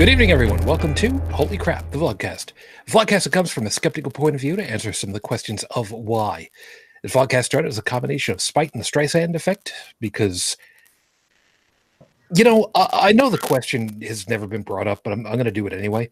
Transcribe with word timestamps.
Good 0.00 0.08
evening, 0.08 0.30
everyone. 0.30 0.64
Welcome 0.64 0.94
to 0.94 1.10
Holy 1.30 1.58
Crap, 1.58 1.90
the 1.90 1.98
vlogcast. 1.98 2.52
A 2.88 2.90
vlogcast 2.90 3.24
that 3.24 3.34
comes 3.34 3.50
from 3.50 3.66
a 3.66 3.70
skeptical 3.70 4.10
point 4.10 4.34
of 4.34 4.40
view 4.40 4.56
to 4.56 4.64
answer 4.64 4.94
some 4.94 5.10
of 5.10 5.14
the 5.14 5.20
questions 5.20 5.62
of 5.64 5.92
why. 5.92 6.48
The 7.02 7.10
vlogcast 7.10 7.44
started 7.44 7.68
as 7.68 7.76
a 7.76 7.82
combination 7.82 8.32
of 8.32 8.40
spite 8.40 8.72
and 8.72 8.80
the 8.80 8.86
Streisand 8.86 9.34
effect 9.34 9.74
because, 10.00 10.56
you 12.34 12.44
know, 12.44 12.70
I, 12.74 12.88
I 12.92 13.12
know 13.12 13.28
the 13.28 13.36
question 13.36 14.00
has 14.00 14.26
never 14.26 14.46
been 14.46 14.62
brought 14.62 14.88
up, 14.88 15.04
but 15.04 15.12
I'm, 15.12 15.26
I'm 15.26 15.34
going 15.34 15.44
to 15.44 15.50
do 15.50 15.66
it 15.66 15.74
anyway. 15.74 16.08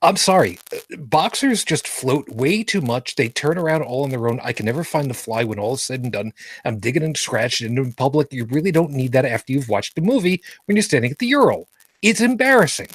I'm 0.00 0.16
sorry. 0.16 0.58
Boxers 0.96 1.62
just 1.62 1.86
float 1.86 2.26
way 2.30 2.64
too 2.64 2.80
much. 2.80 3.16
They 3.16 3.28
turn 3.28 3.58
around 3.58 3.82
all 3.82 4.04
on 4.04 4.08
their 4.08 4.28
own. 4.28 4.40
I 4.42 4.54
can 4.54 4.64
never 4.64 4.82
find 4.82 5.10
the 5.10 5.14
fly 5.14 5.44
when 5.44 5.58
all 5.58 5.74
is 5.74 5.82
said 5.82 6.02
and 6.02 6.10
done. 6.10 6.32
I'm 6.64 6.78
digging 6.78 7.02
and 7.02 7.14
scratching 7.18 7.76
in 7.76 7.92
public. 7.92 8.32
You 8.32 8.46
really 8.46 8.72
don't 8.72 8.92
need 8.92 9.12
that 9.12 9.26
after 9.26 9.52
you've 9.52 9.68
watched 9.68 9.94
the 9.94 10.00
movie 10.00 10.42
when 10.64 10.76
you're 10.76 10.82
standing 10.82 11.10
at 11.10 11.18
the 11.18 11.26
Ural. 11.26 11.68
It's 12.00 12.22
embarrassing. 12.22 12.88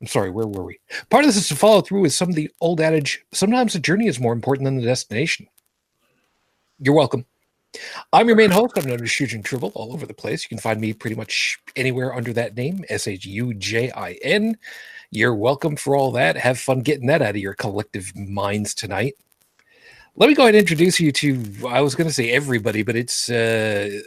I'm 0.00 0.06
sorry, 0.06 0.30
where 0.30 0.46
were 0.46 0.64
we? 0.64 0.78
Part 1.10 1.24
of 1.24 1.28
this 1.28 1.36
is 1.36 1.48
to 1.48 1.56
follow 1.56 1.80
through 1.80 2.02
with 2.02 2.14
some 2.14 2.28
of 2.28 2.36
the 2.36 2.50
old 2.60 2.80
adage 2.80 3.24
sometimes 3.32 3.72
the 3.72 3.80
journey 3.80 4.06
is 4.06 4.20
more 4.20 4.32
important 4.32 4.64
than 4.64 4.76
the 4.76 4.84
destination. 4.84 5.48
You're 6.78 6.94
welcome. 6.94 7.26
I'm 8.12 8.28
your 8.28 8.36
main 8.36 8.50
host. 8.50 8.78
I'm 8.78 8.86
known 8.86 9.02
as 9.02 9.08
Shujin 9.08 9.44
Tribble 9.44 9.72
all 9.74 9.92
over 9.92 10.06
the 10.06 10.14
place. 10.14 10.42
You 10.44 10.48
can 10.48 10.58
find 10.58 10.80
me 10.80 10.92
pretty 10.92 11.16
much 11.16 11.58
anywhere 11.76 12.14
under 12.14 12.32
that 12.32 12.56
name, 12.56 12.84
S 12.88 13.08
H 13.08 13.26
U 13.26 13.52
J 13.54 13.90
I 13.90 14.12
N. 14.22 14.56
You're 15.10 15.34
welcome 15.34 15.76
for 15.76 15.96
all 15.96 16.12
that. 16.12 16.36
Have 16.36 16.58
fun 16.58 16.80
getting 16.80 17.06
that 17.08 17.20
out 17.20 17.30
of 17.30 17.36
your 17.36 17.54
collective 17.54 18.14
minds 18.16 18.74
tonight. 18.74 19.14
Let 20.16 20.28
me 20.28 20.34
go 20.34 20.42
ahead 20.44 20.54
and 20.54 20.60
introduce 20.60 20.98
you 20.98 21.12
to, 21.12 21.68
I 21.68 21.80
was 21.80 21.94
going 21.94 22.08
to 22.08 22.12
say 22.12 22.30
everybody, 22.30 22.82
but 22.82 22.96
it's 22.96 23.30
uh, 23.30 24.00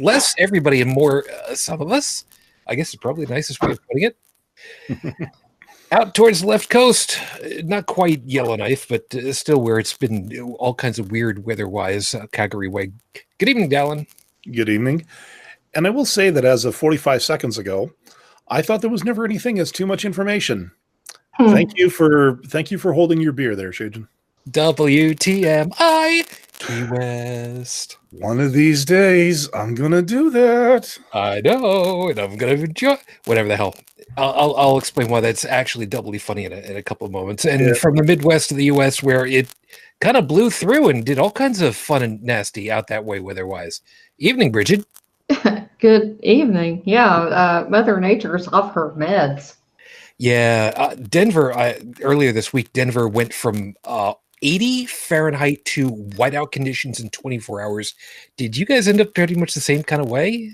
less 0.00 0.34
everybody 0.38 0.80
and 0.80 0.90
more 0.90 1.24
uh, 1.48 1.54
some 1.54 1.80
of 1.80 1.92
us. 1.92 2.24
I 2.66 2.74
guess 2.74 2.88
it's 2.92 3.00
probably 3.00 3.24
the 3.24 3.34
nicest 3.34 3.62
way 3.62 3.70
of 3.70 3.80
putting 3.86 4.02
it. 4.04 4.16
Out 5.92 6.14
towards 6.14 6.42
the 6.42 6.46
left 6.46 6.68
coast, 6.68 7.18
not 7.64 7.86
quite 7.86 8.22
Yellowknife, 8.24 8.86
but 8.88 9.14
uh, 9.14 9.32
still 9.32 9.62
where 9.62 9.78
it's 9.78 9.96
been 9.96 10.38
all 10.58 10.74
kinds 10.74 10.98
of 10.98 11.10
weird 11.10 11.46
weather-wise, 11.46 12.14
uh, 12.14 12.26
Calgary 12.30 12.68
way. 12.68 12.92
Good 13.38 13.48
evening, 13.48 13.70
Dallin. 13.70 14.06
Good 14.44 14.68
evening. 14.68 15.06
And 15.74 15.86
I 15.86 15.90
will 15.90 16.04
say 16.04 16.28
that 16.28 16.44
as 16.44 16.66
of 16.66 16.76
45 16.76 17.22
seconds 17.22 17.56
ago, 17.56 17.90
I 18.48 18.60
thought 18.60 18.82
there 18.82 18.90
was 18.90 19.04
never 19.04 19.24
anything 19.24 19.58
as 19.58 19.72
too 19.72 19.86
much 19.86 20.04
information. 20.04 20.72
Hmm. 21.34 21.52
Thank 21.52 21.78
you 21.78 21.88
for 21.88 22.40
thank 22.46 22.70
you 22.70 22.78
for 22.78 22.92
holding 22.92 23.20
your 23.20 23.32
beer 23.32 23.54
there, 23.54 23.70
Shujin. 23.70 24.08
WTMI 24.50 26.26
Key 26.58 26.84
West. 26.90 27.98
One 28.10 28.40
of 28.40 28.52
these 28.52 28.84
days, 28.84 29.48
I'm 29.54 29.74
gonna 29.74 30.02
do 30.02 30.30
that. 30.30 30.98
I 31.12 31.40
know, 31.40 32.08
and 32.08 32.18
I'm 32.18 32.36
gonna 32.36 32.52
enjoy 32.54 32.96
whatever 33.26 33.48
the 33.48 33.56
hell. 33.56 33.74
I'll, 34.16 34.32
I'll, 34.32 34.56
I'll 34.56 34.78
explain 34.78 35.08
why 35.08 35.20
that's 35.20 35.44
actually 35.44 35.86
doubly 35.86 36.18
funny 36.18 36.44
in 36.46 36.52
a, 36.52 36.56
in 36.56 36.76
a 36.76 36.82
couple 36.82 37.06
of 37.06 37.12
moments. 37.12 37.44
And 37.44 37.60
Yeah. 37.60 37.74
from 37.74 37.94
the 37.94 38.02
Midwest 38.02 38.50
of 38.50 38.56
the 38.56 38.64
U.S., 38.64 39.02
where 39.02 39.24
it 39.26 39.54
kind 40.00 40.16
of 40.16 40.26
blew 40.26 40.50
through 40.50 40.88
and 40.88 41.04
did 41.04 41.18
all 41.18 41.30
kinds 41.30 41.60
of 41.60 41.76
fun 41.76 42.02
and 42.02 42.22
nasty 42.22 42.70
out 42.70 42.88
that 42.88 43.04
way 43.04 43.20
weather-wise. 43.20 43.80
Evening, 44.18 44.50
Bridget. 44.50 44.84
Good 45.80 46.18
evening. 46.24 46.82
Yeah, 46.84 47.06
uh, 47.06 47.66
Mother 47.68 48.00
Nature's 48.00 48.48
off 48.48 48.74
her 48.74 48.90
meds. 48.96 49.54
Yeah, 50.16 50.72
uh, 50.76 50.94
Denver. 50.96 51.56
I, 51.56 51.80
earlier 52.02 52.32
this 52.32 52.52
week, 52.52 52.72
Denver 52.72 53.06
went 53.06 53.32
from 53.32 53.74
uh, 53.84 54.14
80 54.42 54.86
Fahrenheit 54.86 55.64
to 55.66 55.90
whiteout 55.90 56.52
conditions 56.52 57.00
in 57.00 57.10
24 57.10 57.60
hours. 57.60 57.94
Did 58.36 58.56
you 58.56 58.64
guys 58.66 58.88
end 58.88 59.00
up 59.00 59.14
pretty 59.14 59.34
much 59.34 59.54
the 59.54 59.60
same 59.60 59.82
kind 59.82 60.00
of 60.02 60.08
way? 60.08 60.50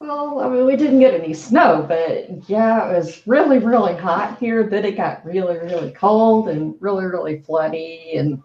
Well, 0.00 0.40
I 0.40 0.48
mean, 0.48 0.66
we 0.66 0.74
didn't 0.76 0.98
get 0.98 1.14
any 1.14 1.32
snow, 1.32 1.84
but 1.88 2.48
yeah, 2.48 2.90
it 2.90 2.96
was 2.96 3.24
really, 3.26 3.58
really 3.58 3.94
hot 3.94 4.36
here. 4.38 4.64
Then 4.64 4.84
it 4.84 4.96
got 4.96 5.24
really, 5.24 5.58
really 5.58 5.92
cold 5.92 6.48
and 6.48 6.74
really, 6.80 7.04
really 7.06 7.38
floody. 7.38 8.18
And 8.18 8.42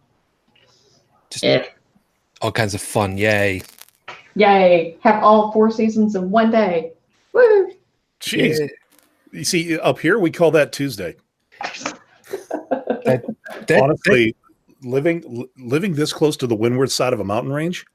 Just 1.29 1.43
Yeah. 1.43 1.65
all 2.41 2.51
kinds 2.51 2.73
of 2.73 2.81
fun. 2.81 3.17
Yay! 3.17 3.61
yay, 4.35 4.95
have 5.01 5.23
all 5.23 5.51
four 5.51 5.71
seasons 5.71 6.15
in 6.15 6.29
one 6.29 6.51
day. 6.51 6.91
Woo! 7.33 7.71
Jeez. 8.21 8.59
Yeah, 8.59 8.67
You 9.31 9.43
see, 9.43 9.77
up 9.79 9.97
here 9.99 10.19
we 10.19 10.29
call 10.31 10.51
that 10.51 10.71
Tuesday. 10.71 11.15
that- 13.03 13.25
that- 13.67 13.81
Honestly, 13.81 14.35
living 14.83 15.47
living 15.57 15.93
this 15.93 16.13
close 16.13 16.37
to 16.37 16.47
the 16.47 16.55
windward 16.55 16.91
side 16.91 17.13
of 17.13 17.19
a 17.19 17.23
mountain 17.23 17.51
range, 17.53 17.85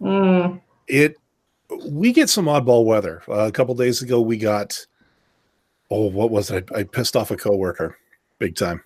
Mm, 0.00 0.60
it 0.88 1.16
we 1.88 2.12
get 2.12 2.28
some 2.28 2.46
oddball 2.46 2.84
weather. 2.84 3.22
Uh, 3.28 3.46
a 3.46 3.52
couple 3.52 3.74
days 3.74 4.02
ago, 4.02 4.20
we 4.20 4.36
got 4.36 4.84
oh, 5.90 6.06
what 6.06 6.30
was 6.30 6.50
it? 6.50 6.68
I, 6.74 6.80
I 6.80 6.82
pissed 6.84 7.16
off 7.16 7.30
a 7.30 7.36
coworker 7.36 7.96
big 8.38 8.56
time 8.56 8.82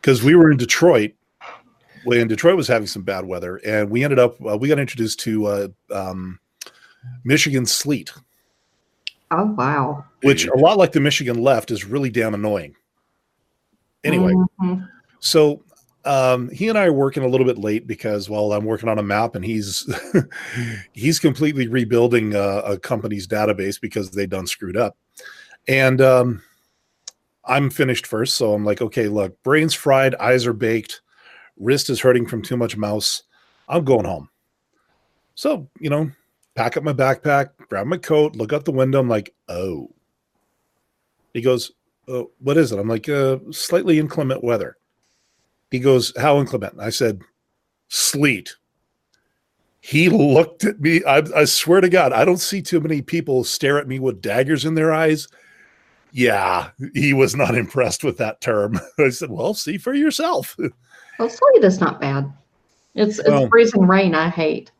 because 0.00 0.22
we 0.22 0.34
were 0.34 0.50
in 0.50 0.56
Detroit 0.56 1.12
when 2.04 2.28
Detroit 2.28 2.56
was 2.56 2.66
having 2.68 2.86
some 2.86 3.02
bad 3.02 3.26
weather, 3.26 3.56
and 3.64 3.90
we 3.90 4.02
ended 4.04 4.18
up 4.18 4.34
uh, 4.46 4.56
we 4.56 4.68
got 4.68 4.78
introduced 4.78 5.20
to 5.20 5.46
uh, 5.46 5.68
um, 5.92 6.38
Michigan 7.24 7.66
sleet, 7.66 8.10
oh, 9.30 9.44
wow. 9.44 10.04
which 10.22 10.46
a 10.46 10.56
lot 10.56 10.78
like 10.78 10.92
the 10.92 11.00
Michigan 11.00 11.42
left 11.42 11.70
is 11.70 11.84
really 11.84 12.10
damn 12.10 12.34
annoying. 12.34 12.74
Anyway, 14.02 14.32
Mhm. 14.62 14.88
so 15.18 15.62
um, 16.04 16.48
he 16.50 16.68
and 16.68 16.78
I 16.78 16.86
are 16.86 16.92
working 16.92 17.22
a 17.22 17.28
little 17.28 17.46
bit 17.46 17.58
late 17.58 17.86
because 17.86 18.30
well, 18.30 18.52
I'm 18.52 18.64
working 18.64 18.88
on 18.88 18.98
a 18.98 19.02
map 19.02 19.34
and 19.34 19.44
he's 19.44 19.88
he's 20.92 21.18
completely 21.18 21.68
rebuilding 21.68 22.34
uh, 22.34 22.62
a 22.64 22.78
company's 22.78 23.26
database 23.26 23.80
because 23.80 24.10
they 24.10 24.26
done 24.26 24.46
screwed 24.46 24.76
up, 24.76 24.96
and 25.68 26.00
um, 26.00 26.42
I'm 27.44 27.68
finished 27.70 28.06
first. 28.06 28.36
So 28.36 28.54
I'm 28.54 28.64
like, 28.64 28.80
okay, 28.80 29.08
look, 29.08 29.40
brains 29.42 29.74
fried, 29.74 30.14
eyes 30.16 30.46
are 30.46 30.54
baked, 30.54 31.02
wrist 31.58 31.90
is 31.90 32.00
hurting 32.00 32.26
from 32.26 32.42
too 32.42 32.56
much 32.56 32.76
mouse. 32.76 33.24
I'm 33.68 33.84
going 33.84 34.06
home. 34.06 34.30
So 35.34 35.68
you 35.80 35.90
know, 35.90 36.10
pack 36.54 36.76
up 36.76 36.82
my 36.82 36.94
backpack, 36.94 37.50
grab 37.68 37.86
my 37.86 37.98
coat, 37.98 38.36
look 38.36 38.52
out 38.52 38.64
the 38.64 38.72
window. 38.72 39.00
I'm 39.00 39.08
like, 39.08 39.34
oh. 39.48 39.90
He 41.34 41.42
goes, 41.42 41.70
uh, 42.08 42.24
what 42.40 42.56
is 42.56 42.72
it? 42.72 42.78
I'm 42.78 42.88
like, 42.88 43.08
uh, 43.08 43.38
slightly 43.52 44.00
inclement 44.00 44.42
weather. 44.42 44.76
He 45.70 45.78
goes, 45.78 46.12
How 46.18 46.38
inclement? 46.40 46.74
I 46.80 46.90
said, 46.90 47.22
Sleet. 47.88 48.54
He 49.80 50.08
looked 50.10 50.64
at 50.64 50.80
me. 50.80 51.02
I, 51.04 51.22
I 51.34 51.44
swear 51.46 51.80
to 51.80 51.88
God, 51.88 52.12
I 52.12 52.24
don't 52.24 52.36
see 52.38 52.60
too 52.60 52.80
many 52.80 53.00
people 53.00 53.44
stare 53.44 53.78
at 53.78 53.88
me 53.88 53.98
with 53.98 54.20
daggers 54.20 54.64
in 54.66 54.74
their 54.74 54.92
eyes. 54.92 55.26
Yeah, 56.12 56.70
he 56.92 57.14
was 57.14 57.34
not 57.34 57.54
impressed 57.56 58.04
with 58.04 58.18
that 58.18 58.40
term. 58.40 58.78
I 58.98 59.08
said, 59.10 59.30
Well, 59.30 59.54
see 59.54 59.78
for 59.78 59.94
yourself. 59.94 60.56
Well, 61.18 61.28
sleet 61.30 61.64
is 61.64 61.80
not 61.80 62.00
bad. 62.00 62.32
It's, 62.94 63.18
it's 63.18 63.28
Well- 63.28 63.48
freezing 63.48 63.86
rain 63.86 64.14
I 64.14 64.28
hate. 64.28 64.70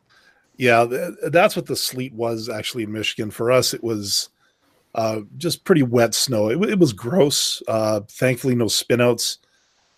Yeah, 0.57 0.85
th- 0.85 1.13
that's 1.31 1.55
what 1.55 1.65
the 1.65 1.75
sleet 1.75 2.13
was 2.13 2.47
actually 2.47 2.83
in 2.83 2.91
Michigan. 2.91 3.31
For 3.31 3.51
us, 3.51 3.73
it 3.73 3.83
was 3.83 4.29
uh, 4.93 5.21
just 5.37 5.63
pretty 5.63 5.81
wet 5.81 6.13
snow. 6.13 6.49
It, 6.51 6.59
wa- 6.59 6.67
it 6.67 6.77
was 6.77 6.93
gross. 6.93 7.63
Uh, 7.67 8.01
thankfully, 8.07 8.53
no 8.53 8.65
spinouts. 8.65 9.37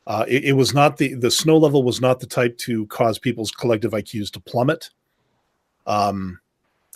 Uh, 0.05 0.25
it, 0.27 0.45
it 0.45 0.53
was 0.53 0.73
not 0.73 0.97
the 0.97 1.13
the 1.13 1.31
snow 1.31 1.57
level 1.57 1.83
was 1.83 2.01
not 2.01 2.19
the 2.19 2.27
type 2.27 2.57
to 2.57 2.85
cause 2.87 3.17
people's 3.17 3.51
collective 3.51 3.93
IQs 3.93 4.31
to 4.31 4.39
plummet. 4.39 4.89
Um, 5.85 6.39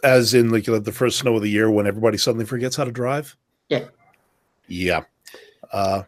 as 0.04 0.34
in 0.34 0.50
like 0.50 0.66
the 0.66 0.92
first 0.92 1.20
snow 1.20 1.36
of 1.36 1.42
the 1.42 1.50
year 1.50 1.72
when 1.72 1.88
everybody 1.88 2.18
suddenly 2.18 2.46
forgets 2.46 2.76
how 2.76 2.84
to 2.84 2.92
drive. 2.92 3.36
Yeah. 3.70 3.86
Yeah. 4.68 5.04
Uh, 5.72 6.04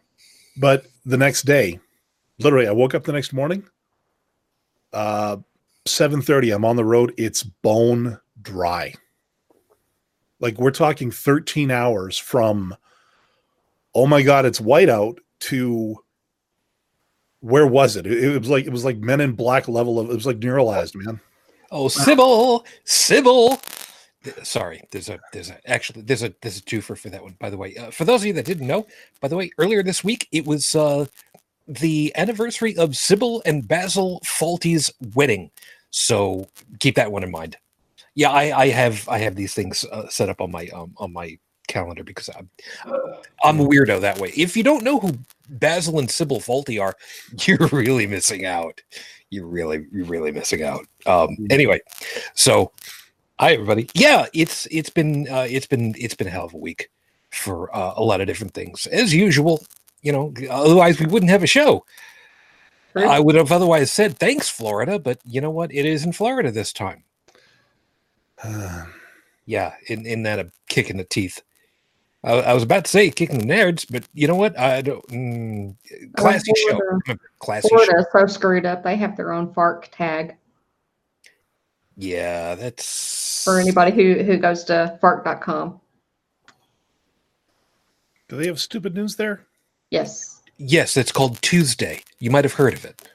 but 0.57 0.85
the 1.05 1.17
next 1.17 1.43
day, 1.43 1.79
literally, 2.39 2.67
I 2.67 2.71
woke 2.71 2.93
up 2.93 3.03
the 3.03 3.13
next 3.13 3.33
morning. 3.33 3.63
Uh, 4.93 5.37
7:30 5.85 6.55
I'm 6.55 6.65
on 6.65 6.75
the 6.75 6.85
road 6.85 7.13
it's 7.17 7.43
bone 7.43 8.19
dry 8.41 8.93
like 10.39 10.57
we're 10.57 10.71
talking 10.71 11.11
13 11.11 11.71
hours 11.71 12.17
from 12.17 12.75
oh 13.95 14.05
my 14.05 14.21
god 14.21 14.45
it's 14.45 14.61
white 14.61 14.89
out 14.89 15.19
to 15.39 15.95
where 17.41 17.67
was 17.67 17.95
it? 17.95 18.05
it 18.05 18.23
it 18.23 18.39
was 18.39 18.49
like 18.49 18.65
it 18.65 18.71
was 18.71 18.85
like 18.85 18.97
men 18.97 19.21
in 19.21 19.33
black 19.33 19.67
level 19.67 19.99
of 19.99 20.09
it 20.09 20.15
was 20.15 20.25
like 20.25 20.39
neuralized 20.39 20.95
man 20.95 21.19
Oh, 21.71 21.87
Sybil, 21.87 22.65
Sybil. 22.83 23.59
Sorry, 24.43 24.81
there's 24.91 25.09
a 25.09 25.19
there's 25.31 25.49
a 25.49 25.69
actually 25.69 26.01
there's 26.01 26.23
a 26.23 26.33
there's 26.41 26.57
a 26.57 26.61
twofer 26.61 26.97
for 26.97 27.09
that 27.09 27.23
one. 27.23 27.35
By 27.39 27.49
the 27.49 27.57
way, 27.57 27.75
uh, 27.77 27.91
for 27.91 28.05
those 28.05 28.21
of 28.21 28.27
you 28.27 28.33
that 28.33 28.45
didn't 28.45 28.67
know, 28.67 28.85
by 29.21 29.27
the 29.27 29.37
way, 29.37 29.51
earlier 29.57 29.81
this 29.81 30.03
week 30.03 30.27
it 30.31 30.45
was 30.45 30.75
uh, 30.75 31.05
the 31.67 32.11
anniversary 32.17 32.75
of 32.75 32.97
Sybil 32.97 33.41
and 33.45 33.67
Basil 33.67 34.19
Fawlty's 34.25 34.91
wedding. 35.13 35.51
So 35.91 36.49
keep 36.79 36.95
that 36.95 37.11
one 37.11 37.23
in 37.23 37.31
mind. 37.31 37.55
Yeah, 38.15 38.31
I, 38.31 38.63
I 38.63 38.67
have 38.69 39.07
I 39.07 39.19
have 39.19 39.35
these 39.35 39.53
things 39.53 39.85
uh, 39.85 40.09
set 40.09 40.27
up 40.27 40.41
on 40.41 40.51
my 40.51 40.67
um, 40.69 40.93
on 40.97 41.13
my 41.13 41.37
calendar 41.69 42.03
because 42.03 42.29
I'm 42.37 42.49
I'm 43.45 43.59
a 43.61 43.65
weirdo 43.65 44.01
that 44.01 44.19
way. 44.19 44.33
If 44.35 44.57
you 44.57 44.63
don't 44.63 44.83
know 44.83 44.99
who 44.99 45.17
Basil 45.49 45.99
and 45.99 46.11
Sybil 46.11 46.41
Fawlty 46.41 46.81
are, 46.81 46.95
you're 47.47 47.69
really 47.71 48.07
missing 48.07 48.45
out. 48.45 48.81
You're 49.29 49.47
really 49.47 49.85
you're 49.93 50.05
really 50.05 50.31
missing 50.33 50.63
out. 50.63 50.85
Um, 51.05 51.37
anyway, 51.49 51.79
so 52.33 52.71
hi 53.39 53.53
everybody. 53.53 53.89
Yeah, 53.93 54.25
it's 54.33 54.67
it's 54.71 54.89
been 54.89 55.27
uh, 55.29 55.47
it's 55.49 55.67
been 55.67 55.95
it's 55.97 56.15
been 56.15 56.27
a 56.27 56.31
hell 56.31 56.45
of 56.45 56.53
a 56.53 56.57
week. 56.57 56.89
for 57.31 57.73
uh, 57.75 57.93
a 57.95 58.03
lot 58.03 58.21
of 58.21 58.27
different 58.27 58.53
things, 58.53 58.87
as 58.87 59.13
usual. 59.13 59.63
You 60.01 60.11
know, 60.11 60.33
otherwise 60.49 60.99
we 60.99 61.05
wouldn't 61.05 61.31
have 61.31 61.43
a 61.43 61.47
show. 61.47 61.85
True. 62.93 63.07
I 63.07 63.19
would 63.19 63.35
have 63.35 63.51
otherwise 63.51 63.91
said 63.91 64.17
thanks, 64.17 64.49
Florida, 64.49 64.97
but 64.99 65.19
you 65.25 65.41
know 65.41 65.51
what? 65.51 65.73
It 65.73 65.85
is 65.85 66.03
in 66.03 66.11
Florida 66.13 66.51
this 66.51 66.73
time. 66.73 67.03
Yeah, 69.45 69.73
in, 69.87 70.05
in 70.05 70.21
that 70.23 70.37
a 70.37 70.51
kick 70.67 70.91
in 70.91 70.97
the 70.97 71.03
teeth. 71.03 71.41
I, 72.23 72.33
I 72.33 72.53
was 72.53 72.63
about 72.63 72.85
to 72.85 72.91
say 72.91 73.09
kicking 73.11 73.39
the 73.39 73.45
nerds, 73.45 73.85
but 73.89 74.03
you 74.13 74.27
know 74.27 74.35
what? 74.35 74.57
I 74.59 74.81
don't. 74.81 75.05
Mm, 75.07 75.75
classy 76.17 76.51
show. 76.55 76.69
Florida- 76.71 76.99
Remember, 77.05 77.31
classy 77.39 77.69
show. 77.69 78.03
So 78.11 78.25
screwed 78.27 78.65
up. 78.65 78.83
They 78.83 78.97
have 78.97 79.15
their 79.15 79.31
own 79.31 79.53
Fark 79.53 79.89
tag 79.91 80.35
Yeah, 81.95 82.55
that's 82.55 83.43
for 83.45 83.59
anybody 83.59 83.91
who 83.91 84.23
who 84.23 84.37
goes 84.37 84.63
to 84.65 84.97
Fark.com. 84.99 85.79
Do 88.27 88.35
they 88.35 88.47
have 88.47 88.59
stupid 88.59 88.93
news 88.95 89.15
there? 89.15 89.45
Yes. 89.89 90.41
Yes, 90.57 90.97
it's 90.97 91.11
called 91.11 91.41
Tuesday. 91.41 92.01
You 92.19 92.29
might 92.31 92.43
have 92.43 92.53
heard 92.53 92.73
of 92.73 92.85
it. 92.85 93.09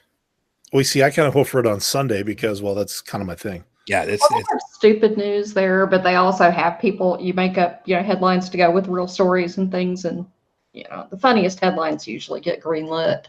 Well, 0.73 0.83
see, 0.83 1.03
I 1.03 1.11
kind 1.11 1.27
of 1.27 1.33
hope 1.33 1.47
for 1.47 1.59
it 1.59 1.67
on 1.67 1.79
Sunday 1.79 2.21
because, 2.23 2.61
well, 2.61 2.75
that's 2.75 2.99
kind 3.01 3.21
of 3.21 3.27
my 3.27 3.35
thing. 3.35 3.63
Yeah, 3.87 4.03
it's, 4.03 4.25
Well, 4.29 4.41
it's 4.51 4.75
stupid 4.75 5.17
news 5.17 5.53
there, 5.53 5.85
but 5.85 6.03
they 6.03 6.15
also 6.15 6.49
have 6.49 6.79
people 6.79 7.17
you 7.21 7.33
make 7.33 7.57
up, 7.57 7.81
you 7.85 7.95
know, 7.95 8.01
headlines 8.01 8.49
to 8.49 8.57
go 8.57 8.71
with 8.71 8.87
real 8.87 9.07
stories 9.07 9.57
and 9.57 9.71
things, 9.71 10.05
and 10.05 10.25
you 10.73 10.83
know, 10.89 11.07
the 11.09 11.17
funniest 11.17 11.59
headlines 11.59 12.07
usually 12.07 12.41
get 12.41 12.61
greenlit. 12.61 13.25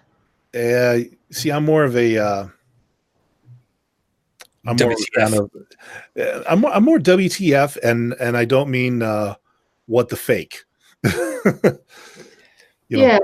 Uh, 0.55 1.09
see, 1.31 1.51
I'm 1.51 1.65
more 1.65 1.85
of 1.85 1.97
a. 1.97 2.17
Uh, 2.19 2.49
I'm 4.67 4.77
more 4.77 4.93
of 4.93 4.99
a 4.99 5.21
fan 5.21 5.35
of. 5.35 5.51
uh, 6.19 6.43
I'm 6.49 6.61
more, 6.61 6.73
I'm 6.73 6.85
more 6.85 6.99
WTF, 6.99 7.77
and 7.83 8.15
and 8.15 8.37
I 8.37 8.47
don't 8.47 8.71
mean 8.71 9.03
uh, 9.03 9.35
what 9.87 10.09
the 10.09 10.17
fake. 10.17 10.65
You 12.89 12.99
know, 12.99 13.05
yeah. 13.05 13.19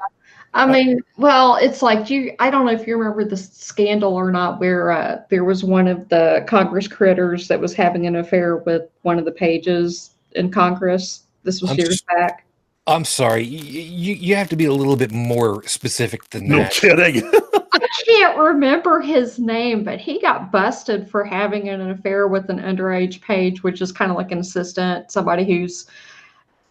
I 0.54 0.66
mean, 0.66 1.00
well, 1.16 1.56
it's 1.56 1.80
like 1.80 2.10
you. 2.10 2.34
I 2.38 2.50
don't 2.50 2.66
know 2.66 2.72
if 2.72 2.86
you 2.86 2.96
remember 2.98 3.24
the 3.24 3.36
scandal 3.36 4.14
or 4.14 4.30
not, 4.30 4.60
where 4.60 4.92
uh, 4.92 5.22
there 5.30 5.44
was 5.44 5.64
one 5.64 5.88
of 5.88 6.08
the 6.10 6.44
Congress 6.46 6.86
critters 6.86 7.48
that 7.48 7.58
was 7.58 7.72
having 7.72 8.06
an 8.06 8.16
affair 8.16 8.58
with 8.58 8.82
one 9.00 9.18
of 9.18 9.24
the 9.24 9.32
pages 9.32 10.10
in 10.32 10.50
Congress. 10.50 11.22
This 11.42 11.62
was 11.62 11.70
I'm 11.70 11.78
years 11.78 11.94
s- 11.94 12.02
back. 12.02 12.44
I'm 12.86 13.04
sorry. 13.04 13.44
You 13.44 14.14
you 14.14 14.34
have 14.36 14.50
to 14.50 14.56
be 14.56 14.66
a 14.66 14.72
little 14.74 14.96
bit 14.96 15.10
more 15.10 15.66
specific 15.66 16.28
than 16.30 16.48
No 16.48 16.58
that. 16.58 16.72
kidding. 16.72 17.22
I 17.74 17.88
can't 18.06 18.36
remember 18.38 19.00
his 19.00 19.38
name, 19.38 19.82
but 19.84 19.98
he 19.98 20.20
got 20.20 20.52
busted 20.52 21.08
for 21.10 21.24
having 21.24 21.70
an 21.70 21.90
affair 21.90 22.28
with 22.28 22.50
an 22.50 22.58
underage 22.58 23.22
page, 23.22 23.62
which 23.62 23.80
is 23.80 23.90
kind 23.90 24.10
of 24.10 24.18
like 24.18 24.30
an 24.32 24.38
assistant, 24.38 25.10
somebody 25.10 25.44
who's 25.46 25.86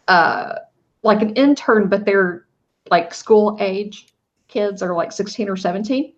uh, 0.07 0.56
like 1.01 1.22
an 1.24 1.33
intern, 1.33 1.88
but 1.88 2.06
they're 2.06 2.45
like 2.92 3.14
school 3.14 3.58
age 3.60 4.08
kids 4.50 4.84
are 4.84 4.94
like 4.94 5.12
16 5.12 5.50
or 5.50 5.56
17. 5.56 6.14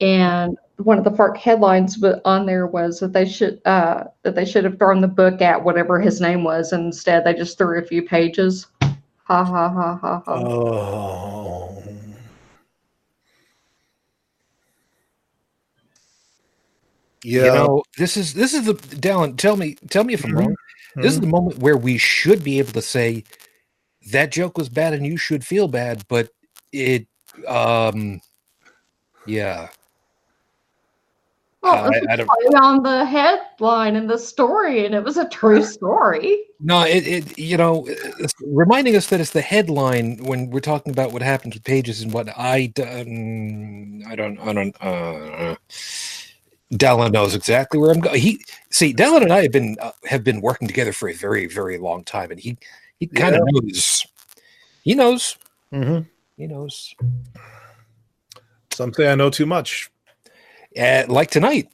And 0.00 0.58
one 0.78 0.98
of 0.98 1.04
the 1.04 1.10
Fark 1.10 1.36
headlines 1.36 2.02
on 2.24 2.46
there 2.46 2.66
was 2.66 3.00
that 3.00 3.12
they 3.12 3.28
should 3.28 3.60
uh, 3.66 4.04
that 4.22 4.34
they 4.34 4.44
should 4.44 4.64
have 4.64 4.78
thrown 4.78 5.00
the 5.00 5.08
book 5.08 5.40
at 5.40 5.62
whatever 5.62 6.00
his 6.00 6.20
name 6.20 6.42
was, 6.42 6.72
and 6.72 6.86
instead 6.86 7.24
they 7.24 7.34
just 7.34 7.56
threw 7.58 7.78
a 7.78 7.82
few 7.82 8.02
pages. 8.02 8.66
Ha 8.80 9.44
ha 9.44 9.68
ha 9.68 9.96
ha 9.96 10.22
ha. 10.24 10.34
oh. 10.34 11.82
Yeah. 17.22 17.44
You 17.44 17.50
know, 17.50 17.82
this 17.98 18.16
is 18.16 18.32
this 18.32 18.54
is 18.54 18.64
the 18.64 18.74
Dallin. 18.74 19.36
Tell 19.36 19.56
me, 19.56 19.76
tell 19.90 20.04
me 20.04 20.14
if 20.14 20.24
I'm 20.24 20.32
Mhm. 20.32 20.38
wrong. 20.38 20.56
This 20.96 21.12
is 21.12 21.18
Mhm. 21.18 21.22
the 21.22 21.26
moment 21.26 21.58
where 21.58 21.76
we 21.76 21.98
should 21.98 22.42
be 22.42 22.58
able 22.58 22.72
to 22.72 22.82
say 22.82 23.24
that 24.08 24.32
joke 24.32 24.56
was 24.56 24.68
bad 24.68 24.92
and 24.92 25.06
you 25.06 25.16
should 25.16 25.44
feel 25.44 25.68
bad, 25.68 26.04
but 26.08 26.30
it, 26.72 27.06
um, 27.46 28.20
yeah. 29.26 29.68
Well, 31.62 31.92
I- 31.92 32.14
it 32.14 32.26
was 32.26 32.54
I 32.54 32.58
on 32.58 32.82
the 32.82 33.04
headline 33.04 33.96
and 33.96 34.08
the 34.08 34.18
story, 34.18 34.86
and 34.86 34.94
it 34.94 35.04
was 35.04 35.18
a 35.18 35.28
true 35.28 35.62
story. 35.62 36.44
No, 36.58 36.82
it, 36.82 37.06
it 37.06 37.38
you 37.38 37.56
know, 37.56 37.86
reminding 38.40 38.96
us 38.96 39.06
that 39.08 39.20
it's 39.20 39.30
the 39.30 39.40
headline 39.40 40.18
when 40.24 40.50
we're 40.50 40.60
talking 40.60 40.92
about 40.92 41.12
what 41.12 41.22
happened 41.22 41.54
with 41.54 41.64
pages 41.64 42.02
and 42.02 42.12
what 42.12 42.28
I 42.36 42.66
done. 42.66 44.04
I 44.06 44.14
don't, 44.14 44.38
I 44.38 44.52
don't. 44.52 44.76
Uh, 44.80 45.56
Dallin 46.72 47.12
knows 47.12 47.34
exactly 47.34 47.78
where 47.80 47.90
I'm 47.90 48.00
going. 48.00 48.20
He 48.20 48.44
see, 48.70 48.94
Dallin 48.94 49.22
and 49.22 49.32
I 49.32 49.42
have 49.42 49.52
been 49.52 49.76
uh, 49.80 49.92
have 50.04 50.22
been 50.22 50.40
working 50.40 50.68
together 50.68 50.92
for 50.92 51.08
a 51.08 51.14
very, 51.14 51.46
very 51.46 51.78
long 51.78 52.04
time, 52.04 52.30
and 52.30 52.38
he 52.38 52.58
he 53.00 53.06
kind 53.06 53.34
of 53.34 53.42
knows. 53.46 54.06
He 54.84 54.94
knows. 54.94 55.36
Mhm. 55.72 56.06
He 56.36 56.46
knows. 56.46 56.94
Some 58.72 58.92
say 58.94 59.10
I 59.10 59.14
know 59.14 59.30
too 59.30 59.46
much. 59.46 59.90
Uh, 60.78 61.04
like 61.08 61.30
tonight. 61.30 61.68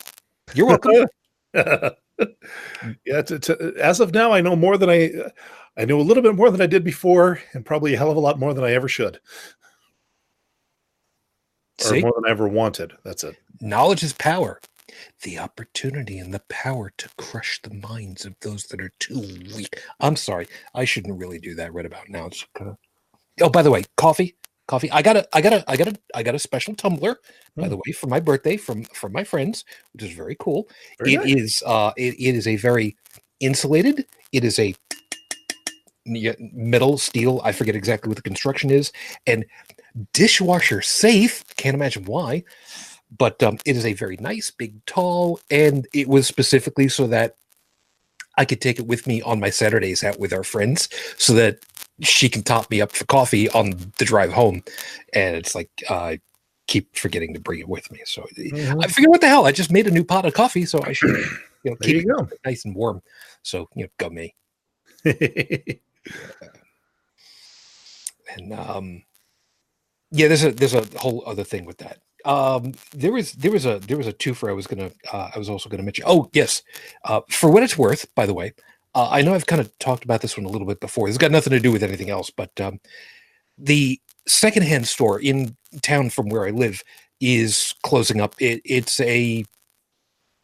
You're 0.55 0.67
welcome. 0.67 1.07
yeah. 1.55 3.23
To, 3.23 3.39
to, 3.39 3.75
as 3.81 4.01
of 4.01 4.15
now, 4.15 4.33
I 4.33 4.41
know 4.41 4.57
more 4.57 4.79
than 4.79 4.89
I. 4.89 5.11
I 5.77 5.85
know 5.85 6.01
a 6.01 6.03
little 6.03 6.23
bit 6.23 6.35
more 6.35 6.51
than 6.51 6.63
I 6.63 6.67
did 6.67 6.85
before, 6.85 7.39
and 7.53 7.67
probably 7.67 7.93
a 7.93 7.99
hell 7.99 8.11
of 8.11 8.17
a 8.17 8.21
lot 8.21 8.39
more 8.39 8.55
than 8.55 8.65
I 8.65 8.73
ever 8.73 8.89
should, 8.89 9.21
or 11.83 11.85
see, 11.85 12.01
more 12.01 12.15
than 12.15 12.27
I 12.27 12.31
ever 12.31 12.49
wanted. 12.49 12.93
That's 13.05 13.25
it. 13.25 13.37
knowledge 13.61 14.03
is 14.03 14.15
power. 14.15 14.59
The 15.23 15.39
opportunity 15.39 16.19
and 16.19 16.33
the 16.33 16.43
power 16.49 16.93
to 16.99 17.09
crush 17.17 17.61
the 17.63 17.75
minds 17.75 18.25
of 18.25 18.35
those 18.41 18.65
that 18.65 18.81
are 18.81 18.93
too 18.99 19.21
weak. 19.55 19.81
I'm 20.01 20.17
sorry, 20.17 20.47
I 20.75 20.85
shouldn't 20.85 21.19
really 21.19 21.39
do 21.39 21.55
that 21.57 21.73
right 21.75 21.87
about 21.87 22.09
now. 22.09 22.27
It's 22.27 22.45
kind 22.55 22.71
of. 22.71 22.77
Oh, 23.41 23.51
by 23.51 23.63
the 23.63 23.71
way, 23.71 23.85
coffee, 23.97 24.37
coffee. 24.67 24.91
I 24.91 25.03
got 25.03 25.17
a, 25.17 25.29
I 25.33 25.41
got 25.41 25.53
a, 25.53 25.65
I 25.71 25.77
got 25.77 25.89
a, 25.89 25.99
I 26.15 26.23
got 26.23 26.35
a 26.35 26.39
special 26.39 26.75
tumbler. 26.75 27.19
By 27.59 27.65
Hmm. 27.65 27.71
the 27.71 27.77
way, 27.77 27.93
for 27.93 28.07
my 28.07 28.21
birthday 28.21 28.57
from 28.57 28.85
from 28.85 29.13
my 29.13 29.25
friends, 29.25 29.65
which 29.93 30.05
is 30.05 30.13
very 30.13 30.37
cool. 30.39 30.69
Very 30.99 31.13
It 31.13 31.21
nice. 31.21 31.39
is, 31.39 31.63
uh, 31.67 31.93
it, 31.97 32.15
it 32.15 32.35
is 32.35 32.47
a 32.47 32.57
very 32.57 32.97
insulated. 33.41 34.07
It 34.33 34.45
is 34.45 34.59
a 34.59 34.75
metal 36.07 36.99
steel. 36.99 37.41
I 37.45 37.53
forget 37.53 37.75
exactly 37.75 38.09
what 38.09 38.17
the 38.17 38.23
construction 38.23 38.71
is, 38.71 38.93
and 39.27 39.45
dishwasher 40.13 40.83
safe. 40.83 41.45
Can't 41.57 41.75
imagine 41.75 42.05
why, 42.05 42.45
but 43.17 43.43
um, 43.43 43.59
it 43.65 43.77
is 43.77 43.85
a 43.85 43.93
very 43.93 44.17
nice, 44.19 44.51
big, 44.51 44.85
tall, 44.87 45.41
and 45.51 45.87
it 45.95 46.09
was 46.09 46.27
specifically 46.27 46.89
so 46.89 47.07
that 47.07 47.37
I 48.37 48.45
could 48.45 48.61
take 48.61 48.79
it 48.79 48.87
with 48.87 49.07
me 49.07 49.23
on 49.23 49.41
my 49.41 49.51
Saturdays 49.51 50.05
out 50.05 50.19
with 50.19 50.33
our 50.33 50.45
friends, 50.45 50.89
so 51.19 51.33
that 51.35 51.59
she 52.01 52.29
can 52.29 52.43
top 52.43 52.71
me 52.71 52.81
up 52.81 52.93
for 52.93 53.05
coffee 53.07 53.49
on 53.51 53.71
the 53.99 54.05
drive 54.05 54.33
home. 54.33 54.63
And 55.15 55.37
it's 55.37 55.55
like 55.55 55.71
uh, 55.89 55.95
I 55.95 56.21
keep 56.67 56.97
forgetting 56.97 57.33
to 57.35 57.41
bring 57.41 57.61
it 57.61 57.69
with 57.69 57.91
me, 57.91 58.01
so 58.05 58.27
Mhm. 58.37 58.85
I 58.85 58.89
figure 58.89 59.11
what 59.11 59.21
the 59.21 59.29
hell? 59.29 59.47
I 59.47 59.53
just 59.53 59.73
made 59.73 59.87
a 59.87 59.91
new 59.91 60.05
pot 60.05 60.27
of 60.27 60.35
coffee, 60.35 60.67
so 60.67 60.83
I 60.83 60.93
should, 60.93 61.11
you 61.65 61.71
know, 61.71 61.77
keep 61.77 62.05
you 62.05 62.17
it 62.19 62.41
nice 62.45 62.65
and 62.65 62.75
warm. 62.75 63.03
So 63.43 63.69
you 63.75 63.85
know, 63.85 63.91
go 63.99 64.11
me. 64.11 64.35
go. 65.05 65.13
and 68.37 68.53
um 68.53 69.03
yeah 70.11 70.29
there's 70.29 70.45
a 70.45 70.53
there's 70.53 70.75
a 70.75 70.85
whole 70.99 71.23
other 71.27 71.45
thing 71.45 71.65
with 71.65 71.79
that 71.79 71.99
um 72.27 72.75
there 72.93 73.13
was 73.13 73.33
there 73.33 73.53
was 73.53 73.67
a 73.67 73.79
there 73.81 73.97
was 73.97 74.07
a 74.09 74.13
twofer 74.13 74.51
i 74.51 74.53
was 74.53 74.67
gonna 74.67 74.91
uh, 75.13 75.31
i 75.35 75.39
was 75.39 75.49
also 75.51 75.69
gonna 75.71 75.83
mention. 75.85 76.05
Oh 76.07 76.31
yes. 76.35 76.63
Uh 77.05 77.23
for 77.31 77.51
what 77.51 77.63
it's 77.63 77.79
worth 77.79 78.13
by 78.15 78.27
the 78.27 78.35
way 78.35 78.55
uh, 78.95 79.09
i 79.11 79.23
know 79.23 79.35
i've 79.35 79.47
kind 79.47 79.61
of 79.61 79.77
talked 79.79 80.05
about 80.05 80.23
this 80.23 80.37
one 80.37 80.47
a 80.47 80.51
little 80.51 80.67
bit 80.67 80.81
before. 80.81 81.09
It's 81.09 81.19
got 81.19 81.31
nothing 81.33 81.53
to 81.53 81.61
do 81.61 81.73
with 81.73 81.83
anything 81.85 82.11
else 82.11 82.31
but 82.31 82.51
um 82.61 82.81
the 83.59 84.01
secondhand 84.29 84.89
store 84.89 85.21
in 85.21 85.57
town 85.83 86.11
from 86.11 86.29
where 86.29 86.47
i 86.47 86.51
live 86.51 86.83
is 87.21 87.75
closing 87.83 88.21
up. 88.21 88.35
It, 88.41 88.61
it's 88.65 89.01
a 89.01 89.45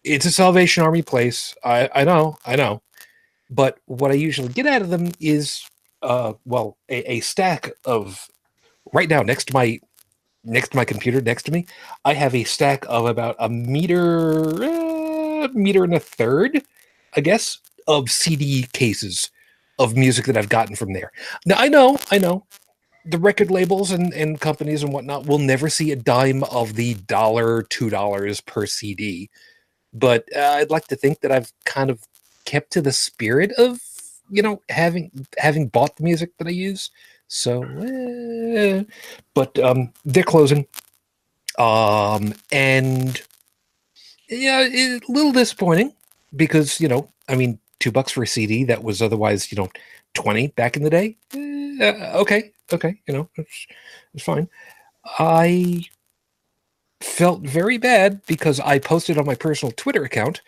it's 0.04 0.26
a 0.26 0.32
salvation 0.32 0.82
army 0.84 1.02
place. 1.02 1.54
I 1.64 1.90
i 1.94 2.04
know 2.04 2.36
i 2.46 2.56
know. 2.56 2.82
But 3.50 3.78
what 3.86 4.10
i 4.10 4.14
usually 4.14 4.48
get 4.48 4.66
out 4.66 4.82
of 4.82 4.90
them 4.90 5.12
is 5.20 5.64
uh 6.02 6.34
well 6.44 6.78
a, 6.88 7.14
a 7.14 7.20
stack 7.20 7.72
of 7.84 8.28
right 8.92 9.08
now 9.08 9.22
next 9.22 9.46
to 9.48 9.54
my 9.54 9.80
next 10.44 10.70
to 10.70 10.76
my 10.76 10.84
computer 10.84 11.20
next 11.20 11.44
to 11.44 11.52
me 11.52 11.66
i 12.04 12.12
have 12.12 12.34
a 12.34 12.44
stack 12.44 12.84
of 12.88 13.06
about 13.06 13.36
a 13.38 13.48
meter 13.48 14.64
uh, 14.64 15.48
meter 15.52 15.84
and 15.84 15.94
a 15.94 16.00
third 16.00 16.62
i 17.16 17.20
guess 17.20 17.58
of 17.86 18.10
cd 18.10 18.66
cases 18.72 19.30
of 19.78 19.96
music 19.96 20.24
that 20.26 20.36
i've 20.36 20.48
gotten 20.48 20.76
from 20.76 20.92
there 20.92 21.12
now 21.46 21.56
i 21.58 21.68
know 21.68 21.96
i 22.10 22.18
know 22.18 22.44
the 23.04 23.18
record 23.18 23.50
labels 23.50 23.90
and, 23.90 24.14
and 24.14 24.40
companies 24.40 24.84
and 24.84 24.92
whatnot 24.92 25.26
will 25.26 25.38
never 25.38 25.68
see 25.68 25.90
a 25.90 25.96
dime 25.96 26.44
of 26.44 26.74
the 26.74 26.94
dollar 26.94 27.62
two 27.64 27.90
dollars 27.90 28.40
per 28.40 28.66
cd 28.66 29.30
but 29.92 30.24
uh, 30.36 30.56
i'd 30.58 30.70
like 30.70 30.86
to 30.86 30.96
think 30.96 31.20
that 31.20 31.32
i've 31.32 31.52
kind 31.64 31.90
of 31.90 32.00
kept 32.44 32.72
to 32.72 32.80
the 32.80 32.92
spirit 32.92 33.52
of 33.58 33.80
you 34.32 34.42
know 34.42 34.60
having 34.68 35.10
having 35.38 35.68
bought 35.68 35.96
the 35.96 36.02
music 36.02 36.36
that 36.38 36.48
I 36.48 36.50
use. 36.50 36.90
So, 37.34 37.62
eh, 37.64 38.84
but 39.32 39.58
um, 39.58 39.90
they're 40.04 40.22
closing, 40.22 40.66
um, 41.58 42.34
and 42.52 43.22
yeah, 44.28 44.60
a 44.60 45.00
little 45.08 45.32
disappointing 45.32 45.94
because 46.36 46.78
you 46.78 46.88
know, 46.88 47.08
I 47.28 47.36
mean, 47.36 47.58
two 47.80 47.90
bucks 47.90 48.12
for 48.12 48.22
a 48.22 48.26
CD 48.26 48.64
that 48.64 48.84
was 48.84 49.00
otherwise 49.00 49.50
you 49.50 49.56
know 49.56 49.70
twenty 50.12 50.48
back 50.48 50.76
in 50.76 50.82
the 50.82 50.90
day. 50.90 51.16
eh, 51.34 52.12
okay, 52.16 52.52
okay, 52.70 53.00
you 53.08 53.14
know, 53.14 53.30
it's, 53.36 53.66
it's 54.12 54.24
fine. 54.24 54.46
I 55.18 55.84
felt 57.00 57.40
very 57.42 57.78
bad 57.78 58.20
because 58.26 58.60
I 58.60 58.78
posted 58.78 59.16
on 59.16 59.24
my 59.24 59.34
personal 59.34 59.72
Twitter 59.72 60.04
account 60.04 60.42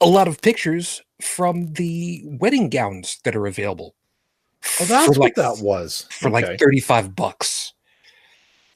a 0.00 0.06
lot 0.06 0.28
of 0.28 0.42
pictures 0.42 1.02
from 1.22 1.74
the 1.74 2.22
wedding 2.24 2.68
gowns 2.68 3.18
that 3.24 3.36
are 3.36 3.46
available. 3.46 3.94
Oh, 4.80 4.84
that's 4.84 5.06
for 5.06 5.12
what 5.12 5.20
like, 5.20 5.34
that 5.36 5.58
was. 5.58 6.06
for 6.10 6.28
Okay. 6.28 6.46
like 6.46 6.60
35 6.60 7.14
bucks. 7.16 7.72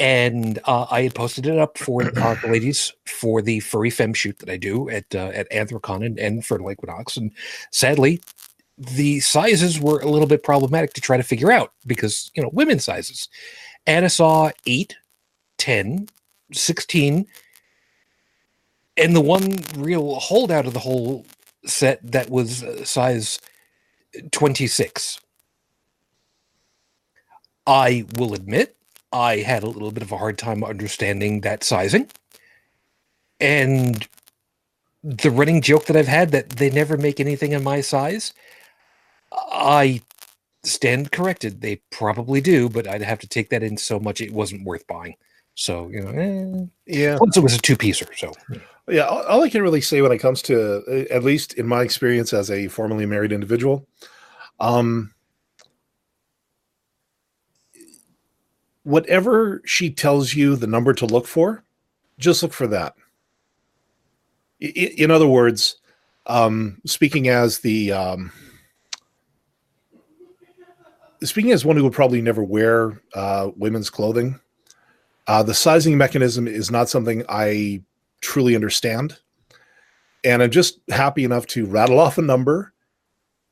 And 0.00 0.58
uh, 0.64 0.86
I 0.90 1.02
had 1.02 1.14
posted 1.14 1.46
it 1.46 1.58
up 1.58 1.78
for 1.78 2.02
uh, 2.02 2.34
the 2.42 2.48
ladies 2.52 2.92
for 3.06 3.40
the 3.42 3.60
furry 3.60 3.90
femme 3.90 4.12
shoot 4.14 4.38
that 4.40 4.48
I 4.50 4.56
do 4.56 4.88
at 4.90 5.14
uh, 5.14 5.30
at 5.34 5.50
Anthrocon 5.50 6.04
and, 6.04 6.18
and 6.18 6.42
Furnal 6.42 6.72
Equinox. 6.72 7.16
And 7.16 7.30
sadly, 7.70 8.20
the 8.76 9.20
sizes 9.20 9.78
were 9.80 10.00
a 10.00 10.08
little 10.08 10.26
bit 10.26 10.42
problematic 10.42 10.94
to 10.94 11.00
try 11.00 11.16
to 11.16 11.22
figure 11.22 11.52
out 11.52 11.72
because, 11.86 12.30
you 12.34 12.42
know, 12.42 12.50
women's 12.52 12.84
sizes. 12.84 13.28
And 13.86 14.04
I 14.04 14.08
saw 14.08 14.50
8, 14.66 14.96
10, 15.58 16.08
16, 16.52 17.26
and 18.96 19.14
the 19.16 19.20
one 19.20 19.58
real 19.76 20.16
holdout 20.16 20.66
of 20.66 20.72
the 20.72 20.80
whole 20.80 21.24
set 21.66 22.00
that 22.10 22.30
was 22.30 22.64
uh, 22.64 22.84
size 22.84 23.38
26. 24.32 25.20
I 27.66 28.06
will 28.16 28.34
admit 28.34 28.76
I 29.12 29.38
had 29.38 29.62
a 29.62 29.68
little 29.68 29.92
bit 29.92 30.02
of 30.02 30.12
a 30.12 30.18
hard 30.18 30.38
time 30.38 30.64
understanding 30.64 31.40
that 31.42 31.64
sizing. 31.64 32.10
And 33.40 34.06
the 35.02 35.30
running 35.30 35.60
joke 35.60 35.86
that 35.86 35.96
I've 35.96 36.08
had 36.08 36.30
that 36.30 36.50
they 36.50 36.70
never 36.70 36.96
make 36.96 37.20
anything 37.20 37.52
in 37.52 37.62
my 37.62 37.80
size, 37.80 38.32
I 39.52 40.02
stand 40.62 41.12
corrected. 41.12 41.60
They 41.60 41.76
probably 41.90 42.40
do, 42.40 42.68
but 42.68 42.88
I'd 42.88 43.02
have 43.02 43.20
to 43.20 43.28
take 43.28 43.50
that 43.50 43.62
in 43.62 43.76
so 43.76 44.00
much 44.00 44.20
it 44.20 44.32
wasn't 44.32 44.64
worth 44.64 44.86
buying. 44.86 45.16
So, 45.54 45.88
you 45.88 46.00
know, 46.00 46.68
yeah. 46.86 47.14
eh. 47.14 47.16
plus 47.16 47.36
it 47.36 47.42
was 47.42 47.54
a 47.54 47.58
two 47.58 47.76
piecer. 47.76 48.08
So, 48.16 48.32
Yeah, 48.88 49.02
all, 49.02 49.22
all 49.24 49.42
I 49.42 49.48
can 49.48 49.62
really 49.62 49.80
say 49.80 50.02
when 50.02 50.12
it 50.12 50.18
comes 50.18 50.42
to, 50.42 50.82
uh, 50.88 51.14
at 51.14 51.22
least 51.22 51.54
in 51.54 51.66
my 51.66 51.82
experience 51.82 52.32
as 52.32 52.50
a 52.50 52.68
formerly 52.68 53.06
married 53.06 53.32
individual, 53.32 53.86
um, 54.60 55.13
whatever 58.84 59.60
she 59.64 59.90
tells 59.90 60.34
you 60.34 60.56
the 60.56 60.66
number 60.66 60.92
to 60.94 61.06
look 61.06 61.26
for, 61.26 61.64
just 62.18 62.42
look 62.42 62.52
for 62.52 62.66
that. 62.68 62.94
I- 64.62 64.94
In 64.96 65.10
other 65.10 65.26
words, 65.26 65.76
um, 66.26 66.80
speaking 66.86 67.28
as 67.28 67.58
the 67.58 67.92
um, 67.92 68.32
speaking 71.22 71.52
as 71.52 71.64
one 71.64 71.76
who 71.76 71.84
would 71.84 71.92
probably 71.92 72.22
never 72.22 72.42
wear 72.44 73.00
uh, 73.14 73.50
women's 73.56 73.90
clothing, 73.90 74.38
uh, 75.26 75.42
the 75.42 75.54
sizing 75.54 75.96
mechanism 75.98 76.46
is 76.46 76.70
not 76.70 76.88
something 76.88 77.24
I 77.28 77.82
truly 78.20 78.54
understand. 78.54 79.18
And 80.22 80.42
I'm 80.42 80.50
just 80.50 80.80
happy 80.88 81.24
enough 81.24 81.46
to 81.48 81.66
rattle 81.66 81.98
off 81.98 82.16
a 82.18 82.22
number 82.22 82.72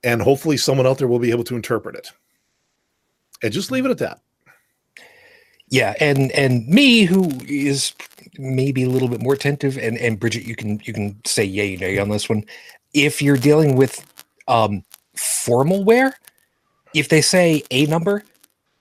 and 0.03 0.23
hopefully 0.23 0.57
someone 0.57 0.87
out 0.87 0.99
there 0.99 1.09
will 1.09 1.19
be 1.19 1.31
able 1.31 1.45
to 1.45 1.57
interpret 1.57 1.97
it. 1.97 2.11
And 3.43 3.53
just 3.53 3.71
leave 3.71 3.85
it 3.85 3.91
at 3.91 3.99
that. 3.99 4.21
Yeah, 5.73 5.95
and 6.01 6.31
and 6.33 6.69
me 6.69 7.05
who 7.05 7.31
is 7.49 7.95
maybe 8.39 8.85
a 8.85 8.91
little 8.91 9.09
bit 9.09 9.23
more 9.23 9.33
attentive 9.33 9.79
and 9.79 9.97
and 9.97 10.21
Bridget 10.21 10.45
you 10.45 10.55
can 10.55 10.79
you 10.85 10.93
can 10.93 11.19
say 11.25 11.45
yay 11.45 11.77
nay 11.77 11.99
on 11.99 12.11
this 12.11 12.29
one. 12.29 12.45
If 12.93 13.23
you're 13.23 13.39
dealing 13.39 13.75
with 13.75 14.05
um 14.49 14.85
formal 15.17 15.83
wear, 15.83 16.15
if 16.95 17.09
they 17.09 17.23
say 17.23 17.63
a 17.71 17.87
number, 17.87 18.23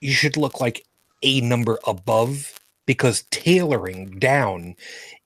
you 0.02 0.12
should 0.12 0.36
look 0.36 0.60
like 0.60 0.84
a 1.22 1.40
number 1.40 1.78
above 1.86 2.60
because 2.84 3.24
tailoring 3.30 4.18
down 4.18 4.74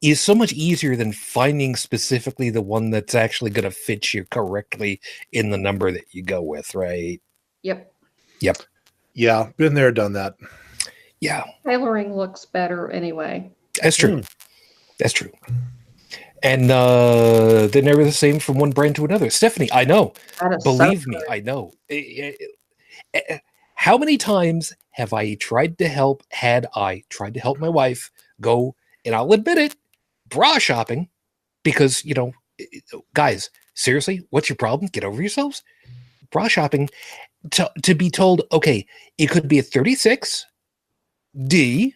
is 0.03 0.21
so 0.21 0.37
much 0.37 0.53
easier 0.53 0.95
than 0.95 1.13
finding 1.13 1.75
specifically 1.75 2.49
the 2.49 2.63
one 2.63 2.91
that's 2.91 3.17
actually 3.17 3.51
going 3.51 3.65
to 3.65 3.73
fit 3.73 4.15
you 4.15 4.25
correctly 4.27 5.01
in 5.33 5.51
the 5.51 5.59
number 5.59 5.91
that 5.91 6.05
you 6.13 6.23
go 6.23 6.43
with, 6.43 6.77
right? 6.77 7.21
Yep. 7.63 7.93
Yep. 8.41 8.59
Yeah, 9.15 9.51
been 9.57 9.75
there, 9.75 9.91
done 9.91 10.13
that. 10.13 10.37
Yeah, 11.21 11.45
Tailoring 11.65 12.15
looks 12.15 12.45
better 12.45 12.91
anyway. 12.91 13.51
that's 13.83 13.97
true. 13.97 14.23
That's 14.99 15.13
true. 15.13 15.33
And 16.43 16.71
uh 16.71 17.67
they're 17.69 17.83
never 17.83 18.05
the 18.05 18.13
same 18.13 18.39
from 18.39 18.59
one 18.59 18.71
brand 18.71 18.97
to 18.97 19.05
another. 19.05 19.31
Stephanie, 19.31 19.71
I 19.73 19.85
know. 19.85 20.13
That 20.41 20.53
is 20.53 20.65
so 20.65 20.77
Believe 20.77 21.07
me. 21.07 21.19
I 21.29 21.41
know. 21.41 21.73
Eh, 21.91 22.33
eh, 23.15 23.21
eh, 23.29 23.39
How 23.75 23.97
many 23.97 24.17
times 24.19 24.73
have 24.91 25.13
I 25.13 25.35
tried 25.35 25.79
to 25.79 25.89
help, 25.89 26.23
had 26.31 26.67
I 26.75 27.03
tried 27.11 27.35
to 27.35 27.41
help 27.41 27.59
my 27.59 27.69
wife 27.69 28.11
go, 28.41 28.75
and 29.05 29.15
I'll 29.15 29.33
admit 29.33 29.59
it, 29.59 29.77
bra 30.29 30.59
shopping, 30.59 31.09
because, 31.63 32.05
you 32.05 32.15
know, 32.15 32.33
eh, 32.59 32.65
guys, 33.15 33.51
seriously, 33.75 34.27
what's 34.31 34.49
your 34.49 34.57
problem? 34.57 34.89
Get 34.93 35.05
over 35.05 35.21
yourselves. 35.21 35.63
Bra 36.31 36.49
shopping 36.49 36.89
to, 37.53 37.71
to 37.83 37.95
be 37.95 38.11
told, 38.11 38.43
okay, 38.53 38.87
it 39.19 39.29
could 39.29 39.49
be 39.49 39.59
a 39.59 39.63
36 39.63 40.47
D, 41.47 41.95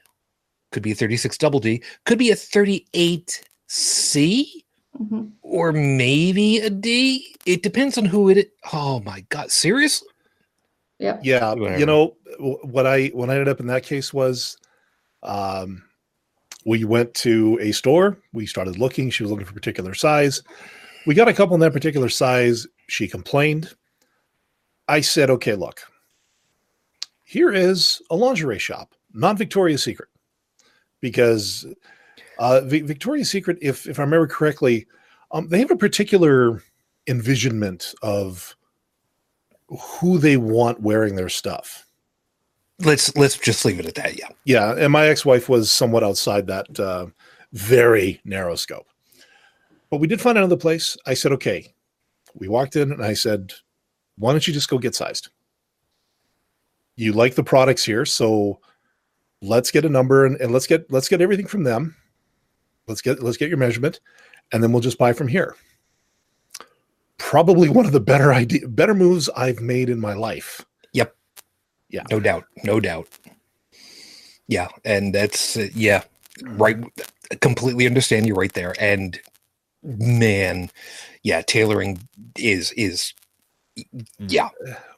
could 0.72 0.82
be 0.82 0.92
a 0.92 0.94
36 0.94 1.36
double 1.38 1.60
D, 1.60 1.82
could 2.06 2.18
be 2.18 2.30
a 2.30 2.36
38 2.36 3.42
C 3.68 4.64
Mhm. 5.00 5.30
or 5.42 5.72
maybe 5.72 6.58
a 6.58 6.68
D. 6.70 7.34
It 7.46 7.62
depends 7.62 7.96
on 7.96 8.04
who 8.04 8.28
it. 8.28 8.52
Oh 8.72 9.00
my 9.00 9.20
god! 9.28 9.50
Seriously? 9.50 10.08
Yeah. 10.98 11.18
Yeah, 11.22 11.54
Whatever. 11.54 11.78
you 11.78 11.86
know 11.86 12.16
what 12.38 12.86
I 12.86 13.06
what 13.08 13.30
I 13.30 13.34
ended 13.34 13.48
up 13.48 13.60
in 13.60 13.66
that 13.68 13.84
case 13.84 14.12
was, 14.12 14.58
um, 15.22 15.82
we 16.66 16.84
went 16.84 17.14
to 17.14 17.58
a 17.62 17.72
store. 17.72 18.18
We 18.32 18.44
started 18.46 18.78
looking. 18.78 19.08
She 19.10 19.22
was 19.22 19.30
looking 19.32 19.46
for 19.46 19.52
a 19.52 19.54
particular 19.54 19.94
size. 19.94 20.42
We 21.06 21.14
got 21.14 21.28
a 21.28 21.32
couple 21.32 21.54
in 21.54 21.60
that 21.60 21.72
particular 21.72 22.08
size. 22.10 22.66
She 22.88 23.08
complained. 23.08 23.74
I 24.88 25.00
said, 25.00 25.30
"Okay, 25.30 25.54
look. 25.54 25.80
Here 27.24 27.52
is 27.52 28.02
a 28.10 28.16
lingerie 28.16 28.58
shop, 28.58 28.92
not 29.12 29.38
Victoria's 29.38 29.82
Secret, 29.82 30.08
because 31.00 31.66
uh, 32.38 32.60
Vi- 32.62 32.82
Victoria's 32.82 33.30
Secret, 33.30 33.58
if 33.60 33.86
if 33.86 33.98
I 33.98 34.02
remember 34.02 34.26
correctly, 34.26 34.86
um, 35.32 35.48
they 35.48 35.58
have 35.58 35.70
a 35.70 35.76
particular 35.76 36.62
envisionment 37.06 37.94
of." 38.02 38.56
who 39.78 40.18
they 40.18 40.36
want 40.36 40.80
wearing 40.80 41.14
their 41.14 41.28
stuff. 41.28 41.86
Let's 42.80 43.14
let's 43.16 43.38
just 43.38 43.64
leave 43.64 43.78
it 43.78 43.86
at 43.86 43.94
that. 43.96 44.18
Yeah. 44.18 44.28
Yeah, 44.44 44.74
and 44.76 44.92
my 44.92 45.06
ex-wife 45.06 45.48
was 45.48 45.70
somewhat 45.70 46.02
outside 46.02 46.46
that 46.46 46.80
uh, 46.80 47.06
very 47.52 48.20
narrow 48.24 48.56
scope. 48.56 48.88
But 49.90 49.98
we 49.98 50.06
did 50.06 50.20
find 50.20 50.38
another 50.38 50.56
place. 50.56 50.96
I 51.06 51.14
said, 51.14 51.32
"Okay." 51.32 51.72
We 52.34 52.48
walked 52.48 52.76
in 52.76 52.92
and 52.92 53.04
I 53.04 53.12
said, 53.12 53.52
"Why 54.16 54.32
don't 54.32 54.46
you 54.46 54.52
just 54.52 54.68
go 54.68 54.78
get 54.78 54.94
sized? 54.94 55.28
You 56.96 57.12
like 57.12 57.34
the 57.34 57.44
products 57.44 57.84
here, 57.84 58.04
so 58.04 58.60
let's 59.42 59.70
get 59.70 59.84
a 59.84 59.88
number 59.88 60.26
and, 60.26 60.40
and 60.40 60.52
let's 60.52 60.66
get 60.66 60.90
let's 60.90 61.08
get 61.08 61.20
everything 61.20 61.46
from 61.46 61.64
them. 61.64 61.96
Let's 62.86 63.02
get 63.02 63.22
let's 63.22 63.36
get 63.36 63.48
your 63.48 63.58
measurement, 63.58 64.00
and 64.52 64.62
then 64.62 64.72
we'll 64.72 64.82
just 64.82 64.98
buy 64.98 65.12
from 65.12 65.28
here." 65.28 65.56
Probably 67.18 67.68
one 67.68 67.86
of 67.86 67.92
the 67.92 68.00
better 68.00 68.32
idea 68.32 68.66
better 68.66 68.94
moves 68.94 69.28
I've 69.30 69.60
made 69.60 69.88
in 69.90 70.00
my 70.00 70.14
life. 70.14 70.64
Yep. 70.92 71.14
Yeah. 71.90 72.02
No 72.10 72.20
doubt. 72.20 72.44
No 72.64 72.80
doubt. 72.80 73.08
Yeah, 74.48 74.68
and 74.84 75.14
that's 75.14 75.56
uh, 75.56 75.68
yeah, 75.74 76.02
right. 76.42 76.76
Completely 77.40 77.86
understand 77.86 78.26
you 78.26 78.34
right 78.34 78.52
there. 78.52 78.74
And 78.80 79.20
man, 79.82 80.70
yeah, 81.22 81.42
tailoring 81.42 82.00
is 82.36 82.72
is 82.72 83.14
yeah 84.18 84.48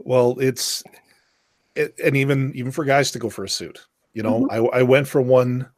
Well, 0.00 0.36
it's 0.40 0.82
it, 1.74 1.94
and 2.02 2.16
even 2.16 2.52
even 2.54 2.72
for 2.72 2.84
guys 2.84 3.10
to 3.12 3.18
go 3.18 3.28
for 3.28 3.44
a 3.44 3.48
suit. 3.48 3.86
You 4.14 4.22
know, 4.22 4.48
I 4.50 4.58
I 4.78 4.82
went 4.82 5.08
for 5.08 5.20
one 5.20 5.68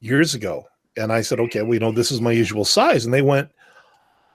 years 0.00 0.34
ago, 0.34 0.66
and 0.96 1.12
I 1.12 1.20
said, 1.20 1.40
okay, 1.40 1.62
well, 1.62 1.74
you 1.74 1.80
know, 1.80 1.92
this 1.92 2.10
is 2.10 2.20
my 2.20 2.32
usual 2.32 2.64
size, 2.64 3.04
and 3.04 3.14
they 3.14 3.22
went, 3.22 3.50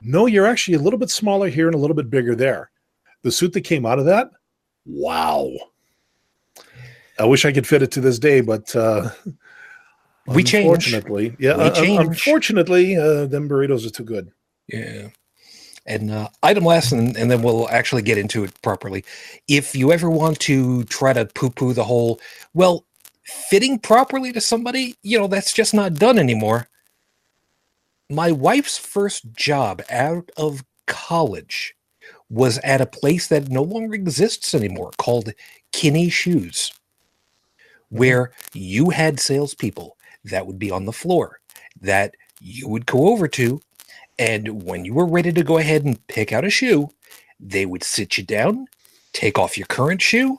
no, 0.01 0.25
you're 0.25 0.45
actually 0.45 0.75
a 0.75 0.79
little 0.79 0.99
bit 0.99 1.09
smaller 1.09 1.49
here 1.49 1.67
and 1.67 1.75
a 1.75 1.79
little 1.79 1.95
bit 1.95 2.09
bigger 2.09 2.35
there. 2.35 2.69
The 3.23 3.31
suit 3.31 3.53
that 3.53 3.61
came 3.61 3.85
out 3.85 3.99
of 3.99 4.05
that, 4.05 4.29
wow. 4.85 5.51
I 7.17 7.25
wish 7.25 7.45
I 7.45 7.51
could 7.51 7.65
fit 7.65 7.81
it 7.81 7.91
to 7.91 8.01
this 8.01 8.19
day, 8.19 8.41
but 8.41 8.75
uh, 8.75 9.09
We 10.27 10.43
change. 10.43 10.65
Unfortunately, 10.65 11.35
yeah. 11.39 11.57
We 11.57 11.63
uh, 11.63 11.67
uh, 11.67 11.71
change. 11.71 12.07
Unfortunately, 12.07 12.97
uh, 12.97 13.25
them 13.27 13.47
burritos 13.47 13.85
are 13.85 13.91
too 13.91 14.03
good. 14.03 14.31
Yeah. 14.67 15.09
And 15.85 16.09
uh, 16.09 16.29
item 16.41 16.65
last, 16.65 16.91
and, 16.91 17.15
and 17.15 17.29
then 17.29 17.43
we'll 17.43 17.69
actually 17.69 18.01
get 18.01 18.17
into 18.17 18.43
it 18.43 18.59
properly. 18.63 19.05
If 19.47 19.75
you 19.75 19.91
ever 19.91 20.09
want 20.09 20.39
to 20.41 20.83
try 20.85 21.13
to 21.13 21.25
poo 21.25 21.51
poo 21.51 21.73
the 21.73 21.83
whole, 21.83 22.19
well, 22.55 22.85
fitting 23.25 23.79
properly 23.79 24.31
to 24.31 24.41
somebody, 24.41 24.95
you 25.01 25.19
know, 25.19 25.27
that's 25.27 25.51
just 25.53 25.73
not 25.73 25.95
done 25.95 26.17
anymore. 26.17 26.67
My 28.09 28.31
wife's 28.31 28.77
first 28.77 29.33
job 29.33 29.81
out 29.89 30.29
of 30.37 30.63
college 30.85 31.75
was 32.29 32.59
at 32.59 32.81
a 32.81 32.85
place 32.85 33.27
that 33.27 33.49
no 33.49 33.63
longer 33.63 33.95
exists 33.95 34.53
anymore 34.53 34.91
called 34.97 35.33
Kinney 35.71 36.09
Shoes, 36.09 36.71
where 37.89 38.31
you 38.53 38.91
had 38.91 39.19
salespeople 39.19 39.97
that 40.25 40.45
would 40.45 40.59
be 40.59 40.71
on 40.71 40.85
the 40.85 40.91
floor 40.91 41.39
that 41.81 42.15
you 42.39 42.67
would 42.67 42.85
go 42.85 43.07
over 43.07 43.27
to. 43.27 43.59
And 44.17 44.63
when 44.63 44.85
you 44.85 44.93
were 44.93 45.05
ready 45.05 45.31
to 45.33 45.43
go 45.43 45.57
ahead 45.57 45.83
and 45.83 46.07
pick 46.07 46.31
out 46.31 46.45
a 46.45 46.49
shoe, 46.49 46.89
they 47.39 47.65
would 47.65 47.83
sit 47.83 48.17
you 48.17 48.23
down, 48.23 48.67
take 49.13 49.37
off 49.37 49.57
your 49.57 49.67
current 49.67 50.01
shoe, 50.01 50.37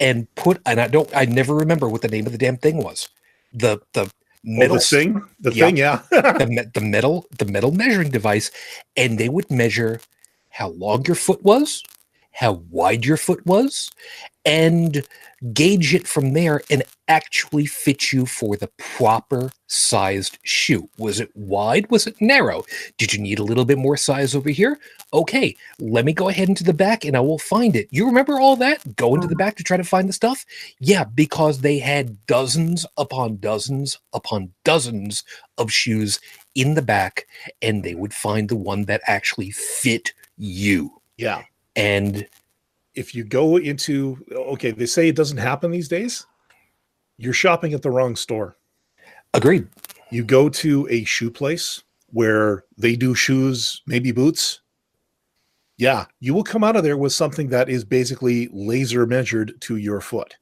and 0.00 0.32
put, 0.36 0.60
and 0.66 0.80
I 0.80 0.88
don't, 0.88 1.10
I 1.16 1.26
never 1.26 1.54
remember 1.54 1.88
what 1.88 2.02
the 2.02 2.08
name 2.08 2.26
of 2.26 2.32
the 2.32 2.38
damn 2.38 2.58
thing 2.58 2.78
was. 2.78 3.08
The, 3.52 3.80
the, 3.94 4.10
Oh, 4.58 4.68
metal 4.68 4.78
the 4.78 4.80
thing, 4.80 5.22
the 5.40 5.52
Yeah. 5.52 5.52
thing, 5.52 5.76
yeah. 5.78 6.02
the, 6.38 6.70
the 6.74 6.80
metal 6.82 7.26
the 7.38 7.46
metal 7.46 7.72
measuring 7.72 8.10
device 8.10 8.50
and 8.96 9.18
they 9.18 9.28
would 9.28 9.50
measure 9.50 10.00
how 10.50 10.68
long 10.70 11.04
your 11.06 11.16
foot 11.16 11.42
was 11.44 11.82
how 12.36 12.52
wide 12.70 13.04
your 13.04 13.16
foot 13.16 13.44
was 13.46 13.90
and 14.44 15.06
gauge 15.52 15.94
it 15.94 16.06
from 16.06 16.34
there 16.34 16.62
and 16.70 16.82
actually 17.08 17.64
fit 17.66 18.12
you 18.12 18.26
for 18.26 18.56
the 18.56 18.68
proper 18.78 19.50
sized 19.68 20.38
shoe. 20.42 20.88
Was 20.98 21.18
it 21.18 21.30
wide? 21.34 21.90
Was 21.90 22.06
it 22.06 22.20
narrow? 22.20 22.64
Did 22.98 23.12
you 23.12 23.20
need 23.20 23.38
a 23.38 23.44
little 23.44 23.64
bit 23.64 23.78
more 23.78 23.96
size 23.96 24.34
over 24.34 24.50
here? 24.50 24.78
Okay 25.12 25.56
let 25.78 26.04
me 26.04 26.12
go 26.12 26.28
ahead 26.28 26.48
into 26.48 26.64
the 26.64 26.72
back 26.74 27.04
and 27.04 27.16
i 27.16 27.20
will 27.20 27.38
find 27.38 27.74
it. 27.74 27.88
You 27.90 28.06
remember 28.06 28.38
all 28.38 28.56
that? 28.56 28.96
Go 28.96 29.14
into 29.14 29.26
the 29.26 29.34
mm-hmm. 29.34 29.38
back 29.38 29.56
to 29.56 29.62
try 29.62 29.76
to 29.76 29.84
find 29.84 30.08
the 30.08 30.12
stuff? 30.12 30.44
Yeah 30.78 31.04
because 31.04 31.60
they 31.60 31.78
had 31.78 32.26
dozens 32.26 32.84
upon 32.98 33.36
dozens 33.38 33.98
upon 34.12 34.52
dozens 34.64 35.24
of 35.56 35.72
shoes 35.72 36.20
in 36.54 36.74
the 36.74 36.82
back 36.82 37.26
and 37.62 37.82
they 37.82 37.94
would 37.94 38.12
find 38.12 38.48
the 38.48 38.56
one 38.56 38.84
that 38.84 39.00
actually 39.06 39.50
fit 39.50 40.12
you. 40.36 41.00
Yeah. 41.16 41.44
And 41.76 42.26
If 42.94 43.14
you 43.14 43.24
go 43.24 43.58
into, 43.58 44.16
okay, 44.32 44.70
they 44.70 44.86
say 44.86 45.08
it 45.08 45.16
doesn't 45.16 45.36
happen 45.36 45.70
these 45.70 45.88
days. 45.88 46.26
You're 47.18 47.34
shopping 47.34 47.74
at 47.74 47.82
the 47.82 47.90
wrong 47.90 48.16
store. 48.16 48.56
agreed. 49.34 49.68
You 50.10 50.24
go 50.24 50.48
to 50.48 50.88
a 50.90 51.04
shoe 51.04 51.30
place 51.30 51.82
where 52.06 52.64
they 52.78 52.96
do 52.96 53.14
shoes, 53.14 53.82
maybe 53.86 54.12
boots. 54.12 54.62
Yeah, 55.76 56.06
you 56.20 56.32
will 56.32 56.44
come 56.44 56.64
out 56.64 56.76
of 56.76 56.84
there 56.84 56.96
with 56.96 57.12
something 57.12 57.48
that 57.48 57.68
is 57.68 57.84
basically 57.84 58.48
laser 58.50 59.06
measured 59.06 59.60
to 59.62 59.76
your 59.76 60.00
foot. 60.00 60.34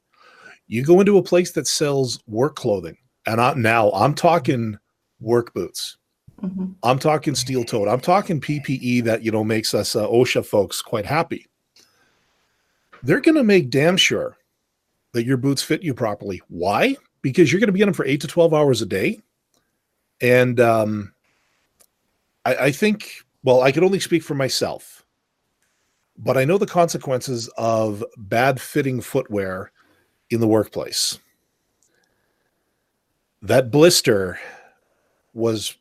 You 0.69 0.85
go 0.85 1.00
into 1.00 1.19
a 1.19 1.23
place 1.23 1.50
that 1.53 1.67
sells 1.67 2.23
work 2.29 2.55
clothing, 2.55 2.97
and 3.26 3.41
I, 3.41 3.55
now 3.55 3.91
I'm 3.91 4.14
talking 4.14 4.79
work 5.19 5.53
boots. 5.55 5.97
Mhm. 6.45 6.75
I'm 6.83 6.99
talking 6.99 7.35
steel 7.35 7.65
toed. 7.65 7.89
I'm 7.89 8.01
talking 8.01 8.41
PPE 8.41 9.05
that 9.05 9.23
you 9.23 9.31
know 9.31 9.45
makes 9.45 9.73
us 9.75 9.97
uh, 9.97 10.07
OSHA 10.07 10.45
folks 10.45 10.83
quite 10.83 11.07
happy. 11.07 11.47
They're 13.03 13.21
going 13.21 13.35
to 13.37 13.45
make 13.45 13.71
damn 13.71 13.97
sure 13.97 14.37
that 15.13 15.25
your 15.25 15.37
boots 15.37 15.63
fit 15.63 15.83
you 15.83 15.95
properly. 15.95 16.43
Why? 16.49 16.97
Because 17.23 17.51
you're 17.51 17.61
going 17.61 17.69
to 17.69 17.73
be 17.73 17.81
in 17.81 17.87
them 17.87 17.95
for 17.95 18.05
eight 18.07 18.21
to 18.23 18.27
twelve 18.27 18.53
hours 18.53 18.83
a 18.83 18.87
day, 18.87 19.21
and 20.21 20.61
um, 20.61 21.13
I, 22.45 22.57
I 22.57 22.73
think. 22.73 23.23
Well, 23.43 23.61
I 23.61 23.73
can 23.73 23.85
only 23.85 24.01
speak 24.01 24.23
for 24.23 24.35
myself, 24.35 25.05
but 26.17 26.39
I 26.39 26.47
know 26.47 26.57
the 26.57 26.67
consequences 26.67 27.49
of 27.59 28.03
bad 28.17 28.59
fitting 28.59 29.03
footwear 29.03 29.71
in 30.31 30.41
the 30.41 30.49
workplace. 30.49 31.19
That 33.43 33.71
blister 33.71 34.39
was 35.35 35.76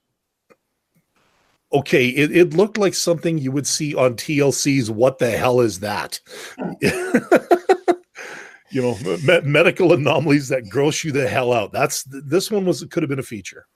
okay, 1.73 2.07
it, 2.07 2.35
it 2.35 2.53
looked 2.53 2.77
like 2.77 2.93
something 2.93 3.37
you 3.37 3.51
would 3.51 3.67
see 3.67 3.95
on 3.95 4.15
TLC's 4.15 4.91
What 4.91 5.19
the 5.19 5.31
Hell 5.31 5.59
is 5.61 5.79
That? 5.79 6.19
you 8.69 8.81
know, 8.81 8.97
me- 9.19 9.41
medical 9.41 9.93
anomalies 9.93 10.49
that 10.49 10.69
gross 10.69 11.03
you 11.03 11.11
the 11.11 11.27
hell 11.27 11.53
out. 11.53 11.71
That's 11.71 12.03
this 12.03 12.49
one 12.49 12.65
was 12.65 12.83
could 12.85 13.03
have 13.03 13.09
been 13.09 13.19
a 13.19 13.23
feature. 13.23 13.67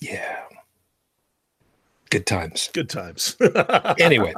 Yeah. 0.00 0.44
Good 2.10 2.26
times. 2.26 2.70
Good 2.72 2.88
times. 2.90 3.36
Anyway. 3.98 4.34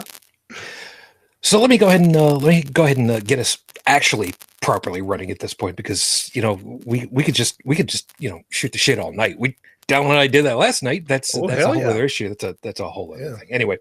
So 1.43 1.59
let 1.61 1.71
me 1.71 1.79
go 1.79 1.89
ahead 1.89 2.03
and 2.03 2.15
uh, 2.15 2.35
let 2.35 2.49
me 2.49 2.63
go 2.63 2.85
ahead 2.85 2.99
and 2.99 3.11
uh, 3.11 3.21
get 3.21 3.39
us 3.39 3.59
actually 3.87 4.35
properly 4.61 5.01
running 5.01 5.31
at 5.31 5.39
this 5.39 5.55
point 5.55 5.75
because 5.75 6.31
you 6.35 6.43
know 6.43 6.61
we 6.85 7.09
we 7.11 7.25
could 7.25 7.35
just 7.35 7.61
we 7.65 7.75
could 7.75 7.89
just 7.89 8.13
you 8.19 8.29
know 8.29 8.43
shoot 8.51 8.73
the 8.73 8.79
shit 8.79 8.99
all 8.99 9.13
night. 9.13 9.39
We 9.39 9.57
down 9.87 10.09
when 10.09 10.17
I 10.19 10.27
did 10.27 10.45
that 10.47 10.57
last 10.59 10.83
night. 10.83 11.07
That's 11.09 11.35
Oh, 11.35 11.47
that's 11.47 11.63
a 11.63 11.69
whole 11.69 11.83
yeah. 11.83 11.89
other 11.91 12.05
issue. 12.05 12.29
That's 12.31 12.45
a 12.45 12.57
that's 12.63 12.81
a 12.81 12.89
whole 12.91 13.15
other 13.15 13.23
Yeah. 13.25 13.37
thing. 13.39 13.49
Anyway, 13.51 13.79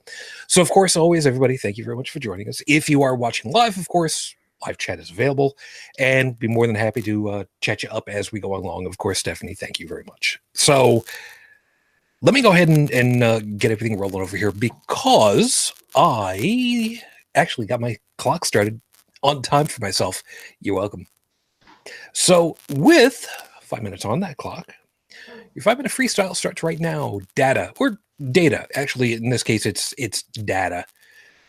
so 0.47 0.61
of 0.61 0.69
course, 0.69 0.95
always 0.95 1.27
everybody, 1.27 1.57
thank 1.57 1.77
you 1.77 1.83
very 1.85 1.97
much 1.97 2.11
for 2.11 2.19
joining 2.19 2.49
us. 2.49 2.61
If 2.67 2.89
you 2.89 3.01
are 3.03 3.15
watching 3.15 3.51
live, 3.51 3.77
of 3.77 3.87
course, 3.89 4.35
live 4.65 4.77
chat 4.77 4.99
is 4.99 5.11
available, 5.11 5.57
and 5.99 6.37
be 6.37 6.47
more 6.47 6.67
than 6.67 6.75
happy 6.75 7.01
to 7.03 7.29
uh, 7.29 7.43
chat 7.61 7.83
you 7.83 7.89
up 7.89 8.09
as 8.09 8.31
we 8.31 8.39
go 8.39 8.55
along. 8.55 8.85
Of 8.87 8.97
course, 8.97 9.19
Stephanie, 9.19 9.55
thank 9.55 9.79
you 9.79 9.87
very 9.87 10.03
much. 10.05 10.39
So 10.53 11.05
let 12.21 12.33
me 12.33 12.41
go 12.41 12.51
ahead 12.51 12.67
and, 12.69 12.91
and 12.91 13.23
uh, 13.23 13.39
get 13.39 13.71
everything 13.71 13.97
rolling 13.97 14.21
over 14.21 14.35
here 14.35 14.51
because 14.51 15.73
I 15.95 17.01
actually 17.35 17.67
got 17.67 17.79
my 17.79 17.97
clock 18.17 18.43
started 18.45 18.81
on 19.23 19.41
time 19.41 19.67
for 19.67 19.81
myself. 19.81 20.23
You're 20.59 20.75
welcome. 20.75 21.07
So, 22.13 22.57
with 22.71 23.25
five 23.61 23.83
minutes 23.83 24.03
on 24.05 24.19
that 24.21 24.37
clock, 24.37 24.73
your 25.55 25.63
five 25.63 25.77
minute 25.77 25.91
freestyle 25.91 26.35
starts 26.35 26.63
right 26.63 26.79
now. 26.79 27.19
Data 27.35 27.73
or 27.79 27.99
data. 28.31 28.67
Actually, 28.75 29.13
in 29.13 29.29
this 29.29 29.43
case, 29.43 29.65
it's 29.65 29.93
it's 29.97 30.23
data. 30.23 30.85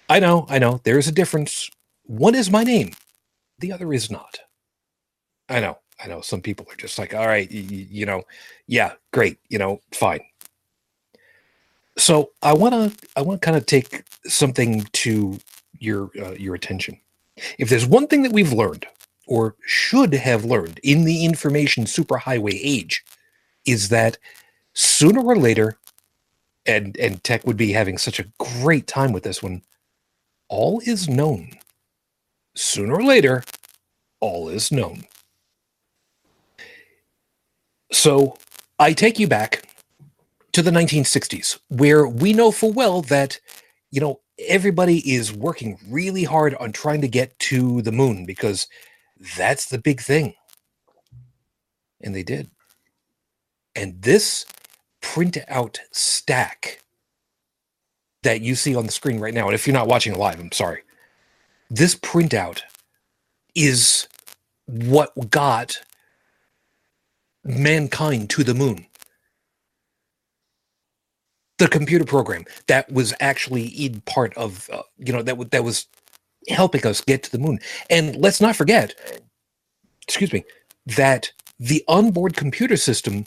I 0.09 0.21
know, 0.21 0.47
I 0.49 0.59
know. 0.61 0.81
There 0.85 0.99
is 0.99 1.09
a 1.09 1.13
difference. 1.13 1.71
One 2.05 2.35
is 2.37 2.51
my 2.51 2.65
name, 2.65 2.93
the 3.61 3.73
other 3.73 3.93
is 3.93 4.11
not. 4.11 4.41
I 5.49 5.61
know, 5.61 5.79
I 6.05 6.09
know. 6.09 6.23
Some 6.23 6.43
people 6.43 6.67
are 6.71 6.77
just 6.77 6.99
like, 6.99 7.15
all 7.15 7.27
right, 7.29 7.49
y- 7.53 7.67
y- 7.71 7.87
you 7.91 8.07
know, 8.07 8.25
yeah, 8.67 8.95
great, 9.13 9.39
you 9.51 9.59
know, 9.59 9.81
fine. 9.93 10.21
So 11.99 12.33
I 12.43 12.55
want 12.55 12.75
to 12.75 13.09
I 13.17 13.23
want 13.23 13.43
to 13.43 13.45
kind 13.47 13.57
of 13.57 13.67
take 13.67 14.05
something 14.27 14.85
to 14.95 15.39
your 15.79 16.11
uh, 16.21 16.33
your 16.33 16.55
attention. 16.55 16.99
If 17.59 17.69
there's 17.71 17.87
one 17.87 18.07
thing 18.09 18.23
that 18.23 18.33
we've 18.33 18.53
learned 18.53 18.87
or 19.27 19.57
should 19.67 20.15
have 20.15 20.45
learned 20.45 20.81
in 20.85 21.05
the 21.05 21.25
information 21.25 21.85
superhighway 21.85 22.59
age 22.63 23.05
is 23.71 23.89
that 23.89 24.19
sooner 24.75 25.21
or 25.21 25.37
later 25.37 25.79
and 26.67 26.97
and 26.99 27.23
tech 27.25 27.47
would 27.47 27.57
be 27.57 27.73
having 27.73 27.99
such 27.99 28.21
a 28.21 28.27
great 28.39 28.87
time 28.87 29.13
with 29.13 29.23
this 29.23 29.43
one 29.43 29.63
all 30.49 30.81
is 30.85 31.09
known. 31.09 31.51
Sooner 32.57 32.97
or 32.97 33.05
later 33.05 33.45
all 34.21 34.49
is 34.49 34.71
known. 34.73 35.05
So 37.93 38.37
i 38.79 38.93
take 38.93 39.19
you 39.19 39.29
back 39.29 39.65
to 40.53 40.63
the 40.63 40.71
1960s 40.71 41.59
where 41.69 42.09
we 42.09 42.33
know 42.33 42.51
full 42.51 42.73
well 42.73 43.03
that 43.03 43.39
you 43.91 44.01
know 44.01 44.21
everybody 44.49 44.99
is 45.13 45.33
working 45.33 45.79
really 45.89 46.25
hard 46.25 46.55
on 46.57 46.73
trying 46.73 47.01
to 47.03 47.09
get 47.09 47.39
to 47.39 47.83
the 47.83 47.93
moon 47.93 48.25
because 48.27 48.67
that's 49.37 49.67
the 49.67 49.79
big 49.79 50.01
thing. 50.01 50.35
And 52.03 52.15
they 52.15 52.23
did 52.23 52.51
and 53.75 54.01
this 54.03 54.47
printout 55.03 55.79
stack 55.93 56.83
that 58.23 58.41
you 58.43 58.55
see 58.55 58.75
on 58.75 58.87
the 58.87 58.93
screen 58.93 59.21
right 59.21 59.35
now 59.35 59.47
and 59.47 59.55
if 59.55 59.67
you're 59.67 59.75
not 59.75 59.89
watching 59.89 60.15
live 60.15 60.41
i'm 60.41 60.53
sorry. 60.53 60.83
This 61.71 61.95
printout 61.95 62.63
is 63.55 64.09
what 64.67 65.13
got 65.31 65.81
mankind 67.45 68.31
to 68.31 68.45
the 68.45 68.55
moon. 68.55 68.87
The 71.59 71.69
computer 71.69 72.05
program 72.05 72.45
that 72.67 72.91
was 72.91 73.15
actually 73.21 73.67
in 73.67 74.01
part 74.03 74.37
of 74.37 74.69
uh, 74.73 74.83
you 74.99 75.13
know 75.13 75.23
that 75.23 75.51
that 75.51 75.65
was 75.65 75.87
helping 76.49 76.87
us 76.87 77.01
get 77.03 77.23
to 77.25 77.31
the 77.31 77.39
moon. 77.39 77.61
And 77.91 78.17
let's 78.17 78.41
not 78.41 78.57
forget 78.57 78.95
excuse 80.03 80.33
me 80.33 80.45
that 80.87 81.31
the 81.59 81.85
onboard 81.87 82.37
computer 82.37 82.77
system 82.77 83.27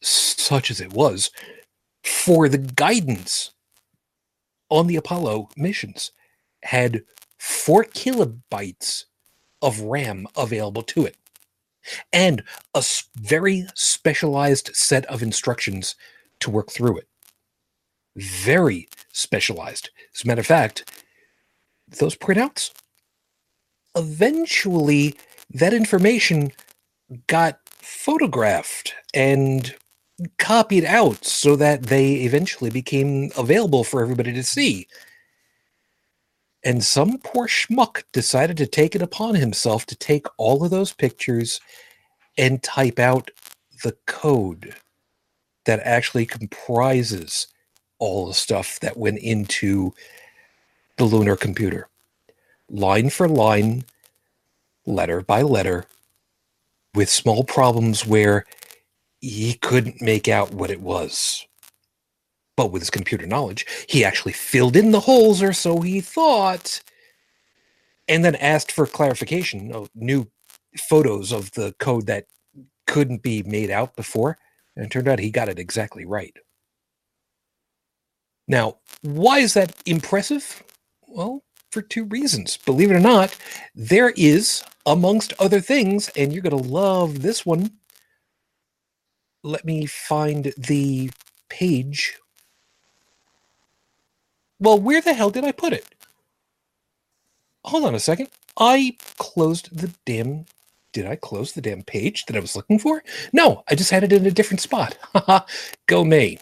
such 0.00 0.70
as 0.70 0.80
it 0.80 0.92
was 0.92 1.30
for 2.02 2.48
the 2.48 2.58
guidance 2.58 3.52
on 4.68 4.86
the 4.86 4.96
apollo 4.96 5.48
missions 5.56 6.12
had 6.62 7.02
4 7.38 7.84
kilobytes 7.84 9.04
of 9.62 9.80
ram 9.80 10.26
available 10.36 10.82
to 10.82 11.04
it 11.04 11.16
and 12.12 12.42
a 12.74 12.84
very 13.16 13.66
specialized 13.74 14.70
set 14.74 15.04
of 15.06 15.22
instructions 15.22 15.94
to 16.38 16.50
work 16.50 16.70
through 16.70 16.98
it 16.98 17.08
very 18.16 18.88
specialized. 19.12 19.90
As 20.14 20.24
a 20.24 20.26
matter 20.26 20.40
of 20.40 20.46
fact, 20.46 20.90
those 21.88 22.16
printouts, 22.16 22.72
eventually 23.96 25.14
that 25.50 25.74
information 25.74 26.52
got 27.26 27.60
photographed 27.68 28.94
and 29.14 29.74
copied 30.38 30.84
out 30.84 31.24
so 31.24 31.56
that 31.56 31.84
they 31.84 32.14
eventually 32.16 32.70
became 32.70 33.30
available 33.36 33.84
for 33.84 34.02
everybody 34.02 34.32
to 34.32 34.42
see. 34.42 34.86
And 36.62 36.84
some 36.84 37.18
poor 37.18 37.46
schmuck 37.46 38.02
decided 38.12 38.56
to 38.58 38.66
take 38.66 38.94
it 38.94 39.02
upon 39.02 39.34
himself 39.34 39.86
to 39.86 39.96
take 39.96 40.26
all 40.36 40.62
of 40.62 40.70
those 40.70 40.92
pictures 40.92 41.60
and 42.36 42.62
type 42.62 42.98
out 42.98 43.30
the 43.82 43.96
code 44.06 44.74
that 45.64 45.80
actually 45.84 46.26
comprises 46.26 47.46
all 47.98 48.26
the 48.26 48.34
stuff 48.34 48.80
that 48.80 48.96
went 48.96 49.18
into 49.18 49.92
the 50.96 51.04
lunar 51.04 51.36
computer. 51.36 51.88
Line 52.68 53.10
for 53.10 53.28
line, 53.28 53.84
letter 54.86 55.22
by 55.22 55.42
letter, 55.42 55.86
with 56.94 57.08
small 57.08 57.44
problems 57.44 58.06
where 58.06 58.44
he 59.20 59.54
couldn't 59.54 60.00
make 60.00 60.28
out 60.28 60.52
what 60.52 60.70
it 60.70 60.80
was. 60.80 61.46
But 62.56 62.72
with 62.72 62.82
his 62.82 62.90
computer 62.90 63.26
knowledge, 63.26 63.66
he 63.88 64.04
actually 64.04 64.32
filled 64.32 64.76
in 64.76 64.90
the 64.90 65.00
holes, 65.00 65.42
or 65.42 65.52
so 65.52 65.80
he 65.80 66.00
thought, 66.00 66.80
and 68.08 68.24
then 68.24 68.34
asked 68.36 68.72
for 68.72 68.86
clarification 68.86 69.72
of 69.72 69.90
new 69.94 70.26
photos 70.88 71.32
of 71.32 71.50
the 71.52 71.74
code 71.78 72.06
that 72.06 72.26
couldn't 72.86 73.22
be 73.22 73.42
made 73.44 73.70
out 73.70 73.96
before. 73.96 74.36
And 74.76 74.84
it 74.84 74.90
turned 74.90 75.08
out 75.08 75.18
he 75.18 75.30
got 75.30 75.48
it 75.48 75.58
exactly 75.58 76.04
right. 76.04 76.36
Now, 78.46 78.78
why 79.02 79.38
is 79.38 79.54
that 79.54 79.74
impressive? 79.86 80.62
Well, 81.06 81.42
for 81.70 81.82
two 81.82 82.04
reasons. 82.04 82.56
Believe 82.56 82.90
it 82.90 82.96
or 82.96 83.00
not, 83.00 83.36
there 83.74 84.10
is, 84.16 84.62
amongst 84.86 85.32
other 85.38 85.60
things, 85.60 86.08
and 86.16 86.32
you're 86.32 86.42
going 86.42 86.60
to 86.60 86.68
love 86.68 87.22
this 87.22 87.46
one. 87.46 87.70
Let 89.42 89.64
me 89.64 89.86
find 89.86 90.52
the 90.58 91.10
page. 91.48 92.18
Well, 94.60 94.78
where 94.80 95.00
the 95.00 95.14
hell 95.14 95.30
did 95.30 95.44
I 95.44 95.52
put 95.52 95.72
it? 95.72 95.86
Hold 97.64 97.84
on 97.84 97.94
a 97.94 98.00
second. 98.00 98.28
I 98.58 98.96
closed 99.18 99.76
the 99.76 99.92
damn. 100.06 100.46
Did 100.92 101.06
I 101.06 101.16
close 101.16 101.52
the 101.52 101.60
damn 101.62 101.84
page 101.84 102.26
that 102.26 102.36
I 102.36 102.40
was 102.40 102.56
looking 102.56 102.78
for? 102.78 103.02
No, 103.32 103.64
I 103.68 103.76
just 103.76 103.90
had 103.90 104.04
it 104.04 104.12
in 104.12 104.26
a 104.26 104.30
different 104.30 104.60
spot. 104.60 104.98
Go 105.86 106.04
me. 106.04 106.38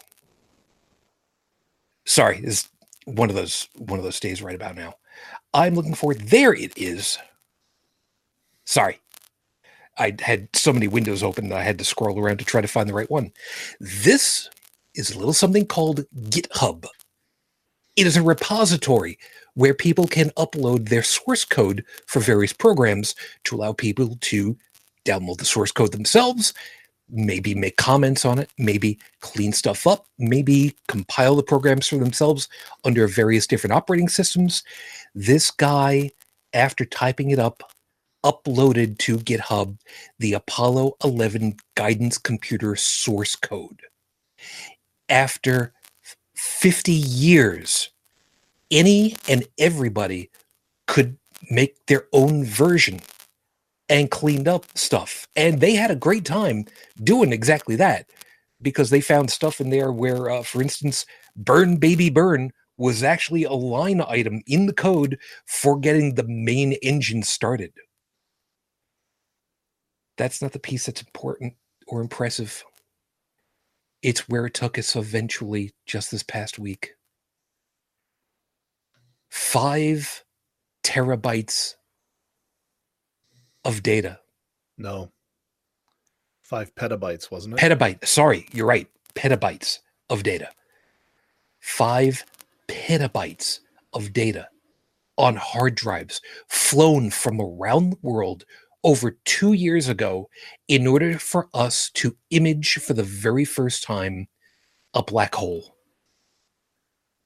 Sorry, 2.05 2.39
is 2.43 2.67
one 3.05 3.29
of 3.29 3.35
those 3.35 3.69
one 3.77 3.99
of 3.99 4.05
those 4.05 4.19
days 4.19 4.41
right 4.41 4.55
about 4.55 4.75
now. 4.75 4.95
I'm 5.53 5.75
looking 5.75 5.95
for 5.95 6.13
there 6.15 6.53
it 6.53 6.77
is. 6.77 7.17
Sorry. 8.65 8.99
I 9.99 10.15
had 10.21 10.47
so 10.53 10.71
many 10.71 10.87
windows 10.87 11.21
open 11.21 11.49
that 11.49 11.59
I 11.59 11.63
had 11.63 11.77
to 11.79 11.85
scroll 11.85 12.17
around 12.17 12.37
to 12.39 12.45
try 12.45 12.61
to 12.61 12.67
find 12.67 12.89
the 12.89 12.93
right 12.93 13.11
one. 13.11 13.31
This 13.79 14.49
is 14.95 15.11
a 15.11 15.17
little 15.17 15.33
something 15.33 15.65
called 15.65 16.05
GitHub. 16.29 16.85
It 17.95 18.07
is 18.07 18.15
a 18.15 18.23
repository 18.23 19.19
where 19.55 19.73
people 19.73 20.07
can 20.07 20.29
upload 20.31 20.87
their 20.87 21.03
source 21.03 21.43
code 21.43 21.83
for 22.07 22.21
various 22.21 22.53
programs 22.53 23.13
to 23.43 23.55
allow 23.55 23.73
people 23.73 24.17
to 24.21 24.57
download 25.05 25.37
the 25.37 25.45
source 25.45 25.71
code 25.71 25.91
themselves, 25.91 26.53
maybe 27.09 27.53
make 27.53 27.75
comments 27.75 28.23
on 28.23 28.39
it, 28.39 28.49
maybe 28.57 28.97
clean 29.19 29.51
stuff 29.51 29.85
up, 29.85 30.05
maybe 30.17 30.75
compile 30.87 31.35
the 31.35 31.43
programs 31.43 31.87
for 31.87 31.97
themselves 31.97 32.47
under 32.85 33.05
various 33.07 33.47
different 33.47 33.73
operating 33.73 34.07
systems. 34.07 34.63
This 35.13 35.51
guy, 35.51 36.11
after 36.53 36.85
typing 36.85 37.31
it 37.31 37.39
up, 37.39 37.63
uploaded 38.23 38.97
to 38.99 39.17
GitHub 39.17 39.77
the 40.19 40.33
Apollo 40.33 40.95
11 41.03 41.57
guidance 41.75 42.17
computer 42.17 42.75
source 42.75 43.35
code. 43.35 43.81
After 45.07 45.73
50 46.35 46.91
years, 46.91 47.89
any 48.71 49.15
and 49.27 49.45
everybody 49.57 50.29
could 50.87 51.17
make 51.49 51.85
their 51.87 52.07
own 52.13 52.43
version 52.43 52.99
and 53.89 54.11
cleaned 54.11 54.47
up 54.47 54.65
stuff. 54.75 55.27
And 55.35 55.59
they 55.59 55.73
had 55.73 55.91
a 55.91 55.95
great 55.95 56.25
time 56.25 56.65
doing 57.03 57.33
exactly 57.33 57.75
that 57.77 58.09
because 58.61 58.89
they 58.89 59.01
found 59.01 59.31
stuff 59.31 59.59
in 59.59 59.69
there 59.69 59.91
where, 59.91 60.29
uh, 60.29 60.43
for 60.43 60.61
instance, 60.61 61.05
burn 61.35 61.77
baby 61.77 62.09
burn 62.09 62.51
was 62.77 63.03
actually 63.03 63.43
a 63.43 63.53
line 63.53 64.01
item 64.07 64.41
in 64.47 64.65
the 64.65 64.73
code 64.73 65.17
for 65.45 65.77
getting 65.77 66.15
the 66.15 66.23
main 66.27 66.73
engine 66.73 67.23
started. 67.23 67.73
That's 70.19 70.41
not 70.41 70.51
the 70.51 70.59
piece 70.59 70.85
that's 70.85 71.01
important 71.01 71.53
or 71.87 72.01
impressive. 72.01 72.65
It's 74.01 74.27
where 74.27 74.47
it 74.47 74.53
took 74.53 74.77
us 74.77 74.97
eventually 74.97 75.71
just 75.85 76.11
this 76.11 76.23
past 76.23 76.59
week. 76.59 76.91
Five 79.29 80.25
terabytes 80.83 81.75
of 83.63 83.81
data. 83.81 84.19
No. 84.77 85.09
Five 86.41 86.75
petabytes, 86.75 87.31
wasn't 87.31 87.53
it? 87.53 87.61
Petabyte. 87.61 88.05
Sorry, 88.05 88.45
you're 88.51 88.67
right. 88.67 88.89
Petabytes 89.15 89.79
of 90.09 90.23
data. 90.23 90.49
Five 91.61 92.25
petabytes 92.67 93.59
of 93.93 94.11
data 94.11 94.49
on 95.17 95.37
hard 95.37 95.75
drives 95.75 96.19
flown 96.49 97.09
from 97.09 97.39
around 97.39 97.91
the 97.91 97.99
world 98.01 98.43
over 98.83 99.17
two 99.25 99.53
years 99.53 99.87
ago 99.89 100.29
in 100.67 100.87
order 100.87 101.19
for 101.19 101.49
us 101.53 101.89
to 101.91 102.15
image 102.29 102.75
for 102.75 102.93
the 102.93 103.03
very 103.03 103.45
first 103.45 103.83
time 103.83 104.27
a 104.93 105.03
black 105.03 105.35
hole. 105.35 105.75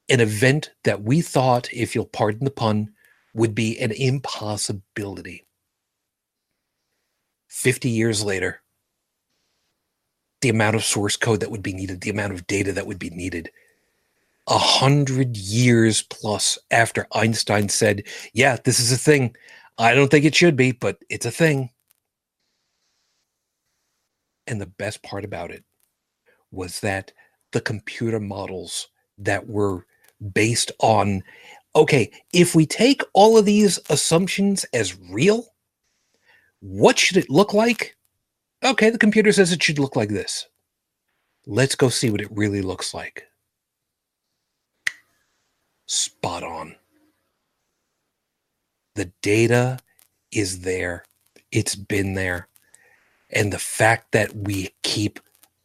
An 0.10 0.20
event 0.20 0.72
that 0.84 1.04
we 1.04 1.22
thought, 1.22 1.72
if 1.72 1.96
you'll 1.96 2.06
pardon 2.06 2.44
the 2.44 2.52
pun, 2.52 2.92
would 3.34 3.56
be 3.56 3.80
an 3.80 3.92
impossibility. 3.92 5.46
50 7.48 7.90
years 7.90 8.24
later, 8.24 8.62
the 10.42 10.50
amount 10.50 10.76
of 10.76 10.84
source 10.84 11.16
code 11.16 11.40
that 11.40 11.52
would 11.52 11.64
be 11.64 11.74
needed, 11.74 12.02
the 12.02 12.10
amount 12.10 12.34
of 12.34 12.46
data 12.48 12.74
that 12.74 12.86
would 12.86 13.00
be 13.00 13.10
needed, 13.12 13.50
a 14.48 14.58
hundred 14.58 15.38
years 15.38 16.02
plus 16.02 16.58
after 16.70 17.08
Einstein 17.14 17.70
said, 17.70 18.04
Yeah, 18.34 18.58
this 18.64 18.80
is 18.80 18.92
a 18.92 18.98
thing. 18.98 19.36
I 19.78 19.96
don't 19.96 20.10
think 20.10 20.26
it 20.26 20.36
should 20.36 20.56
be, 20.56 20.72
but 20.72 20.98
it's 21.10 21.26
a 21.26 21.32
thing. 21.32 21.70
And 24.48 24.60
the 24.60 24.68
best 24.68 25.02
part 25.04 25.26
about 25.26 25.52
it 25.52 25.64
was 26.52 26.80
that 26.82 27.12
the 27.52 27.62
computer 27.62 28.20
models 28.20 28.90
that 29.18 29.48
were 29.48 29.86
based 30.34 30.72
on 30.80 31.24
okay, 31.76 32.12
if 32.34 32.54
we 32.54 32.66
take 32.66 33.02
all 33.14 33.38
of 33.38 33.46
these 33.46 33.80
assumptions 33.90 34.64
as 34.74 35.00
real, 35.10 35.48
what 36.60 37.00
should 37.00 37.18
it 37.18 37.30
look 37.30 37.54
like? 37.54 37.98
Okay, 38.64 38.90
the 38.90 38.98
computer 38.98 39.32
says 39.32 39.52
it 39.52 39.64
should 39.64 39.80
look 39.80 39.96
like 39.96 40.10
this. 40.10 40.48
Let's 41.46 41.76
go 41.76 41.90
see 41.90 42.10
what 42.10 42.22
it 42.22 42.32
really 42.32 42.62
looks 42.62 42.94
like. 42.94 43.24
Spot 45.88 46.44
on. 46.44 46.76
The 48.96 49.12
data 49.22 49.80
is 50.32 50.62
there, 50.62 51.04
it's 51.52 51.76
been 51.76 52.14
there. 52.14 52.48
And 53.30 53.52
the 53.52 53.60
fact 53.60 54.12
that 54.12 54.36
we 54.36 54.70
keep 54.84 55.20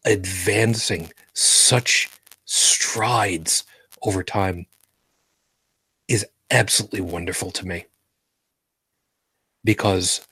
advancing 0.05 1.12
such 1.35 2.09
strides 2.47 3.64
over 4.03 4.23
time 4.23 4.67
is 6.09 6.25
absolutely 6.51 7.03
wonderful 7.03 7.51
to 7.51 7.67
me. 7.67 7.85
Because 9.64 10.27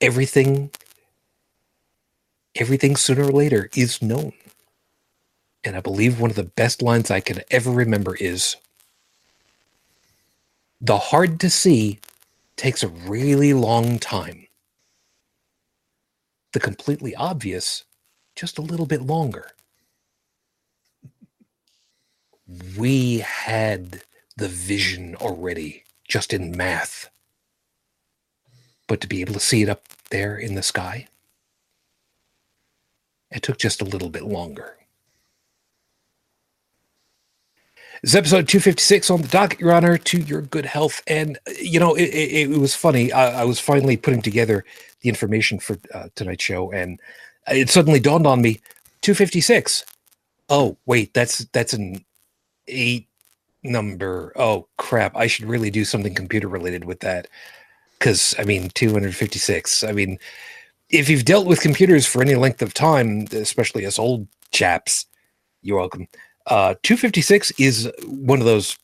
everything 0.00 0.70
everything 2.56 2.96
sooner 2.96 3.24
or 3.24 3.30
later 3.30 3.70
is 3.76 4.02
known. 4.02 4.32
And 5.62 5.76
I 5.76 5.80
believe 5.80 6.18
one 6.18 6.30
of 6.30 6.36
the 6.36 6.42
best 6.42 6.82
lines 6.82 7.10
I 7.10 7.20
can 7.20 7.42
ever 7.50 7.70
remember 7.70 8.16
is 8.16 8.56
the 10.80 10.98
hard 10.98 11.38
to 11.40 11.50
see 11.50 12.00
takes 12.58 12.82
a 12.82 12.88
really 12.88 13.54
long 13.54 13.98
time. 13.98 14.46
The 16.52 16.60
completely 16.60 17.14
obvious, 17.14 17.84
just 18.34 18.58
a 18.58 18.62
little 18.62 18.86
bit 18.86 19.02
longer. 19.02 19.52
We 22.76 23.18
had 23.18 24.02
the 24.36 24.48
vision 24.48 25.14
already, 25.16 25.84
just 26.06 26.32
in 26.32 26.56
math. 26.56 27.10
But 28.86 29.00
to 29.02 29.06
be 29.06 29.20
able 29.20 29.34
to 29.34 29.40
see 29.40 29.62
it 29.62 29.68
up 29.68 29.84
there 30.10 30.36
in 30.36 30.54
the 30.54 30.62
sky, 30.62 31.08
it 33.30 33.42
took 33.42 33.58
just 33.58 33.82
a 33.82 33.84
little 33.84 34.08
bit 34.08 34.24
longer. 34.24 34.77
This 38.02 38.14
episode 38.14 38.46
256 38.46 39.10
on 39.10 39.22
the 39.22 39.28
docket, 39.28 39.58
Your 39.58 39.72
Honor, 39.72 39.98
to 39.98 40.20
your 40.20 40.42
good 40.42 40.64
health. 40.64 41.02
And, 41.08 41.36
you 41.60 41.80
know, 41.80 41.96
it, 41.96 42.04
it, 42.04 42.50
it 42.52 42.58
was 42.58 42.72
funny. 42.72 43.10
I, 43.10 43.40
I, 43.40 43.44
was 43.44 43.58
finally 43.58 43.96
putting 43.96 44.22
together 44.22 44.64
the 45.00 45.08
information 45.08 45.58
for 45.58 45.76
uh, 45.92 46.08
tonight's 46.14 46.44
show, 46.44 46.70
and 46.70 47.00
it 47.48 47.70
suddenly 47.70 47.98
dawned 47.98 48.24
on 48.24 48.40
me 48.40 48.60
256. 49.00 49.84
Oh, 50.48 50.76
wait, 50.86 51.12
that's 51.12 51.38
that's 51.46 51.72
an 51.72 52.04
eight 52.68 53.08
number. 53.64 54.32
Oh 54.36 54.68
crap! 54.76 55.16
I 55.16 55.26
should 55.26 55.46
really 55.46 55.70
do 55.70 55.84
something 55.84 56.14
computer 56.14 56.46
related 56.46 56.84
with 56.84 57.00
that. 57.00 57.26
Because 57.98 58.32
I 58.38 58.44
mean, 58.44 58.70
256. 58.74 59.82
I 59.82 59.90
mean, 59.90 60.20
if 60.88 61.08
you've 61.08 61.24
dealt 61.24 61.48
with 61.48 61.60
computers 61.60 62.06
for 62.06 62.22
any 62.22 62.36
length 62.36 62.62
of 62.62 62.74
time, 62.74 63.26
especially 63.32 63.84
us 63.84 63.98
old 63.98 64.28
chaps, 64.52 65.06
you're 65.62 65.78
welcome. 65.78 66.06
Uh, 66.48 66.74
256 66.82 67.52
is 67.58 67.90
one 68.06 68.40
of 68.40 68.46
those 68.46 68.76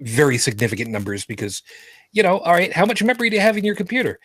very 0.00 0.38
significant 0.38 0.90
numbers 0.90 1.24
because, 1.24 1.62
you 2.12 2.22
know, 2.22 2.38
all 2.38 2.52
right, 2.52 2.72
how 2.72 2.86
much 2.86 3.02
memory 3.02 3.30
do 3.30 3.36
you 3.36 3.42
have 3.42 3.56
in 3.56 3.64
your 3.64 3.74
computer? 3.74 4.18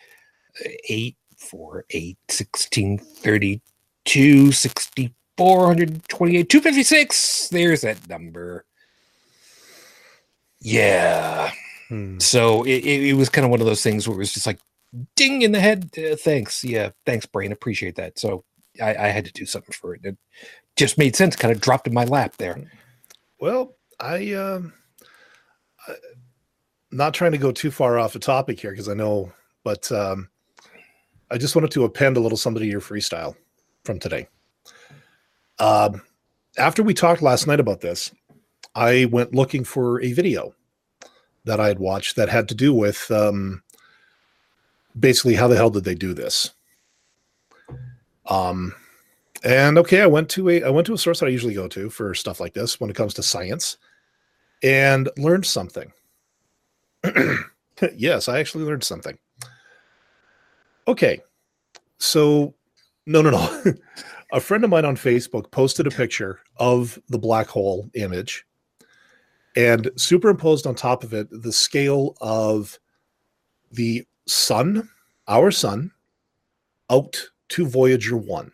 8, 0.88 1.16
4, 1.36 1.84
8, 1.90 2.18
16, 2.28 2.98
32, 2.98 4.52
64, 4.52 5.58
128, 5.58 6.48
256. 6.48 7.48
There's 7.48 7.80
that 7.80 8.08
number. 8.08 8.64
Yeah. 10.60 11.50
Hmm. 11.88 12.18
So 12.18 12.62
it, 12.62 12.84
it, 12.84 13.08
it 13.08 13.14
was 13.14 13.28
kind 13.28 13.44
of 13.44 13.50
one 13.50 13.60
of 13.60 13.66
those 13.66 13.82
things 13.82 14.08
where 14.08 14.14
it 14.14 14.18
was 14.18 14.32
just 14.32 14.46
like 14.46 14.60
ding 15.16 15.42
in 15.42 15.52
the 15.52 15.60
head. 15.60 15.90
Uh, 15.98 16.16
thanks. 16.16 16.64
Yeah. 16.64 16.90
Thanks, 17.04 17.26
brain. 17.26 17.52
Appreciate 17.52 17.96
that. 17.96 18.18
So 18.18 18.44
I, 18.80 18.94
I 18.94 19.08
had 19.08 19.24
to 19.24 19.32
do 19.32 19.46
something 19.46 19.72
for 19.72 19.94
it. 19.94 20.00
It 20.04 20.16
just 20.76 20.98
made 20.98 21.16
sense. 21.16 21.36
Kind 21.36 21.52
of 21.52 21.60
dropped 21.60 21.86
in 21.86 21.94
my 21.94 22.04
lap 22.04 22.36
there. 22.38 22.58
Well, 23.40 23.76
I 24.00 24.32
um 24.34 24.72
I- 25.86 25.94
not 26.90 27.12
trying 27.14 27.32
to 27.32 27.38
go 27.38 27.50
too 27.50 27.70
far 27.72 27.98
off 27.98 28.12
the 28.12 28.18
topic 28.20 28.60
here 28.60 28.70
because 28.70 28.88
I 28.88 28.94
know, 28.94 29.32
but 29.64 29.90
um 29.92 30.28
I 31.30 31.38
just 31.38 31.54
wanted 31.56 31.70
to 31.72 31.84
append 31.84 32.16
a 32.16 32.20
little 32.20 32.38
something 32.38 32.62
to 32.62 32.68
your 32.68 32.80
freestyle 32.80 33.34
from 33.84 33.98
today. 33.98 34.28
Um 35.58 36.02
after 36.58 36.82
we 36.82 36.94
talked 36.94 37.22
last 37.22 37.46
night 37.46 37.60
about 37.60 37.80
this, 37.80 38.12
I 38.74 39.06
went 39.06 39.34
looking 39.34 39.64
for 39.64 40.00
a 40.02 40.12
video 40.12 40.54
that 41.44 41.60
I 41.60 41.68
had 41.68 41.78
watched 41.78 42.16
that 42.16 42.28
had 42.28 42.48
to 42.48 42.54
do 42.54 42.72
with 42.72 43.10
um 43.10 43.62
basically 44.98 45.34
how 45.34 45.48
the 45.48 45.56
hell 45.56 45.70
did 45.70 45.84
they 45.84 45.94
do 45.94 46.14
this? 46.14 46.50
Um 48.26 48.74
and 49.42 49.76
okay, 49.78 50.00
I 50.00 50.06
went 50.06 50.28
to 50.30 50.48
a 50.48 50.62
I 50.62 50.70
went 50.70 50.86
to 50.86 50.94
a 50.94 50.98
source 50.98 51.20
that 51.20 51.26
I 51.26 51.30
usually 51.30 51.54
go 51.54 51.68
to 51.68 51.90
for 51.90 52.14
stuff 52.14 52.40
like 52.40 52.54
this 52.54 52.80
when 52.80 52.90
it 52.90 52.96
comes 52.96 53.14
to 53.14 53.22
science 53.22 53.76
and 54.62 55.08
learned 55.18 55.46
something. 55.46 55.92
yes, 57.96 58.28
I 58.28 58.38
actually 58.40 58.64
learned 58.64 58.84
something. 58.84 59.18
Okay. 60.88 61.20
So 61.98 62.54
no 63.06 63.22
no 63.22 63.30
no. 63.30 63.62
a 64.32 64.40
friend 64.40 64.64
of 64.64 64.70
mine 64.70 64.84
on 64.84 64.96
Facebook 64.96 65.50
posted 65.50 65.86
a 65.86 65.90
picture 65.90 66.40
of 66.56 66.98
the 67.08 67.18
black 67.18 67.46
hole 67.46 67.88
image 67.94 68.46
and 69.56 69.90
superimposed 69.96 70.66
on 70.66 70.74
top 70.74 71.04
of 71.04 71.12
it 71.12 71.28
the 71.30 71.52
scale 71.52 72.16
of 72.20 72.78
the 73.70 74.06
sun, 74.26 74.88
our 75.28 75.50
sun, 75.50 75.90
out 76.90 77.30
to 77.50 77.66
Voyager 77.66 78.16
1 78.16 78.50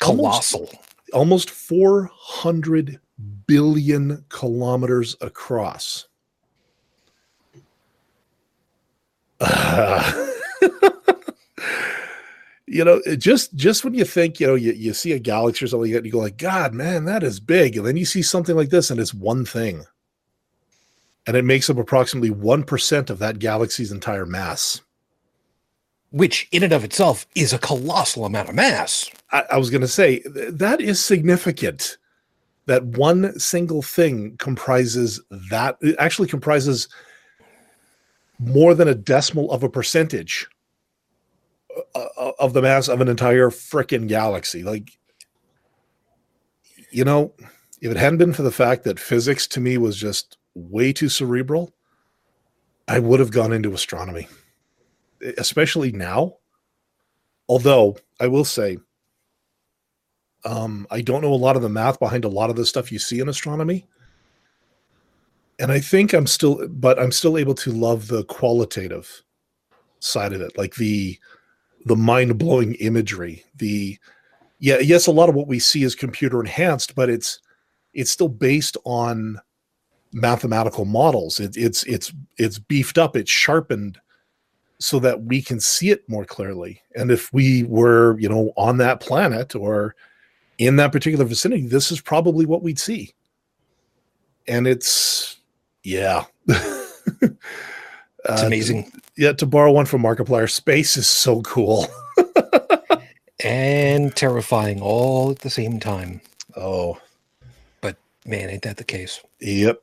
Colossal. 0.00 0.60
almost 0.60 0.87
400 1.50 3.00
billion 3.46 4.24
kilometers 4.28 5.16
across. 5.20 6.06
you 12.66 12.84
know, 12.84 13.00
just 13.16 13.54
just 13.54 13.84
when 13.84 13.94
you 13.94 14.04
think, 14.04 14.40
you 14.40 14.46
know, 14.46 14.54
you, 14.56 14.72
you 14.72 14.92
see 14.92 15.12
a 15.12 15.18
galaxy 15.18 15.64
or 15.64 15.68
something, 15.68 15.90
you 15.90 16.10
go 16.10 16.18
like, 16.18 16.36
God, 16.36 16.74
man, 16.74 17.04
that 17.04 17.22
is 17.22 17.40
big. 17.40 17.76
And 17.76 17.86
then 17.86 17.96
you 17.96 18.04
see 18.04 18.22
something 18.22 18.56
like 18.56 18.70
this, 18.70 18.90
and 18.90 18.98
it's 18.98 19.14
one 19.14 19.44
thing. 19.44 19.84
And 21.26 21.36
it 21.36 21.44
makes 21.44 21.68
up 21.68 21.76
approximately 21.76 22.30
1% 22.30 23.10
of 23.10 23.18
that 23.18 23.38
galaxy's 23.38 23.92
entire 23.92 24.24
mass. 24.24 24.80
Which 26.10 26.48
in 26.52 26.62
and 26.62 26.72
of 26.72 26.84
itself 26.84 27.26
is 27.34 27.52
a 27.52 27.58
colossal 27.58 28.24
amount 28.24 28.48
of 28.48 28.54
mass. 28.54 29.10
I, 29.32 29.44
I 29.52 29.56
was 29.58 29.70
going 29.70 29.82
to 29.82 29.88
say 29.88 30.22
that 30.24 30.80
is 30.80 31.04
significant. 31.04 31.98
That 32.66 32.84
one 32.84 33.38
single 33.38 33.80
thing 33.80 34.36
comprises 34.36 35.22
that 35.50 35.78
it 35.80 35.96
actually 35.98 36.28
comprises 36.28 36.88
more 38.38 38.74
than 38.74 38.88
a 38.88 38.94
decimal 38.94 39.50
of 39.50 39.62
a 39.62 39.70
percentage 39.70 40.46
uh, 41.94 42.06
uh, 42.18 42.32
of 42.38 42.52
the 42.52 42.62
mass 42.62 42.88
of 42.88 43.00
an 43.00 43.08
entire 43.08 43.50
frickin' 43.50 44.06
galaxy. 44.06 44.62
Like, 44.62 44.98
you 46.90 47.04
know, 47.04 47.32
if 47.80 47.90
it 47.90 47.96
hadn't 47.96 48.18
been 48.18 48.32
for 48.32 48.42
the 48.42 48.50
fact 48.50 48.84
that 48.84 49.00
physics 49.00 49.46
to 49.48 49.60
me 49.60 49.78
was 49.78 49.96
just 49.96 50.36
way 50.54 50.92
too 50.92 51.08
cerebral, 51.08 51.72
I 52.86 52.98
would 52.98 53.20
have 53.20 53.30
gone 53.30 53.52
into 53.52 53.74
astronomy, 53.74 54.28
especially 55.36 55.92
now. 55.92 56.34
Although 57.48 57.96
I 58.20 58.26
will 58.26 58.44
say, 58.44 58.78
um, 60.44 60.86
I 60.90 61.00
don't 61.00 61.22
know 61.22 61.32
a 61.32 61.34
lot 61.34 61.56
of 61.56 61.62
the 61.62 61.68
math 61.68 61.98
behind 61.98 62.24
a 62.24 62.28
lot 62.28 62.50
of 62.50 62.56
the 62.56 62.66
stuff 62.66 62.92
you 62.92 62.98
see 62.98 63.20
in 63.20 63.28
astronomy. 63.28 63.86
And 65.58 65.72
I 65.72 65.80
think 65.80 66.12
I'm 66.12 66.26
still, 66.26 66.68
but 66.68 66.98
I'm 66.98 67.10
still 67.10 67.36
able 67.36 67.54
to 67.56 67.72
love 67.72 68.06
the 68.06 68.24
qualitative 68.24 69.24
side 70.00 70.32
of 70.32 70.40
it, 70.40 70.56
like 70.56 70.76
the 70.76 71.18
the 71.84 71.96
mind 71.96 72.38
blowing 72.38 72.74
imagery. 72.74 73.44
The 73.56 73.98
yeah, 74.60 74.78
yes, 74.78 75.06
a 75.06 75.12
lot 75.12 75.28
of 75.28 75.34
what 75.34 75.48
we 75.48 75.58
see 75.58 75.82
is 75.82 75.94
computer 75.94 76.40
enhanced, 76.40 76.94
but 76.94 77.10
it's 77.10 77.40
it's 77.94 78.10
still 78.10 78.28
based 78.28 78.76
on 78.84 79.40
mathematical 80.12 80.84
models. 80.84 81.40
It, 81.40 81.56
it's 81.56 81.82
it's 81.84 82.12
it's 82.36 82.58
beefed 82.58 82.98
up, 82.98 83.16
it's 83.16 83.30
sharpened 83.30 83.98
so 84.80 84.98
that 85.00 85.22
we 85.24 85.42
can 85.42 85.58
see 85.60 85.90
it 85.90 86.08
more 86.08 86.24
clearly. 86.24 86.80
And 86.94 87.10
if 87.10 87.32
we 87.32 87.64
were, 87.64 88.18
you 88.20 88.28
know, 88.28 88.52
on 88.56 88.78
that 88.78 89.00
planet 89.00 89.54
or 89.54 89.94
in 90.58 90.76
that 90.76 90.92
particular 90.92 91.24
vicinity, 91.24 91.66
this 91.66 91.90
is 91.90 92.00
probably 92.00 92.46
what 92.46 92.62
we'd 92.62 92.78
see. 92.78 93.12
And 94.46 94.66
it's, 94.66 95.36
yeah. 95.82 96.24
It's 96.46 96.94
Uh, 98.28 98.42
amazing. 98.44 98.90
Yeah, 99.16 99.32
to 99.34 99.46
borrow 99.46 99.72
one 99.72 99.86
from 99.86 100.02
Markiplier, 100.02 100.50
space 100.50 100.96
is 100.96 101.06
so 101.06 101.40
cool. 101.42 101.86
and 103.44 104.14
terrifying 104.14 104.80
all 104.82 105.30
at 105.30 105.38
the 105.38 105.48
same 105.50 105.78
time. 105.80 106.20
Oh, 106.56 107.00
But 107.80 107.96
Man, 108.26 108.50
ain't 108.50 108.62
that 108.62 108.76
the 108.76 108.84
case? 108.84 109.20
yep. 109.40 109.80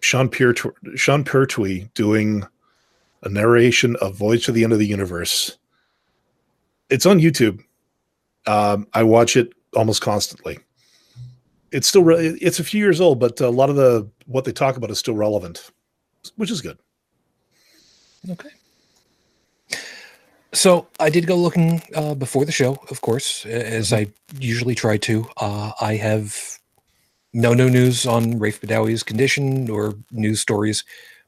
Sean 0.00 0.28
Pertwee, 0.28 0.72
Sean 0.94 1.24
Pertwee 1.24 1.88
doing 1.94 2.44
a 3.22 3.28
narration 3.28 3.96
of 3.96 4.16
Voyage 4.16 4.46
to 4.46 4.52
the 4.52 4.64
End 4.64 4.72
of 4.72 4.78
the 4.78 4.86
Universe. 4.86 5.58
It's 6.90 7.06
on 7.06 7.20
YouTube. 7.20 7.62
Um, 8.46 8.86
I 8.92 9.02
watch 9.02 9.36
it 9.36 9.52
almost 9.74 10.02
constantly. 10.02 10.58
It's 11.70 11.88
still 11.88 12.04
re- 12.04 12.38
it's 12.40 12.58
a 12.58 12.64
few 12.64 12.80
years 12.80 13.00
old, 13.00 13.18
but 13.18 13.40
a 13.40 13.48
lot 13.48 13.70
of 13.70 13.76
the 13.76 14.08
what 14.26 14.44
they 14.44 14.52
talk 14.52 14.76
about 14.76 14.90
is 14.90 14.98
still 14.98 15.14
relevant, 15.14 15.70
which 16.36 16.50
is 16.50 16.60
good. 16.60 16.78
Okay. 18.28 18.50
So 20.52 20.86
I 21.00 21.08
did 21.08 21.26
go 21.26 21.36
looking 21.36 21.82
uh, 21.94 22.14
before 22.14 22.44
the 22.44 22.52
show, 22.52 22.76
of 22.90 23.00
course, 23.00 23.46
as 23.46 23.92
I 23.92 24.08
usually 24.38 24.74
try 24.74 24.98
to. 24.98 25.26
Uh, 25.38 25.72
I 25.80 25.96
have 25.96 26.58
no 27.32 27.54
no 27.54 27.68
news 27.68 28.06
on 28.06 28.34
Raif 28.34 28.60
Badawi's 28.60 29.02
condition 29.02 29.70
or 29.70 29.94
news 30.10 30.40
stories 30.40 30.84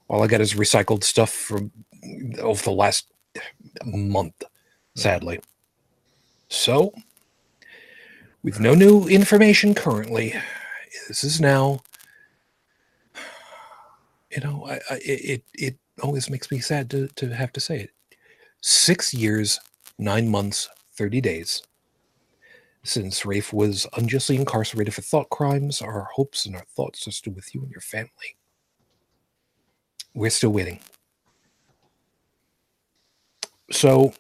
All 0.09 0.23
I 0.23 0.27
got 0.27 0.41
is 0.41 0.55
recycled 0.55 1.05
stuff 1.05 1.31
from 1.31 1.71
over 2.39 2.63
the 2.63 2.71
last 2.71 3.07
month, 3.85 4.35
hmm. 4.41 5.01
sadly. 5.01 5.41
So, 6.49 6.93
with 8.43 8.61
no 8.61 8.75
new 8.75 9.09
information 9.09 9.75
currently, 9.75 10.35
this 11.09 11.25
is 11.25 11.41
now. 11.41 11.81
You 14.31 14.41
know, 14.41 14.67
I, 14.67 14.75
I, 14.91 15.01
it 15.05 15.45
it 15.55 15.77
always 16.03 16.29
makes 16.29 16.51
me 16.51 16.59
sad 16.59 16.91
to 16.91 17.09
to 17.17 17.35
have 17.35 17.53
to 17.53 17.61
say 17.61 17.81
it. 17.81 17.91
Six 18.61 19.15
years, 19.15 19.59
nine 19.99 20.29
months, 20.29 20.69
thirty 20.97 21.21
days 21.21 21.63
since 22.85 23.23
Raif 23.23 23.53
was 23.53 23.87
unjustly 23.97 24.37
incarcerated 24.37 24.95
for 24.95 25.03
thought 25.03 25.31
crimes. 25.31 25.81
Our 25.83 26.07
hopes 26.15 26.47
and 26.47 26.55
our 26.55 26.65
thoughts 26.77 27.09
are 27.09 27.13
still 27.13 27.33
with 27.33 27.55
you 27.55 27.63
and 27.63 27.71
your 27.71 27.81
family. 27.81 28.37
We're 30.15 30.31
still 30.31 30.51
waiting. 30.51 30.81
So 33.71 34.15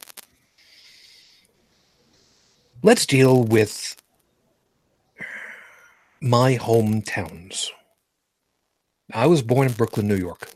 let's 2.82 3.06
deal 3.06 3.44
with 3.44 3.96
my 6.20 6.56
hometowns. 6.56 7.68
I 9.12 9.26
was 9.26 9.42
born 9.42 9.68
in 9.68 9.74
Brooklyn, 9.74 10.08
New 10.08 10.16
York. 10.16 10.50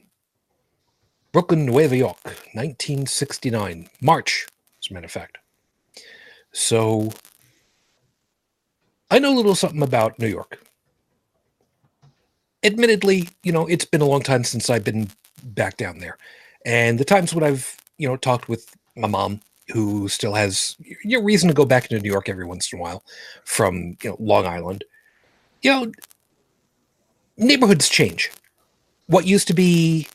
Brooklyn, 1.30 1.66
Nueva 1.66 1.96
York, 1.96 2.24
1969, 2.54 3.88
March, 4.00 4.46
as 4.82 4.90
a 4.90 4.94
matter 4.94 5.04
of 5.04 5.12
fact. 5.12 5.38
So 6.52 7.12
I 9.10 9.18
know 9.18 9.32
a 9.32 9.36
little 9.36 9.54
something 9.54 9.82
about 9.82 10.18
New 10.18 10.26
York. 10.26 10.58
Admittedly, 12.64 13.28
you 13.42 13.52
know, 13.52 13.66
it's 13.66 13.84
been 13.84 14.00
a 14.00 14.06
long 14.06 14.22
time 14.22 14.42
since 14.42 14.68
I've 14.70 14.84
been 14.84 15.10
back 15.42 15.76
down 15.76 15.98
there. 15.98 16.18
And 16.64 16.98
the 16.98 17.04
times 17.04 17.34
when 17.34 17.44
I've, 17.44 17.76
you 17.98 18.08
know, 18.08 18.16
talked 18.16 18.48
with 18.48 18.74
my 18.96 19.08
mom, 19.08 19.40
who 19.68 20.08
still 20.08 20.34
has 20.34 20.76
you 21.04 21.18
know, 21.18 21.24
reason 21.24 21.48
to 21.48 21.54
go 21.54 21.64
back 21.64 21.84
into 21.84 22.02
New 22.02 22.10
York 22.10 22.28
every 22.28 22.46
once 22.46 22.72
in 22.72 22.78
a 22.78 22.82
while 22.82 23.02
from, 23.44 23.96
you 24.02 24.10
know, 24.10 24.16
Long 24.18 24.46
Island, 24.46 24.84
you 25.62 25.70
know, 25.70 25.92
neighborhoods 27.36 27.88
change. 27.88 28.30
What 29.06 29.26
used 29.26 29.46
to 29.48 29.54
be 29.54 30.08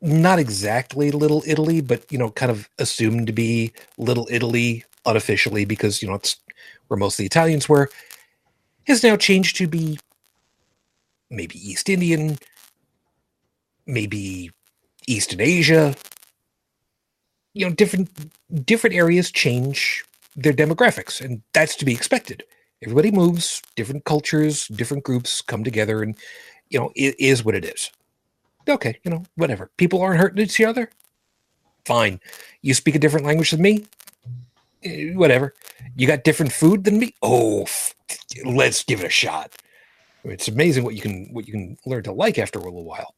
not 0.00 0.38
exactly 0.38 1.10
Little 1.10 1.42
Italy, 1.46 1.80
but, 1.80 2.10
you 2.10 2.18
know, 2.18 2.30
kind 2.30 2.50
of 2.50 2.68
assumed 2.78 3.26
to 3.26 3.32
be 3.32 3.72
Little 3.98 4.28
Italy 4.30 4.84
unofficially 5.06 5.64
because, 5.64 6.00
you 6.00 6.08
know, 6.08 6.14
it's 6.14 6.36
where 6.88 6.98
most 6.98 7.14
of 7.14 7.18
the 7.18 7.26
Italians 7.26 7.68
were, 7.68 7.90
has 8.86 9.02
now 9.02 9.16
changed 9.16 9.56
to 9.56 9.66
be 9.66 9.98
maybe 11.30 11.56
East 11.56 11.88
Indian, 11.88 12.38
maybe 13.90 14.50
Eastern 15.06 15.40
Asia. 15.40 15.94
You 17.54 17.68
know, 17.68 17.74
different 17.74 18.10
different 18.64 18.94
areas 18.94 19.30
change 19.30 20.04
their 20.36 20.52
demographics, 20.52 21.20
and 21.20 21.42
that's 21.52 21.76
to 21.76 21.84
be 21.84 21.92
expected. 21.92 22.44
Everybody 22.82 23.10
moves, 23.10 23.60
different 23.76 24.04
cultures, 24.04 24.68
different 24.68 25.04
groups 25.04 25.42
come 25.42 25.64
together, 25.64 26.02
and 26.02 26.16
you 26.70 26.78
know, 26.78 26.92
it 26.94 27.18
is 27.18 27.44
what 27.44 27.54
it 27.54 27.64
is. 27.64 27.90
Okay, 28.68 28.98
you 29.04 29.10
know, 29.10 29.24
whatever. 29.34 29.70
People 29.76 30.00
aren't 30.00 30.20
hurting 30.20 30.42
each 30.42 30.60
other. 30.60 30.90
Fine. 31.84 32.20
You 32.62 32.74
speak 32.74 32.94
a 32.94 32.98
different 32.98 33.26
language 33.26 33.50
than 33.50 33.62
me. 33.62 33.84
Eh, 34.84 35.12
whatever. 35.14 35.54
You 35.96 36.06
got 36.06 36.24
different 36.24 36.52
food 36.52 36.84
than 36.84 36.98
me. 36.98 37.14
Oh, 37.22 37.66
let's 38.44 38.84
give 38.84 39.00
it 39.00 39.06
a 39.06 39.10
shot. 39.10 39.52
It's 40.24 40.48
amazing 40.48 40.84
what 40.84 40.94
you 40.94 41.00
can 41.00 41.28
what 41.32 41.46
you 41.46 41.52
can 41.52 41.78
learn 41.86 42.02
to 42.04 42.12
like 42.12 42.38
after 42.38 42.58
a 42.58 42.62
little 42.62 42.84
while. 42.84 43.14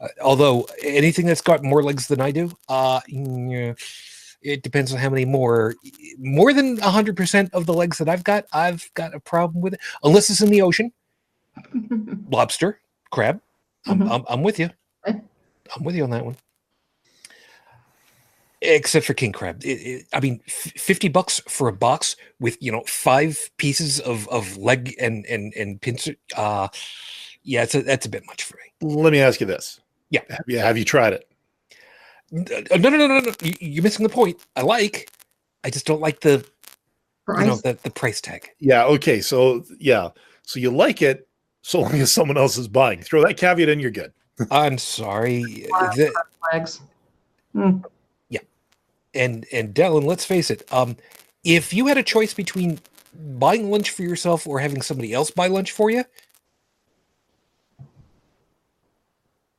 Uh, 0.00 0.08
although 0.22 0.66
anything 0.82 1.26
that's 1.26 1.40
got 1.40 1.62
more 1.62 1.82
legs 1.82 2.08
than 2.08 2.20
I 2.20 2.30
do, 2.30 2.50
uh, 2.68 3.00
it 3.08 4.62
depends 4.62 4.92
on 4.92 4.98
how 4.98 5.08
many 5.10 5.24
more. 5.24 5.74
More 6.18 6.52
than 6.52 6.76
hundred 6.78 7.16
percent 7.16 7.52
of 7.54 7.66
the 7.66 7.72
legs 7.74 7.98
that 7.98 8.08
I've 8.08 8.24
got, 8.24 8.44
I've 8.52 8.88
got 8.94 9.14
a 9.14 9.20
problem 9.20 9.62
with 9.62 9.74
it. 9.74 9.80
Unless 10.04 10.30
it's 10.30 10.42
in 10.42 10.50
the 10.50 10.62
ocean, 10.62 10.92
lobster, 12.30 12.80
crab. 13.10 13.40
I'm, 13.86 14.00
Mhm. 14.00 14.10
I'm, 14.10 14.24
I'm 14.28 14.42
with 14.42 14.58
you. 14.58 14.70
I'm 15.06 15.22
with 15.82 15.94
you 15.94 16.04
on 16.04 16.10
that 16.10 16.24
one. 16.24 16.36
Except 18.62 19.04
for 19.06 19.12
king 19.14 19.32
crab, 19.32 19.62
It- 19.64 19.68
it- 19.86 20.06
I 20.14 20.20
mean, 20.20 20.40
f- 20.46 20.72
fifty 20.76 21.08
bucks 21.08 21.40
for 21.46 21.68
a 21.68 21.72
box 21.72 22.16
with 22.40 22.56
you 22.60 22.72
know 22.72 22.82
five 22.86 23.50
pieces 23.58 24.00
of 24.00 24.26
of 24.28 24.56
leg 24.56 24.94
and 24.98 25.26
and 25.26 25.52
and 25.54 25.80
pincer. 25.80 26.16
Uh, 26.34 26.68
yeah, 27.42 27.62
it's 27.62 27.74
a, 27.74 27.82
that's 27.82 28.06
a 28.06 28.08
bit 28.08 28.24
much 28.26 28.42
for 28.44 28.56
me. 28.56 28.94
Let 28.94 29.12
me 29.12 29.20
ask 29.20 29.40
you 29.40 29.46
this. 29.46 29.78
Yeah. 30.10 30.20
Have 30.30 30.44
you, 30.46 30.58
have 30.58 30.78
you 30.78 30.84
tried 30.84 31.12
it? 31.14 31.28
Uh, 32.32 32.76
No, 32.78 32.88
no, 32.90 32.96
no, 32.96 33.06
no, 33.06 33.18
no. 33.20 33.32
You- 33.42 33.54
You're 33.60 33.82
missing 33.82 34.02
the 34.04 34.12
point. 34.12 34.38
I 34.56 34.62
like. 34.62 35.10
I 35.64 35.70
just 35.70 35.86
don't 35.86 36.00
like 36.00 36.20
the 36.20 36.44
you 37.28 37.34
know 37.44 37.58
Price. 37.58 37.62
the, 37.62 37.78
the 37.82 37.90
price 37.90 38.20
tag. 38.20 38.48
Yeah. 38.60 38.84
Okay. 38.84 39.20
So 39.20 39.64
yeah. 39.80 40.10
So 40.42 40.60
you 40.60 40.70
like 40.70 41.02
it 41.02 41.26
so 41.62 41.80
long 41.80 41.94
as 41.94 42.12
someone 42.12 42.36
else 42.36 42.56
is 42.56 42.68
buying. 42.68 43.02
Throw 43.02 43.20
that 43.26 43.36
caveat 43.36 43.68
in, 43.68 43.80
you're 43.80 43.90
good. 43.90 44.12
I'm 44.50 44.78
sorry. 44.78 45.66
Wow. 45.70 45.90
The- 45.96 46.12
legs. 46.52 46.80
Mm. 47.54 47.84
and 49.14 49.46
and 49.52 49.74
Dellen, 49.74 50.04
let's 50.04 50.24
face 50.26 50.50
it. 50.50 50.62
Um, 50.72 50.96
if 51.42 51.72
you 51.72 51.86
had 51.86 51.96
a 51.96 52.02
choice 52.02 52.34
between 52.34 52.78
buying 53.38 53.70
lunch 53.70 53.90
for 53.90 54.02
yourself 54.02 54.46
or 54.46 54.58
having 54.60 54.82
somebody 54.82 55.12
else 55.14 55.30
buy 55.30 55.46
lunch 55.46 55.72
for 55.72 55.90
you, 55.90 56.04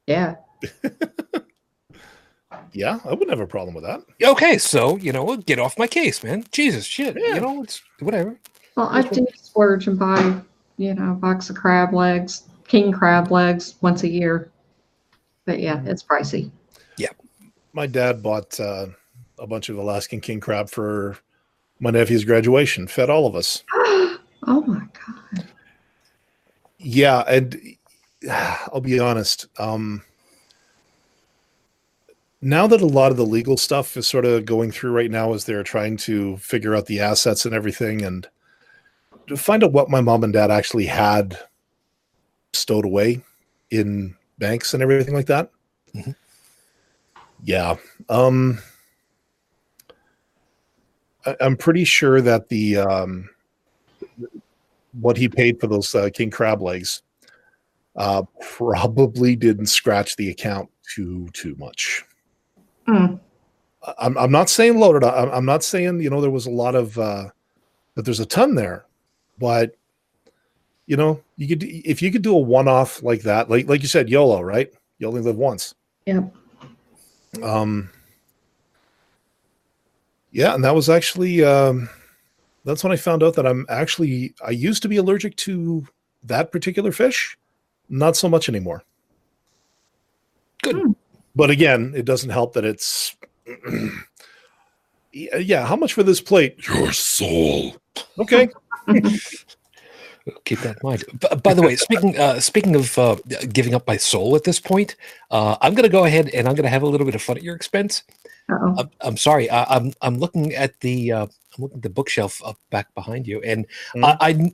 Yeah. 0.07 0.35
Yeah, 2.73 2.99
I 3.05 3.09
wouldn't 3.09 3.31
have 3.31 3.39
a 3.39 3.47
problem 3.47 3.73
with 3.73 3.83
that. 3.85 4.01
okay, 4.23 4.57
so 4.57 4.97
you 4.97 5.11
know, 5.11 5.35
get 5.37 5.59
off 5.59 5.79
my 5.79 5.87
case, 5.87 6.23
man. 6.23 6.45
Jesus, 6.51 6.85
shit. 6.85 7.17
Yeah. 7.19 7.35
You 7.35 7.41
know, 7.41 7.63
it's 7.63 7.81
whatever. 7.99 8.37
Well, 8.75 8.89
I 8.91 9.01
do 9.01 9.25
splurge 9.35 9.87
and 9.87 9.97
buy, 9.97 10.39
you 10.77 10.93
know, 10.93 11.13
a 11.13 11.15
box 11.15 11.49
of 11.49 11.55
crab 11.55 11.93
legs, 11.93 12.43
king 12.67 12.91
crab 12.91 13.31
legs 13.31 13.75
once 13.81 14.03
a 14.03 14.07
year. 14.07 14.51
But 15.45 15.59
yeah, 15.59 15.81
it's 15.85 16.03
pricey. 16.03 16.51
Yeah, 16.97 17.09
my 17.73 17.87
dad 17.87 18.21
bought 18.21 18.59
uh, 18.59 18.87
a 19.39 19.47
bunch 19.47 19.69
of 19.69 19.77
Alaskan 19.77 20.21
king 20.21 20.39
crab 20.39 20.69
for 20.69 21.17
my 21.79 21.89
nephew's 21.89 22.25
graduation. 22.25 22.87
Fed 22.87 23.09
all 23.09 23.25
of 23.25 23.35
us. 23.35 23.63
oh 23.73 24.63
my 24.67 24.83
god. 24.93 25.47
Yeah, 26.77 27.21
and 27.27 27.59
I'll 28.31 28.81
be 28.81 28.99
honest. 28.99 29.47
Um, 29.59 30.03
now 32.41 32.67
that 32.67 32.81
a 32.81 32.85
lot 32.85 33.11
of 33.11 33.17
the 33.17 33.25
legal 33.25 33.57
stuff 33.57 33.97
is 33.97 34.07
sort 34.07 34.25
of 34.25 34.45
going 34.45 34.71
through 34.71 34.91
right 34.91 35.09
now, 35.09 35.33
as 35.33 35.45
they're 35.45 35.63
trying 35.63 35.97
to 35.97 36.37
figure 36.37 36.75
out 36.75 36.85
the 36.85 36.99
assets 36.99 37.45
and 37.45 37.55
everything, 37.55 38.03
and 38.03 38.27
to 39.27 39.37
find 39.37 39.63
out 39.63 39.73
what 39.73 39.89
my 39.89 40.01
mom 40.01 40.23
and 40.23 40.33
dad 40.33 40.51
actually 40.51 40.85
had 40.85 41.37
stowed 42.53 42.85
away 42.85 43.21
in 43.71 44.15
banks 44.37 44.73
and 44.73 44.83
everything 44.83 45.13
like 45.13 45.25
that. 45.27 45.51
Mhm. 45.95 46.15
Yeah, 47.43 47.75
um, 48.09 48.59
I, 51.25 51.35
I'm 51.39 51.57
pretty 51.57 51.83
sure 51.85 52.21
that 52.21 52.49
the 52.49 52.77
um, 52.77 53.29
what 55.01 55.17
he 55.17 55.27
paid 55.27 55.59
for 55.59 55.67
those 55.67 55.93
uh, 55.93 56.09
king 56.13 56.29
crab 56.31 56.61
legs 56.61 57.01
uh, 57.97 58.23
probably 58.39 59.35
didn't 59.35 59.67
scratch 59.67 60.15
the 60.15 60.29
account 60.29 60.69
too 60.95 61.27
too 61.33 61.55
much. 61.57 62.05
Mm. 62.87 63.19
I'm 63.99 64.17
I'm 64.17 64.31
not 64.31 64.49
saying 64.49 64.79
loaded. 64.79 65.03
I'm 65.03 65.29
I'm 65.29 65.45
not 65.45 65.63
saying 65.63 66.01
you 66.01 66.09
know 66.09 66.21
there 66.21 66.31
was 66.31 66.45
a 66.45 66.51
lot 66.51 66.75
of 66.75 66.97
uh, 66.97 67.29
that 67.95 68.05
there's 68.05 68.19
a 68.19 68.25
ton 68.25 68.55
there, 68.55 68.85
but 69.39 69.75
you 70.85 70.95
know 70.95 71.21
you 71.35 71.47
could 71.47 71.63
if 71.63 72.01
you 72.01 72.11
could 72.11 72.21
do 72.21 72.35
a 72.35 72.39
one 72.39 72.67
off 72.67 73.01
like 73.03 73.21
that, 73.23 73.49
like 73.49 73.67
like 73.67 73.81
you 73.81 73.87
said, 73.87 74.09
YOLO, 74.09 74.41
right? 74.41 74.71
You 74.99 75.07
only 75.07 75.21
live 75.21 75.37
once. 75.37 75.73
Yep. 76.05 76.33
Um. 77.43 77.89
Yeah, 80.31 80.53
and 80.53 80.63
that 80.63 80.75
was 80.75 80.89
actually 80.89 81.43
um, 81.43 81.89
that's 82.63 82.83
when 82.83 82.91
I 82.93 82.97
found 82.97 83.23
out 83.23 83.33
that 83.35 83.47
I'm 83.47 83.65
actually 83.69 84.35
I 84.45 84.51
used 84.51 84.81
to 84.83 84.89
be 84.89 84.97
allergic 84.97 85.35
to 85.37 85.87
that 86.23 86.51
particular 86.51 86.91
fish, 86.91 87.37
not 87.89 88.15
so 88.15 88.27
much 88.29 88.49
anymore. 88.49 88.83
Good. 90.61 90.75
Hmm. 90.75 90.91
But 91.35 91.49
again, 91.51 91.93
it 91.95 92.05
doesn't 92.05 92.31
help 92.31 92.53
that 92.53 92.65
it's 92.65 93.15
yeah, 95.11 95.37
yeah, 95.37 95.65
how 95.65 95.75
much 95.75 95.93
for 95.93 96.03
this 96.03 96.19
plate? 96.19 96.57
Your 96.67 96.91
soul. 96.91 97.75
Okay. 98.19 98.49
Keep 100.43 100.59
that 100.59 100.75
in 100.75 100.81
mind. 100.83 101.05
B- 101.19 101.27
by 101.41 101.53
the 101.53 101.61
way, 101.61 101.75
speaking 101.77 102.17
uh, 102.19 102.39
speaking 102.39 102.75
of 102.75 102.97
uh, 102.97 103.15
giving 103.53 103.73
up 103.73 103.87
my 103.87 103.95
soul 103.97 104.35
at 104.35 104.43
this 104.43 104.59
point, 104.59 104.95
uh, 105.31 105.55
I'm 105.61 105.73
going 105.73 105.83
to 105.83 105.89
go 105.89 106.03
ahead 106.03 106.29
and 106.29 106.47
I'm 106.47 106.55
going 106.55 106.65
to 106.65 106.69
have 106.69 106.83
a 106.83 106.87
little 106.87 107.05
bit 107.05 107.15
of 107.15 107.21
fun 107.21 107.37
at 107.37 107.43
your 107.43 107.55
expense. 107.55 108.03
Uh-oh. 108.49 108.75
I'm, 108.77 108.89
I'm 109.01 109.17
sorry. 109.17 109.49
I, 109.49 109.63
I'm 109.75 109.93
I'm 110.01 110.17
looking 110.17 110.53
at 110.53 110.77
the 110.81 111.11
uh, 111.13 111.23
I'm 111.25 111.31
looking 111.59 111.77
at 111.77 111.83
the 111.83 111.89
bookshelf 111.89 112.41
up 112.43 112.57
back 112.71 112.93
behind 112.93 113.25
you, 113.27 113.41
and 113.41 113.65
Mhm. 113.95 114.03
I, 114.03 114.17
I 114.29 114.51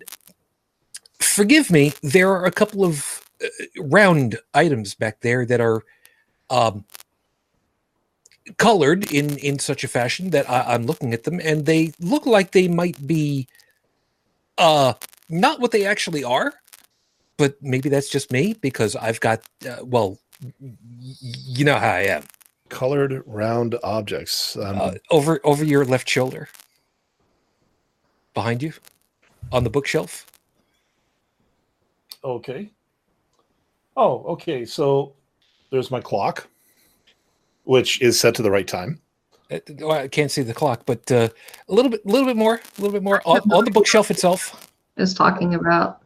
forgive 1.20 1.72
me. 1.72 1.94
There 2.04 2.30
are 2.30 2.46
a 2.46 2.52
couple 2.52 2.86
of 2.86 3.23
round 3.80 4.40
items 4.54 4.96
back 4.96 5.22
there 5.22 5.46
that 5.46 5.62
are 5.62 5.84
um, 6.50 6.86
colored 8.58 9.12
in 9.12 9.38
in 9.40 9.60
such 9.60 9.84
a 9.84 9.90
fashion 9.90 10.32
that 10.32 10.50
I, 10.50 10.76
I'm 10.76 10.86
looking 10.86 11.14
at 11.14 11.24
them 11.26 11.40
and 11.44 11.66
they 11.66 11.94
look 12.00 12.26
like 12.26 12.52
they 12.52 12.68
might 12.70 13.06
be 13.08 13.48
uh 14.58 14.94
not 15.30 15.60
what 15.62 15.72
they 15.72 15.86
actually 15.86 16.24
are, 16.24 16.54
but 17.38 17.56
maybe 17.62 17.90
that's 17.90 18.10
just 18.10 18.32
me 18.32 18.56
because 18.62 18.96
I've 18.96 19.20
got 19.22 19.42
uh, 19.70 19.84
well, 19.86 20.20
y- 20.62 20.76
you 21.22 21.66
know 21.66 21.78
how 21.78 21.92
I 21.94 22.02
am. 22.02 22.24
Colored 22.70 23.24
round 23.28 23.76
objects. 23.84 24.58
Um, 24.58 24.78
Uh, 24.78 24.96
over 25.12 25.40
over 25.44 25.64
your 25.66 25.86
left 25.86 26.10
shoulder, 26.10 26.50
behind 28.34 28.64
you, 28.64 28.74
on 29.52 29.64
the 29.64 29.70
bookshelf. 29.72 30.28
okay. 32.24 32.72
Oh, 33.96 34.24
okay. 34.26 34.66
So 34.66 35.14
there's 35.70 35.92
my 35.92 36.02
clock, 36.02 36.48
which 37.64 38.02
is 38.02 38.20
set 38.20 38.36
to 38.36 38.42
the 38.42 38.52
right 38.52 38.68
time. 38.68 39.00
Uh, 39.52 39.60
well, 39.80 39.92
I 39.92 40.08
can't 40.08 40.32
see 40.32 40.42
the 40.42 40.54
clock, 40.54 40.84
but 40.86 41.12
uh, 41.12 41.30
a 41.70 41.74
little 41.74 41.92
bit, 41.92 42.02
a 42.06 42.10
little 42.10 42.26
bit 42.28 42.38
more, 42.38 42.56
a 42.56 42.82
little 42.82 42.94
bit 42.94 43.04
more 43.04 43.22
on, 43.26 43.42
on 43.52 43.66
the 43.66 43.72
bookshelf 43.72 44.10
itself. 44.10 44.70
Is 44.98 45.14
talking 45.14 45.56
about. 45.56 46.02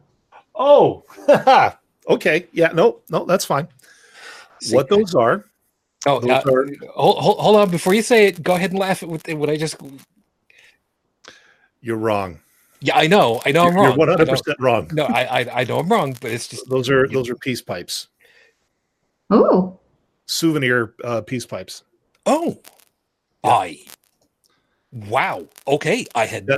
Oh, 0.54 1.04
okay. 2.08 2.46
Yeah, 2.52 2.72
no, 2.72 3.00
no, 3.10 3.24
that's 3.24 3.44
fine. 3.44 3.68
See- 4.60 4.74
what 4.74 4.88
those 4.88 5.14
are, 5.14 5.44
Oh, 6.06 6.20
those 6.20 6.30
uh, 6.30 6.50
are 6.50 6.66
hold, 6.94 7.18
hold, 7.18 7.38
hold 7.38 7.56
on 7.56 7.70
before 7.70 7.92
you 7.92 8.02
say 8.02 8.28
it. 8.28 8.42
Go 8.42 8.54
ahead 8.54 8.70
and 8.70 8.78
laugh 8.78 9.02
at 9.02 9.08
what, 9.08 9.26
what 9.34 9.50
I 9.50 9.56
just. 9.56 9.76
you're 11.80 11.96
wrong. 11.96 12.40
Yeah, 12.80 12.96
I 12.96 13.06
know, 13.08 13.40
I 13.44 13.50
know, 13.52 13.66
I'm 13.66 13.74
wrong. 13.74 13.84
You're 13.84 13.88
wrong. 13.90 13.98
one 13.98 14.08
I 14.08 14.12
hundred 14.12 14.26
know- 14.28 14.32
percent 14.34 14.60
wrong. 14.60 14.90
No, 14.92 15.04
I, 15.06 15.40
I, 15.40 15.60
I 15.60 15.64
know 15.64 15.78
I'm 15.80 15.88
wrong, 15.88 16.16
but 16.20 16.30
it's 16.30 16.46
just 16.48 16.68
Those 16.68 16.88
are 16.88 17.06
You- 17.06 17.12
those 17.12 17.28
are 17.28 17.34
peace 17.36 17.60
pipes, 17.62 18.08
Oh, 19.30 19.78
souvenir 20.26 20.94
uh, 21.04 21.20
peace 21.22 21.44
pipes. 21.46 21.82
oh, 22.26 22.60
Yeah. 23.44 23.50
I. 23.50 23.78
Wow. 24.92 25.46
Okay, 25.66 26.06
I 26.14 26.24
had 26.24 26.48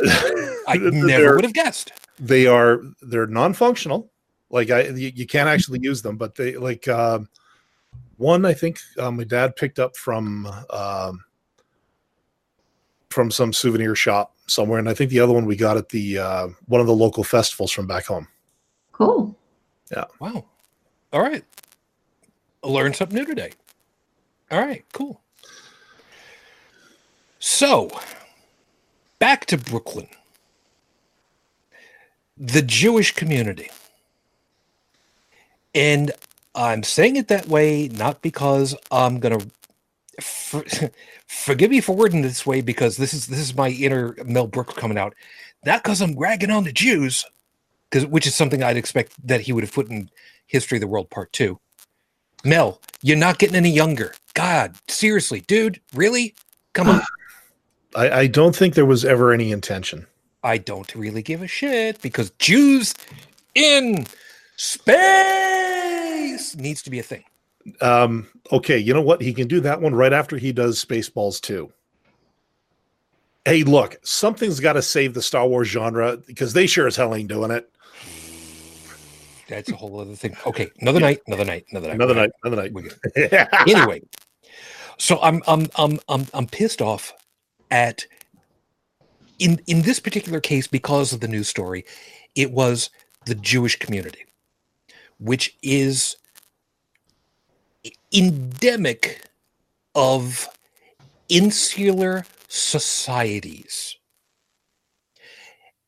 I 0.69 0.77
never 0.81 1.35
would 1.37 1.45
have 1.45 1.53
guessed. 1.55 1.93
they 2.19 2.47
are 2.47 2.81
they're 3.03 3.27
non-functional 3.27 4.11
like 4.51 4.71
i 4.71 4.83
you, 4.83 5.11
you 5.15 5.27
can't 5.27 5.49
actually 5.49 5.79
use 5.83 6.03
them 6.03 6.17
but 6.19 6.35
they 6.35 6.57
like 6.57 6.87
um 6.89 7.29
one 8.19 8.45
i 8.45 8.53
think 8.53 8.79
uh, 8.99 9.11
my 9.11 9.25
dad 9.25 9.57
picked 9.57 9.79
up 9.79 9.97
from 9.97 10.47
um 10.71 11.25
from 13.11 13.31
some 13.31 13.53
souvenir 13.53 13.95
shop 13.95 14.35
somewhere 14.47 14.79
and 14.79 14.89
i 14.89 14.95
think 14.95 15.11
the 15.11 15.21
other 15.21 15.33
one 15.33 15.45
we 15.47 15.57
got 15.57 15.77
at 15.77 15.89
the 15.91 16.19
uh 16.19 16.49
one 16.67 16.81
of 16.81 16.87
the 16.87 16.95
local 16.95 17.25
festivals 17.25 17.71
from 17.73 17.87
back 17.87 18.07
home 18.07 18.27
Cool. 19.01 19.35
Yeah. 19.91 20.05
Wow. 20.19 20.45
All 21.11 21.23
right. 21.23 21.43
Learn 22.63 22.93
something 22.93 23.17
new 23.17 23.25
today. 23.25 23.53
All 24.51 24.61
right, 24.61 24.85
cool. 24.93 25.23
So, 27.39 27.91
back 29.19 29.47
to 29.47 29.57
Brooklyn. 29.57 30.09
The 32.37 32.61
Jewish 32.61 33.15
community. 33.15 33.71
And 35.75 36.13
I'm 36.55 36.83
saying 36.83 37.17
it 37.17 37.29
that 37.29 37.47
way 37.47 37.89
not 37.89 38.21
because 38.21 38.77
I'm 38.91 39.19
going 39.19 39.39
to 39.39 39.51
for, 40.21 40.65
forgive 41.27 41.71
me 41.71 41.81
for 41.81 41.95
wording 41.95 42.23
this 42.23 42.47
way 42.47 42.61
because 42.61 42.97
this 42.97 43.15
is 43.15 43.27
this 43.27 43.39
is 43.39 43.55
my 43.55 43.71
inner 43.71 44.17
Mel 44.25 44.47
Brooks 44.47 44.75
coming 44.75 44.99
out. 44.99 45.15
Not 45.65 45.83
because 45.83 46.01
I'm 46.01 46.19
ragging 46.19 46.51
on 46.51 46.65
the 46.65 46.73
Jews, 46.73 47.25
because 47.91 48.07
which 48.07 48.27
is 48.27 48.35
something 48.35 48.63
I'd 48.63 48.77
expect 48.77 49.15
that 49.27 49.43
he 49.43 49.53
would 49.53 49.65
have 49.65 49.73
put 49.73 49.91
in 49.91 50.11
History 50.47 50.77
of 50.77 50.81
the 50.81 50.89
World 50.89 51.11
Part 51.11 51.33
Two. 51.33 51.59
Mel, 52.45 52.81
you're 53.03 53.17
not 53.17 53.39
getting 53.39 53.57
any 53.57 53.71
younger. 53.71 54.15
God, 54.35 54.77
seriously, 54.89 55.41
dude, 55.41 55.81
really? 55.95 56.35
Come 56.73 56.89
on. 56.89 57.01
I, 57.95 58.11
I 58.11 58.27
don't 58.29 58.55
think 58.55 58.75
there 58.75 58.87
was 58.87 59.05
ever 59.05 59.33
any 59.33 59.51
intention 59.51 60.07
I 60.43 60.59
don't 60.59 60.95
really 60.95 61.23
give 61.23 61.43
a 61.43 61.47
shit 61.47 62.01
because 62.01 62.31
Jews 62.39 62.95
in 63.55 64.07
space 64.57 66.57
needs 66.57 66.83
to 66.83 66.91
be 66.91 66.99
a 66.99 67.03
thing. 67.03 67.25
Um 67.81 68.27
okay 68.53 68.79
you 68.79 68.95
know 68.95 69.03
what? 69.03 69.21
He 69.21 69.33
can 69.35 69.49
do 69.49 69.61
that 69.61 69.81
one 69.81 69.95
right 69.95 70.13
after 70.13 70.37
he 70.37 70.53
does 70.53 70.83
spaceballs 70.85 71.41
2 71.41 71.71
hey 73.45 73.63
look 73.63 73.99
something's 74.03 74.61
got 74.61 74.75
to 74.75 74.83
save 74.83 75.15
the 75.15 75.23
star 75.23 75.47
wars 75.47 75.69
genre 75.69 76.17
because 76.27 76.53
they 76.53 76.67
sure 76.67 76.87
as 76.87 76.97
hell 76.97 77.15
ain't 77.15 77.29
doing 77.29 77.51
it. 77.51 77.71
That's 79.49 79.71
a 79.73 79.77
whole 79.77 79.99
other 79.99 80.15
thing. 80.15 80.37
Okay, 80.47 80.71
another 80.81 81.01
night, 81.01 81.21
another 81.27 81.45
night, 81.45 81.67
another 81.71 81.89
night. 81.89 81.95
another 81.97 82.15
night 82.15 82.31
another 82.45 82.69
night. 82.69 83.49
Anyway, 83.69 84.01
so 84.97 85.21
I'm 85.21 85.43
I'm 85.49 85.67
I'm 85.75 85.99
I'm 86.09 86.27
I'm 86.33 86.47
pissed 86.47 86.81
off 86.81 87.13
at 87.73 88.07
in 89.41 89.61
in 89.67 89.83
this 89.83 89.99
particular 89.99 90.39
case 90.41 90.69
because 90.69 91.13
of 91.13 91.19
the 91.19 91.27
news 91.27 91.49
story, 91.49 91.85
it 92.37 92.53
was 92.53 92.91
the 93.27 93.35
Jewish 93.35 93.77
community, 93.77 94.25
which 95.19 95.57
is 95.63 96.17
endemic 98.13 99.29
of 99.95 100.49
insular 101.29 102.25
societies. 102.49 103.97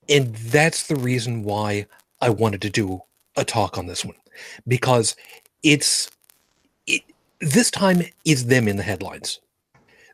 And 0.09 0.35
that's 0.35 0.87
the 0.87 0.97
reason 0.97 1.43
why 1.45 1.87
I 2.21 2.31
wanted 2.31 2.63
to 2.63 2.71
do 2.71 3.03
a 3.37 3.45
talk 3.45 3.79
on 3.79 3.87
this 3.87 4.05
one 4.05 4.17
because 4.67 5.17
it's 5.63 6.11
it, 6.87 7.03
this 7.41 7.71
time 7.71 8.03
is 8.25 8.47
them 8.47 8.69
in 8.69 8.77
the 8.77 8.83
headlines. 8.83 9.41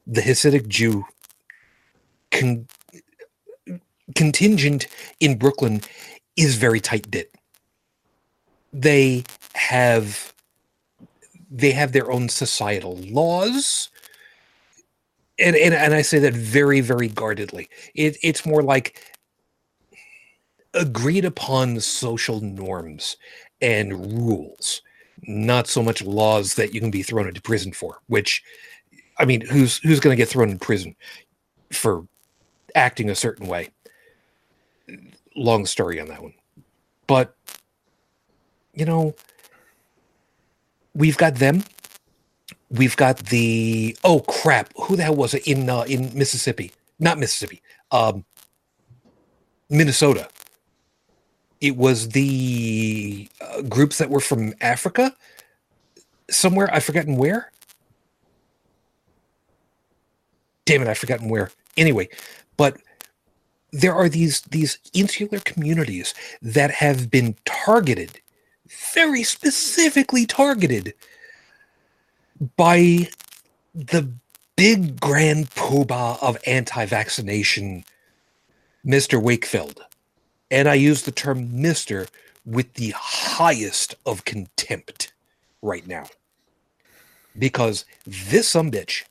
The 0.07 0.21
Hasidic 0.21 0.69
Jew 0.69 1.05
con, 2.31 2.67
contingent 4.15 4.87
in 5.21 5.37
Brooklyn 5.39 5.83
is 6.37 6.57
very 6.57 6.81
tight 6.81 7.13
knit. 7.13 7.35
They 8.73 9.25
have 9.55 10.33
they 11.51 11.73
have 11.73 11.93
their 11.93 12.11
own 12.11 12.29
societal 12.29 12.97
laws. 12.97 13.91
And, 15.39 15.57
and, 15.57 15.73
and 15.73 15.95
I 15.95 16.03
say 16.03 16.19
that 16.19 16.35
very, 16.35 16.81
very 16.81 17.09
guardedly. 17.09 17.69
It, 17.95 18.17
it's 18.23 18.45
more 18.45 18.63
like 18.63 19.01
agreed 20.75 21.25
upon 21.25 21.81
social 21.81 22.41
norms 22.41 23.17
and 23.61 24.19
rules, 24.19 24.83
not 25.23 25.67
so 25.67 25.83
much 25.83 26.03
laws 26.03 26.55
that 26.55 26.75
you 26.75 26.81
can 26.81 26.91
be 26.91 27.03
thrown 27.03 27.29
into 27.29 27.41
prison 27.41 27.73
for. 27.73 27.99
Which, 28.09 28.43
I 29.19 29.25
mean, 29.25 29.41
who's 29.41 29.79
who's 29.79 30.01
going 30.01 30.15
to 30.15 30.21
get 30.21 30.29
thrown 30.29 30.51
in 30.51 30.59
prison 30.59 30.95
for 31.73 32.07
acting 32.75 33.11
a 33.11 33.15
certain 33.15 33.47
way? 33.47 33.71
Long 35.37 35.67
story 35.67 36.01
on 36.01 36.09
that 36.09 36.23
one, 36.23 36.35
but 37.07 37.37
you 38.75 38.85
know, 38.85 39.15
we've 40.99 41.17
got 41.17 41.37
them. 41.37 41.65
We've 42.71 42.97
got 42.97 43.17
the 43.19 43.97
oh 44.05 44.21
crap, 44.21 44.71
who 44.77 44.97
the 44.97 45.05
hell 45.05 45.17
was 45.17 45.33
it 45.33 45.47
in 45.47 45.71
uh, 45.71 45.83
in 45.83 46.11
Mississippi? 46.15 46.73
Not 46.99 47.19
Mississippi, 47.19 47.63
um, 47.91 48.25
Minnesota 49.71 50.29
it 51.61 51.77
was 51.77 52.11
the 52.11 53.29
uh, 53.41 53.63
groups 53.63 53.99
that 53.99 54.11
were 54.11 54.21
from 54.21 54.55
Africa, 54.61 55.15
somewhere 56.31 56.73
I've 56.73 56.85
forgotten 56.85 57.17
where. 57.17 57.51
Damn 60.65 60.83
it, 60.83 60.89
I've 60.89 60.99
forgotten 60.99 61.29
where. 61.29 61.51
Anyway, 61.77 62.09
but 62.57 62.77
there 63.73 63.95
are 63.95 64.09
these 64.09 64.43
these 64.43 64.79
insular 64.95 65.41
communities 65.41 66.15
that 66.43 66.71
have 66.71 67.11
been 67.11 67.37
targeted, 67.45 68.21
very 68.93 69.23
specifically 69.23 70.27
targeted 70.27 70.95
by 72.57 73.09
the 73.75 74.11
big 74.57 75.01
grand 75.01 75.51
poobah 75.51 76.23
of 76.23 76.37
anti-vaccination, 76.47 77.85
Mr. 78.87 79.21
Wakefield 79.21 79.83
and 80.51 80.69
I 80.69 80.75
use 80.75 81.03
the 81.03 81.13
term 81.13 81.49
Mr. 81.49 82.09
with 82.45 82.75
the 82.75 82.95
highest 82.97 83.95
of 84.07 84.25
contempt 84.25 85.13
right 85.63 85.87
now. 85.87 86.07
Because 87.39 87.85
this 88.07 88.49
some 88.49 88.71
bitch, 88.71 89.05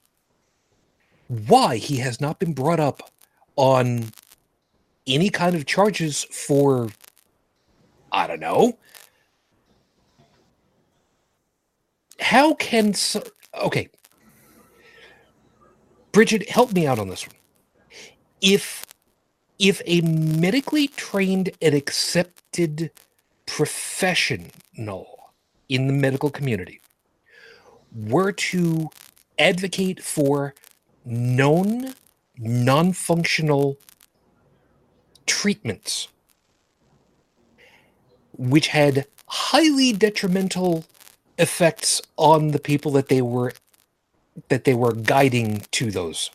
why 1.28 1.78
he 1.78 1.97
has 1.97 2.20
not 2.20 2.39
been 2.39 2.53
brought 2.53 2.80
up 2.80 3.12
on 3.55 4.12
any 5.05 5.30
kind 5.30 5.55
of 5.55 5.66
charges 5.66 6.26
for, 6.26 6.89
I 8.12 8.28
don't 8.28 8.39
know. 8.39 8.78
How 12.20 12.53
can, 12.55 12.93
so- 12.93 13.24
okay. 13.55 13.89
Bridget, 16.11 16.49
help 16.49 16.74
me 16.74 16.88
out 16.88 16.99
on 16.99 17.09
this 17.09 17.28
one. 17.28 17.36
If 18.41 18.86
if 19.59 19.82
a 19.86 20.01
medically 20.01 20.88
trained 20.88 21.51
and 21.61 21.74
accepted 21.76 22.91
professional 23.45 25.32
in 25.70 25.88
the 25.88 25.93
medical 25.93 26.30
community 26.30 26.82
were 27.95 28.32
to 28.32 28.89
advocate 29.39 30.03
for 30.03 30.53
known 31.05 31.93
non 32.38 32.93
functional 32.93 33.78
treatments, 35.26 36.07
which 38.38 38.68
had 38.68 39.07
highly 39.28 39.93
detrimental 39.93 40.86
effects 41.38 42.01
on 42.17 42.49
the 42.49 42.59
people 42.59 42.91
that 42.91 43.09
they 43.09 43.21
were 43.21 43.53
that 44.49 44.63
they 44.65 44.73
were 44.73 44.93
guiding 44.93 45.63
to 45.71 45.91
those. 45.91 46.29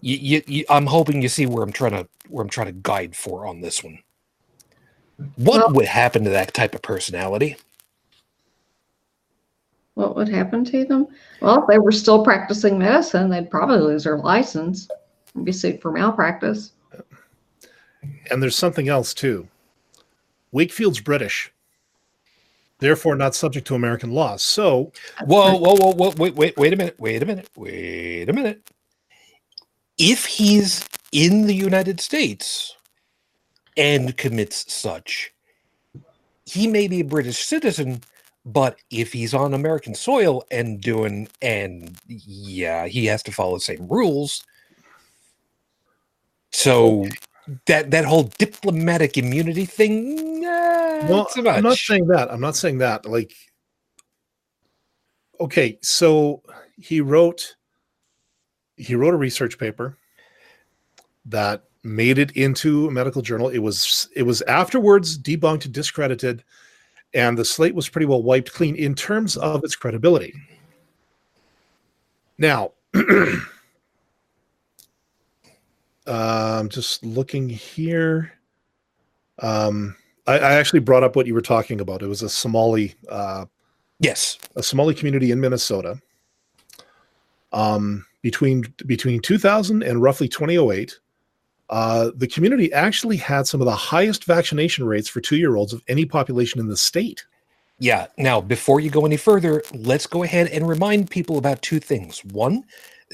You, 0.00 0.16
you, 0.16 0.42
you, 0.46 0.64
I'm 0.68 0.86
hoping 0.86 1.22
you 1.22 1.28
see 1.28 1.46
where 1.46 1.64
I'm 1.64 1.72
trying 1.72 1.92
to 1.92 2.08
where 2.28 2.42
I'm 2.42 2.48
trying 2.48 2.66
to 2.68 2.72
guide 2.72 3.16
for 3.16 3.46
on 3.46 3.60
this 3.60 3.82
one. 3.82 3.98
What 5.36 5.58
Well- 5.58 5.72
would 5.74 5.86
happen 5.86 6.24
to 6.24 6.30
that 6.30 6.54
type 6.54 6.74
of 6.74 6.82
personality? 6.82 7.56
What 9.94 10.16
would 10.16 10.28
happen 10.28 10.64
to 10.64 10.84
them? 10.84 11.06
Well, 11.40 11.62
if 11.62 11.68
they 11.68 11.78
were 11.78 11.92
still 11.92 12.24
practicing 12.24 12.78
medicine, 12.78 13.30
they'd 13.30 13.48
probably 13.50 13.78
lose 13.78 14.02
their 14.02 14.18
license 14.18 14.88
and 15.36 15.44
be 15.44 15.52
sued 15.52 15.80
for 15.80 15.92
malpractice. 15.92 16.72
And 18.30 18.42
there's 18.42 18.56
something 18.56 18.88
else 18.88 19.14
too. 19.14 19.46
Wakefield's 20.50 20.98
British, 20.98 21.52
therefore 22.78 23.16
not 23.16 23.34
subject 23.34 23.66
to 23.68 23.74
American 23.74 24.12
laws. 24.12 24.42
So 24.42 24.92
Whoa, 25.24 25.56
whoa, 25.56 25.74
whoa, 25.76 25.92
whoa! 25.92 26.12
Wait, 26.16 26.34
wait, 26.34 26.56
wait 26.56 26.72
a 26.72 26.76
minute! 26.76 26.96
Wait 26.98 27.22
a 27.22 27.26
minute! 27.26 27.48
Wait 27.56 28.28
a 28.28 28.32
minute! 28.32 28.70
If 29.98 30.26
he's 30.26 30.86
in 31.12 31.46
the 31.46 31.54
United 31.54 32.00
States 32.00 32.76
and 33.76 34.16
commits 34.16 34.72
such, 34.72 35.32
he 36.46 36.66
may 36.66 36.88
be 36.88 37.00
a 37.00 37.04
British 37.04 37.44
citizen, 37.44 38.02
but 38.44 38.78
if 38.90 39.12
he's 39.12 39.34
on 39.34 39.54
American 39.54 39.94
soil 39.94 40.44
and 40.50 40.80
doing, 40.80 41.28
and 41.40 41.96
yeah, 42.06 42.86
he 42.86 43.06
has 43.06 43.22
to 43.24 43.32
follow 43.32 43.54
the 43.54 43.60
same 43.60 43.86
rules. 43.88 44.44
So 46.52 47.06
that 47.66 47.90
that 47.90 48.04
whole 48.04 48.24
diplomatic 48.38 49.18
immunity 49.18 49.64
thing, 49.64 50.40
nah, 50.40 51.06
well, 51.08 51.28
so 51.28 51.42
much. 51.42 51.56
I'm 51.56 51.62
not 51.62 51.78
saying 51.78 52.06
that. 52.08 52.32
I'm 52.32 52.40
not 52.40 52.56
saying 52.56 52.78
that. 52.78 53.06
Like, 53.06 53.32
okay, 55.40 55.78
so 55.82 56.42
he 56.78 57.00
wrote 57.00 57.56
he 58.76 58.94
wrote 58.94 59.14
a 59.14 59.18
research 59.18 59.58
paper 59.58 59.96
that 61.26 61.64
made 61.82 62.18
it 62.18 62.32
into 62.32 62.88
a 62.88 62.90
medical 62.90 63.22
journal. 63.22 63.48
It 63.48 63.58
was 63.58 64.08
it 64.16 64.22
was 64.22 64.42
afterwards 64.42 65.18
debunked, 65.18 65.70
discredited, 65.70 66.42
and 67.12 67.36
the 67.36 67.44
slate 67.44 67.74
was 67.74 67.88
pretty 67.88 68.06
well 68.06 68.22
wiped 68.22 68.52
clean 68.52 68.74
in 68.76 68.94
terms 68.94 69.36
of 69.36 69.62
its 69.64 69.76
credibility. 69.76 70.34
Now, 72.38 72.72
I'm 76.06 76.68
just 76.68 77.04
looking 77.04 77.48
here. 77.48 78.32
Um, 79.38 79.96
I, 80.26 80.38
I 80.38 80.52
actually 80.54 80.80
brought 80.80 81.04
up 81.04 81.16
what 81.16 81.26
you 81.26 81.34
were 81.34 81.42
talking 81.42 81.80
about. 81.80 82.02
It 82.02 82.06
was 82.06 82.22
a 82.22 82.28
Somali, 82.28 82.94
uh, 83.08 83.46
yes, 84.00 84.38
a 84.56 84.62
Somali 84.62 84.94
community 84.94 85.30
in 85.30 85.40
Minnesota. 85.40 86.00
Um, 87.52 88.04
between 88.22 88.64
between 88.86 89.20
2000 89.20 89.82
and 89.82 90.02
roughly 90.02 90.28
2008, 90.28 90.98
uh, 91.70 92.10
the 92.16 92.26
community 92.26 92.72
actually 92.72 93.16
had 93.16 93.46
some 93.46 93.60
of 93.60 93.66
the 93.66 93.74
highest 93.74 94.24
vaccination 94.24 94.84
rates 94.84 95.08
for 95.08 95.20
two 95.20 95.36
year 95.36 95.56
olds 95.56 95.72
of 95.72 95.82
any 95.88 96.04
population 96.04 96.60
in 96.60 96.68
the 96.68 96.76
state. 96.76 97.24
Yeah. 97.78 98.06
Now, 98.16 98.40
before 98.40 98.80
you 98.80 98.90
go 98.90 99.04
any 99.04 99.16
further, 99.16 99.62
let's 99.72 100.06
go 100.06 100.22
ahead 100.22 100.48
and 100.48 100.68
remind 100.68 101.10
people 101.10 101.38
about 101.38 101.60
two 101.62 101.80
things. 101.80 102.24
One, 102.26 102.64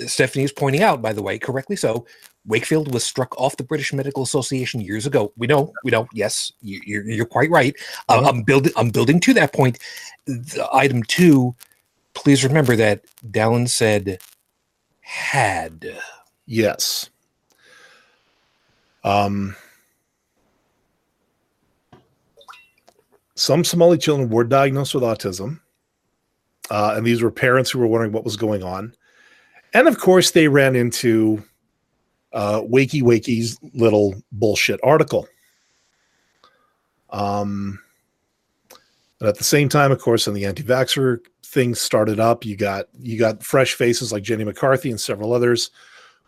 Stephanie 0.07 0.45
is 0.45 0.53
pointing 0.53 0.83
out, 0.83 1.03
by 1.03 1.13
the 1.13 1.23
way, 1.23 1.39
correctly 1.39 1.77
so, 1.77 2.07
Wakefield 2.47 2.93
was 2.95 3.05
struck 3.05 3.39
off 3.39 3.57
the 3.57 3.63
British 3.63 3.93
Medical 3.93 4.23
Association 4.23 4.81
years 4.81 5.07
ago. 5.07 5.33
We 5.37 5.47
know, 5.47 5.73
we 5.85 5.91
know. 5.91 6.09
Yes, 6.13 6.53
you, 6.63 6.81
you're, 6.87 7.09
you're 7.09 7.27
quite 7.27 7.51
right. 7.51 7.75
Uh, 8.09 8.19
Uh-huh. 8.19 8.29
I'm 8.31 8.43
building. 8.43 8.73
I'm 8.77 8.91
building 8.91 9.21
to 9.21 9.35
that 9.35 9.53
point. 9.53 9.79
The 10.27 10.69
item 10.73 11.03
two. 11.03 11.55
Please 12.15 12.43
remember 12.43 12.77
that 12.77 13.05
Dallin 13.31 13.69
said 13.69 14.21
had. 15.01 15.97
Yes. 16.47 17.09
Um, 19.05 19.55
some 23.37 23.65
Somali 23.65 23.97
children 23.97 24.29
were 24.29 24.45
diagnosed 24.45 24.95
with 24.95 25.05
autism, 25.05 25.61
uh, 26.71 26.95
and 26.97 27.07
these 27.07 27.23
were 27.23 27.31
parents 27.31 27.71
who 27.71 27.79
were 27.79 27.87
wondering 27.87 28.13
what 28.13 28.25
was 28.25 28.37
going 28.37 28.63
on. 28.63 28.95
And 29.73 29.89
of 29.89 29.99
course, 29.99 30.33
they 30.33 30.49
ran 30.49 30.75
into 30.75 31.43
uh, 32.33 32.61
Wakey 32.63 33.03
Wakey's 33.03 33.59
little 33.75 34.15
bullshit 34.33 34.81
article. 34.83 35.29
Um, 37.11 37.81
and 39.21 39.29
at 39.29 39.37
the 39.37 39.45
same 39.45 39.69
time, 39.69 39.93
of 39.93 40.01
course, 40.01 40.27
when 40.27 40.35
the 40.35 40.47
anti-vaxxer 40.47 41.19
thing 41.45 41.75
started 41.75 42.21
up, 42.21 42.45
you 42.45 42.57
got 42.57 42.87
you 42.99 43.19
got 43.19 43.43
fresh 43.43 43.75
faces 43.75 44.13
like 44.13 44.23
Jenny 44.23 44.45
McCarthy 44.45 44.91
and 44.91 45.01
several 45.01 45.33
others 45.33 45.71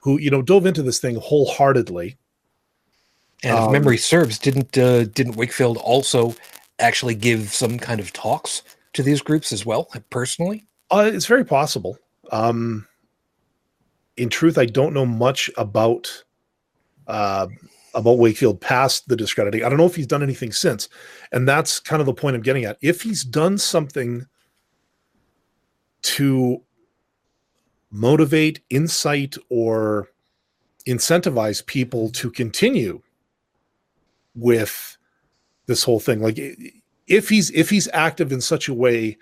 who 0.00 0.18
you 0.18 0.30
know 0.30 0.42
dove 0.42 0.66
into 0.66 0.82
this 0.82 0.98
thing 0.98 1.16
wholeheartedly. 1.16 2.16
And 3.44 3.56
if 3.56 3.64
Um, 3.64 3.72
memory 3.72 3.98
serves, 3.98 4.38
didn't 4.38 4.76
uh, 4.76 5.04
didn't 5.04 5.36
Wakefield 5.36 5.76
also 5.78 6.34
actually 6.78 7.14
give 7.14 7.52
some 7.52 7.78
kind 7.78 8.00
of 8.00 8.12
talks 8.12 8.62
to 8.92 9.02
these 9.02 9.22
groups 9.22 9.52
as 9.52 9.64
well, 9.64 9.88
personally? 10.10 10.66
Uh, 10.90 11.10
it's 11.12 11.26
very 11.26 11.44
possible. 11.44 11.98
Um, 12.30 12.86
in 14.16 14.28
truth, 14.28 14.58
I 14.58 14.66
don't 14.66 14.94
know 14.94 15.06
much 15.06 15.50
about 15.56 16.24
uh, 17.06 17.46
about 17.94 18.18
Wakefield 18.18 18.60
past 18.60 19.08
the 19.08 19.16
discrediting. 19.16 19.64
I 19.64 19.68
don't 19.68 19.78
know 19.78 19.86
if 19.86 19.96
he's 19.96 20.06
done 20.06 20.22
anything 20.22 20.52
since, 20.52 20.88
and 21.32 21.48
that's 21.48 21.80
kind 21.80 22.00
of 22.00 22.06
the 22.06 22.14
point 22.14 22.36
I'm 22.36 22.42
getting 22.42 22.64
at. 22.64 22.78
If 22.80 23.02
he's 23.02 23.24
done 23.24 23.58
something 23.58 24.26
to 26.02 26.62
motivate, 27.90 28.60
incite, 28.70 29.36
or 29.50 30.08
incentivize 30.86 31.64
people 31.64 32.10
to 32.10 32.30
continue 32.30 33.00
with 34.34 34.96
this 35.66 35.84
whole 35.84 36.00
thing, 36.00 36.20
like 36.20 36.38
if 37.06 37.28
he's 37.28 37.50
if 37.50 37.70
he's 37.70 37.88
active 37.92 38.32
in 38.32 38.40
such 38.40 38.68
a 38.68 38.74
way 38.74 39.16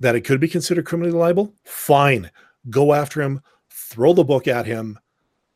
that 0.00 0.16
it 0.16 0.22
could 0.22 0.40
be 0.40 0.48
considered 0.48 0.86
criminally 0.86 1.16
liable, 1.16 1.52
fine. 1.64 2.30
Go 2.70 2.94
after 2.94 3.20
him, 3.20 3.42
throw 3.74 4.12
the 4.12 4.24
book 4.24 4.46
at 4.46 4.66
him, 4.66 4.98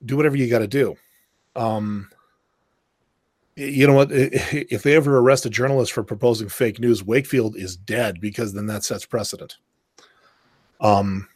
do 0.04 0.16
whatever 0.16 0.36
you 0.36 0.50
got 0.50 0.58
to 0.58 0.66
do. 0.66 0.96
Um, 1.54 2.10
you 3.56 3.86
know 3.86 3.94
what? 3.94 4.10
If 4.12 4.82
they 4.82 4.94
ever 4.94 5.18
arrest 5.18 5.46
a 5.46 5.50
journalist 5.50 5.92
for 5.92 6.02
proposing 6.02 6.48
fake 6.48 6.78
news, 6.78 7.02
Wakefield 7.02 7.56
is 7.56 7.76
dead 7.76 8.20
because 8.20 8.52
then 8.52 8.66
that 8.66 8.84
sets 8.84 9.06
precedent. 9.06 9.56
Um, 10.80 11.28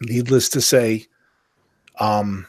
needless 0.00 0.48
to 0.50 0.60
say, 0.60 1.06
um, 2.00 2.46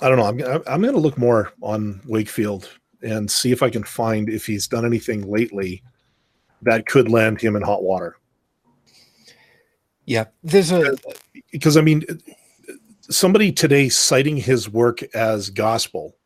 I 0.00 0.08
don't 0.08 0.18
know. 0.18 0.26
I'm, 0.26 0.62
I'm 0.66 0.82
going 0.82 0.94
to 0.94 1.00
look 1.00 1.18
more 1.18 1.52
on 1.60 2.00
Wakefield 2.06 2.68
and 3.02 3.30
see 3.30 3.50
if 3.50 3.62
I 3.62 3.70
can 3.70 3.82
find 3.82 4.28
if 4.28 4.46
he's 4.46 4.68
done 4.68 4.86
anything 4.86 5.28
lately 5.28 5.82
that 6.62 6.86
could 6.86 7.10
land 7.10 7.40
him 7.40 7.56
in 7.56 7.62
hot 7.62 7.82
water. 7.82 8.16
Yeah, 10.06 10.26
there's 10.42 10.72
a 10.72 10.96
Because 11.50 11.76
I 11.76 11.80
mean, 11.80 12.04
somebody 13.02 13.52
today 13.52 13.88
citing 13.88 14.36
his 14.36 14.68
work 14.68 15.02
as 15.14 15.50
gospel, 15.50 16.16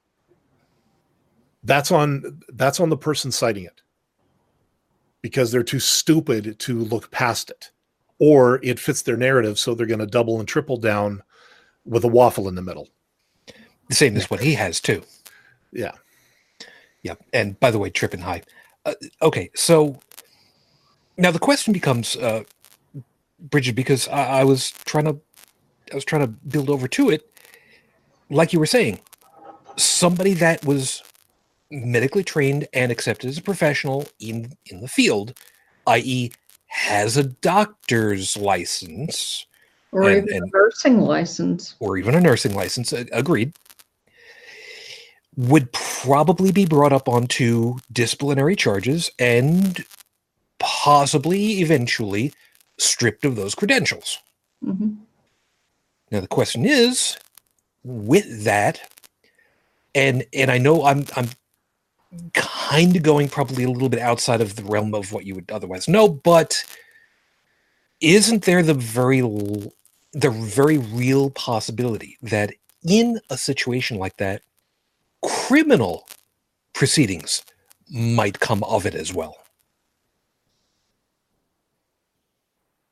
that's 1.64 1.90
on 1.90 2.40
that's 2.54 2.80
on 2.80 2.90
the 2.90 2.96
person 2.96 3.30
citing 3.30 3.64
it. 3.64 3.82
Because 5.22 5.50
they're 5.50 5.62
too 5.62 5.80
stupid 5.80 6.58
to 6.60 6.78
look 6.78 7.10
past 7.10 7.50
it. 7.50 7.70
Or 8.18 8.60
it 8.62 8.78
fits 8.80 9.02
their 9.02 9.16
narrative, 9.16 9.58
so 9.58 9.74
they're 9.74 9.86
going 9.86 9.98
to 9.98 10.06
double 10.06 10.38
and 10.38 10.48
triple 10.48 10.78
down 10.78 11.22
with 11.84 12.04
a 12.04 12.08
waffle 12.08 12.48
in 12.48 12.54
the 12.54 12.62
middle. 12.62 12.88
the 13.88 13.94
same 13.94 14.16
as 14.16 14.30
what 14.30 14.40
he 14.40 14.54
has 14.54 14.80
too. 14.80 15.02
Yeah. 15.72 15.92
Yeah, 17.02 17.14
and 17.32 17.58
by 17.60 17.70
the 17.70 17.78
way, 17.78 17.90
tripping 17.90 18.20
high. 18.20 18.42
Uh, 18.84 18.94
okay, 19.22 19.50
so 19.54 20.00
now 21.16 21.30
the 21.30 21.38
question 21.38 21.72
becomes, 21.72 22.16
uh, 22.16 22.42
Bridget, 23.38 23.74
because 23.74 24.08
I, 24.08 24.40
I 24.40 24.44
was 24.44 24.70
trying 24.70 25.04
to, 25.04 25.18
I 25.92 25.94
was 25.94 26.04
trying 26.04 26.22
to 26.22 26.28
build 26.28 26.70
over 26.70 26.88
to 26.88 27.10
it, 27.10 27.30
like 28.30 28.52
you 28.52 28.58
were 28.58 28.66
saying, 28.66 29.00
somebody 29.76 30.32
that 30.34 30.64
was 30.64 31.02
medically 31.70 32.24
trained 32.24 32.66
and 32.72 32.90
accepted 32.92 33.28
as 33.28 33.38
a 33.38 33.42
professional 33.42 34.06
in 34.20 34.52
in 34.66 34.80
the 34.80 34.88
field, 34.88 35.34
i.e., 35.86 36.30
has 36.66 37.16
a 37.16 37.22
doctor's 37.24 38.36
license 38.36 39.46
Or 39.92 40.08
And- 40.08 40.26
even 40.28 40.36
and- 40.42 40.52
a 40.52 40.56
nursing 40.56 41.00
license. 41.00 41.74
or 41.80 41.96
even 41.98 42.14
a 42.14 42.20
nursing 42.20 42.54
license, 42.54 42.92
agreed, 42.92 43.52
would 45.36 45.70
probably 45.72 46.50
be 46.52 46.64
brought 46.64 46.92
up 46.92 47.08
onto 47.08 47.76
disciplinary 47.92 48.56
charges 48.56 49.10
and 49.18 49.84
possibly 50.58 51.60
eventually 51.60 52.32
stripped 52.78 53.24
of 53.24 53.36
those 53.36 53.54
credentials. 53.54 54.18
Mhm. 54.64 54.96
Now 56.10 56.20
the 56.20 56.28
question 56.28 56.64
is, 56.64 57.16
with 57.84 58.44
that, 58.44 58.80
and 59.94 60.24
and 60.32 60.50
I 60.50 60.58
know 60.58 60.84
I'm 60.84 61.06
I'm 61.16 61.28
kind 62.34 62.96
of 62.96 63.02
going 63.02 63.28
probably 63.28 63.64
a 63.64 63.70
little 63.70 63.88
bit 63.88 64.00
outside 64.00 64.40
of 64.40 64.56
the 64.56 64.64
realm 64.64 64.94
of 64.94 65.12
what 65.12 65.26
you 65.26 65.34
would 65.34 65.50
otherwise 65.50 65.88
know, 65.88 66.08
but 66.08 66.64
isn't 68.00 68.44
there 68.44 68.62
the 68.62 68.74
very 68.74 69.20
the 69.20 70.30
very 70.30 70.78
real 70.78 71.30
possibility 71.30 72.16
that 72.22 72.52
in 72.88 73.20
a 73.30 73.36
situation 73.36 73.98
like 73.98 74.16
that, 74.18 74.42
criminal 75.22 76.06
proceedings 76.72 77.42
might 77.90 78.40
come 78.40 78.62
of 78.64 78.86
it 78.86 78.94
as 78.94 79.12
well? 79.12 79.36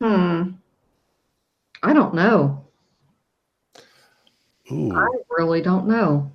Hmm. 0.05 0.51
I 1.83 1.95
don't 1.95 2.15
know. 2.15 2.63
Ooh. 4.71 4.95
I 4.95 5.07
really 5.31 5.63
don't 5.63 5.87
know. 5.87 6.31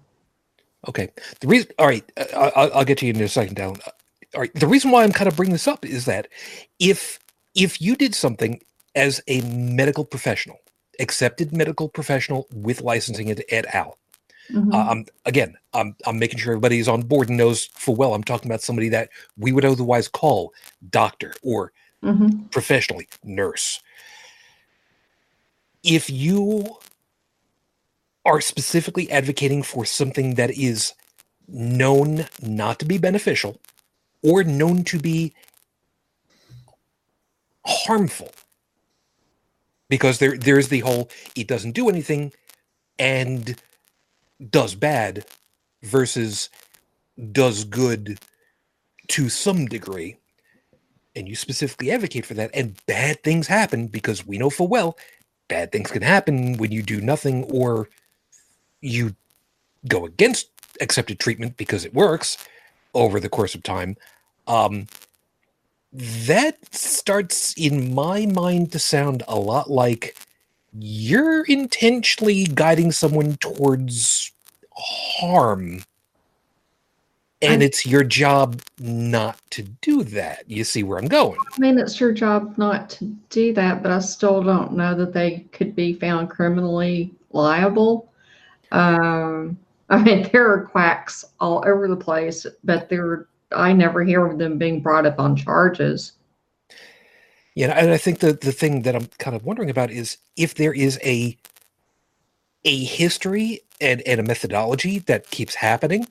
Okay. 0.87 1.09
The 1.39 1.47
reason, 1.47 1.69
all 1.77 1.85
right, 1.85 2.03
uh, 2.17 2.25
I- 2.35 2.61
I'll, 2.61 2.73
I'll 2.79 2.85
get 2.85 2.97
to 2.99 3.05
you 3.05 3.13
in 3.13 3.21
a 3.21 3.27
second. 3.27 3.55
Down. 3.55 3.75
All 4.33 4.41
right. 4.41 4.53
The 4.55 4.65
reason 4.65 4.89
why 4.89 5.03
I'm 5.03 5.11
kind 5.11 5.27
of 5.27 5.35
bringing 5.35 5.53
this 5.53 5.67
up 5.67 5.85
is 5.85 6.05
that 6.05 6.29
if 6.79 7.19
if 7.53 7.79
you 7.79 7.95
did 7.95 8.15
something 8.15 8.59
as 8.95 9.21
a 9.27 9.41
medical 9.41 10.03
professional, 10.03 10.57
accepted 10.99 11.55
medical 11.55 11.89
professional 11.89 12.47
with 12.51 12.81
licensing 12.81 13.29
at, 13.29 13.39
at 13.53 13.67
Al, 13.75 13.99
Mhm. 14.51 14.73
uh, 14.73 14.89
I'm 14.89 15.05
again, 15.25 15.55
I'm 15.75 15.95
I'm 16.07 16.17
making 16.17 16.39
sure 16.39 16.53
everybody's 16.53 16.87
on 16.87 17.01
board 17.03 17.29
and 17.29 17.37
knows 17.37 17.65
full 17.75 17.95
well 17.95 18.15
I'm 18.15 18.23
talking 18.23 18.49
about 18.49 18.61
somebody 18.61 18.89
that 18.89 19.09
we 19.37 19.51
would 19.51 19.65
otherwise 19.65 20.07
call 20.07 20.53
doctor 20.89 21.33
or 21.43 21.71
Mhm. 22.03 22.51
professionally 22.51 23.07
nurse. 23.23 23.81
If 25.83 26.09
you 26.09 26.77
are 28.25 28.41
specifically 28.41 29.11
advocating 29.11 29.63
for 29.63 29.85
something 29.85 30.35
that 30.35 30.51
is 30.51 30.93
known 31.47 32.27
not 32.41 32.79
to 32.79 32.85
be 32.85 32.97
beneficial 32.97 33.59
or 34.23 34.43
known 34.43 34.83
to 34.85 34.99
be 34.99 35.33
harmful 37.65 38.31
because 39.89 40.19
there 40.19 40.37
there's 40.37 40.69
the 40.69 40.81
whole 40.81 41.09
it 41.35 41.47
doesn't 41.47 41.73
do 41.73 41.89
anything 41.89 42.33
and 42.99 43.61
does 44.51 44.75
bad 44.75 45.25
versus 45.83 46.49
does 47.33 47.65
good 47.65 48.19
to 49.09 49.29
some 49.29 49.67
degree 49.67 50.17
and 51.19 51.27
you 51.27 51.35
specifically 51.35 51.91
advocate 51.91 52.25
for 52.25 52.33
that 52.33 52.49
and 52.53 52.75
bad 52.87 53.21
things 53.23 53.47
happen 53.47 53.87
because 53.87 54.25
we 54.25 54.37
know 54.37 54.49
full 54.49 54.69
well 54.69 54.97
bad 55.49 55.71
things 55.71 55.91
can 55.91 56.01
happen 56.01 56.57
when 56.57 56.71
you 56.71 56.81
do 56.81 57.01
nothing 57.01 57.43
or 57.45 57.89
you 58.81 59.15
go 59.87 60.05
against 60.05 60.49
accepted 60.81 61.19
treatment 61.19 61.57
because 61.57 61.85
it 61.85 61.93
works 61.93 62.37
over 62.93 63.19
the 63.19 63.29
course 63.29 63.53
of 63.53 63.63
time. 63.63 63.97
Um 64.47 64.87
that 65.91 66.57
starts 66.73 67.53
in 67.57 67.93
my 67.95 68.25
mind 68.27 68.71
to 68.71 68.79
sound 68.79 69.23
a 69.27 69.37
lot 69.37 69.71
like 69.71 70.15
you're 70.77 71.43
intentionally 71.45 72.45
guiding 72.45 72.91
someone 72.91 73.35
towards 73.37 74.31
harm 74.77 75.81
and 77.41 77.51
I'm- 77.51 77.61
it's 77.61 77.85
your 77.85 78.03
job 78.03 78.61
not 78.79 79.39
to 79.51 79.63
do 79.63 80.03
that 80.03 80.43
you 80.49 80.63
see 80.63 80.83
where 80.83 80.97
i'm 80.97 81.07
going 81.07 81.37
I 81.59 81.59
mean, 81.59 81.77
it's 81.77 81.99
your 81.99 82.13
job 82.13 82.57
not 82.57 82.89
to 82.91 83.05
do 83.29 83.53
that, 83.53 83.83
but 83.83 83.91
I 83.91 83.99
still 83.99 84.41
don't 84.41 84.73
know 84.73 84.95
that 84.95 85.11
they 85.11 85.45
could 85.51 85.75
be 85.75 85.93
found 85.93 86.29
criminally 86.29 87.13
liable. 87.31 88.13
Um, 88.71 89.57
I 89.89 90.01
mean, 90.01 90.29
there 90.31 90.49
are 90.49 90.65
quacks 90.65 91.25
all 91.39 91.63
over 91.67 91.87
the 91.87 91.97
place, 91.97 92.45
but 92.63 92.87
there, 92.87 93.27
I 93.51 93.73
never 93.73 94.03
hear 94.03 94.25
of 94.25 94.37
them 94.37 94.57
being 94.57 94.81
brought 94.81 95.05
up 95.05 95.19
on 95.19 95.35
charges. 95.35 96.13
Yeah, 97.55 97.71
and 97.71 97.91
I 97.91 97.97
think 97.97 98.19
the 98.19 98.33
the 98.33 98.53
thing 98.53 98.83
that 98.83 98.95
I'm 98.95 99.07
kind 99.17 99.35
of 99.35 99.43
wondering 99.43 99.69
about 99.69 99.91
is 99.91 100.17
if 100.37 100.55
there 100.55 100.73
is 100.73 100.97
a 101.03 101.35
a 102.63 102.83
history 102.85 103.61
and 103.81 104.01
and 104.03 104.19
a 104.19 104.23
methodology 104.23 104.99
that 104.99 105.29
keeps 105.29 105.55
happening. 105.55 106.07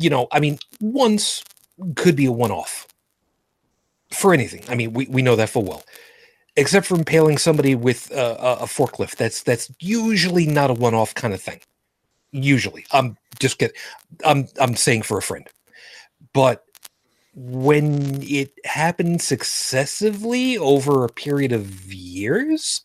You 0.00 0.10
know, 0.10 0.28
I 0.32 0.40
mean, 0.40 0.58
once 0.80 1.44
could 1.94 2.16
be 2.16 2.26
a 2.26 2.32
one 2.32 2.50
off 2.50 2.86
for 4.12 4.32
anything. 4.34 4.64
I 4.68 4.74
mean, 4.74 4.92
we 4.92 5.06
we 5.06 5.22
know 5.22 5.36
that 5.36 5.50
full 5.50 5.64
well. 5.64 5.84
Except 6.56 6.86
for 6.86 6.96
impaling 6.96 7.38
somebody 7.38 7.74
with 7.74 8.10
a, 8.10 8.66
forklift, 8.66 9.16
that's 9.16 9.42
that's 9.42 9.70
usually 9.78 10.46
not 10.46 10.70
a 10.70 10.74
one 10.74 10.94
off 10.94 11.14
kind 11.14 11.32
of 11.32 11.40
thing. 11.40 11.60
Usually, 12.32 12.84
I'm 12.92 13.16
just 13.38 13.58
get, 13.58 13.72
I'm 14.24 14.48
I'm 14.60 14.74
saying 14.74 15.02
for 15.02 15.18
a 15.18 15.22
friend, 15.22 15.46
but 16.32 16.64
when 17.34 18.22
it 18.22 18.52
happens 18.64 19.24
successively 19.24 20.58
over 20.58 21.04
a 21.04 21.08
period 21.08 21.52
of 21.52 21.92
years, 21.92 22.82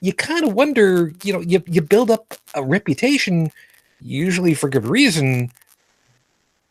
you 0.00 0.12
kind 0.12 0.44
of 0.44 0.54
wonder, 0.54 1.12
you 1.22 1.32
know, 1.32 1.40
you, 1.40 1.62
you 1.66 1.80
build 1.82 2.10
up 2.10 2.34
a 2.54 2.62
reputation, 2.62 3.52
usually 4.00 4.54
for 4.54 4.68
good 4.68 4.86
reason. 4.86 5.50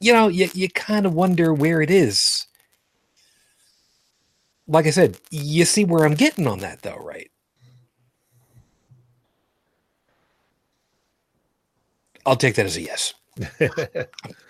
You 0.01 0.13
know, 0.13 0.27
you, 0.29 0.49
you 0.53 0.67
kind 0.67 1.05
of 1.05 1.13
wonder 1.13 1.53
where 1.53 1.81
it 1.81 1.91
is. 1.91 2.47
Like 4.67 4.87
I 4.87 4.89
said, 4.89 5.17
you 5.29 5.63
see 5.63 5.85
where 5.85 6.05
I'm 6.05 6.15
getting 6.15 6.47
on 6.47 6.59
that, 6.59 6.81
though, 6.81 6.97
right? 6.97 7.29
I'll 12.25 12.35
take 12.35 12.55
that 12.55 12.65
as 12.65 12.77
a 12.77 12.81
yes. 12.81 13.13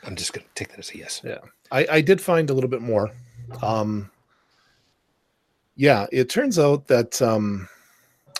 I'm 0.05 0.15
just 0.15 0.31
going 0.33 0.45
to 0.45 0.53
take 0.55 0.69
that 0.69 0.79
as 0.79 0.91
a 0.91 0.97
yes. 0.97 1.21
Yeah. 1.23 1.39
I, 1.69 1.85
I 1.91 2.01
did 2.01 2.21
find 2.21 2.49
a 2.49 2.53
little 2.53 2.69
bit 2.69 2.81
more. 2.81 3.11
Um, 3.61 4.09
yeah, 5.75 6.07
it 6.13 6.29
turns 6.29 6.59
out 6.59 6.87
that 6.87 7.21
um, 7.21 7.67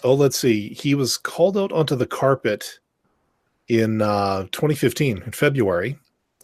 oh, 0.04 0.14
let's 0.14 0.40
see, 0.40 0.70
he 0.70 0.96
was 0.96 1.18
called 1.18 1.58
out 1.58 1.72
onto 1.74 1.96
the 1.96 2.08
carpet 2.08 2.80
in 3.68 4.02
uh, 4.02 4.44
2015 4.52 5.24
in 5.24 5.32
February 5.32 5.98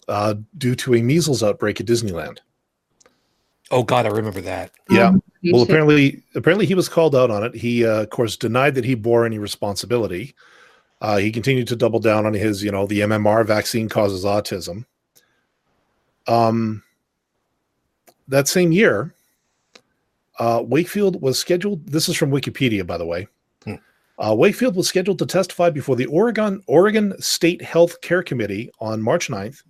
uh, 0.08 0.36
due 0.58 0.76
to 0.76 0.96
a 0.96 1.02
measles 1.02 1.44
outbreak 1.44 1.80
at 1.80 1.88
Disneyland. 1.88 2.40
Oh, 3.70 3.84
God, 3.84 4.06
I 4.06 4.10
remember 4.10 4.40
that. 4.42 4.72
Yeah, 4.90 5.10
Um, 5.10 5.24
well, 5.44 5.60
should- 5.62 5.70
apparently, 5.70 6.24
apparently 6.36 6.66
he 6.66 6.76
was 6.76 6.88
called 6.88 7.16
out 7.16 7.30
on 7.30 7.44
it. 7.44 7.54
He, 7.56 7.86
uh, 7.86 8.04
of 8.04 8.10
course, 8.10 8.38
denied 8.38 8.76
that 8.76 8.86
he 8.86 8.96
bore 8.96 9.26
any 9.26 9.40
responsibility. 9.40 10.36
Uh, 11.02 11.18
he 11.18 11.32
continued 11.32 11.68
to 11.68 11.76
double 11.76 12.00
down 12.00 12.26
on 12.26 12.34
his, 12.34 12.64
you 12.64 12.72
know, 12.72 12.88
the 12.88 13.02
MMR 13.02 13.46
vaccine 13.46 13.90
causes 13.90 14.24
autism. 14.24 14.86
Um, 16.28 16.84
that 18.28 18.48
same 18.48 18.72
year, 18.72 19.14
uh, 20.40 20.64
Wakefield 20.66 21.22
was 21.22 21.38
scheduled. 21.38 21.86
This 21.88 22.10
is 22.10 22.16
from 22.16 22.32
Wikipedia, 22.32 22.86
by 22.86 22.98
the 22.98 23.06
way. 23.06 23.28
Hmm. 23.64 23.76
Uh, 24.18 24.34
Wakefield 24.36 24.76
was 24.76 24.88
scheduled 24.88 25.20
to 25.20 25.26
testify 25.26 25.70
before 25.70 25.96
the 25.96 26.06
Oregon 26.08 26.62
Oregon 26.68 27.20
State 27.22 27.62
Health 27.62 28.02
Care 28.02 28.24
Committee 28.24 28.70
on 28.80 29.02
March 29.02 29.30
9th 29.30 29.62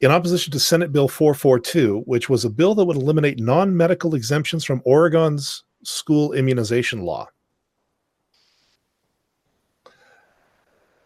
in 0.00 0.10
opposition 0.10 0.52
to 0.52 0.58
Senate 0.60 0.92
Bill 0.92 1.08
442, 1.08 2.02
which 2.06 2.28
was 2.28 2.44
a 2.44 2.50
bill 2.50 2.74
that 2.74 2.84
would 2.84 2.96
eliminate 2.96 3.38
non 3.38 3.76
medical 3.76 4.14
exemptions 4.14 4.64
from 4.64 4.82
Oregon's 4.84 5.64
school 5.82 6.32
immunization 6.32 7.02
law. 7.02 7.28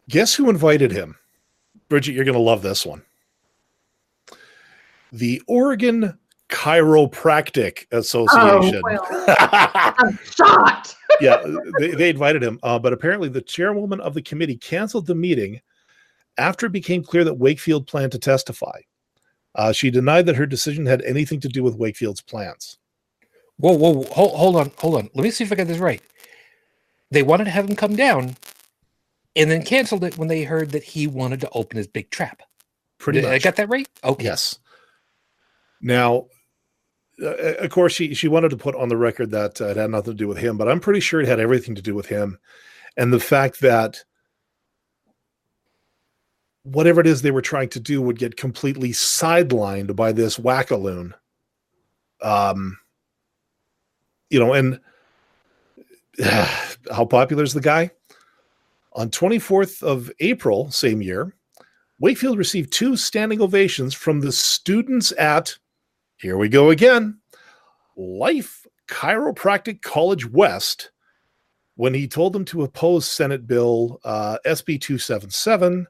Guess 0.08 0.34
who 0.34 0.50
invited 0.50 0.92
him? 0.92 1.16
Bridget, 1.88 2.12
you're 2.12 2.24
going 2.24 2.34
to 2.34 2.40
love 2.40 2.62
this 2.62 2.84
one. 2.84 3.02
The 5.12 5.40
Oregon 5.46 6.18
Chiropractic 6.50 7.86
Association. 7.92 8.82
Oh, 8.84 8.98
well, 9.08 9.36
I'm 9.98 10.18
shocked. 10.24 10.96
yeah, 11.20 11.42
they, 11.78 11.92
they 11.92 12.10
invited 12.10 12.42
him, 12.42 12.58
uh, 12.62 12.78
but 12.78 12.92
apparently 12.92 13.28
the 13.28 13.40
chairwoman 13.40 14.00
of 14.00 14.14
the 14.14 14.22
committee 14.22 14.56
canceled 14.56 15.06
the 15.06 15.14
meeting 15.14 15.60
after 16.38 16.66
it 16.66 16.72
became 16.72 17.02
clear 17.02 17.24
that 17.24 17.34
Wakefield 17.34 17.86
planned 17.86 18.12
to 18.12 18.18
testify. 18.18 18.80
Uh, 19.54 19.72
she 19.72 19.90
denied 19.90 20.26
that 20.26 20.36
her 20.36 20.46
decision 20.46 20.86
had 20.86 21.02
anything 21.02 21.40
to 21.40 21.48
do 21.48 21.62
with 21.62 21.76
Wakefield's 21.76 22.20
plans. 22.20 22.78
Whoa, 23.56 23.72
whoa, 23.72 23.92
whoa, 23.92 24.04
hold, 24.12 24.36
hold 24.36 24.56
on, 24.56 24.72
hold 24.78 24.96
on. 24.96 25.10
Let 25.14 25.22
me 25.22 25.30
see 25.30 25.44
if 25.44 25.52
I 25.52 25.54
got 25.54 25.68
this 25.68 25.78
right. 25.78 26.02
They 27.10 27.22
wanted 27.22 27.44
to 27.44 27.50
have 27.50 27.68
him 27.68 27.76
come 27.76 27.94
down 27.94 28.36
and 29.36 29.50
then 29.50 29.62
canceled 29.62 30.02
it 30.04 30.18
when 30.18 30.28
they 30.28 30.42
heard 30.42 30.70
that 30.70 30.82
he 30.82 31.06
wanted 31.06 31.40
to 31.42 31.50
open 31.52 31.76
his 31.76 31.86
big 31.86 32.10
trap. 32.10 32.42
Pretty 32.98 33.20
Did 33.20 33.30
I 33.30 33.38
got 33.38 33.56
that 33.56 33.68
right? 33.68 33.88
Okay. 34.02 34.24
Yes. 34.24 34.58
Now, 35.80 36.26
uh, 37.22 37.54
of 37.56 37.70
course, 37.70 37.92
she 37.92 38.14
she 38.14 38.26
wanted 38.26 38.50
to 38.50 38.56
put 38.56 38.74
on 38.74 38.88
the 38.88 38.96
record 38.96 39.30
that 39.30 39.60
uh, 39.60 39.66
it 39.66 39.76
had 39.76 39.90
nothing 39.90 40.14
to 40.14 40.18
do 40.18 40.26
with 40.26 40.38
him, 40.38 40.56
but 40.56 40.68
I'm 40.68 40.80
pretty 40.80 41.00
sure 41.00 41.20
it 41.20 41.28
had 41.28 41.40
everything 41.40 41.74
to 41.76 41.82
do 41.82 41.94
with 41.94 42.06
him, 42.06 42.38
and 42.96 43.12
the 43.12 43.20
fact 43.20 43.60
that 43.60 44.02
whatever 46.64 47.00
it 47.00 47.06
is 47.06 47.22
they 47.22 47.30
were 47.30 47.42
trying 47.42 47.68
to 47.68 47.80
do 47.80 48.02
would 48.02 48.18
get 48.18 48.36
completely 48.36 48.90
sidelined 48.90 49.94
by 49.94 50.12
this 50.12 50.38
wackaloon. 50.38 51.12
Um, 52.22 52.78
you 54.30 54.40
know, 54.40 54.52
and 54.52 54.80
how 56.90 57.04
popular 57.04 57.44
is 57.44 57.54
the 57.54 57.60
guy? 57.60 57.90
On 58.94 59.10
24th 59.10 59.82
of 59.82 60.10
April, 60.20 60.70
same 60.70 61.02
year, 61.02 61.34
Wakefield 61.98 62.38
received 62.38 62.72
two 62.72 62.96
standing 62.96 63.40
ovations 63.40 63.94
from 63.94 64.20
the 64.20 64.32
students 64.32 65.12
at, 65.18 65.56
here 66.16 66.36
we 66.36 66.48
go 66.48 66.70
again, 66.70 67.18
Life 67.96 68.66
Chiropractic 68.88 69.82
College 69.82 70.26
West 70.26 70.90
when 71.76 71.94
he 71.94 72.06
told 72.06 72.32
them 72.32 72.44
to 72.44 72.62
oppose 72.62 73.06
Senate 73.06 73.46
Bill 73.46 74.00
uh, 74.04 74.38
SB 74.46 74.80
277, 74.80 75.86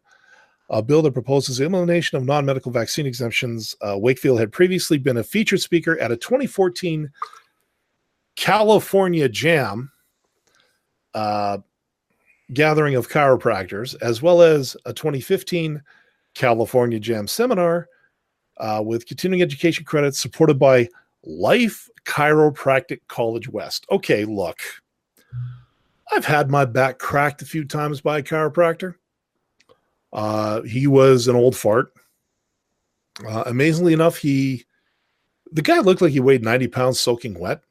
a 0.75 0.83
bill 0.83 1.03
that 1.03 1.12
proposes 1.12 1.61
elimination 1.61 2.18
of 2.18 2.25
non 2.25 2.45
medical 2.45 2.72
vaccine 2.72 3.07
exemptions. 3.07 3.77
Uh, 3.81 3.97
Wakefield 3.97 4.41
had 4.41 4.51
previously 4.51 4.99
been 4.99 5.18
a 5.18 5.25
featured 5.25 5.61
speaker 5.61 5.97
at 6.01 6.11
a 6.11 6.16
2014 6.16 7.11
California 8.35 9.29
Jam 9.29 9.93
uh, 11.14 11.59
gathering 12.53 12.97
of 12.97 13.09
chiropractors, 13.09 13.95
as 14.03 14.20
well 14.20 14.43
as 14.43 14.77
a 14.85 14.93
2015 14.93 15.81
California 16.35 16.99
Jam 16.99 17.29
seminar 17.29 17.89
uh, 18.57 18.83
with 18.85 19.07
continuing 19.07 19.43
education 19.43 19.85
credits 19.85 20.18
supported 20.18 20.59
by 20.59 20.89
Life 21.22 21.89
Chiropractic 22.05 22.99
College 23.07 23.49
West. 23.49 23.87
Okay, 23.93 24.25
look, 24.25 24.59
I've 26.11 26.27
had 26.27 26.51
my 26.51 26.64
back 26.64 26.99
cracked 26.99 27.43
a 27.43 27.47
few 27.47 27.64
times 27.64 28.01
by 28.01 28.18
a 28.18 28.22
chiropractor. 28.25 28.97
Uh, 30.15 30.62
he 30.62 30.87
was 30.87 31.27
an 31.27 31.35
old 31.35 31.57
fart. 31.57 31.93
Uh, 33.27 33.43
amazingly 33.47 33.93
enough, 33.93 34.17
he 34.17 34.65
the 35.53 35.62
guy 35.62 35.81
looked 35.81 36.01
like 36.01 36.12
he 36.12 36.21
weighed 36.21 36.43
90 36.43 36.69
pounds 36.69 37.01
soaking 37.01 37.39
wet, 37.39 37.62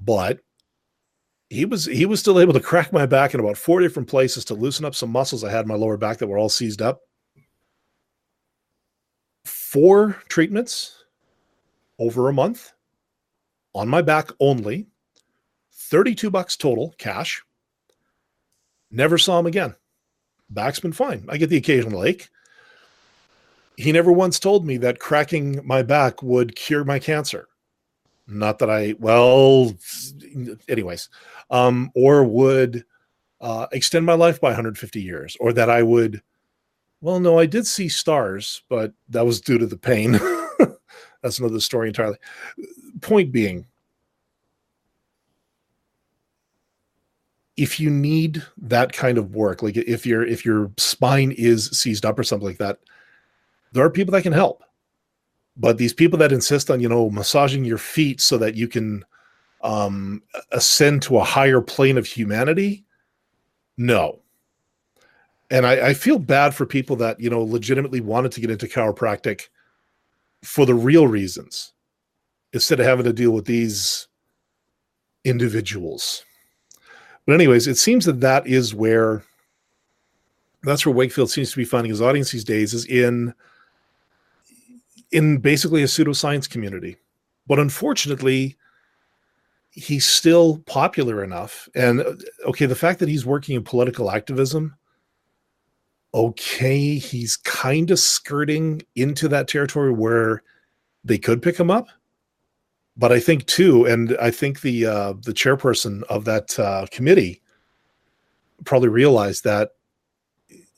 but 0.00 0.40
he 1.50 1.64
was 1.64 1.84
he 1.84 2.06
was 2.06 2.20
still 2.20 2.40
able 2.40 2.52
to 2.52 2.60
crack 2.60 2.92
my 2.92 3.04
back 3.04 3.34
in 3.34 3.40
about 3.40 3.58
four 3.58 3.80
different 3.80 4.08
places 4.08 4.44
to 4.46 4.54
loosen 4.54 4.84
up 4.84 4.94
some 4.94 5.10
muscles 5.10 5.44
I 5.44 5.50
had 5.50 5.62
in 5.62 5.68
my 5.68 5.74
lower 5.74 5.96
back 5.96 6.18
that 6.18 6.28
were 6.28 6.38
all 6.38 6.48
seized 6.48 6.80
up. 6.80 7.00
Four 9.44 10.22
treatments 10.28 11.04
over 11.98 12.28
a 12.28 12.32
month 12.32 12.72
on 13.74 13.88
my 13.88 14.02
back 14.02 14.30
only 14.40 14.86
32 15.72 16.30
bucks 16.30 16.56
total 16.56 16.94
cash. 16.98 17.42
Never 18.90 19.18
saw 19.18 19.38
him 19.38 19.46
again. 19.46 19.74
Back's 20.52 20.80
been 20.80 20.92
fine. 20.92 21.24
I 21.28 21.36
get 21.36 21.50
the 21.50 21.56
occasional 21.56 22.04
ache. 22.04 22.28
He 23.76 23.90
never 23.90 24.12
once 24.12 24.38
told 24.38 24.66
me 24.66 24.76
that 24.78 24.98
cracking 24.98 25.60
my 25.64 25.82
back 25.82 26.22
would 26.22 26.54
cure 26.54 26.84
my 26.84 26.98
cancer. 26.98 27.48
Not 28.26 28.58
that 28.58 28.70
I, 28.70 28.94
well, 28.98 29.74
anyways, 30.68 31.08
um, 31.50 31.90
or 31.94 32.24
would 32.24 32.84
uh, 33.40 33.66
extend 33.72 34.06
my 34.06 34.14
life 34.14 34.40
by 34.40 34.48
150 34.48 35.02
years, 35.02 35.36
or 35.40 35.52
that 35.52 35.68
I 35.68 35.82
would, 35.82 36.22
well, 37.00 37.18
no, 37.18 37.38
I 37.38 37.46
did 37.46 37.66
see 37.66 37.88
stars, 37.88 38.62
but 38.68 38.92
that 39.08 39.26
was 39.26 39.40
due 39.40 39.58
to 39.58 39.66
the 39.66 39.76
pain. 39.76 40.20
That's 41.22 41.38
another 41.38 41.60
story 41.60 41.88
entirely. 41.88 42.18
Point 43.00 43.32
being, 43.32 43.66
if 47.56 47.78
you 47.78 47.90
need 47.90 48.42
that 48.56 48.92
kind 48.92 49.18
of 49.18 49.34
work, 49.34 49.62
like 49.62 49.76
if 49.76 50.06
your 50.06 50.24
if 50.24 50.44
your 50.44 50.70
spine 50.78 51.32
is 51.32 51.70
seized 51.70 52.06
up 52.06 52.18
or 52.18 52.24
something 52.24 52.48
like 52.48 52.58
that, 52.58 52.78
there 53.72 53.84
are 53.84 53.90
people 53.90 54.12
that 54.12 54.22
can 54.22 54.32
help. 54.32 54.62
But 55.56 55.76
these 55.76 55.92
people 55.92 56.18
that 56.18 56.32
insist 56.32 56.70
on 56.70 56.80
you 56.80 56.88
know 56.88 57.10
massaging 57.10 57.64
your 57.64 57.78
feet 57.78 58.20
so 58.20 58.38
that 58.38 58.54
you 58.54 58.68
can 58.68 59.04
um, 59.62 60.22
ascend 60.50 61.02
to 61.02 61.18
a 61.18 61.24
higher 61.24 61.60
plane 61.60 61.98
of 61.98 62.06
humanity, 62.06 62.84
no. 63.76 64.20
And 65.50 65.66
I, 65.66 65.88
I 65.88 65.94
feel 65.94 66.18
bad 66.18 66.54
for 66.54 66.64
people 66.64 66.96
that 66.96 67.20
you 67.20 67.28
know 67.28 67.42
legitimately 67.42 68.00
wanted 68.00 68.32
to 68.32 68.40
get 68.40 68.50
into 68.50 68.66
chiropractic 68.66 69.48
for 70.42 70.64
the 70.64 70.74
real 70.74 71.06
reasons, 71.06 71.74
instead 72.54 72.80
of 72.80 72.86
having 72.86 73.04
to 73.04 73.12
deal 73.12 73.32
with 73.32 73.44
these 73.44 74.08
individuals. 75.24 76.24
But 77.26 77.34
anyways, 77.34 77.68
it 77.68 77.78
seems 77.78 78.04
that 78.06 78.20
that 78.20 78.46
is 78.46 78.74
where 78.74 79.22
that's 80.62 80.86
where 80.86 80.94
Wakefield 80.94 81.30
seems 81.30 81.50
to 81.50 81.56
be 81.56 81.64
finding 81.64 81.90
his 81.90 82.02
audience 82.02 82.30
these 82.30 82.44
days 82.44 82.74
is 82.74 82.84
in 82.86 83.34
in 85.10 85.38
basically 85.38 85.82
a 85.82 85.86
pseudoscience 85.86 86.48
community. 86.48 86.96
But 87.46 87.58
unfortunately, 87.58 88.56
he's 89.70 90.06
still 90.06 90.58
popular 90.66 91.22
enough. 91.22 91.68
And 91.74 92.00
uh, 92.00 92.14
okay, 92.46 92.66
the 92.66 92.74
fact 92.74 93.00
that 93.00 93.08
he's 93.08 93.26
working 93.26 93.56
in 93.56 93.64
political 93.64 94.10
activism, 94.10 94.76
okay, 96.14 96.96
he's 96.96 97.36
kind 97.36 97.90
of 97.90 97.98
skirting 97.98 98.82
into 98.94 99.28
that 99.28 99.48
territory 99.48 99.92
where 99.92 100.42
they 101.04 101.18
could 101.18 101.42
pick 101.42 101.58
him 101.58 101.70
up 101.70 101.88
but 102.96 103.12
I 103.12 103.20
think 103.20 103.46
too, 103.46 103.86
and 103.86 104.16
I 104.20 104.30
think 104.30 104.60
the 104.60 104.86
uh, 104.86 105.12
the 105.14 105.32
chairperson 105.32 106.02
of 106.04 106.24
that 106.26 106.58
uh, 106.58 106.86
committee 106.90 107.40
probably 108.64 108.90
realized 108.90 109.44
that 109.44 109.70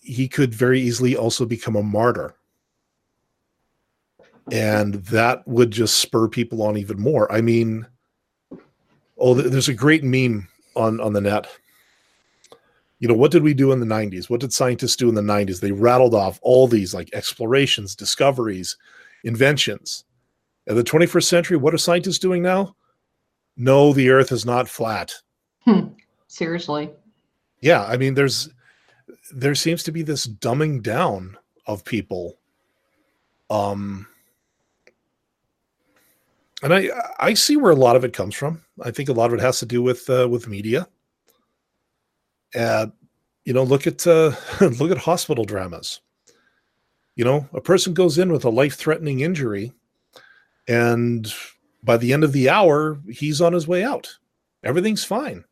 he 0.01 0.29
could 0.29 0.55
very 0.55 0.81
easily 0.81 1.17
also 1.17 1.45
become 1.45 1.75
a 1.75 1.83
martyr, 1.83 2.35
and 4.53 4.95
that 4.95 5.47
would 5.49 5.71
just 5.71 5.97
spur 5.97 6.29
people 6.29 6.63
on 6.63 6.77
even 6.77 7.01
more. 7.01 7.31
I 7.33 7.41
mean, 7.41 7.87
oh, 9.19 9.35
there's 9.35 9.69
a 9.69 9.75
great 9.75 10.05
meme 10.05 10.49
on 10.77 11.01
on 11.01 11.15
the 11.15 11.21
net. 11.21 11.49
You 13.01 13.09
know, 13.09 13.15
what 13.15 13.33
did 13.33 13.43
we 13.43 13.53
do 13.55 13.73
in 13.73 13.81
the 13.81 13.87
90s? 13.87 14.31
What 14.31 14.41
did 14.41 14.53
scientists 14.53 14.97
do 14.97 15.11
in 15.11 15.15
the 15.15 15.21
90s? 15.21 15.61
They 15.61 15.73
rattled 15.73 16.15
off 16.15 16.39
all 16.41 16.67
these 16.67 16.95
like 16.95 17.11
explorations, 17.13 17.95
discoveries, 17.95 18.79
inventions 19.25 20.05
in 20.67 20.77
the 20.77 20.85
21st 20.85 21.25
century, 21.25 21.57
what 21.57 21.75
are 21.75 21.79
scientists 21.79 22.19
doing 22.19 22.43
now? 22.43 22.75
No, 23.57 23.93
the 23.93 24.11
earth 24.11 24.33
is 24.33 24.47
not 24.47 24.69
flat. 24.69 25.15
Hmm. 25.61 25.89
Seriously. 26.27 26.91
Yeah, 27.61 27.85
I 27.85 27.97
mean 27.97 28.15
there's 28.15 28.51
there 29.35 29.55
seems 29.55 29.83
to 29.85 29.93
be 29.93 30.03
this 30.03 30.27
dumbing 30.27 30.83
down 30.83 31.37
of 31.67 31.85
people. 31.85 32.39
Um 33.51 34.07
and 36.63 36.75
I 36.75 36.89
I 37.19 37.35
see 37.35 37.57
where 37.57 37.73
a 37.73 37.77
lot 37.77 37.97
of 37.97 38.05
it 38.05 38.13
comes 38.13 38.35
from. 38.35 38.63
I 38.83 38.91
think 38.91 39.09
a 39.09 39.13
lot 39.13 39.27
of 39.27 39.35
it 39.35 39.41
has 39.41 39.59
to 39.61 39.67
do 39.67 39.83
with 39.83 40.09
uh, 40.09 40.29
with 40.29 40.49
media. 40.49 40.89
Uh, 42.55 42.87
you 43.45 43.53
know, 43.53 43.63
look 43.63 43.87
at 43.87 44.07
uh, 44.07 44.33
look 44.61 44.91
at 44.91 44.99
hospital 44.99 45.45
dramas. 45.45 46.01
You 47.17 47.25
know, 47.25 47.49
a 47.53 47.61
person 47.61 47.95
goes 47.95 48.19
in 48.19 48.33
with 48.33 48.45
a 48.45 48.51
life 48.51 48.77
threatening 48.77 49.21
injury, 49.21 49.73
and 50.69 51.33
by 51.83 51.97
the 51.97 52.13
end 52.13 52.25
of 52.25 52.33
the 52.33 52.49
hour, 52.49 52.99
he's 53.09 53.41
on 53.41 53.53
his 53.53 53.69
way 53.69 53.85
out. 53.85 54.19
Everything's 54.63 55.05
fine. 55.05 55.45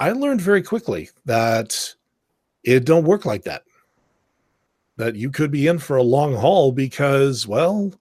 I 0.00 0.12
learned 0.12 0.40
very 0.40 0.62
quickly 0.62 1.10
that 1.26 1.94
it 2.64 2.84
don't 2.84 3.04
work 3.04 3.24
like 3.24 3.44
that. 3.44 3.62
That 4.96 5.14
you 5.16 5.30
could 5.30 5.50
be 5.50 5.66
in 5.68 5.78
for 5.78 5.96
a 5.96 6.02
long 6.02 6.34
haul 6.34 6.72
because, 6.72 7.46
well, 7.46 7.92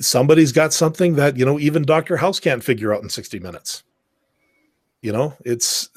somebody's 0.00 0.52
got 0.52 0.72
something 0.72 1.14
that 1.16 1.36
you 1.36 1.44
know 1.44 1.58
even 1.58 1.82
Dr. 1.82 2.16
House 2.16 2.40
can't 2.40 2.64
figure 2.64 2.94
out 2.94 3.02
in 3.02 3.08
60 3.08 3.38
minutes. 3.40 3.84
You 5.00 5.12
know, 5.12 5.34
it's 5.44 5.90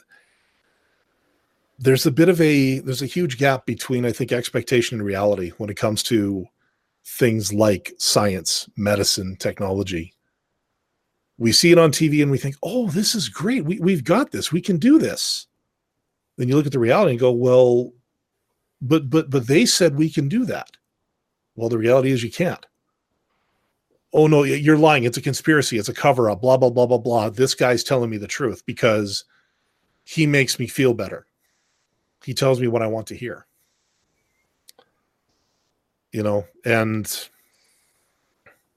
there's 1.78 2.06
a 2.06 2.12
bit 2.12 2.30
of 2.30 2.40
a 2.40 2.80
there's 2.80 3.02
a 3.02 3.08
huge 3.08 3.38
gap 3.38 3.66
between 3.66 4.06
I 4.06 4.12
think 4.12 4.32
expectation 4.32 4.98
and 4.98 5.06
reality 5.06 5.52
when 5.58 5.70
it 5.70 5.78
comes 5.78 6.04
to 6.04 6.46
things 7.04 7.54
like 7.54 7.94
science, 7.98 8.70
medicine, 8.78 9.36
technology. 9.38 10.14
We 11.38 11.52
see 11.52 11.72
it 11.72 11.78
on 11.78 11.92
TV 11.92 12.22
and 12.22 12.32
we 12.32 12.38
think, 12.38 12.56
"Oh, 12.64 12.90
this 12.90 13.14
is 13.14 13.28
great. 13.28 13.66
We 13.66 13.80
we've 13.80 14.04
got 14.04 14.32
this. 14.32 14.52
We 14.52 14.62
can 14.62 14.78
do 14.78 14.98
this." 14.98 15.48
Then 16.38 16.48
you 16.48 16.56
look 16.56 16.66
at 16.66 16.72
the 16.72 16.80
reality 16.80 17.12
and 17.12 17.20
go, 17.20 17.32
"Well, 17.32 17.92
but 18.82 19.10
but 19.10 19.30
but 19.30 19.48
they 19.48 19.66
said 19.66 19.98
we 19.98 20.10
can 20.10 20.30
do 20.30 20.46
that." 20.46 20.72
Well, 21.56 21.70
the 21.70 21.78
reality 21.78 22.12
is 22.12 22.24
you 22.24 22.32
can't. 22.32 22.66
Oh 24.14 24.28
no, 24.28 24.44
you're 24.44 24.78
lying. 24.78 25.04
It's 25.04 25.18
a 25.18 25.22
conspiracy. 25.22 25.78
It's 25.78 25.90
a 25.90 25.94
cover 25.94 26.30
up. 26.30 26.42
Blah 26.42 26.58
blah 26.58 26.70
blah 26.70 26.86
blah 26.86 26.98
blah. 27.00 27.30
This 27.30 27.54
guy's 27.54 27.84
telling 27.84 28.10
me 28.10 28.18
the 28.18 28.28
truth 28.28 28.66
because 28.66 29.26
he 30.06 30.26
makes 30.26 30.58
me 30.58 30.68
feel 30.68 30.94
better 30.94 31.26
he 32.26 32.34
tells 32.34 32.60
me 32.60 32.68
what 32.68 32.82
I 32.82 32.88
want 32.88 33.08
to 33.08 33.16
hear. 33.16 33.46
You 36.12 36.24
know, 36.24 36.46
and 36.66 37.30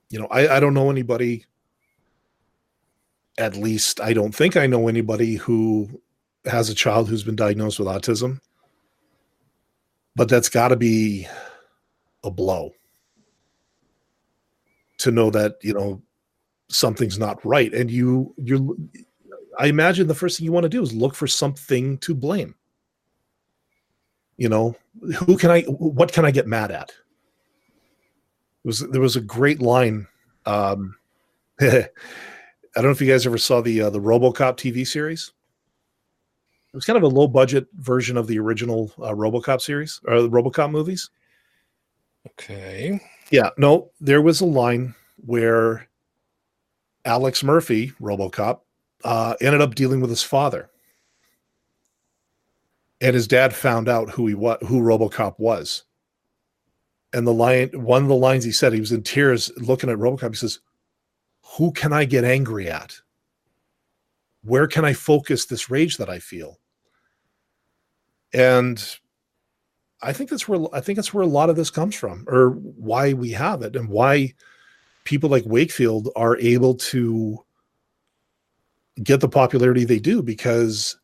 you 0.09 0.19
know, 0.19 0.27
I, 0.27 0.57
I 0.57 0.59
don't 0.59 0.73
know 0.73 0.91
anybody, 0.91 1.45
at 3.37 3.55
least 3.55 3.99
I 4.01 4.13
don't 4.13 4.35
think 4.35 4.55
I 4.55 4.67
know 4.67 4.87
anybody 4.87 5.35
who 5.35 6.01
has 6.45 6.69
a 6.69 6.75
child 6.75 7.09
who's 7.09 7.23
been 7.23 7.35
diagnosed 7.35 7.79
with 7.79 7.87
autism. 7.87 8.39
But 10.15 10.29
that's 10.29 10.49
got 10.49 10.69
to 10.69 10.75
be 10.75 11.27
a 12.23 12.31
blow 12.31 12.71
to 14.97 15.11
know 15.11 15.29
that, 15.29 15.55
you 15.61 15.73
know, 15.73 16.01
something's 16.69 17.17
not 17.17 17.43
right 17.43 17.73
and 17.73 17.89
you 17.89 18.31
you're 18.37 18.59
i 19.57 19.65
imagine 19.65 20.05
the 20.05 20.13
first 20.13 20.37
thing 20.37 20.45
you 20.45 20.51
want 20.51 20.63
to 20.63 20.69
do 20.69 20.83
is 20.83 20.93
look 20.93 21.15
for 21.15 21.25
something 21.25 21.97
to 21.97 22.13
blame 22.13 22.53
you 24.39 24.47
know 24.47 24.73
who 25.17 25.37
can 25.37 25.51
i 25.51 25.61
what 25.63 26.13
can 26.13 26.25
i 26.25 26.31
get 26.31 26.47
mad 26.47 26.71
at? 26.71 26.89
It 26.89 28.67
was 28.67 28.79
there 28.79 29.01
was 29.01 29.17
a 29.17 29.21
great 29.21 29.61
line 29.61 30.07
um 30.45 30.95
i 31.61 31.87
don't 32.75 32.85
know 32.85 32.89
if 32.89 33.01
you 33.01 33.11
guys 33.11 33.25
ever 33.27 33.37
saw 33.37 33.61
the 33.61 33.81
uh, 33.81 33.89
the 33.89 33.99
robocop 33.99 34.55
tv 34.55 34.87
series. 34.87 35.33
It 36.73 36.77
was 36.77 36.85
kind 36.85 36.97
of 36.97 37.03
a 37.03 37.07
low 37.07 37.27
budget 37.27 37.67
version 37.73 38.15
of 38.15 38.27
the 38.27 38.39
original 38.39 38.91
uh, 38.99 39.11
robocop 39.11 39.59
series 39.59 39.99
or 40.07 40.21
the 40.21 40.29
robocop 40.29 40.71
movies. 40.71 41.09
Okay. 42.27 42.99
yeah 43.31 43.49
no 43.57 43.91
there 43.99 44.21
was 44.21 44.41
a 44.41 44.45
line 44.45 44.93
where 45.25 45.87
alex 47.05 47.43
murphy 47.43 47.91
robocop 48.01 48.59
uh, 49.05 49.33
ended 49.41 49.61
up 49.61 49.73
dealing 49.75 50.01
with 50.01 50.09
his 50.09 50.21
father 50.21 50.69
and 53.01 53.15
his 53.15 53.27
dad 53.27 53.53
found 53.53 53.87
out 53.87 54.09
who 54.09 54.27
he 54.27 54.35
was, 54.35 54.57
who 54.67 54.81
RoboCop 54.81 55.39
was. 55.39 55.83
And 57.13 57.25
the 57.25 57.33
line, 57.33 57.69
one 57.73 58.03
of 58.03 58.09
the 58.09 58.15
lines 58.15 58.43
he 58.43 58.51
said, 58.51 58.73
he 58.73 58.79
was 58.79 58.91
in 58.91 59.03
tears 59.03 59.51
looking 59.57 59.89
at 59.89 59.97
RoboCop. 59.97 60.29
He 60.29 60.35
says, 60.35 60.59
"Who 61.57 61.71
can 61.71 61.93
I 61.93 62.05
get 62.05 62.23
angry 62.23 62.69
at? 62.69 63.01
Where 64.43 64.67
can 64.67 64.85
I 64.85 64.93
focus 64.93 65.45
this 65.45 65.69
rage 65.69 65.97
that 65.97 66.09
I 66.09 66.19
feel?" 66.19 66.59
And 68.33 68.83
I 70.01 70.13
think 70.13 70.29
that's 70.29 70.47
where 70.47 70.59
I 70.73 70.81
think 70.81 70.97
that's 70.97 71.13
where 71.13 71.23
a 71.23 71.27
lot 71.27 71.49
of 71.49 71.55
this 71.55 71.71
comes 71.71 71.95
from, 71.95 72.25
or 72.27 72.51
why 72.51 73.13
we 73.13 73.31
have 73.31 73.61
it, 73.63 73.75
and 73.75 73.89
why 73.89 74.33
people 75.03 75.29
like 75.29 75.45
Wakefield 75.45 76.09
are 76.15 76.37
able 76.37 76.75
to 76.75 77.43
get 79.01 79.19
the 79.19 79.29
popularity 79.29 79.85
they 79.85 79.99
do 79.99 80.21
because 80.21 80.98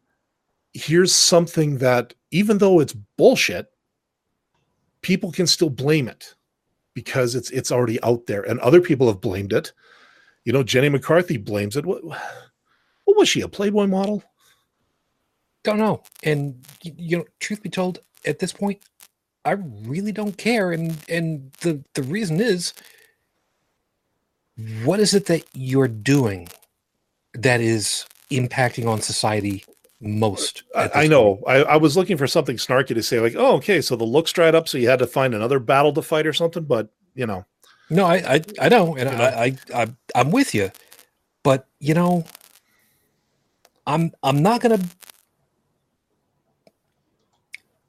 here's 0.76 1.16
something 1.16 1.80
that 1.80 2.14
even 2.32 2.60
though 2.60 2.82
it's 2.82 2.96
bullshit 3.18 3.68
people 5.02 5.32
can 5.32 5.48
still 5.48 5.72
blame 5.72 6.08
it 6.10 6.36
because 6.96 7.36
it's 7.36 7.52
it's 7.52 7.72
already 7.72 8.02
out 8.04 8.28
there 8.28 8.44
and 8.44 8.60
other 8.62 8.82
people 8.82 9.08
have 9.08 9.22
blamed 9.22 9.54
it 9.54 9.74
you 10.46 10.54
know 10.54 10.64
jenny 10.64 10.90
mccarthy 10.90 11.38
blames 11.38 11.78
it 11.78 11.86
what, 11.88 12.04
what 13.06 13.18
was 13.18 13.30
she 13.30 13.42
a 13.42 13.50
playboy 13.50 13.88
model 13.88 14.24
Don't 15.64 15.80
know. 15.80 16.04
And 16.24 16.66
you 16.84 17.20
know, 17.20 17.26
truth 17.40 17.64
be 17.64 17.70
told, 17.70 18.00
at 18.26 18.40
this 18.40 18.54
point, 18.54 18.82
I 19.46 19.54
really 19.54 20.14
don't 20.14 20.38
care. 20.38 20.74
And 20.74 20.98
and 21.10 21.54
the 21.62 21.84
the 21.96 22.04
reason 22.04 22.42
is, 22.42 22.74
what 24.86 25.00
is 25.02 25.14
it 25.16 25.28
that 25.28 25.46
you're 25.54 25.90
doing 25.90 26.50
that 27.36 27.62
is 27.62 28.08
impacting 28.32 28.88
on 28.90 29.02
society 29.02 29.66
most? 30.06 30.64
I, 30.76 30.92
I 30.96 31.08
know? 31.08 31.44
I, 31.48 31.64
I 31.64 31.78
was 31.78 31.98
looking 31.98 32.18
for 32.18 32.28
something 32.28 32.58
snarky 32.58 32.96
to 32.96 33.04
say 33.04 33.20
like 33.22 33.36
oh 33.38 33.58
okay 33.58 33.82
so 33.82 33.98
the 33.98 34.06
looks 34.06 34.34
dried 34.34 34.56
up 34.56 34.70
so 34.70 34.78
you 34.80 34.90
had 34.90 35.00
to 35.00 35.08
find 35.08 35.36
another 35.36 35.60
battle 35.60 35.94
to 35.94 36.04
fight 36.04 36.28
or 36.28 36.34
something 36.34 36.64
but 36.66 36.90
you 37.16 37.28
know 37.28 37.46
No, 37.90 38.06
I 38.06 38.16
I, 38.36 38.42
I 38.62 38.70
know, 38.70 38.98
and 38.98 39.10
You 39.12 39.18
know? 39.18 39.24
I, 39.24 39.46
I 39.46 39.84
I 39.84 39.88
I'm 40.16 40.32
with 40.32 40.56
you, 40.56 40.72
but 41.44 41.68
you 41.80 41.94
know, 41.94 42.26
I'm 43.88 44.12
I'm 44.24 44.44
not 44.44 44.62
gonna. 44.62 44.80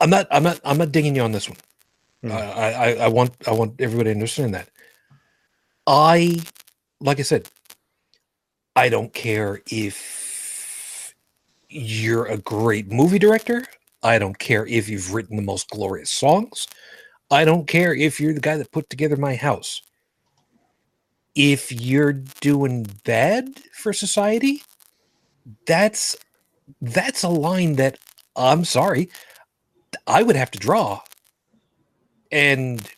I'm 0.01 0.11
not. 0.11 0.29
I'm 0.31 0.43
not. 0.45 0.61
I'm 0.65 0.79
not 0.79 0.93
digging 0.93 1.17
you 1.17 1.23
on 1.23 1.33
this 1.33 1.49
one. 1.49 1.59
Hmm. 2.23 2.33
I, 2.33 2.73
I 2.73 2.91
I 3.05 3.09
want 3.09 3.33
I 3.49 3.53
want 3.53 3.81
everybody 3.81 4.11
to 4.11 4.15
understand 4.15 4.55
that. 4.55 4.71
I, 5.87 6.41
like 7.01 7.21
I 7.21 7.25
said, 7.25 7.49
I 8.77 8.89
don't 8.91 9.13
care 9.15 9.63
if 9.71 10.26
you're 11.77 12.27
a 12.27 12.39
great 12.39 12.91
movie 12.91 13.19
director. 13.19 13.65
I 14.03 14.19
don't 14.19 14.39
care 14.39 14.67
if 14.67 14.89
you've 14.89 15.13
written 15.13 15.37
the 15.37 15.43
most 15.43 15.69
glorious 15.71 16.11
songs. 16.11 16.67
I 17.31 17.45
don't 17.45 17.67
care 17.67 17.95
if 17.95 18.21
you're 18.21 18.33
the 18.33 18.41
guy 18.41 18.57
that 18.57 18.73
put 18.73 18.89
together 18.89 19.17
my 19.17 19.35
house. 19.35 19.83
If 21.35 21.71
you're 21.71 22.13
doing 22.13 22.87
bad 23.05 23.59
for 23.73 23.93
society, 23.93 24.63
that's 25.67 26.17
that's 26.81 27.23
a 27.23 27.29
line 27.29 27.75
that 27.77 27.99
I'm 28.37 28.65
sorry, 28.65 29.11
I 30.07 30.23
would 30.23 30.37
have 30.37 30.51
to 30.53 30.59
draw. 30.59 31.01
And 32.33 32.89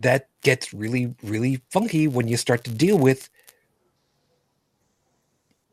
that 0.00 0.28
gets 0.42 0.72
really, 0.72 1.14
really 1.22 1.60
funky 1.70 2.08
when 2.08 2.28
you 2.28 2.36
start 2.36 2.64
to 2.64 2.70
deal 2.70 2.98
with 2.98 3.28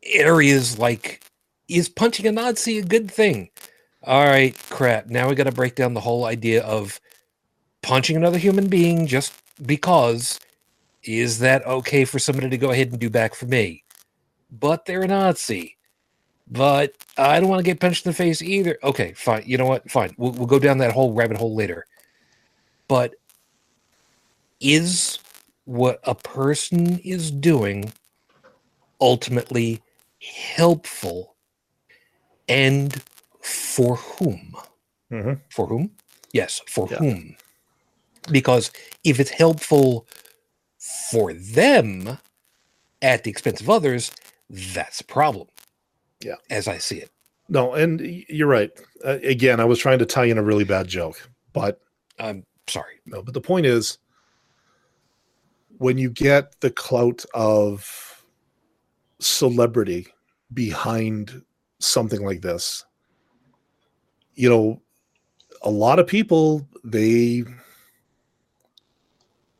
areas 0.02 0.78
like 0.78 1.23
is 1.68 1.88
punching 1.88 2.26
a 2.26 2.32
Nazi 2.32 2.78
a 2.78 2.82
good 2.82 3.10
thing? 3.10 3.50
All 4.02 4.24
right, 4.24 4.56
crap. 4.70 5.06
Now 5.06 5.28
we 5.28 5.34
got 5.34 5.44
to 5.44 5.52
break 5.52 5.74
down 5.74 5.94
the 5.94 6.00
whole 6.00 6.26
idea 6.26 6.62
of 6.64 7.00
punching 7.82 8.16
another 8.16 8.38
human 8.38 8.68
being 8.68 9.06
just 9.06 9.32
because. 9.64 10.38
Is 11.02 11.38
that 11.40 11.66
okay 11.66 12.06
for 12.06 12.18
somebody 12.18 12.48
to 12.48 12.56
go 12.56 12.70
ahead 12.70 12.90
and 12.90 12.98
do 12.98 13.10
back 13.10 13.34
for 13.34 13.44
me? 13.44 13.84
But 14.50 14.86
they're 14.86 15.02
a 15.02 15.06
Nazi. 15.06 15.76
But 16.50 16.94
I 17.18 17.40
don't 17.40 17.48
want 17.48 17.60
to 17.60 17.64
get 17.64 17.80
punched 17.80 18.06
in 18.06 18.10
the 18.10 18.16
face 18.16 18.40
either. 18.40 18.78
Okay, 18.82 19.12
fine. 19.12 19.42
You 19.46 19.58
know 19.58 19.66
what? 19.66 19.90
Fine. 19.90 20.14
We'll, 20.16 20.32
we'll 20.32 20.46
go 20.46 20.58
down 20.58 20.78
that 20.78 20.92
whole 20.92 21.12
rabbit 21.12 21.36
hole 21.36 21.54
later. 21.54 21.84
But 22.88 23.14
is 24.60 25.18
what 25.64 26.00
a 26.04 26.14
person 26.14 26.98
is 27.00 27.30
doing 27.30 27.92
ultimately 29.00 29.82
helpful 30.54 31.33
and 32.48 33.02
for 33.40 33.96
whom? 33.96 34.56
Mhm. 35.10 35.40
For 35.50 35.66
whom? 35.66 35.90
Yes, 36.32 36.60
for 36.66 36.88
Yeah. 36.90 36.98
whom? 36.98 37.36
Because 38.30 38.70
if 39.04 39.20
it's 39.20 39.30
helpful 39.30 40.06
for 41.10 41.32
them 41.32 42.18
at 43.02 43.24
the 43.24 43.30
expense 43.30 43.60
of 43.60 43.68
others, 43.70 44.10
that's 44.50 45.00
a 45.00 45.04
problem. 45.04 45.48
Yeah. 46.20 46.36
As 46.50 46.68
I 46.68 46.78
see 46.78 46.98
it. 47.00 47.10
no 47.50 47.74
and 47.74 48.00
you're 48.00 48.48
right 48.48 48.70
uh, 49.04 49.18
again 49.22 49.60
i 49.60 49.64
was 49.66 49.78
trying 49.78 49.98
to 49.98 50.06
tie 50.06 50.24
in 50.24 50.38
a 50.38 50.42
really 50.42 50.64
bad 50.64 50.88
joke 50.88 51.28
but 51.52 51.78
I'm 52.18 52.42
sorry. 52.68 53.00
No, 53.04 53.20
but 53.22 53.34
the 53.34 53.40
point 53.42 53.66
is 53.66 53.98
when 55.76 55.98
you 55.98 56.08
get 56.08 56.58
the 56.60 56.70
clout 56.70 57.22
of 57.34 58.24
celebrity 59.20 60.06
behind 60.54 61.42
something 61.84 62.24
like 62.24 62.40
this, 62.40 62.84
you 64.34 64.48
know, 64.48 64.80
a 65.62 65.70
lot 65.70 65.98
of 65.98 66.06
people 66.06 66.66
they 66.82 67.44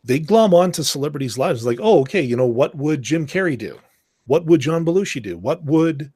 they 0.04 0.18
glom 0.18 0.52
onto 0.52 0.82
celebrities' 0.82 1.38
lives 1.38 1.64
like, 1.64 1.78
oh, 1.80 2.00
okay, 2.00 2.20
you 2.20 2.36
know, 2.36 2.46
what 2.46 2.74
would 2.74 3.02
Jim 3.02 3.26
Carrey 3.26 3.56
do? 3.56 3.78
What 4.26 4.44
would 4.46 4.60
John 4.60 4.84
Belushi 4.84 5.22
do? 5.22 5.38
What 5.38 5.64
would 5.64 6.12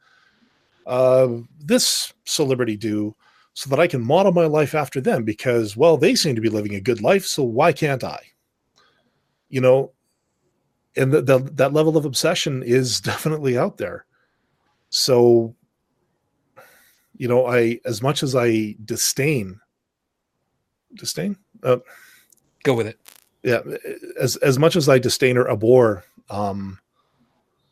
uh, 0.86 1.28
this 1.58 2.12
celebrity 2.24 2.76
do 2.76 3.14
so 3.54 3.68
that 3.70 3.80
I 3.80 3.86
can 3.86 4.04
model 4.04 4.32
my 4.32 4.46
life 4.46 4.74
after 4.74 5.00
them 5.00 5.24
because, 5.24 5.76
well, 5.76 5.96
they 5.96 6.14
seem 6.14 6.34
to 6.34 6.40
be 6.40 6.48
living 6.48 6.74
a 6.74 6.80
good 6.80 7.02
life, 7.02 7.26
so 7.26 7.42
why 7.42 7.72
can't 7.72 8.04
I? 8.04 8.20
You 9.48 9.60
know, 9.60 9.92
and 10.96 11.12
the, 11.12 11.22
the, 11.22 11.38
that 11.54 11.72
level 11.72 11.96
of 11.96 12.04
obsession 12.04 12.62
is 12.62 13.00
definitely 13.02 13.58
out 13.58 13.78
there. 13.78 14.06
So, 14.90 15.54
you 17.18 17.28
know, 17.28 17.46
I 17.46 17.80
as 17.84 18.00
much 18.00 18.22
as 18.22 18.34
I 18.34 18.76
disdain, 18.84 19.60
disdain, 20.94 21.36
uh, 21.62 21.78
Go 22.62 22.74
with 22.74 22.86
it. 22.86 22.98
yeah, 23.42 23.60
as 24.18 24.36
as 24.36 24.58
much 24.58 24.76
as 24.76 24.88
I 24.88 24.98
disdain 24.98 25.36
or 25.36 25.50
abhor 25.50 26.04
um, 26.30 26.78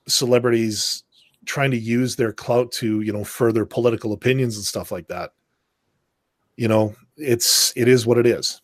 celebrities 0.06 1.04
trying 1.44 1.70
to 1.70 1.78
use 1.78 2.16
their 2.16 2.32
clout 2.32 2.72
to 2.72 3.00
you 3.00 3.12
know 3.12 3.24
further 3.24 3.64
political 3.64 4.12
opinions 4.12 4.56
and 4.56 4.64
stuff 4.64 4.90
like 4.90 5.06
that 5.08 5.32
you 6.56 6.66
know 6.66 6.94
it's 7.16 7.72
it 7.76 7.86
is 7.86 8.04
what 8.04 8.18
it 8.18 8.26
is 8.26 8.60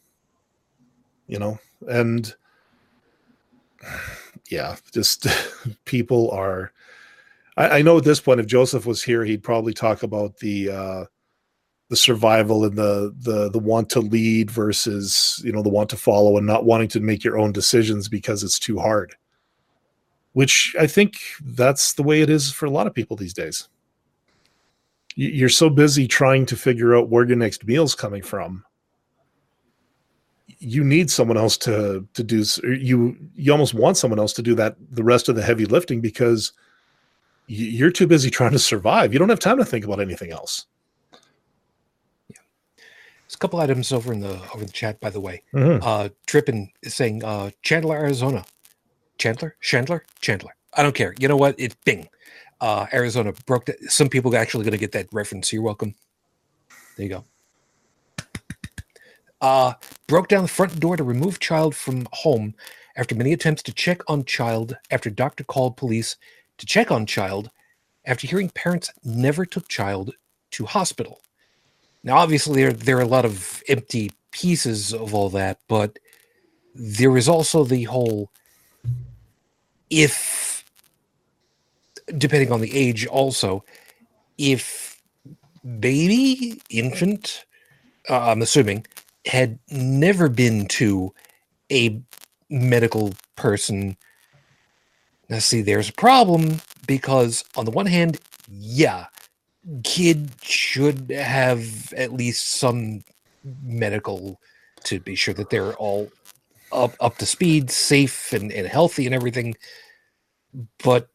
you 1.29 1.39
know 1.39 1.59
and 1.89 2.35
yeah 4.51 4.77
just 4.93 5.27
people 5.85 6.31
are 6.33 6.73
I, 7.57 7.79
I 7.79 7.83
know 7.83 7.99
at 7.99 8.05
this 8.05 8.21
point 8.21 8.41
if 8.41 8.47
joseph 8.47 8.87
was 8.87 9.03
here 9.03 9.25
he'd 9.25 9.43
probably 9.43 9.73
talk 9.73 10.03
about 10.03 10.39
the 10.39 10.71
uh 10.71 11.05
the 11.93 11.97
survival 11.97 12.65
and 12.65 12.79
the 12.79 13.15
the 13.21 13.51
the 13.51 13.59
want 13.59 13.91
to 13.91 14.01
lead 14.01 14.51
versus 14.51 15.43
you 15.45 15.53
know 15.53 15.61
the 15.63 15.69
want 15.69 15.91
to 15.91 15.97
follow 15.99 16.39
and 16.39 16.47
not 16.47 16.65
wanting 16.65 16.89
to 16.89 17.01
make 17.01 17.23
your 17.23 17.39
own 17.39 17.53
decisions 17.53 18.09
because 18.09 18.43
it's 18.43 18.59
too 18.59 18.79
hard. 18.79 19.15
Which 20.33 20.75
i 20.81 20.87
think 20.87 21.17
that's 21.45 21.93
the 21.93 22.03
way 22.03 22.23
it 22.23 22.31
is 22.31 22.51
for 22.51 22.65
a 22.65 22.71
lot 22.71 22.87
of 22.87 22.95
people 22.95 23.15
these 23.15 23.35
days. 23.35 23.69
You're 25.17 25.51
so 25.51 25.69
busy 25.69 26.09
trying 26.09 26.47
to 26.47 26.57
figure 26.57 26.97
out 26.97 27.11
where 27.11 27.27
your 27.27 27.37
next 27.37 27.67
meal's 27.67 27.95
coming 27.95 28.23
from. 28.23 28.65
You 30.61 30.85
need 30.85 31.11
someone 31.11 31.37
else 31.37 31.59
to 31.59 32.09
to 32.15 32.25
do 32.25 32.43
you 32.65 33.19
you 33.35 33.53
almost 33.53 33.75
want 33.75 33.99
someone 33.99 34.19
else 34.19 34.33
to 34.33 34.43
do 34.43 34.55
that 34.55 34.77
the 34.93 35.05
rest 35.05 35.29
of 35.29 35.37
the 35.37 35.43
heavy 35.43 35.67
lifting 35.67 36.01
because 36.01 36.55
you're 37.47 37.91
too 37.91 38.07
busy 38.07 38.31
trying 38.31 38.53
to 38.53 38.59
survive. 38.59 39.13
You 39.13 39.19
don't 39.19 39.29
have 39.29 39.39
time 39.41 39.59
to 39.59 39.65
think 39.65 39.85
about 39.85 40.01
anything 40.01 40.31
else. 40.33 40.67
Yeah, 42.29 42.37
there's 43.27 43.35
a 43.35 43.39
couple 43.39 43.61
items 43.61 43.93
over 43.93 44.13
in 44.13 44.21
the 44.21 44.41
over 44.55 44.65
the 44.65 44.73
chat, 44.73 45.01
by 45.01 45.11
the 45.11 45.21
way. 45.21 45.43
Mhm. 45.55 45.81
Uh, 45.83 46.09
Trippin 46.27 46.71
is 46.83 46.95
saying 46.95 47.25
uh, 47.25 47.51
Chandler, 47.63 47.97
Arizona. 47.97 48.45
Chandler, 49.19 49.57
Chandler, 49.61 50.05
Chandler. 50.21 50.55
I 50.75 50.83
don't 50.83 50.95
care. 50.95 51.15
You 51.19 51.29
know 51.29 51.37
what? 51.37 51.55
It's 51.59 51.77
Bing. 51.85 52.09
Uh, 52.61 52.87
Arizona 52.93 53.33
broke. 53.47 53.67
The, 53.67 53.77
some 53.89 54.09
people 54.09 54.35
are 54.35 54.39
actually 54.39 54.65
going 54.65 54.73
to 54.73 54.79
get 54.79 54.93
that 54.93 55.09
reference. 55.13 55.53
You're 55.53 55.63
welcome. 55.63 55.95
There 56.97 57.07
you 57.07 57.11
go. 57.11 57.25
Uh, 59.41 59.75
broke 60.07 60.29
down 60.29 60.43
the 60.43 60.49
front 60.49 60.79
door 60.79 60.97
to 60.97 61.03
remove 61.03 61.41
child 61.41 61.75
from 61.75 62.07
home 62.13 62.55
after 62.97 63.15
many 63.15 63.33
attempts 63.33 63.63
to 63.65 63.73
check 63.73 64.01
on 64.09 64.25
child. 64.25 64.77
After 64.91 65.11
doctor 65.11 65.43
called 65.43 65.77
police 65.77 66.17
to 66.63 66.67
check 66.67 66.93
on 66.93 67.07
child, 67.07 67.51
after 68.07 68.29
hearing 68.29 68.49
parents 68.49 68.93
never 69.03 69.45
took 69.45 69.67
child 69.67 70.15
to 70.53 70.65
hospital. 70.65 71.21
Now, 72.05 72.19
obviously, 72.19 72.63
there 72.63 72.73
there 72.73 72.99
are 72.99 73.03
a 73.03 73.17
lot 73.17 73.25
of 73.25 73.65
empty 73.67 74.13
pieces 74.31 74.95
of 74.95 75.13
all 75.13 75.29
that, 75.31 75.59
but 75.67 75.99
there 76.77 77.17
is 77.17 77.29
also 77.29 77.65
the 77.65 77.83
whole 77.83 78.31
if 79.91 80.65
depending 82.17 82.53
on 82.53 82.61
the 82.61 82.75
age 82.75 83.07
also 83.07 83.65
if 84.39 85.03
baby 85.81 86.61
infant 86.71 87.45
uh, 88.09 88.31
i'm 88.31 88.43
assuming 88.43 88.85
had 89.27 89.59
never 89.71 90.29
been 90.29 90.67
to 90.67 91.13
a 91.71 92.01
medical 92.49 93.13
person 93.37 93.97
now 95.33 95.39
see 95.39 95.63
there's 95.63 95.89
a 95.89 95.95
problem 95.95 96.61
because 96.87 97.45
on 97.57 97.65
the 97.65 97.71
one 97.71 97.87
hand 97.87 98.19
yeah 98.49 99.07
kid 99.85 100.31
should 100.43 101.11
have 101.11 101.93
at 101.95 102.13
least 102.13 102.55
some 102.55 103.03
medical 103.63 104.41
to 104.85 105.01
be 105.01 105.15
sure 105.15 105.35
that 105.35 105.51
they're 105.51 105.75
all 105.75 106.11
up 106.73 106.95
up 107.01 107.19
to 107.19 107.27
speed, 107.27 107.71
safe 107.71 108.33
and, 108.33 108.51
and 108.53 108.67
healthy 108.67 109.07
and 109.07 109.15
everything. 109.15 109.55
But 110.83 111.09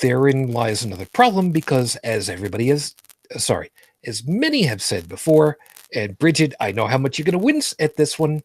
therein 0.00 0.52
lies 0.52 0.82
another 0.82 1.06
problem 1.06 1.50
because 1.52 1.96
as 1.96 2.28
everybody 2.28 2.70
is 2.70 2.94
sorry, 3.36 3.70
as 4.04 4.26
many 4.26 4.62
have 4.62 4.82
said 4.82 5.08
before, 5.08 5.56
and 5.94 6.18
Bridget, 6.18 6.54
I 6.60 6.72
know 6.72 6.86
how 6.86 6.98
much 6.98 7.18
you're 7.18 7.24
gonna 7.24 7.38
wince 7.38 7.74
at 7.78 7.96
this 7.96 8.18
one. 8.18 8.42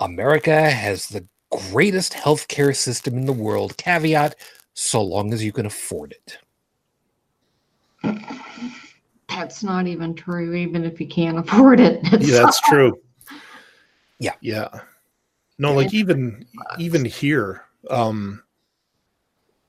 America 0.00 0.70
has 0.70 1.06
the 1.06 1.26
greatest 1.70 2.12
healthcare 2.12 2.74
system 2.74 3.14
in 3.16 3.26
the 3.26 3.32
world. 3.32 3.76
Caveat, 3.76 4.36
so 4.74 5.02
long 5.02 5.32
as 5.32 5.42
you 5.44 5.52
can 5.52 5.66
afford 5.66 6.12
it. 6.12 6.38
That's 9.28 9.62
not 9.62 9.86
even 9.86 10.14
true, 10.14 10.54
even 10.54 10.84
if 10.84 11.00
you 11.00 11.06
can't 11.06 11.38
afford 11.38 11.80
it. 11.80 12.00
Yeah, 12.20 12.42
that's 12.44 12.60
true. 12.62 13.00
Yeah. 14.18 14.34
Yeah. 14.40 14.68
No, 15.58 15.72
like 15.72 15.94
even 15.94 16.44
even 16.78 17.04
here, 17.04 17.62
um 17.90 18.42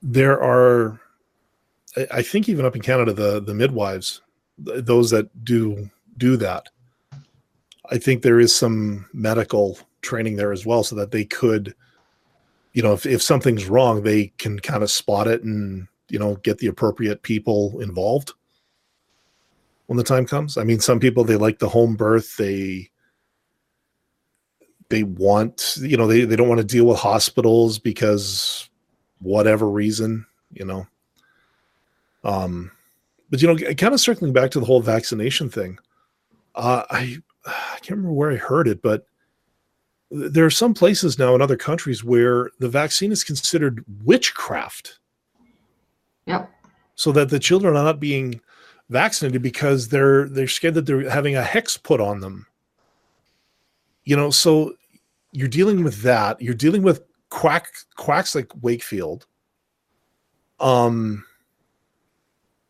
there 0.02 0.42
are 0.42 1.00
I- 1.96 2.08
I 2.12 2.22
think 2.24 2.50
even 2.50 2.66
up 2.66 2.76
in 2.76 2.82
Canada, 2.82 3.14
the 3.14 3.40
the 3.42 3.54
midwives, 3.54 4.22
those 4.58 5.10
that 5.12 5.44
do 5.46 5.90
do 6.18 6.38
that, 6.38 6.70
I 7.90 7.98
think 7.98 8.22
there 8.22 8.40
is 8.40 8.56
some 8.56 9.08
medical 9.14 9.78
training 10.04 10.36
there 10.36 10.52
as 10.52 10.66
well, 10.66 10.84
so 10.84 10.96
that 10.96 11.12
they 11.12 11.26
could, 11.26 11.74
you 12.74 12.84
know, 12.84 12.94
if, 12.94 13.06
if 13.06 13.22
something's 13.22 13.66
wrong, 13.66 14.04
they 14.04 14.28
can 14.38 14.60
kind 14.60 14.84
of 14.84 14.92
spot 14.92 15.28
it 15.28 15.44
and 15.44 15.88
you 16.10 16.20
know 16.20 16.36
get 16.44 16.60
the 16.60 16.68
appropriate 16.68 17.24
people 17.24 17.80
involved 17.80 18.34
when 19.88 19.98
the 19.98 20.04
time 20.04 20.26
comes. 20.26 20.58
I 20.58 20.64
mean, 20.64 20.80
some 20.80 21.00
people 21.00 21.24
they 21.24 21.36
like 21.36 21.60
the 21.60 21.70
home 21.70 21.96
birth, 21.96 22.38
they 22.38 22.90
they 24.90 25.04
want, 25.04 25.78
you 25.82 25.98
know, 25.98 26.08
they, 26.08 26.24
they 26.26 26.36
don't 26.36 26.50
want 26.50 26.62
to 26.62 26.68
deal 26.68 26.86
with 26.86 27.00
hospitals 27.00 27.80
because 27.80 28.70
whatever 29.20 29.70
reason, 29.70 30.26
you 30.52 30.66
know. 30.66 30.86
Um, 32.24 32.72
but 33.30 33.42
you 33.42 33.48
know, 33.48 33.58
kind 33.76 33.94
of 33.94 34.00
circling 34.00 34.34
back 34.34 34.52
to 34.52 34.60
the 34.60 34.66
whole 34.66 34.82
vaccination 34.82 35.50
thing, 35.50 35.80
uh, 36.56 36.84
I 36.90 37.18
I 37.46 37.78
can't 37.82 37.92
remember 37.92 38.14
where 38.14 38.32
I 38.32 38.36
heard 38.36 38.68
it, 38.68 38.82
but 38.82 39.08
there 40.14 40.46
are 40.46 40.52
some 40.52 40.76
places 40.76 41.18
now 41.18 41.34
in 41.34 41.42
other 41.42 41.58
countries 41.58 42.04
where 42.04 42.52
the 42.60 42.70
vaccine 42.70 43.12
is 43.12 43.24
considered 43.24 43.84
witchcraft, 44.04 45.00
Yep. 46.28 46.52
so 46.94 47.12
that 47.12 47.30
the 47.30 47.40
children 47.40 47.76
are 47.76 47.84
not 47.84 48.00
being 48.00 48.40
vaccinated 48.90 49.42
because 49.42 49.88
they're 49.88 50.30
they're 50.30 50.48
scared 50.48 50.76
that 50.76 50.86
they're 50.86 51.10
having 51.10 51.36
a 51.36 51.42
hex 51.44 51.78
put 51.78 52.00
on 52.00 52.20
them. 52.20 52.46
You 54.04 54.16
know, 54.16 54.30
so 54.30 54.76
you're 55.32 55.48
dealing 55.48 55.84
with 55.84 56.04
that. 56.04 56.40
You're 56.40 56.54
dealing 56.54 56.84
with 56.84 57.02
quack 57.30 57.68
quacks 57.96 58.36
like 58.36 58.52
Wakefield. 58.62 59.26
Um, 60.60 61.26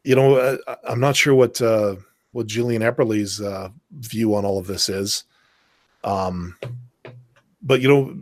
you 0.06 0.16
know, 0.16 0.36
uh, 0.36 0.58
I, 0.68 0.78
I'm 0.88 1.02
not 1.02 1.18
sure 1.18 1.36
what 1.36 1.62
uh, 1.62 1.98
what 2.32 2.48
Jillian 2.48 2.82
Epperly's 2.82 3.42
uh, 3.42 3.68
view 4.00 4.34
on 4.34 4.46
all 4.46 4.58
of 4.58 4.68
this 4.68 4.88
is. 4.88 5.26
Um, 6.06 6.58
but 7.64 7.82
you 7.82 7.88
know, 7.88 8.22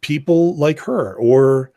people 0.00 0.56
like 0.56 0.78
her 0.78 1.14
or 1.14 1.72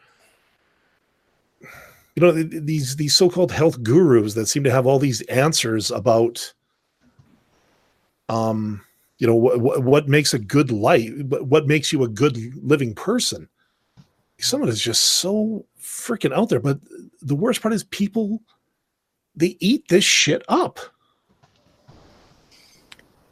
you 2.15 2.21
know 2.21 2.31
these 2.31 2.97
these 2.97 3.15
so-called 3.15 3.51
health 3.51 3.81
gurus 3.81 4.33
that 4.33 4.47
seem 4.47 4.63
to 4.63 4.71
have 4.71 4.85
all 4.85 4.99
these 4.99 5.21
answers 5.21 5.89
about 5.89 6.53
um 8.27 8.81
you 9.17 9.25
know 9.25 9.35
what 9.35 9.83
what, 9.83 10.07
makes 10.07 10.33
a 10.33 10.39
good 10.39 10.71
life 10.71 11.11
what, 11.23 11.47
what 11.47 11.67
makes 11.67 11.91
you 11.91 12.03
a 12.03 12.07
good 12.07 12.37
living 12.63 12.93
person. 12.93 13.47
Some 14.37 14.61
of 14.61 14.69
it 14.69 14.71
is 14.71 14.81
just 14.81 15.03
so 15.03 15.65
freaking 15.81 16.33
out 16.33 16.49
there 16.49 16.59
but 16.59 16.79
the 17.21 17.35
worst 17.35 17.61
part 17.61 17.73
is 17.73 17.83
people 17.85 18.41
they 19.35 19.55
eat 19.59 19.87
this 19.87 20.03
shit 20.03 20.43
up. 20.49 20.79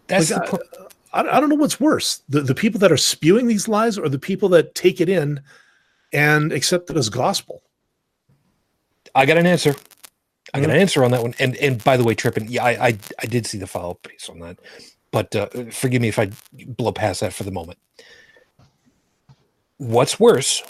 That's 0.08 0.32
Like, 0.32 0.50
the 0.50 0.58
pro- 0.58 0.87
I, 1.18 1.38
I 1.38 1.42
don't 1.42 1.50
know 1.50 1.56
what's 1.56 1.82
worse 1.82 2.24
the, 2.30 2.42
the 2.42 2.56
people 2.56 2.80
that 2.82 2.94
are 2.94 2.98
spewing 2.98 3.48
these 3.48 3.68
lies 3.70 3.98
or 4.00 4.10
the 4.10 4.20
people 4.20 4.50
that 4.52 4.76
take 4.76 5.02
it 5.02 5.10
in 5.10 5.42
and 6.14 6.54
accept 6.54 6.90
it 6.92 6.98
as 6.98 7.10
gospel 7.10 7.62
I 9.16 9.26
got 9.26 9.38
an 9.38 9.46
answer. 9.48 9.76
I 10.54 10.62
got 10.62 10.70
Mhm. 10.70 10.74
an 10.76 10.80
answer 10.82 11.04
on 11.06 11.12
that 11.12 11.22
one. 11.24 11.36
And 11.40 11.56
and 11.58 11.84
by 11.84 11.98
the 11.98 12.04
way, 12.04 12.16
tripping, 12.16 12.48
yeah, 12.50 12.64
I 12.66 12.88
I, 12.90 13.00
I 13.20 13.26
did 13.28 13.46
see 13.48 13.58
the 13.60 13.68
follow 13.68 13.92
up 13.92 14.04
piece 14.04 14.30
on 14.30 14.40
that, 14.40 14.60
but 15.12 15.36
uh, 15.36 15.48
forgive 15.72 16.02
me 16.02 16.10
if 16.10 16.20
I 16.20 16.32
blow 16.54 16.92
past 16.94 17.22
that 17.22 17.34
for 17.34 17.44
the 17.44 17.52
moment. 17.52 17.80
What's 19.78 20.20
worse 20.20 20.64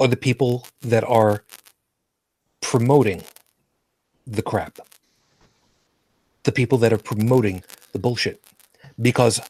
are 0.00 0.08
the 0.08 0.16
people 0.16 0.66
that 0.82 1.04
are 1.04 1.44
promoting 2.62 3.24
the 4.26 4.42
crap, 4.42 4.78
the 6.44 6.52
people 6.52 6.78
that 6.78 6.92
are 6.92 6.98
promoting 6.98 7.64
the 7.92 7.98
bullshit, 8.00 8.42
because 9.00 9.40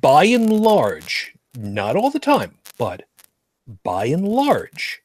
by 0.00 0.24
and 0.24 0.50
large, 0.50 1.34
not 1.56 1.96
all 1.96 2.10
the 2.10 2.18
time, 2.18 2.54
but 2.78 3.04
by 3.82 4.06
and 4.06 4.26
large, 4.26 5.02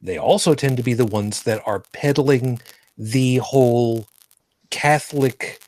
they 0.00 0.18
also 0.18 0.54
tend 0.54 0.76
to 0.76 0.82
be 0.82 0.94
the 0.94 1.06
ones 1.06 1.42
that 1.44 1.62
are 1.66 1.84
peddling 1.92 2.60
the 2.98 3.36
whole 3.36 4.06
Catholic, 4.70 5.60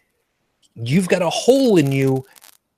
you've 0.75 1.09
got 1.09 1.23
a 1.23 1.31
hole 1.31 1.77
in 1.77 1.93
you, 1.93 2.25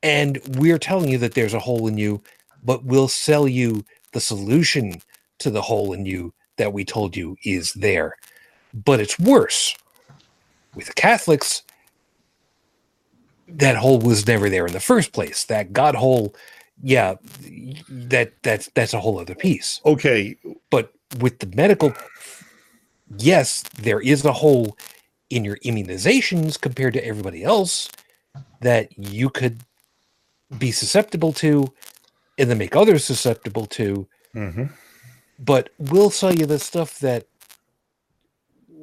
and 0.03 0.41
we're 0.59 0.79
telling 0.79 1.09
you 1.09 1.19
that 1.19 1.35
there's 1.35 1.55
a 1.55 1.61
hole 1.61 1.87
in 1.87 1.97
you, 1.97 2.23
but 2.65 2.85
we'll 2.85 3.09
sell 3.09 3.49
you 3.49 3.85
the 4.13 4.21
solution 4.21 5.01
to 5.39 5.51
the 5.51 5.63
hole 5.63 5.93
in 5.93 6.05
you 6.05 6.35
that 6.57 6.73
we 6.73 6.85
told 6.85 7.17
you 7.17 7.37
is 7.45 7.73
there. 7.75 8.17
But 8.75 9.01
it's 9.01 9.19
worse. 9.19 9.75
With 10.75 10.87
the 10.89 10.95
Catholics, 10.95 11.63
that 13.49 13.77
hole 13.77 13.99
was 14.01 14.27
never 14.27 14.49
there 14.51 14.67
in 14.67 14.73
the 14.73 14.81
first 14.81 15.13
place. 15.13 15.45
That 15.45 15.73
God 15.73 15.95
hole, 15.95 16.35
yeah, 16.83 17.15
that 17.89 18.33
that's 18.43 18.69
that's 18.75 18.93
a 18.95 19.01
whole 19.01 19.19
other 19.19 19.35
piece 19.35 19.81
okay 19.87 20.37
but 20.71 20.93
with 21.21 21.39
the 21.39 21.47
medical 21.57 21.93
yes 23.19 23.63
there 23.81 24.01
is 24.01 24.25
a 24.25 24.33
hole 24.33 24.77
in 25.31 25.45
your 25.45 25.57
immunizations 25.59 26.61
compared 26.61 26.93
to 26.93 27.05
everybody 27.05 27.43
else 27.43 27.89
that 28.61 28.97
you 28.99 29.31
could 29.31 29.61
be 30.59 30.71
susceptible 30.71 31.33
to 31.33 31.73
and 32.39 32.51
then 32.51 32.59
make 32.59 32.77
others 32.77 33.05
susceptible 33.05 33.67
to 33.67 34.07
Mhm. 34.35 34.71
but 35.39 35.71
we'll 35.79 36.11
sell 36.11 36.35
you 36.35 36.47
the 36.47 36.59
stuff 36.59 36.99
that 37.01 37.27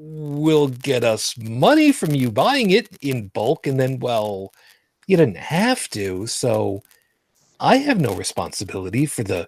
will 0.05 0.67
get 0.67 1.03
us 1.03 1.37
money 1.37 1.91
from 1.91 2.13
you 2.13 2.31
buying 2.31 2.71
it 2.71 2.89
in 3.01 3.29
bulk 3.29 3.67
and 3.67 3.79
then 3.79 3.99
well 3.99 4.51
you 5.07 5.17
didn't 5.17 5.37
have 5.37 5.89
to 5.89 6.27
so 6.27 6.81
I 7.59 7.77
have 7.77 7.99
no 7.99 8.13
responsibility 8.13 9.05
for 9.05 9.23
the 9.23 9.47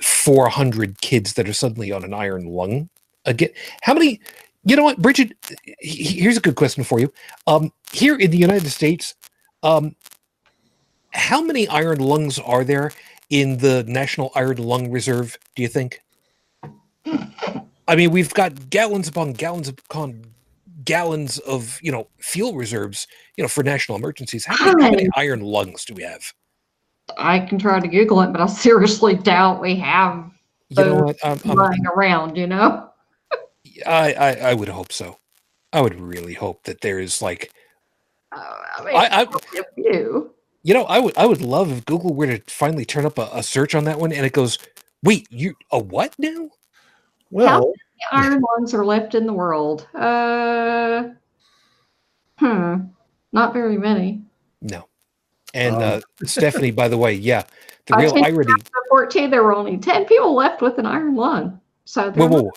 400 0.00 1.00
kids 1.00 1.34
that 1.34 1.48
are 1.48 1.54
suddenly 1.54 1.90
on 1.92 2.04
an 2.04 2.14
iron 2.14 2.46
lung 2.46 2.90
again. 3.24 3.50
How 3.82 3.94
many? 3.94 4.20
You 4.64 4.76
know 4.76 4.84
what, 4.84 5.00
Bridget? 5.00 5.32
Here's 5.80 6.36
a 6.36 6.40
good 6.42 6.56
question 6.56 6.84
for 6.84 7.00
you. 7.00 7.12
Um, 7.46 7.72
here 7.92 8.16
in 8.16 8.30
the 8.30 8.36
United 8.36 8.68
States, 8.68 9.14
um, 9.62 9.96
how 11.12 11.40
many 11.40 11.66
iron 11.68 12.00
lungs 12.00 12.38
are 12.38 12.64
there 12.64 12.92
in 13.30 13.58
the 13.58 13.84
National 13.84 14.30
Iron 14.34 14.58
Lung 14.58 14.90
Reserve? 14.90 15.38
Do 15.56 15.62
you 15.62 15.68
think? 15.68 16.00
I 17.88 17.96
mean, 17.96 18.10
we've 18.10 18.32
got 18.34 18.68
gallons 18.68 19.08
upon 19.08 19.32
gallons 19.32 19.68
upon 19.68 20.22
gallons 20.84 21.38
of 21.40 21.80
you 21.82 21.90
know 21.90 22.06
fuel 22.18 22.54
reserves, 22.54 23.08
you 23.36 23.42
know, 23.42 23.48
for 23.48 23.64
national 23.64 23.96
emergencies. 23.96 24.44
How 24.44 24.72
many, 24.72 24.82
how 24.84 24.90
many 24.90 25.08
iron 25.16 25.40
lungs 25.40 25.86
do 25.86 25.94
we 25.94 26.02
have? 26.02 26.32
I 27.16 27.40
can 27.40 27.58
try 27.58 27.80
to 27.80 27.88
Google 27.88 28.20
it, 28.20 28.30
but 28.32 28.42
I 28.42 28.46
seriously 28.46 29.14
doubt 29.14 29.62
we 29.62 29.74
have 29.76 30.30
You 30.68 30.84
know 30.84 30.94
what? 31.04 31.16
I'm, 31.24 31.40
I'm, 31.46 31.56
lying 31.56 31.86
around. 31.86 32.36
You 32.36 32.46
know, 32.46 32.90
I, 33.86 34.12
I 34.12 34.32
I 34.50 34.54
would 34.54 34.68
hope 34.68 34.92
so. 34.92 35.18
I 35.72 35.80
would 35.80 35.98
really 35.98 36.34
hope 36.34 36.64
that 36.64 36.82
there 36.82 36.98
is 36.98 37.22
like 37.22 37.50
uh, 38.32 38.56
I 38.78 38.84
mean, 38.84 38.96
I, 38.96 39.26
few. 39.74 40.34
you 40.62 40.74
know 40.74 40.84
I 40.84 40.98
would 40.98 41.16
I 41.16 41.24
would 41.24 41.40
love 41.40 41.72
if 41.72 41.86
Google 41.86 42.12
were 42.12 42.26
to 42.26 42.42
finally 42.46 42.84
turn 42.84 43.06
up 43.06 43.16
a, 43.16 43.30
a 43.32 43.42
search 43.42 43.74
on 43.74 43.84
that 43.84 43.98
one 43.98 44.12
and 44.12 44.26
it 44.26 44.34
goes, 44.34 44.58
wait, 45.02 45.26
you 45.30 45.54
a 45.72 45.78
what 45.78 46.14
now? 46.18 46.50
Well, 47.30 47.72
how 48.10 48.20
many 48.20 48.28
iron 48.28 48.42
lungs 48.56 48.74
are 48.74 48.84
left 48.84 49.14
in 49.14 49.26
the 49.26 49.32
world? 49.32 49.86
Uh, 49.94 51.10
hmm, 52.38 52.76
not 53.32 53.52
very 53.52 53.76
many. 53.76 54.22
No. 54.62 54.88
And 55.54 55.74
Um. 55.76 55.82
uh, 55.82 56.00
Stephanie, 56.24 56.70
by 56.70 56.88
the 56.88 56.98
way, 56.98 57.14
yeah, 57.14 57.44
the 57.86 57.94
I 57.96 58.02
real 58.02 58.24
irony. 58.24 58.52
14, 58.90 59.30
there 59.30 59.42
were 59.42 59.54
only 59.54 59.76
10 59.76 60.06
people 60.06 60.34
left 60.34 60.62
with 60.62 60.78
an 60.78 60.86
iron 60.86 61.14
lung. 61.14 61.60
So 61.84 62.10
Whoa, 62.12 62.26
whoa, 62.26 62.42
whoa. 62.42 62.52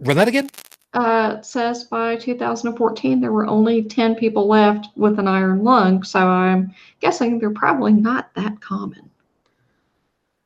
run 0.00 0.16
that 0.16 0.28
again? 0.28 0.50
uh, 0.94 1.36
it 1.38 1.44
says 1.44 1.84
by 1.84 2.16
2014, 2.16 3.20
there 3.20 3.32
were 3.32 3.46
only 3.46 3.82
10 3.82 4.14
people 4.16 4.46
left 4.46 4.88
with 4.96 5.18
an 5.18 5.28
iron 5.28 5.62
lung. 5.62 6.02
So 6.02 6.20
I'm 6.26 6.74
guessing 7.00 7.38
they're 7.38 7.50
probably 7.50 7.92
not 7.92 8.32
that 8.34 8.60
common. 8.60 9.10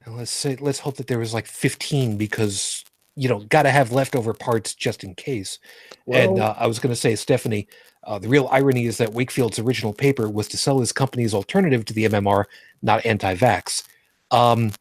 And 0.04 0.16
let's 0.16 0.32
say 0.32 0.56
let's 0.56 0.80
hope 0.80 0.96
that 0.96 1.06
there 1.06 1.18
was 1.20 1.32
like 1.32 1.46
15 1.46 2.16
because 2.16 2.84
you 3.16 3.28
know 3.28 3.40
got 3.40 3.62
to 3.64 3.70
have 3.70 3.92
leftover 3.92 4.32
parts 4.34 4.74
just 4.74 5.04
in 5.04 5.14
case. 5.14 5.58
and 6.08 6.38
uh, 6.38 6.54
I 6.58 6.66
was 6.66 6.78
going 6.78 6.92
to 6.94 7.00
say, 7.00 7.14
Stephanie, 7.14 7.68
uh, 8.04 8.18
the 8.18 8.28
real 8.28 8.48
irony 8.50 8.86
is 8.86 8.98
that 8.98 9.12
Wakefield's 9.12 9.58
original 9.58 9.92
paper 9.92 10.28
was 10.28 10.48
to 10.48 10.56
sell 10.56 10.80
his 10.80 10.92
company's 10.92 11.34
alternative 11.34 11.84
to 11.86 11.94
the 11.94 12.06
MMR, 12.08 12.44
not 12.82 13.04
anti-vax. 13.06 13.84
Um, 14.30 14.72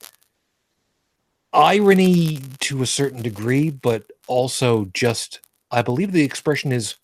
irony 1.53 2.39
to 2.59 2.81
a 2.81 2.87
certain 2.87 3.21
degree, 3.21 3.69
but 3.69 4.09
also 4.27 4.85
just, 4.93 5.39
I 5.69 5.81
believe 5.81 6.11
the 6.11 6.23
expression 6.23 6.71
is 6.71 6.95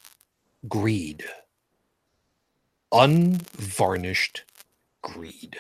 greed, 0.68 1.24
unvarnished 2.92 4.44
greed. 5.02 5.58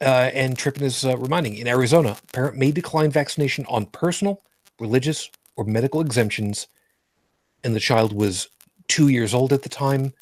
Uh, 0.00 0.30
and 0.34 0.58
Trippin 0.58 0.84
is 0.84 1.04
uh, 1.04 1.16
reminding 1.16 1.54
in 1.54 1.66
Arizona, 1.66 2.16
parent 2.32 2.56
may 2.56 2.70
decline 2.70 3.10
vaccination 3.10 3.64
on 3.68 3.86
personal, 3.86 4.42
religious, 4.78 5.30
or 5.56 5.64
medical 5.64 6.00
exemptions. 6.00 6.68
And 7.64 7.74
the 7.74 7.80
child 7.80 8.12
was 8.12 8.48
two 8.88 9.08
years 9.08 9.32
old 9.32 9.52
at 9.52 9.62
the 9.62 9.68
time. 9.68 10.12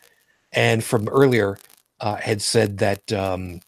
And 0.52 0.84
from 0.84 1.08
earlier, 1.08 1.58
uh, 2.00 2.16
had 2.16 2.40
said 2.40 2.78
that 2.78 3.12
um, 3.12 3.60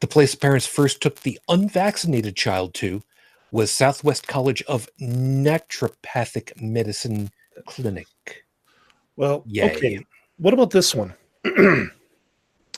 the 0.00 0.06
place 0.06 0.34
parents 0.34 0.66
first 0.66 1.00
took 1.02 1.20
the 1.20 1.40
unvaccinated 1.48 2.36
child 2.36 2.74
to 2.74 3.02
was 3.50 3.72
Southwest 3.72 4.28
College 4.28 4.62
of 4.62 4.88
Naturopathic 5.00 6.60
Medicine 6.60 7.30
Clinic. 7.66 8.06
well, 9.16 9.42
Yay. 9.46 9.74
okay. 9.74 10.06
What 10.36 10.54
about 10.54 10.70
this 10.70 10.94
one? 10.94 11.14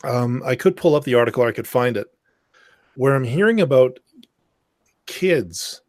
um, 0.04 0.42
I 0.46 0.54
could 0.54 0.76
pull 0.76 0.94
up 0.94 1.04
the 1.04 1.14
article, 1.14 1.42
or 1.42 1.48
I 1.48 1.52
could 1.52 1.68
find 1.68 1.96
it, 1.96 2.06
where 2.96 3.14
I'm 3.14 3.24
hearing 3.24 3.60
about 3.60 3.98
kids 5.06 5.82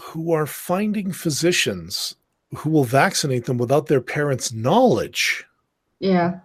who 0.00 0.32
are 0.32 0.46
finding 0.46 1.12
physicians 1.12 2.16
who 2.56 2.70
will 2.70 2.84
vaccinate 2.84 3.46
them 3.46 3.58
without 3.58 3.86
their 3.86 4.00
parents' 4.00 4.52
knowledge. 4.52 5.44
Yeah. 5.98 6.40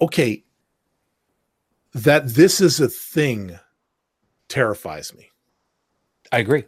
Okay, 0.00 0.44
that 1.94 2.28
this 2.28 2.60
is 2.60 2.80
a 2.80 2.88
thing 2.88 3.58
terrifies 4.48 5.14
me. 5.14 5.30
I 6.32 6.38
agree. 6.38 6.64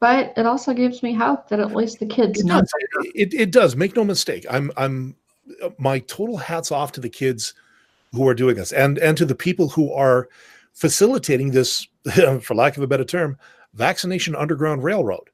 But 0.00 0.32
it 0.36 0.46
also 0.46 0.72
gives 0.72 1.02
me 1.02 1.12
hope 1.14 1.48
that 1.48 1.60
at 1.60 1.74
least 1.74 2.00
the 2.00 2.06
kids 2.06 2.40
It 2.40 2.46
know. 2.46 2.60
does. 2.60 2.72
It, 3.14 3.34
it 3.34 3.50
does. 3.50 3.76
Make 3.76 3.96
no 3.96 4.04
mistake. 4.04 4.44
I'm 4.50 4.70
I'm 4.76 5.16
my 5.78 6.00
total 6.00 6.36
hats 6.36 6.72
off 6.72 6.92
to 6.92 7.00
the 7.00 7.08
kids 7.08 7.54
who 8.16 8.28
are 8.28 8.34
doing 8.34 8.56
this 8.56 8.72
and 8.72 8.98
and 8.98 9.16
to 9.16 9.24
the 9.24 9.34
people 9.34 9.68
who 9.68 9.92
are 9.92 10.28
facilitating 10.72 11.50
this, 11.52 11.86
for 12.42 12.54
lack 12.54 12.76
of 12.76 12.82
a 12.82 12.86
better 12.86 13.04
term, 13.04 13.38
vaccination 13.74 14.36
underground 14.36 14.82
railroad. 14.84 15.30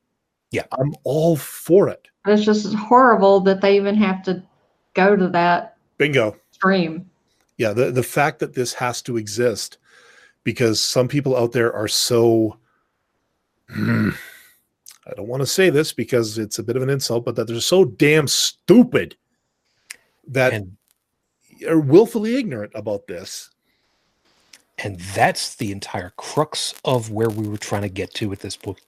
Yeah. 0.51 0.65
I'm 0.79 0.95
all 1.05 1.37
for 1.37 1.89
it. 1.89 2.09
It's 2.27 2.45
just 2.45 2.73
horrible 2.75 3.41
that 3.41 3.61
they 3.61 3.77
even 3.77 3.97
have 3.97 4.23
to 4.25 4.43
go 4.95 5.17
to 5.17 5.29
that 5.29 5.77
Bingo. 5.99 6.37
stream 6.53 7.09
Yeah, 7.57 7.73
the 7.73 7.91
the 7.91 8.03
fact 8.03 8.39
that 8.41 8.55
this 8.55 8.73
has 8.75 9.03
to 9.03 9.17
exist 9.17 9.79
because 10.45 10.81
some 10.81 11.09
people 11.09 11.37
out 11.37 11.53
there 11.53 11.73
are 11.73 11.89
so 11.89 12.59
I 13.71 15.15
don't 15.17 15.27
want 15.29 15.41
to 15.41 15.47
say 15.47 15.71
this 15.71 15.93
because 15.93 16.39
it's 16.39 16.59
a 16.59 16.63
bit 16.63 16.77
of 16.77 16.83
an 16.83 16.91
insult, 16.91 17.25
but 17.25 17.35
that 17.37 17.47
they're 17.47 17.61
so 17.61 17.85
damn 17.85 18.29
stupid 18.29 19.17
that 20.29 20.53
And 20.53 20.77
are 21.67 21.81
willfully 21.81 22.37
ignorant 22.37 22.73
about 22.75 23.07
this. 23.07 23.51
And 24.79 24.99
that's 24.99 25.55
the 25.57 25.73
entire 25.73 26.13
crux 26.17 26.75
of 26.85 27.11
where 27.11 27.31
we 27.31 27.49
were 27.49 27.59
trying 27.59 27.83
to 27.83 27.89
get 27.89 28.15
to 28.15 28.29
with 28.29 28.41
this 28.41 28.57
book. 28.57 28.79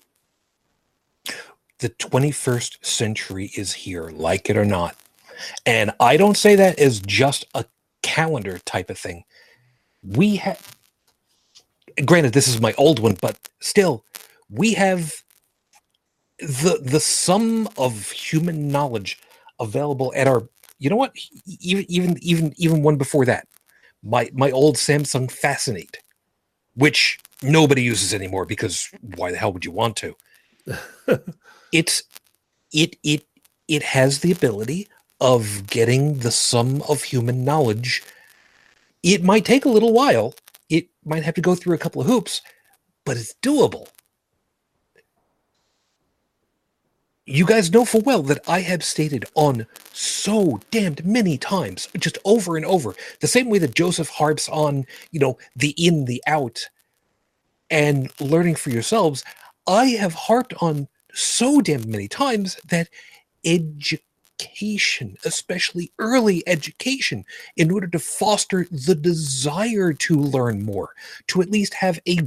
The 1.81 1.91
21st 1.91 2.85
century 2.85 3.51
is 3.57 3.73
here, 3.73 4.09
like 4.11 4.51
it 4.51 4.57
or 4.57 4.65
not. 4.65 4.97
And 5.67 5.93
I 6.01 6.17
don't 6.17 6.37
say 6.37 6.55
that 6.57 6.79
as 6.79 7.01
just 7.01 7.47
a 7.55 7.65
calendar 8.03 8.59
type 8.61 8.91
of 8.91 8.99
thing. 8.99 9.25
We 10.03 10.37
have, 10.37 10.77
granted, 12.05 12.33
this 12.33 12.49
is 12.49 12.61
my 12.61 12.75
old 12.79 13.01
one, 13.01 13.17
but 13.21 13.39
still, 13.61 14.05
we 14.51 14.75
have 14.75 15.15
the 16.39 16.81
the 16.83 17.01
sum 17.01 17.69
of 17.79 18.11
human 18.11 18.69
knowledge 18.69 19.19
available 19.61 20.13
at 20.17 20.29
our. 20.29 20.49
You 20.85 20.91
know 20.91 20.97
what? 20.97 21.15
Even 21.47 21.87
even 21.89 22.19
even 22.23 22.55
even 22.59 22.83
one 22.83 22.97
before 22.99 23.25
that 23.25 23.49
my 24.03 24.31
my 24.35 24.51
old 24.51 24.77
Samsung 24.77 25.31
Fascinate, 25.31 25.99
which 26.75 27.19
nobody 27.43 27.83
uses 27.83 28.13
anymore 28.13 28.45
because 28.45 28.91
why 29.17 29.31
the 29.31 29.39
hell 29.39 29.53
would 29.53 29.65
you 29.65 29.73
want 29.73 29.97
to? 29.97 30.15
it's 31.73 32.03
it 32.73 32.97
it 33.03 33.25
it 33.67 33.83
has 33.83 34.21
the 34.21 34.33
ability 34.33 34.89
of 35.21 35.67
getting 35.69 36.19
the 36.19 36.31
sum 36.31 36.83
of 36.89 37.03
human 37.05 37.45
knowledge. 37.45 38.03
It 39.03 39.25
might 39.25 39.47
take 39.47 39.65
a 39.65 39.71
little 39.71 39.95
while. 39.95 40.35
It 40.69 40.89
might 41.05 41.25
have 41.25 41.35
to 41.35 41.41
go 41.41 41.55
through 41.55 41.75
a 41.75 41.79
couple 41.79 42.03
of 42.03 42.09
hoops, 42.09 42.43
but 43.07 43.17
it's 43.17 43.35
doable. 43.43 43.89
You 47.27 47.47
guys 47.47 47.73
know 47.73 47.87
full 47.87 48.03
well 48.03 48.23
that 48.25 48.47
I 48.47 48.61
have 48.61 48.85
stated 48.85 49.25
on 49.35 49.67
so 49.93 50.61
damned 50.71 51.07
many 51.07 51.39
times, 51.39 51.89
just 51.97 52.19
over 52.27 52.57
and 52.59 52.67
over, 52.67 52.95
the 53.21 53.27
same 53.27 53.49
way 53.49 53.59
that 53.61 53.75
Joseph 53.75 54.11
harps 54.11 54.47
on, 54.51 54.85
you 55.11 55.21
know, 55.21 55.39
the 55.57 55.71
in, 55.79 56.05
the 56.05 56.23
out, 56.27 56.61
and 57.71 58.11
learning 58.21 58.57
for 58.57 58.69
yourselves. 58.69 59.25
I 59.67 59.87
have 59.87 60.13
harped 60.13 60.53
on 60.61 60.87
so 61.15 61.63
damn 61.63 61.91
many 61.91 62.09
times 62.09 62.57
that 62.69 62.91
education, 63.47 65.17
especially 65.25 65.93
early 65.99 66.47
education, 66.47 67.25
in 67.57 67.71
order 67.71 67.87
to 67.87 67.99
foster 67.99 68.67
the 68.71 68.95
desire 68.95 69.95
to 69.95 70.17
learn 70.17 70.63
more, 70.63 70.91
to 71.29 71.41
at 71.41 71.51
least 71.51 71.73
have 71.73 71.99
a 72.07 72.19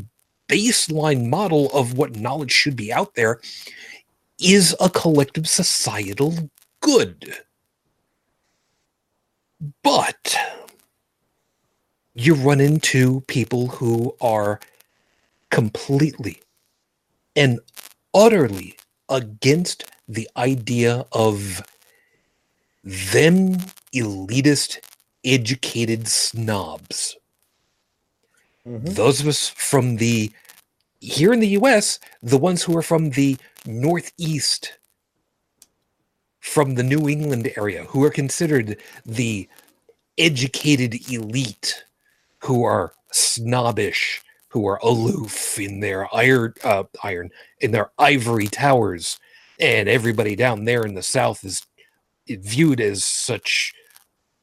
baseline 0.49 1.29
model 1.29 1.69
of 1.71 1.97
what 1.97 2.15
knowledge 2.15 2.51
should 2.51 2.75
be 2.75 2.91
out 2.91 3.13
there, 3.15 3.39
is 4.39 4.75
a 4.79 4.89
collective 4.89 5.47
societal 5.47 6.49
good. 6.81 7.35
But 9.83 10.35
you 12.13 12.35
run 12.35 12.59
into 12.59 13.21
people 13.21 13.67
who 13.67 14.15
are 14.21 14.59
completely 15.49 16.41
and 17.35 17.59
utterly 18.13 18.77
against 19.09 19.85
the 20.07 20.29
idea 20.37 21.05
of 21.11 21.61
them 22.83 23.57
elitist, 23.93 24.79
educated 25.23 26.07
snobs. 26.07 27.17
Mhm. 28.65 28.95
Those 28.95 29.21
of 29.21 29.27
us 29.27 29.49
from 29.49 29.97
the 29.97 30.31
here 30.99 31.33
in 31.33 31.39
the 31.39 31.49
US, 31.59 31.99
the 32.21 32.37
ones 32.37 32.63
who 32.63 32.75
are 32.77 32.81
from 32.81 33.11
the 33.11 33.37
Northeast, 33.65 34.77
from 36.39 36.75
the 36.75 36.83
New 36.83 37.07
England 37.07 37.51
area, 37.57 37.83
who 37.85 38.03
are 38.03 38.09
considered 38.09 38.77
the 39.05 39.47
educated 40.17 41.09
elite, 41.11 41.83
who 42.39 42.63
are 42.63 42.93
snobbish, 43.11 44.21
who 44.49 44.67
are 44.67 44.79
aloof 44.81 45.59
in 45.59 45.79
their 45.81 46.13
iron, 46.15 46.53
uh, 46.63 46.83
iron 47.03 47.29
in 47.59 47.71
their 47.71 47.91
ivory 47.99 48.47
towers, 48.47 49.19
and 49.59 49.89
everybody 49.89 50.35
down 50.35 50.65
there 50.65 50.83
in 50.83 50.95
the 50.95 51.03
South 51.03 51.43
is 51.43 51.63
viewed 52.27 52.81
as 52.81 53.03
such 53.03 53.73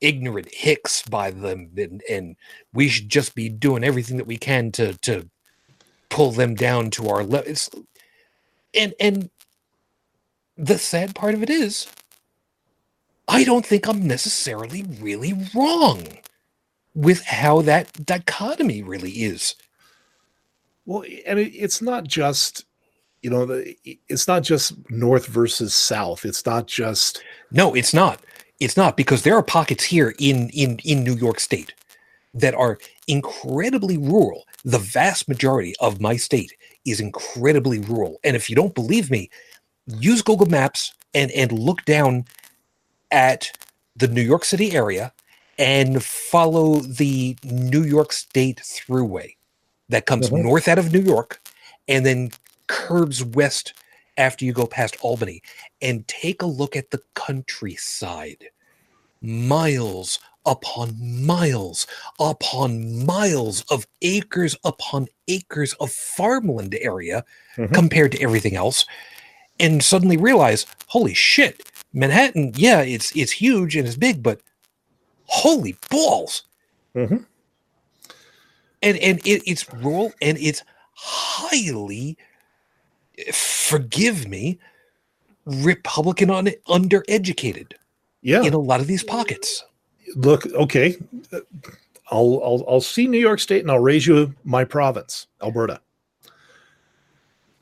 ignorant 0.00 0.48
hicks 0.52 1.02
by 1.02 1.30
them, 1.30 1.70
and, 1.76 2.02
and 2.10 2.36
we 2.72 2.88
should 2.88 3.08
just 3.08 3.34
be 3.34 3.48
doing 3.48 3.82
everything 3.84 4.18
that 4.18 4.26
we 4.26 4.36
can 4.36 4.70
to 4.72 4.94
to 4.98 5.28
pull 6.14 6.32
them 6.32 6.54
down 6.54 6.90
to 6.92 7.08
our 7.08 7.24
level. 7.24 7.54
And 8.74 8.94
and 9.00 9.30
the 10.56 10.78
sad 10.78 11.14
part 11.14 11.34
of 11.34 11.42
it 11.42 11.50
is, 11.50 11.88
I 13.28 13.44
don't 13.44 13.66
think 13.66 13.88
I'm 13.88 14.06
necessarily 14.06 14.84
really 15.00 15.34
wrong 15.54 16.04
with 16.94 17.24
how 17.24 17.62
that 17.62 18.06
dichotomy 18.06 18.82
really 18.82 19.12
is. 19.12 19.56
Well, 20.86 21.04
and 21.26 21.38
it, 21.40 21.52
it's 21.54 21.82
not 21.82 22.04
just, 22.04 22.66
you 23.22 23.30
know, 23.30 23.46
the, 23.46 23.76
it's 24.08 24.28
not 24.28 24.42
just 24.42 24.74
North 24.90 25.26
versus 25.26 25.74
South. 25.74 26.24
It's 26.26 26.46
not 26.46 26.66
just 26.66 27.22
No, 27.52 27.74
it's 27.74 27.94
not. 27.94 28.20
It's 28.60 28.76
not 28.76 28.96
because 28.96 29.22
there 29.22 29.36
are 29.36 29.42
pockets 29.42 29.84
here 29.84 30.14
in 30.18 30.50
in 30.50 30.80
in 30.84 31.04
New 31.04 31.16
York 31.16 31.40
State 31.40 31.74
that 32.34 32.54
are 32.54 32.78
incredibly 33.08 33.98
rural. 33.98 34.44
The 34.64 34.78
vast 34.78 35.28
majority 35.28 35.74
of 35.80 36.00
my 36.00 36.16
state 36.16 36.54
is 36.86 37.00
incredibly 37.00 37.78
rural. 37.80 38.18
And 38.24 38.34
if 38.36 38.48
you 38.48 38.56
don't 38.56 38.74
believe 38.74 39.10
me, 39.10 39.30
use 39.86 40.22
Google 40.22 40.46
Maps 40.46 40.92
and 41.14 41.30
and 41.32 41.52
look 41.52 41.84
down 41.84 42.24
at 43.10 43.50
the 43.96 44.08
New 44.08 44.22
York 44.22 44.44
City 44.44 44.74
area 44.74 45.12
and 45.58 46.02
follow 46.02 46.80
the 46.80 47.36
New 47.44 47.82
York 47.84 48.12
State 48.12 48.58
Thruway 48.58 49.36
that 49.88 50.06
comes 50.06 50.30
Mhm. 50.30 50.42
north 50.42 50.66
out 50.66 50.78
of 50.78 50.92
New 50.92 51.00
York 51.02 51.40
and 51.86 52.04
then 52.04 52.32
curves 52.66 53.22
west 53.22 53.74
after 54.16 54.44
you 54.44 54.52
go 54.52 54.66
past 54.66 54.96
Albany 55.02 55.42
and 55.82 56.08
take 56.08 56.42
a 56.42 56.46
look 56.46 56.74
at 56.74 56.90
the 56.90 57.02
countryside. 57.14 58.50
Miles 59.20 60.18
upon 60.46 60.94
miles 61.24 61.86
upon 62.20 63.04
miles 63.06 63.62
of 63.70 63.86
acres 64.02 64.56
upon 64.64 65.06
acres 65.28 65.72
of 65.74 65.90
farmland 65.90 66.74
area 66.80 67.24
Mhm. 67.56 67.72
compared 67.72 68.12
to 68.12 68.20
everything 68.22 68.54
else 68.56 68.84
and 69.60 69.82
suddenly 69.82 70.16
realize 70.16 70.66
holy 70.88 71.14
shit 71.14 71.62
manhattan 71.92 72.52
yeah 72.56 72.80
it's 72.82 73.14
it's 73.16 73.32
huge 73.32 73.76
and 73.76 73.86
it's 73.86 73.96
big 73.96 74.22
but 74.22 74.40
holy 75.26 75.76
balls 75.90 76.42
Mhm. 76.94 77.24
and 78.82 78.96
and 78.98 79.18
it, 79.26 79.42
it's 79.46 79.72
rural 79.74 80.12
and 80.20 80.36
it's 80.38 80.62
highly 80.92 82.16
forgive 83.32 84.28
me 84.28 84.58
republican 85.46 86.30
on 86.30 86.46
it 86.46 86.62
undereducated 86.66 87.72
yeah. 88.22 88.42
in 88.42 88.54
a 88.54 88.58
lot 88.58 88.80
of 88.80 88.86
these 88.86 89.04
pockets 89.04 89.64
Look, 90.16 90.46
okay, 90.46 90.96
I'll 92.10 92.40
I'll 92.44 92.64
I'll 92.68 92.80
see 92.80 93.06
New 93.06 93.18
York 93.18 93.40
State 93.40 93.62
and 93.62 93.70
I'll 93.70 93.80
raise 93.80 94.06
you 94.06 94.34
my 94.44 94.64
province, 94.64 95.26
Alberta. 95.42 95.80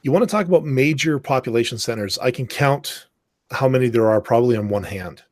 You 0.02 0.10
want 0.10 0.23
to 0.24 0.31
talk 0.31 0.47
about 0.47 0.64
major 0.64 1.19
population 1.19 1.78
centers? 1.78 2.19
I 2.19 2.31
can 2.32 2.47
count 2.47 3.06
how 3.52 3.69
many 3.69 3.89
there 3.89 4.10
are 4.10 4.20
probably 4.20 4.56
on 4.56 4.69
one 4.69 4.82
hand, 4.82 5.23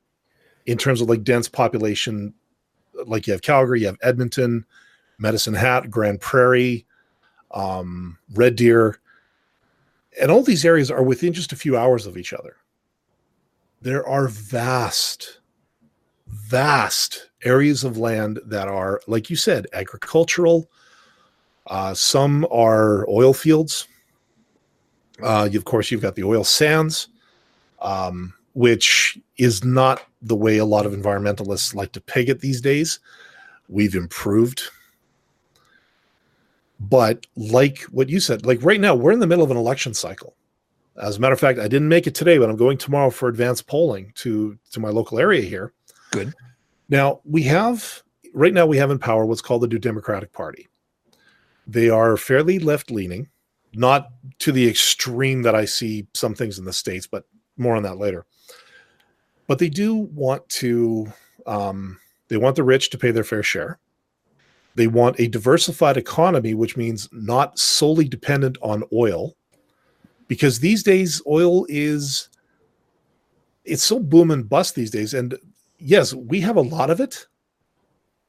in 0.66 0.78
terms 0.78 1.00
of 1.00 1.08
like 1.08 1.24
dense 1.24 1.48
population. 1.48 2.34
Like 3.06 3.26
you 3.26 3.32
have 3.32 3.42
Calgary, 3.42 3.80
you 3.80 3.86
have 3.86 3.98
Edmonton, 4.02 4.64
Medicine 5.18 5.54
Hat, 5.54 5.90
Grande 5.90 6.20
Prairie, 6.20 6.86
um, 7.52 8.18
Red 8.34 8.56
Deer, 8.56 9.00
and 10.20 10.30
all 10.30 10.42
these 10.42 10.64
areas 10.64 10.90
are 10.90 11.02
within 11.02 11.32
just 11.32 11.52
a 11.52 11.56
few 11.56 11.76
hours 11.76 12.06
of 12.06 12.16
each 12.16 12.32
other. 12.32 12.56
There 13.80 14.06
are 14.06 14.28
vast 14.28 15.39
vast 16.30 17.30
areas 17.44 17.84
of 17.84 17.96
land 17.96 18.40
that 18.46 18.68
are, 18.68 19.00
like 19.06 19.30
you 19.30 19.36
said, 19.36 19.66
agricultural. 19.72 20.70
Uh, 21.66 21.94
some 21.94 22.46
are 22.50 23.08
oil 23.08 23.32
fields. 23.32 23.86
Uh, 25.22 25.48
of 25.52 25.64
course, 25.64 25.90
you've 25.90 26.02
got 26.02 26.14
the 26.14 26.24
oil 26.24 26.44
sands, 26.44 27.08
um, 27.80 28.32
which 28.54 29.18
is 29.36 29.64
not 29.64 30.02
the 30.22 30.36
way 30.36 30.58
a 30.58 30.64
lot 30.64 30.86
of 30.86 30.92
environmentalists 30.92 31.74
like 31.74 31.92
to 31.92 32.00
peg 32.00 32.28
it 32.28 32.40
these 32.40 32.60
days. 32.60 32.98
We've 33.68 33.94
improved. 33.94 34.62
But 36.80 37.26
like 37.36 37.82
what 37.90 38.08
you 38.08 38.20
said, 38.20 38.46
like 38.46 38.62
right 38.62 38.80
now, 38.80 38.94
we're 38.94 39.12
in 39.12 39.20
the 39.20 39.26
middle 39.26 39.44
of 39.44 39.50
an 39.50 39.56
election 39.56 39.92
cycle. 39.92 40.34
As 41.00 41.16
a 41.16 41.20
matter 41.20 41.34
of 41.34 41.40
fact, 41.40 41.58
I 41.58 41.68
didn't 41.68 41.88
make 41.88 42.06
it 42.06 42.14
today, 42.14 42.38
but 42.38 42.50
I'm 42.50 42.56
going 42.56 42.78
tomorrow 42.78 43.10
for 43.10 43.28
advanced 43.28 43.66
polling 43.66 44.12
to 44.16 44.58
to 44.72 44.80
my 44.80 44.88
local 44.88 45.18
area 45.18 45.42
here. 45.42 45.72
Good. 46.10 46.34
Now 46.88 47.20
we 47.24 47.42
have 47.44 48.02
right 48.34 48.52
now 48.52 48.66
we 48.66 48.76
have 48.78 48.90
in 48.90 48.98
power 48.98 49.24
what's 49.24 49.40
called 49.40 49.62
the 49.62 49.68
New 49.68 49.78
Democratic 49.78 50.32
Party. 50.32 50.68
They 51.66 51.88
are 51.88 52.16
fairly 52.16 52.58
left 52.58 52.90
leaning, 52.90 53.28
not 53.74 54.08
to 54.40 54.52
the 54.52 54.68
extreme 54.68 55.42
that 55.42 55.54
I 55.54 55.64
see 55.64 56.06
some 56.14 56.34
things 56.34 56.58
in 56.58 56.64
the 56.64 56.72
states, 56.72 57.06
but 57.06 57.24
more 57.56 57.76
on 57.76 57.82
that 57.84 57.98
later. 57.98 58.26
But 59.46 59.58
they 59.58 59.68
do 59.68 59.94
want 59.94 60.48
to 60.48 61.12
um, 61.46 61.98
they 62.28 62.36
want 62.36 62.56
the 62.56 62.64
rich 62.64 62.90
to 62.90 62.98
pay 62.98 63.10
their 63.10 63.24
fair 63.24 63.42
share. 63.42 63.78
They 64.76 64.86
want 64.86 65.18
a 65.18 65.28
diversified 65.28 65.96
economy, 65.96 66.54
which 66.54 66.76
means 66.76 67.08
not 67.12 67.58
solely 67.58 68.08
dependent 68.08 68.56
on 68.62 68.84
oil, 68.92 69.36
because 70.28 70.60
these 70.60 70.82
days 70.82 71.20
oil 71.26 71.66
is 71.68 72.28
it's 73.64 73.82
so 73.82 74.00
boom 74.00 74.30
and 74.30 74.48
bust 74.48 74.74
these 74.74 74.90
days, 74.90 75.14
and 75.14 75.36
yes, 75.80 76.14
we 76.14 76.40
have 76.40 76.56
a 76.56 76.62
lot 76.62 76.90
of 76.90 77.00
it, 77.00 77.26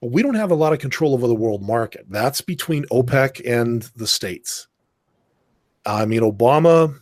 but 0.02 0.12
we 0.12 0.24
don't 0.24 0.36
have 0.36 0.52
a 0.52 0.56
lot 0.56 0.74
of 0.74 0.80
control 0.80 1.14
over 1.14 1.28
the 1.28 1.36
world 1.36 1.62
market. 1.62 2.06
That's 2.10 2.42
between 2.42 2.86
OPEC 2.86 3.42
and 3.46 3.84
the 3.96 4.08
states. 4.08 4.68
I 5.86 6.06
mean, 6.06 6.22
Obama, 6.22 6.98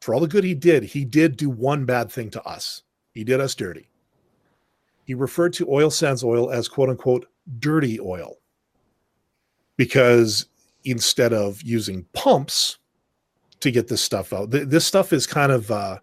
for 0.00 0.14
all 0.14 0.20
the 0.20 0.28
good 0.28 0.44
he 0.44 0.54
did, 0.54 0.82
he 0.82 1.04
did 1.04 1.36
do 1.36 1.50
one 1.50 1.84
bad 1.84 2.10
thing 2.10 2.30
to 2.30 2.42
us. 2.44 2.82
He 3.12 3.24
did 3.24 3.40
us 3.40 3.54
dirty. 3.54 3.88
He 5.04 5.14
referred 5.14 5.52
to 5.54 5.70
oil 5.70 5.90
sands 5.90 6.22
oil 6.22 6.50
as 6.50 6.68
quote 6.68 6.88
unquote 6.88 7.26
dirty 7.58 7.98
oil 8.00 8.36
because 9.76 10.46
instead 10.84 11.32
of 11.32 11.60
using 11.62 12.06
pumps 12.12 12.78
to 13.60 13.70
get 13.70 13.88
this 13.88 14.00
stuff 14.00 14.32
out, 14.32 14.50
th- 14.50 14.68
this 14.68 14.86
stuff 14.86 15.12
is 15.12 15.26
kind 15.26 15.52
of 15.52 15.70
uh, 15.70 15.98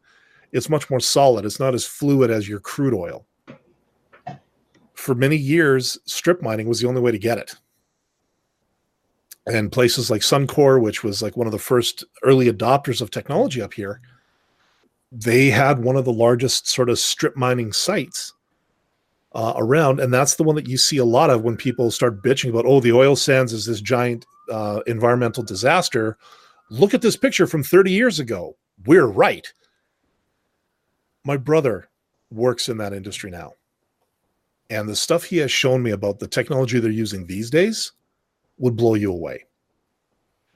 it's 0.52 0.70
much 0.70 0.90
more 0.90 0.99
solid. 0.99 1.45
It's 1.45 1.60
not 1.60 1.74
as 1.74 1.86
fluid 1.86 2.30
as 2.30 2.48
your 2.48 2.60
crude 2.60 2.94
oil. 2.94 3.26
For 5.00 5.16
many 5.16 5.36
years, 5.36 5.98
strip 6.06 6.42
mining 6.42 6.68
was 6.68 6.82
the 6.82 6.88
only 6.88 7.02
way 7.02 7.12
to 7.12 7.18
get 7.18 7.38
it. 7.38 7.56
And 9.48 9.72
places 9.72 10.12
like 10.12 10.22
Suncor, 10.22 10.82
which 10.82 11.04
was 11.04 11.22
like 11.22 11.38
one 11.38 11.48
of 11.48 11.54
the 11.54 11.58
first 11.58 12.04
early 12.24 12.52
adopters 12.52 13.02
of 13.02 13.10
technology 13.10 13.62
up 13.62 13.74
here, 13.74 14.02
they 15.12 15.50
had 15.50 15.84
one 15.84 15.96
of 15.96 16.06
the 16.06 16.14
largest 16.14 16.68
sort 16.68 16.90
of 16.90 17.00
strip 17.00 17.36
mining 17.36 17.72
sites 17.72 18.34
uh, 19.34 19.54
around. 19.56 20.00
And 20.00 20.14
that's 20.14 20.36
the 20.36 20.44
one 20.44 20.56
that 20.56 20.68
you 20.68 20.78
see 20.78 20.98
a 20.98 21.06
lot 21.06 21.30
of 21.30 21.44
when 21.44 21.58
people 21.58 21.90
start 21.90 22.22
bitching 22.22 22.50
about, 22.50 22.66
oh, 22.66 22.80
the 22.80 22.92
oil 22.92 23.16
sands 23.16 23.54
is 23.54 23.66
this 23.66 23.82
giant 23.82 24.26
uh, 24.52 24.82
environmental 24.86 25.44
disaster. 25.44 26.18
Look 26.70 26.94
at 26.94 27.02
this 27.02 27.16
picture 27.16 27.48
from 27.48 27.64
30 27.64 27.92
years 27.92 28.20
ago. 28.20 28.56
We're 28.86 29.08
right 29.08 29.52
my 31.24 31.38
brother 31.38 31.90
works 32.32 32.70
in 32.70 32.78
that 32.78 32.94
industry 32.94 33.30
now. 33.30 33.54
And 34.70 34.88
the 34.88 34.96
stuff 34.96 35.24
he 35.24 35.38
has 35.38 35.52
shown 35.52 35.82
me 35.82 35.91
about 35.91 36.20
the 36.20 36.28
technology 36.28 36.80
they're 36.80 36.91
using 36.91 37.26
these 37.26 37.50
days 37.50 37.91
would 38.58 38.76
blow 38.76 38.94
you 38.94 39.12
away. 39.12 39.46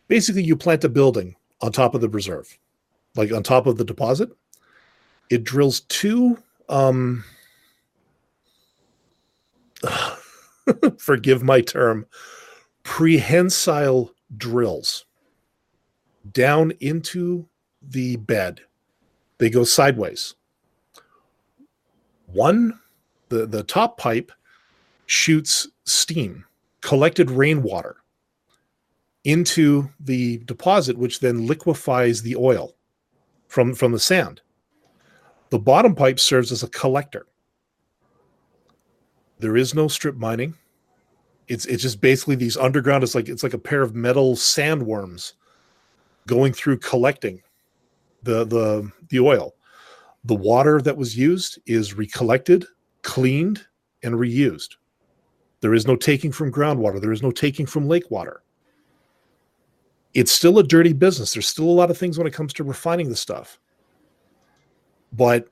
Basically, 0.07 0.43
you 0.43 0.55
plant 0.55 0.83
a 0.83 0.89
building 0.89 1.35
on 1.61 1.71
top 1.71 1.95
of 1.95 2.01
the 2.01 2.09
reserve, 2.09 2.57
like 3.15 3.31
on 3.31 3.41
top 3.41 3.65
of 3.65 3.77
the 3.77 3.85
deposit. 3.85 4.29
It 5.29 5.43
drills 5.43 5.81
two, 5.81 6.37
um, 6.69 7.23
forgive 10.97 11.41
my 11.41 11.61
term, 11.61 12.05
prehensile 12.83 14.11
drills 14.37 15.05
down 16.31 16.71
into 16.79 17.47
the 17.81 18.17
bed. 18.17 18.61
They 19.37 19.49
go 19.49 19.63
sideways 19.63 20.35
One, 22.27 22.79
the, 23.33 23.45
the 23.47 23.63
top 23.63 23.97
pipe 23.97 24.31
shoots 25.07 25.67
steam, 25.85 26.45
collected 26.81 27.31
rainwater 27.31 27.97
into 29.23 29.89
the 29.99 30.37
deposit, 30.39 30.97
which 30.97 31.19
then 31.19 31.47
liquefies 31.47 32.21
the 32.21 32.35
oil 32.35 32.75
from, 33.47 33.73
from 33.73 33.91
the 33.91 33.99
sand. 33.99 34.41
The 35.49 35.59
bottom 35.59 35.95
pipe 35.95 36.19
serves 36.19 36.51
as 36.51 36.63
a 36.63 36.69
collector. 36.69 37.27
There 39.39 39.57
is 39.57 39.73
no 39.73 39.87
strip 39.87 40.15
mining. 40.15 40.55
It's 41.49 41.65
it's 41.65 41.83
just 41.83 41.99
basically 41.99 42.35
these 42.35 42.55
underground. 42.55 43.03
It's 43.03 43.13
like 43.13 43.27
it's 43.27 43.43
like 43.43 43.53
a 43.53 43.59
pair 43.59 43.81
of 43.81 43.93
metal 43.93 44.35
sandworms 44.35 45.33
going 46.25 46.53
through 46.53 46.79
collecting 46.79 47.41
the 48.23 48.45
the 48.45 48.89
the 49.09 49.19
oil. 49.19 49.53
The 50.23 50.35
water 50.35 50.81
that 50.81 50.95
was 50.95 51.17
used 51.17 51.59
is 51.65 51.93
recollected, 51.93 52.65
cleaned, 53.03 53.65
and 54.03 54.15
reused. 54.15 54.75
There 55.61 55.73
is 55.73 55.87
no 55.87 55.95
taking 55.95 56.31
from 56.31 56.51
groundwater. 56.51 56.99
There 56.99 57.13
is 57.13 57.23
no 57.23 57.31
taking 57.31 57.65
from 57.65 57.87
lake 57.87 58.11
water. 58.11 58.43
It's 60.13 60.31
still 60.31 60.59
a 60.59 60.63
dirty 60.63 60.93
business. 60.93 61.33
There's 61.33 61.47
still 61.47 61.65
a 61.65 61.71
lot 61.71 61.89
of 61.89 61.97
things 61.97 62.17
when 62.17 62.27
it 62.27 62.33
comes 62.33 62.53
to 62.53 62.63
refining 62.63 63.09
the 63.09 63.15
stuff. 63.15 63.59
But 65.13 65.47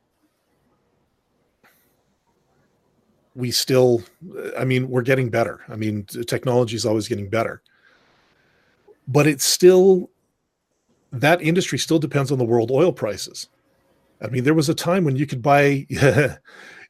we 3.36 3.52
still, 3.52 4.04
I 4.58 4.66
mean, 4.66 4.90
we're 4.90 5.02
getting 5.02 5.30
better. 5.30 5.62
I 5.70 5.76
mean, 5.76 6.04
technology 6.28 6.76
is 6.76 6.86
always 6.86 7.08
getting 7.08 7.30
better. 7.30 7.62
But 9.08 9.28
it's 9.28 9.46
still, 9.46 10.10
that 11.12 11.42
industry 11.42 11.80
still 11.80 12.00
depends 12.00 12.32
on 12.32 12.38
the 12.38 12.44
world 12.44 12.70
oil 12.72 12.92
prices. 12.92 13.48
I 14.22 14.28
mean, 14.28 14.44
there 14.44 14.54
was 14.54 14.70
a 14.70 14.76
time 14.76 15.04
when 15.06 15.16
you 15.16 15.26
could 15.26 15.42
buy, 15.42 15.88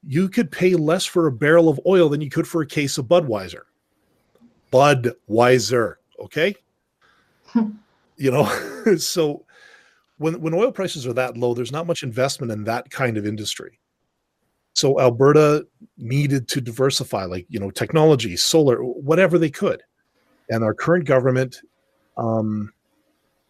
you 0.05 0.29
could 0.29 0.51
pay 0.51 0.75
less 0.75 1.05
for 1.05 1.27
a 1.27 1.31
barrel 1.31 1.69
of 1.69 1.79
oil 1.85 2.09
than 2.09 2.21
you 2.21 2.29
could 2.29 2.47
for 2.47 2.61
a 2.61 2.67
case 2.67 2.97
of 2.97 3.05
Budweiser. 3.05 3.61
Budweiser, 4.71 5.95
okay? 6.19 6.55
you 8.17 8.31
know, 8.31 8.45
so 8.97 9.45
when 10.17 10.39
when 10.41 10.53
oil 10.53 10.71
prices 10.71 11.05
are 11.05 11.13
that 11.13 11.37
low, 11.37 11.53
there's 11.53 11.71
not 11.71 11.87
much 11.87 12.03
investment 12.03 12.51
in 12.51 12.63
that 12.65 12.89
kind 12.89 13.17
of 13.17 13.25
industry. 13.25 13.79
So 14.73 14.99
Alberta 14.99 15.65
needed 15.97 16.47
to 16.49 16.61
diversify, 16.61 17.25
like 17.25 17.45
you 17.49 17.59
know, 17.59 17.71
technology, 17.71 18.37
solar, 18.37 18.77
whatever 18.83 19.37
they 19.37 19.49
could, 19.49 19.81
and 20.49 20.63
our 20.63 20.73
current 20.73 21.05
government 21.05 21.61
um, 22.17 22.71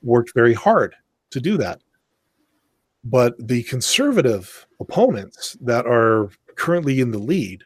worked 0.02 0.34
very 0.34 0.54
hard 0.54 0.96
to 1.32 1.40
do 1.40 1.58
that. 1.58 1.82
But 3.04 3.36
the 3.40 3.64
conservative 3.64 4.68
opponents 4.80 5.58
that 5.62 5.86
are 5.86 6.30
currently 6.56 7.00
in 7.00 7.12
the 7.12 7.18
lead, 7.18 7.64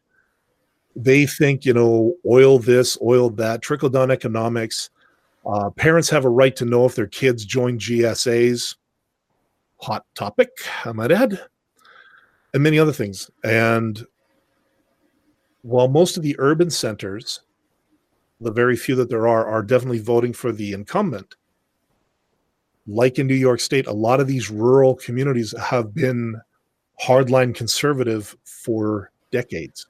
they 0.96 1.26
think 1.26 1.66
you 1.66 1.74
know, 1.74 2.16
oil 2.26 2.58
this, 2.58 2.98
oil 3.02 3.30
that, 3.32 3.62
trickle 3.62 3.90
down 3.90 4.12
economics. 4.12 4.90
Uh, 5.46 5.70
parents 5.72 6.10
have 6.10 6.26
a 6.26 6.30
right 6.30 6.56
to 6.56 6.66
know 6.66 6.86
if 6.86 6.96
their 6.96 7.08
kids 7.08 7.46
join 7.46 7.78
GSAs. 7.78 8.76
Hot 9.82 10.06
topic, 10.16 10.50
I 10.86 10.94
might 10.94 11.12
add 11.12 11.40
and 12.56 12.64
many 12.64 12.80
other 12.80 12.94
things. 12.94 13.30
And 13.44 14.08
while 15.62 15.90
most 15.90 16.16
of 16.16 16.24
the 16.24 16.38
urban 16.40 16.70
centers, 16.70 17.42
the 18.40 18.52
very 18.52 18.78
few 18.78 18.96
that 18.96 19.10
there 19.10 19.28
are, 19.28 19.46
are 19.46 19.62
definitely 19.62 20.00
voting 20.00 20.32
for 20.32 20.54
the 20.54 20.72
incumbent, 20.72 21.36
like 22.88 23.18
in 23.20 23.28
New 23.28 23.36
York 23.36 23.60
State, 23.60 23.88
a 23.88 23.94
lot 23.94 24.20
of 24.20 24.28
these 24.28 24.50
rural 24.50 24.96
communities 24.96 25.54
have 25.58 25.94
been 25.94 26.40
hardline 27.04 27.54
conservative 27.54 28.36
for 28.44 29.12
decades. 29.32 29.88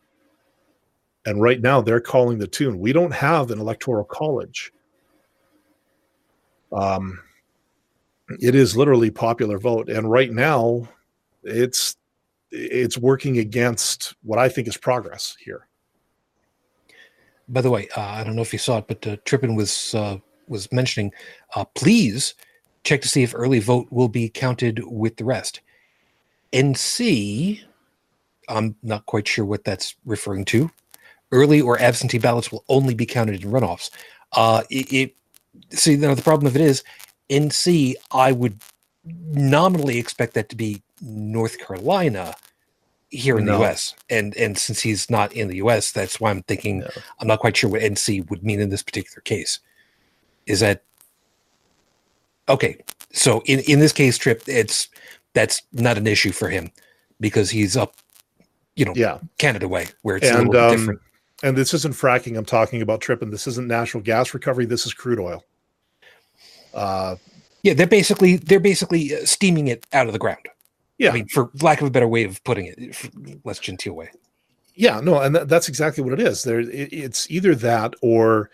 And 1.26 1.42
right 1.42 1.62
now 1.62 1.82
they're 1.82 2.00
calling 2.00 2.38
the 2.38 2.48
tune. 2.48 2.80
We 2.80 2.94
don't 2.94 3.14
have 3.14 3.52
an 3.52 3.60
electoral 3.60 4.06
college. 4.06 4.72
Um, 6.72 7.20
it 8.40 8.56
is 8.56 8.78
literally 8.78 9.12
popular 9.12 9.58
vote. 9.58 9.90
And 9.90 10.10
right 10.10 10.32
now, 10.32 10.88
it's 11.44 11.96
it's 12.52 12.98
working 12.98 13.40
against 13.40 14.16
what 14.24 14.40
I 14.40 14.48
think 14.50 14.68
is 14.68 14.78
progress 14.78 15.36
here. 15.44 15.68
By 17.48 17.62
the 17.62 17.70
way, 17.70 17.88
uh, 17.96 18.02
I 18.02 18.24
don't 18.24 18.36
know 18.36 18.42
if 18.42 18.54
you 18.54 18.60
saw 18.60 18.80
it, 18.80 18.88
but 18.88 19.06
uh, 19.06 19.18
Trippin 19.26 19.56
was 19.56 19.94
uh, 19.94 20.18
was 20.48 20.72
mentioning, 20.72 21.12
uh, 21.56 21.66
please 21.66 22.36
check 22.86 23.02
to 23.02 23.10
see 23.10 23.24
if 23.24 23.36
early 23.36 23.60
vote 23.60 23.88
will 23.90 24.08
be 24.08 24.30
counted 24.30 24.82
with 24.86 25.18
the 25.18 25.26
rest. 25.26 25.60
NC, 26.54 27.62
I'm 28.48 28.76
not 28.82 29.06
quite 29.08 29.28
sure 29.28 29.44
what 29.44 29.66
that's 29.66 29.96
referring 30.06 30.46
to. 30.46 30.72
Early 31.32 31.60
or 31.60 31.82
absentee 31.82 32.20
ballots 32.20 32.52
will 32.52 32.64
only 32.70 32.94
be 32.94 33.06
counted 33.06 33.44
in 33.44 33.52
runoffs. 33.52 33.90
Uh, 34.32 34.64
it, 34.70 34.94
it 34.94 35.16
see, 35.72 35.92
you 35.92 35.98
know, 35.98 36.16
the 36.16 36.22
problem 36.22 36.48
of 36.48 36.56
it 36.56 36.62
is, 36.62 36.84
NC, 37.30 37.96
I 38.12 38.32
would 38.32 38.62
nominally 39.04 39.98
expect 39.98 40.36
that 40.36 40.50
to 40.50 40.56
be 40.56 40.82
North 41.02 41.58
Carolina 41.58 42.36
here 43.10 43.38
in 43.38 43.46
no. 43.46 43.58
the 43.58 43.66
US. 43.66 43.96
And 44.10 44.36
and 44.38 44.58
since 44.58 44.82
he's 44.82 45.10
not 45.10 45.34
in 45.34 45.48
the 45.48 45.58
US, 45.58 45.92
that's 45.92 46.20
why 46.20 46.30
I'm 46.30 46.44
thinking 46.44 46.80
no. 46.80 46.90
I'm 47.20 47.28
not 47.28 47.40
quite 47.40 47.58
sure 47.58 47.70
what 47.70 47.82
NC 47.82 48.30
would 48.30 48.44
mean 48.44 48.60
in 48.62 48.70
this 48.70 48.84
particular 48.84 49.22
case. 49.22 49.60
Is 50.46 50.60
that 50.60 50.84
okay? 52.50 52.78
So 53.12 53.42
in 53.46 53.60
in 53.62 53.80
this 53.80 53.94
case, 53.94 54.18
Trip, 54.18 54.44
it's 54.48 54.90
that's 55.34 55.62
not 55.74 55.98
an 55.98 56.08
issue 56.08 56.32
for 56.32 56.50
him 56.50 56.72
because 57.20 57.50
he's 57.50 57.78
up, 57.78 57.96
you 58.76 58.86
know, 58.86 58.94
yeah, 58.96 59.20
Canada 59.38 59.68
way 59.68 59.88
where 60.02 60.18
it's 60.18 60.28
and, 60.28 60.48
a 60.48 60.52
little 60.52 60.70
um, 60.70 60.78
different. 60.78 61.02
And 61.44 61.58
this 61.58 61.74
isn't 61.74 61.94
fracking 61.94 62.38
I'm 62.38 62.46
talking 62.46 62.82
about, 62.82 63.02
Trip, 63.02 63.22
and 63.22 63.32
this 63.32 63.48
isn't 63.48 63.68
natural 63.68 64.02
gas 64.02 64.34
recovery. 64.34 64.66
This 64.66 64.86
is 64.86 64.94
crude 64.94 65.20
oil. 65.20 65.44
Uh, 66.74 67.16
yeah, 67.64 67.74
they're 67.74 67.88
basically 67.88 68.38
they're 68.38 68.60
basically 68.60 69.16
uh, 69.16 69.26
steaming 69.26 69.68
it 69.68 69.86
out 69.94 70.08
of 70.08 70.14
the 70.14 70.20
ground. 70.20 70.48
Yeah, 70.98 71.10
I 71.10 71.14
mean, 71.14 71.28
for 71.28 71.50
lack 71.62 71.82
of 71.82 71.88
a 71.88 71.92
better 71.92 72.08
way 72.08 72.24
of 72.24 72.42
putting 72.44 72.68
it, 72.68 73.42
less 73.44 73.60
genteel 73.60 73.94
way. 73.94 74.10
Yeah, 74.76 75.00
no, 75.00 75.20
and 75.20 75.36
th- 75.36 75.48
that's 75.48 75.68
exactly 75.68 76.04
what 76.04 76.14
it 76.14 76.20
is. 76.20 76.44
There, 76.44 76.60
it, 76.60 76.70
it's 76.94 77.30
either 77.30 77.56
that 77.56 77.96
or 78.02 78.50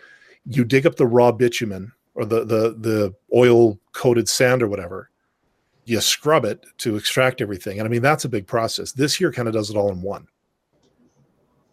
you 0.46 0.64
dig 0.64 0.86
up 0.86 0.96
the 0.96 1.06
raw 1.06 1.30
bitumen 1.30 1.92
or 2.14 2.24
the 2.24 2.44
the 2.44 2.76
the 2.78 3.14
oil 3.34 3.78
coated 3.92 4.28
sand 4.28 4.62
or 4.62 4.68
whatever. 4.68 5.10
You 5.84 6.00
scrub 6.00 6.44
it 6.44 6.64
to 6.78 6.96
extract 6.96 7.40
everything, 7.40 7.78
and 7.78 7.86
I 7.86 7.90
mean 7.90 8.02
that's 8.02 8.24
a 8.24 8.28
big 8.28 8.46
process. 8.46 8.92
This 8.92 9.14
here 9.14 9.32
kind 9.32 9.48
of 9.48 9.54
does 9.54 9.70
it 9.70 9.76
all 9.76 9.90
in 9.90 10.00
one. 10.00 10.28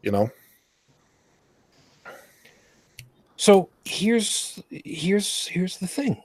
You 0.01 0.11
know. 0.11 0.31
So 3.35 3.69
here's 3.85 4.61
here's 4.69 5.47
here's 5.47 5.77
the 5.77 5.87
thing. 5.87 6.21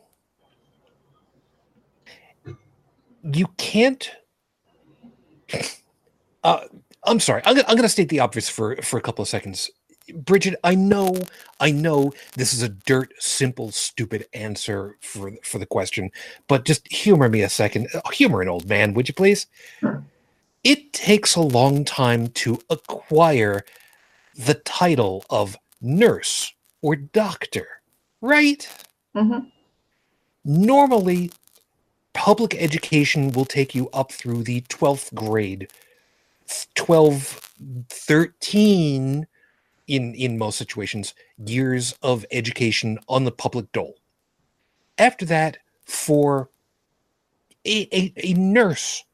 You 3.23 3.47
can't 3.57 4.11
uh, 6.45 6.61
I'm 7.05 7.21
sorry. 7.21 7.43
I'm, 7.45 7.59
I'm 7.59 7.77
going 7.77 7.83
to 7.83 7.89
state 7.89 8.09
the 8.09 8.21
obvious 8.21 8.49
for 8.49 8.77
for 8.77 8.99
a 8.99 9.03
couple 9.03 9.23
of 9.23 9.29
seconds. 9.29 9.71
Bridget, 10.13 10.57
I 10.65 10.75
know, 10.75 11.17
I 11.61 11.71
know 11.71 12.13
this 12.37 12.53
is 12.53 12.63
a 12.63 12.69
dirt 12.69 13.13
simple, 13.19 13.71
stupid 13.71 14.27
answer 14.35 14.97
for 15.01 15.33
for 15.43 15.59
the 15.59 15.67
question, 15.67 16.11
but 16.49 16.65
just 16.65 16.91
humor 16.93 17.29
me 17.29 17.43
a 17.43 17.49
second. 17.49 17.89
Uh, 17.95 18.09
humor 18.11 18.43
an 18.43 18.49
old 18.49 18.69
man, 18.69 18.95
would 18.95 19.09
you 19.09 19.15
please? 19.15 19.47
It 20.63 20.93
takes 20.93 21.37
a 21.37 21.41
long 21.41 21.85
time 21.85 22.29
to 22.29 22.59
acquire 22.71 23.65
the 24.35 24.55
title 24.55 25.25
of 25.31 25.57
nurse 25.81 26.53
or 26.83 26.97
doctor, 26.97 27.69
right? 28.21 28.69
Mm-hmm. 29.15 29.47
Normally, 30.45 31.31
public 32.13 32.55
education 32.55 33.33
will 33.33 33.45
take 33.45 33.75
you 33.75 33.89
up 33.93 34.13
through 34.13 34.43
the 34.43 34.63
12th 34.63 35.15
grade 35.15 35.69
12 36.75 37.51
13 37.89 39.27
in 39.87 40.15
in 40.15 40.39
most 40.39 40.57
situations 40.57 41.15
years 41.45 41.95
of 42.03 42.25
education 42.31 42.99
on 43.09 43.25
the 43.25 43.31
public 43.31 43.71
dole 43.73 43.97
after 44.99 45.25
that 45.25 45.59
for 45.85 46.49
a, 47.67 47.89
a, 47.97 48.13
a 48.17 48.33
nurse 48.35 49.05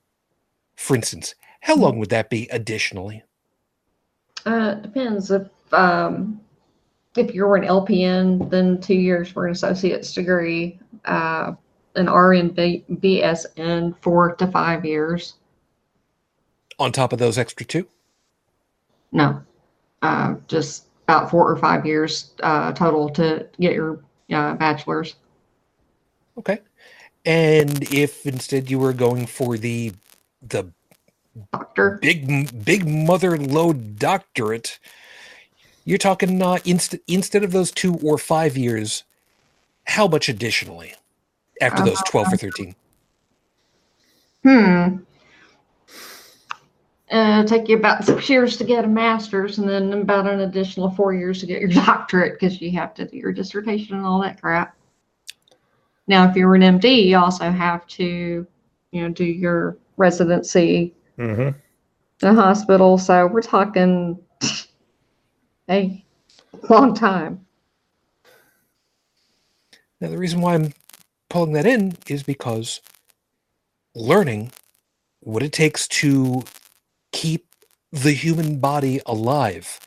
for 0.77 0.95
instance 0.95 1.35
how 1.61 1.75
long 1.75 1.99
would 1.99 2.11
that 2.11 2.31
be 2.31 2.49
additionally 2.51 3.23
uh 4.47 4.75
depends 4.75 5.31
if 5.31 5.49
um 5.73 6.41
if 7.17 7.35
you're 7.35 7.57
an 7.57 7.65
lpn 7.65 8.49
then 8.51 8.81
two 8.81 8.95
years 8.95 9.29
for 9.29 9.47
an 9.47 9.53
associate's 9.53 10.13
degree 10.13 10.79
uh 11.05 11.53
an 11.97 12.07
RN 12.07 12.51
BSN 12.51 13.97
four 14.01 14.35
to 14.37 14.47
five 14.47 14.85
years. 14.85 15.35
On 16.79 16.93
top 16.93 17.13
of 17.13 17.19
those 17.19 17.39
extra 17.39 17.67
two? 17.67 17.87
No, 19.13 19.43
uh, 20.03 20.35
just 20.49 20.87
about 21.05 21.31
four 21.31 21.51
or 21.51 21.57
five 21.57 21.85
years 21.85 22.33
uh, 22.43 22.73
total 22.73 23.09
to 23.11 23.47
get 23.59 23.75
your 23.75 24.01
uh, 24.33 24.55
bachelor's. 24.55 25.17
Okay. 26.39 26.61
And 27.25 27.83
if 27.93 28.27
instead 28.27 28.71
you 28.71 28.79
were 28.79 28.93
going 28.93 29.27
for 29.27 29.59
the 29.59 29.93
the 30.43 30.71
Doctor. 31.53 31.99
big 32.03 32.65
big 32.65 32.87
mother 32.89 33.39
lode 33.39 33.99
doctorate 33.99 34.79
you're 35.85 35.97
talking 35.99 36.43
uh, 36.43 36.59
inst- 36.65 36.97
instead 37.07 37.45
of 37.45 37.53
those 37.53 37.71
two 37.71 37.97
or 38.03 38.19
five 38.19 38.57
years 38.57 39.05
how 39.85 40.09
much 40.09 40.29
additionally 40.29 40.93
after 41.61 41.83
those 41.85 42.03
12 42.03 42.33
or 42.33 42.37
13 42.37 42.75
Hmm. 44.43 44.97
Uh, 47.11 47.43
take 47.45 47.69
you 47.69 47.77
about 47.77 48.05
six 48.05 48.31
years 48.31 48.57
to 48.57 48.65
get 48.65 48.85
a 48.85 48.89
master's, 48.89 49.59
and 49.59 49.69
then 49.69 49.93
about 49.93 50.29
an 50.29 50.41
additional 50.41 50.91
four 50.93 51.13
years 51.13 51.41
to 51.41 51.47
get 51.47 51.61
your 51.61 51.71
doctorate 51.87 52.39
because 52.39 52.61
you 52.61 52.71
have 52.71 52.95
to 52.95 53.05
do 53.05 53.17
your 53.17 53.33
dissertation 53.33 53.97
and 53.97 54.07
all 54.07 54.21
that 54.23 54.41
crap. 54.41 54.77
Now, 56.07 56.29
if 56.29 56.37
you're 56.37 56.55
an 56.55 56.63
MD, 56.63 57.07
you 57.07 57.17
also 57.17 57.51
have 57.51 57.87
to, 57.89 58.47
you 58.93 59.03
know, 59.03 59.09
do 59.09 59.25
your 59.25 59.77
residency 59.97 60.95
hmm 61.17 61.51
in 62.23 62.29
a 62.29 62.35
hospital. 62.35 62.99
So 62.99 63.27
we're 63.27 63.43
talking 63.43 64.19
a 65.69 66.05
long 66.69 66.95
time. 66.95 67.47
now 70.01 70.09
the 70.09 70.19
reason 70.19 70.41
why 70.41 70.55
i'm 70.55 70.73
pulling 71.29 71.53
that 71.53 71.67
in 71.67 71.97
is 72.09 72.23
because 72.23 72.81
learning 73.95 74.51
what 75.21 75.43
it 75.43 75.53
takes 75.53 75.87
to 75.89 76.43
keep 77.13 77.55
the 77.93 78.13
human 78.13 78.59
body 78.59 79.01
alive 79.07 79.81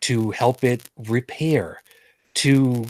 to 0.00 0.30
help 0.30 0.62
it 0.62 0.88
repair 0.96 1.82
to 2.34 2.86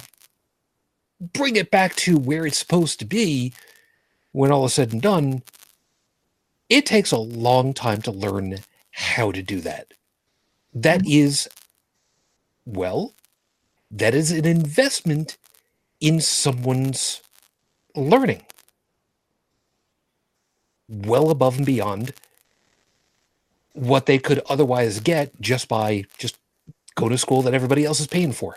bring 1.20 1.56
it 1.56 1.70
back 1.70 1.96
to 1.96 2.18
where 2.18 2.46
it's 2.46 2.58
supposed 2.58 2.98
to 2.98 3.04
be 3.04 3.52
when 4.32 4.52
all 4.52 4.66
is 4.66 4.74
said 4.74 4.92
and 4.92 5.02
done 5.02 5.42
it 6.68 6.84
takes 6.84 7.12
a 7.12 7.18
long 7.18 7.72
time 7.72 8.02
to 8.02 8.10
learn 8.10 8.58
how 8.90 9.32
to 9.32 9.42
do 9.42 9.60
that. 9.60 9.94
That 10.74 11.00
mm-hmm. 11.00 11.10
is 11.10 11.48
well 12.66 13.14
that 13.90 14.14
is 14.14 14.30
an 14.30 14.44
investment 14.44 15.38
in 16.00 16.20
someone's 16.20 17.22
learning. 17.96 18.42
Well 20.88 21.30
above 21.30 21.56
and 21.56 21.66
beyond 21.66 22.12
what 23.78 24.06
they 24.06 24.18
could 24.18 24.40
otherwise 24.48 25.00
get 25.00 25.38
just 25.40 25.68
by 25.68 26.04
just 26.18 26.38
go 26.96 27.08
to 27.08 27.18
school 27.18 27.42
that 27.42 27.54
everybody 27.54 27.84
else 27.84 28.00
is 28.00 28.06
paying 28.06 28.32
for. 28.32 28.56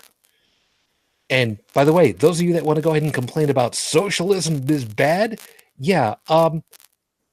And 1.30 1.60
by 1.73 1.85
the 1.85 1.93
way, 1.93 2.11
those 2.11 2.39
of 2.39 2.45
you 2.48 2.53
that 2.53 2.65
want 2.65 2.77
to 2.77 2.84
go 2.84 2.91
ahead 2.91 3.03
and 3.03 3.14
complain 3.14 3.49
about 3.49 3.76
socialism 3.76 4.69
is 4.69 4.85
bad, 4.85 5.39
yeah, 5.77 6.15
um, 6.30 6.64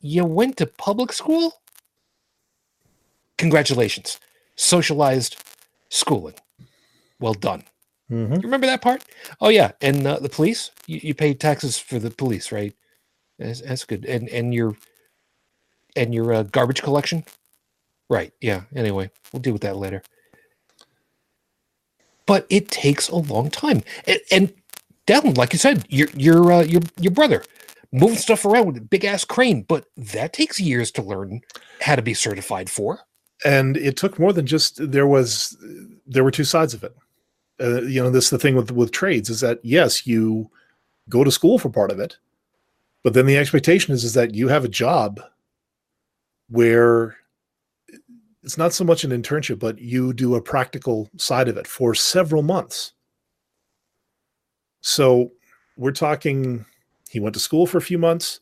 you 0.00 0.24
went 0.24 0.56
to 0.58 0.66
public 0.66 1.12
school? 1.12 1.54
Congratulations. 3.38 4.20
Socialized 4.56 5.42
schooling. 5.90 6.34
Well 7.20 7.34
done. 7.34 7.64
hmm 8.08 8.34
You 8.34 8.40
remember 8.42 8.66
that 8.66 8.82
part? 8.82 9.04
Oh 9.40 9.48
yeah, 9.48 9.72
and 9.80 10.06
uh, 10.06 10.18
the 10.20 10.28
police. 10.28 10.70
You, 10.86 11.00
you 11.02 11.14
pay 11.14 11.34
taxes 11.34 11.78
for 11.78 11.98
the 11.98 12.10
police, 12.10 12.52
right? 12.52 12.74
That's, 13.38 13.60
that's 13.62 13.84
good. 13.84 14.04
And 14.06 14.28
and 14.30 14.54
your 14.54 14.76
and 15.96 16.14
your 16.14 16.32
uh, 16.32 16.42
garbage 16.44 16.82
collection, 16.82 17.24
right? 18.08 18.32
Yeah. 18.40 18.62
Anyway, 18.76 19.10
we'll 19.32 19.42
deal 19.42 19.54
with 19.54 19.62
that 19.62 19.76
later. 19.76 20.02
But 22.26 22.46
it 22.50 22.70
takes 22.70 23.08
a 23.08 23.16
long 23.16 23.50
time, 23.50 23.82
and, 24.06 24.20
and 24.32 24.54
like 25.38 25.52
you 25.52 25.58
said, 25.58 25.86
your 25.90 26.08
your 26.16 26.52
uh, 26.52 26.62
your 26.64 26.82
your 27.00 27.12
brother 27.12 27.44
moving 27.92 28.18
stuff 28.18 28.44
around 28.44 28.66
with 28.66 28.76
a 28.78 28.82
big 28.82 29.04
ass 29.04 29.24
crane, 29.24 29.62
but 29.62 29.86
that 29.96 30.32
takes 30.34 30.60
years 30.60 30.90
to 30.92 31.02
learn 31.02 31.40
how 31.80 31.96
to 31.96 32.02
be 32.02 32.14
certified 32.14 32.70
for. 32.70 33.00
and 33.44 33.76
it 33.76 33.96
took 33.96 34.18
more 34.18 34.32
than 34.32 34.46
just 34.46 34.90
there 34.92 35.06
was 35.06 35.56
there 36.06 36.24
were 36.24 36.30
two 36.30 36.44
sides 36.44 36.74
of 36.74 36.84
it 36.84 36.94
uh, 37.60 37.82
you 37.82 38.02
know 38.02 38.10
this 38.10 38.30
the 38.30 38.38
thing 38.38 38.56
with 38.56 38.70
with 38.72 38.92
trades 38.92 39.30
is 39.30 39.40
that 39.40 39.60
yes 39.64 40.06
you 40.06 40.50
go 41.08 41.24
to 41.24 41.30
school 41.30 41.58
for 41.58 41.70
part 41.70 41.90
of 41.90 42.00
it 42.00 42.18
but 43.04 43.14
then 43.14 43.26
the 43.26 43.38
expectation 43.38 43.94
is 43.94 44.04
is 44.04 44.14
that 44.14 44.34
you 44.34 44.48
have 44.48 44.64
a 44.64 44.68
job 44.68 45.20
where 46.48 47.16
it's 48.42 48.58
not 48.58 48.72
so 48.72 48.84
much 48.84 49.04
an 49.04 49.10
internship 49.10 49.58
but 49.58 49.78
you 49.78 50.12
do 50.12 50.34
a 50.34 50.42
practical 50.42 51.08
side 51.16 51.48
of 51.48 51.56
it 51.56 51.66
for 51.66 51.94
several 51.94 52.42
months. 52.42 52.92
So 54.80 55.32
we're 55.76 55.92
talking 55.92 56.64
he 57.10 57.20
went 57.20 57.34
to 57.34 57.40
school 57.40 57.66
for 57.66 57.78
a 57.78 57.82
few 57.82 57.98
months. 57.98 58.40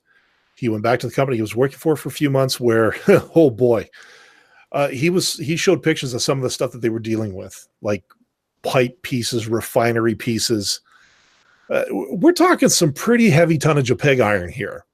He 0.56 0.68
went 0.68 0.82
back 0.82 1.01
to 1.01 1.06
the 1.06 1.14
company 1.14 1.36
he 1.36 1.43
was 1.43 1.56
working 1.56 1.78
for 1.78 1.97
for 1.97 2.09
a 2.09 2.12
few 2.12 2.31
months 2.31 2.59
where 2.59 2.94
oh 3.35 3.51
boy. 3.51 3.89
Uh, 4.73 4.89
he 4.89 5.10
was 5.10 5.39
he 5.39 5.56
showed 5.56 5.82
pictures 5.82 6.12
of 6.12 6.20
some 6.20 6.39
of 6.39 6.43
the 6.43 6.51
stuff 6.51 6.73
that 6.73 6.82
they 6.82 6.89
were 6.89 6.98
dealing 6.98 7.35
with, 7.35 7.68
like 7.82 8.05
pipe 8.62 9.01
pieces, 9.02 9.47
refinery 9.47 10.14
pieces. 10.14 10.81
Uh, 11.70 11.85
we're 11.90 12.32
talking 12.32 12.68
some 12.68 12.93
pretty 12.93 13.31
heavy 13.31 13.59
tonnage 13.59 13.90
of 13.90 13.98
pig 13.98 14.20
iron 14.20 14.51
here, 14.51 14.85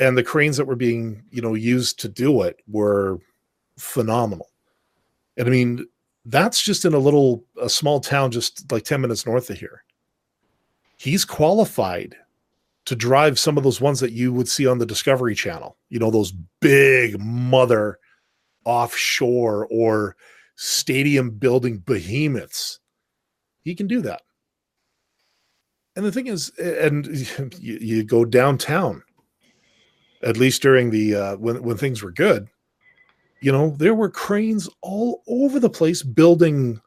and 0.00 0.16
the 0.16 0.22
cranes 0.22 0.56
that 0.56 0.64
were 0.64 0.76
being 0.76 1.22
you 1.30 1.42
know 1.42 1.54
used 1.54 1.98
to 2.00 2.08
do 2.08 2.42
it 2.42 2.60
were 2.68 3.18
phenomenal. 3.78 4.50
And 5.36 5.46
I 5.46 5.50
mean, 5.50 5.86
that's 6.24 6.62
just 6.62 6.84
in 6.84 6.94
a 6.94 6.98
little 6.98 7.44
a 7.60 7.68
small 7.68 8.00
town 8.00 8.30
just 8.30 8.70
like 8.72 8.84
ten 8.84 9.00
minutes 9.00 9.26
north 9.26 9.50
of 9.50 9.58
here. 9.58 9.84
He's 10.96 11.24
qualified 11.24 12.16
to 12.86 12.96
drive 12.96 13.38
some 13.38 13.58
of 13.58 13.64
those 13.64 13.80
ones 13.80 14.00
that 14.00 14.12
you 14.12 14.32
would 14.32 14.48
see 14.48 14.66
on 14.66 14.78
the 14.78 14.86
Discovery 14.86 15.34
Channel. 15.34 15.76
You 15.88 15.98
know, 15.98 16.10
those 16.10 16.32
big 16.60 17.20
mother 17.20 17.98
offshore 18.64 19.66
or 19.70 20.16
stadium 20.56 21.30
building 21.30 21.78
behemoths. 21.78 22.80
He 23.62 23.74
can 23.74 23.86
do 23.86 24.00
that. 24.02 24.22
And 25.96 26.04
the 26.04 26.12
thing 26.12 26.26
is, 26.26 26.50
and 26.58 27.06
you, 27.58 27.78
you 27.80 28.04
go 28.04 28.24
downtown, 28.24 29.02
at 30.22 30.36
least 30.36 30.62
during 30.62 30.90
the 30.90 31.14
uh, 31.14 31.36
when 31.36 31.62
when 31.62 31.76
things 31.76 32.02
were 32.02 32.12
good, 32.12 32.48
you 33.40 33.52
know, 33.52 33.70
there 33.78 33.94
were 33.94 34.10
cranes 34.10 34.68
all 34.82 35.22
over 35.28 35.60
the 35.60 35.70
place 35.70 36.02
building 36.02 36.80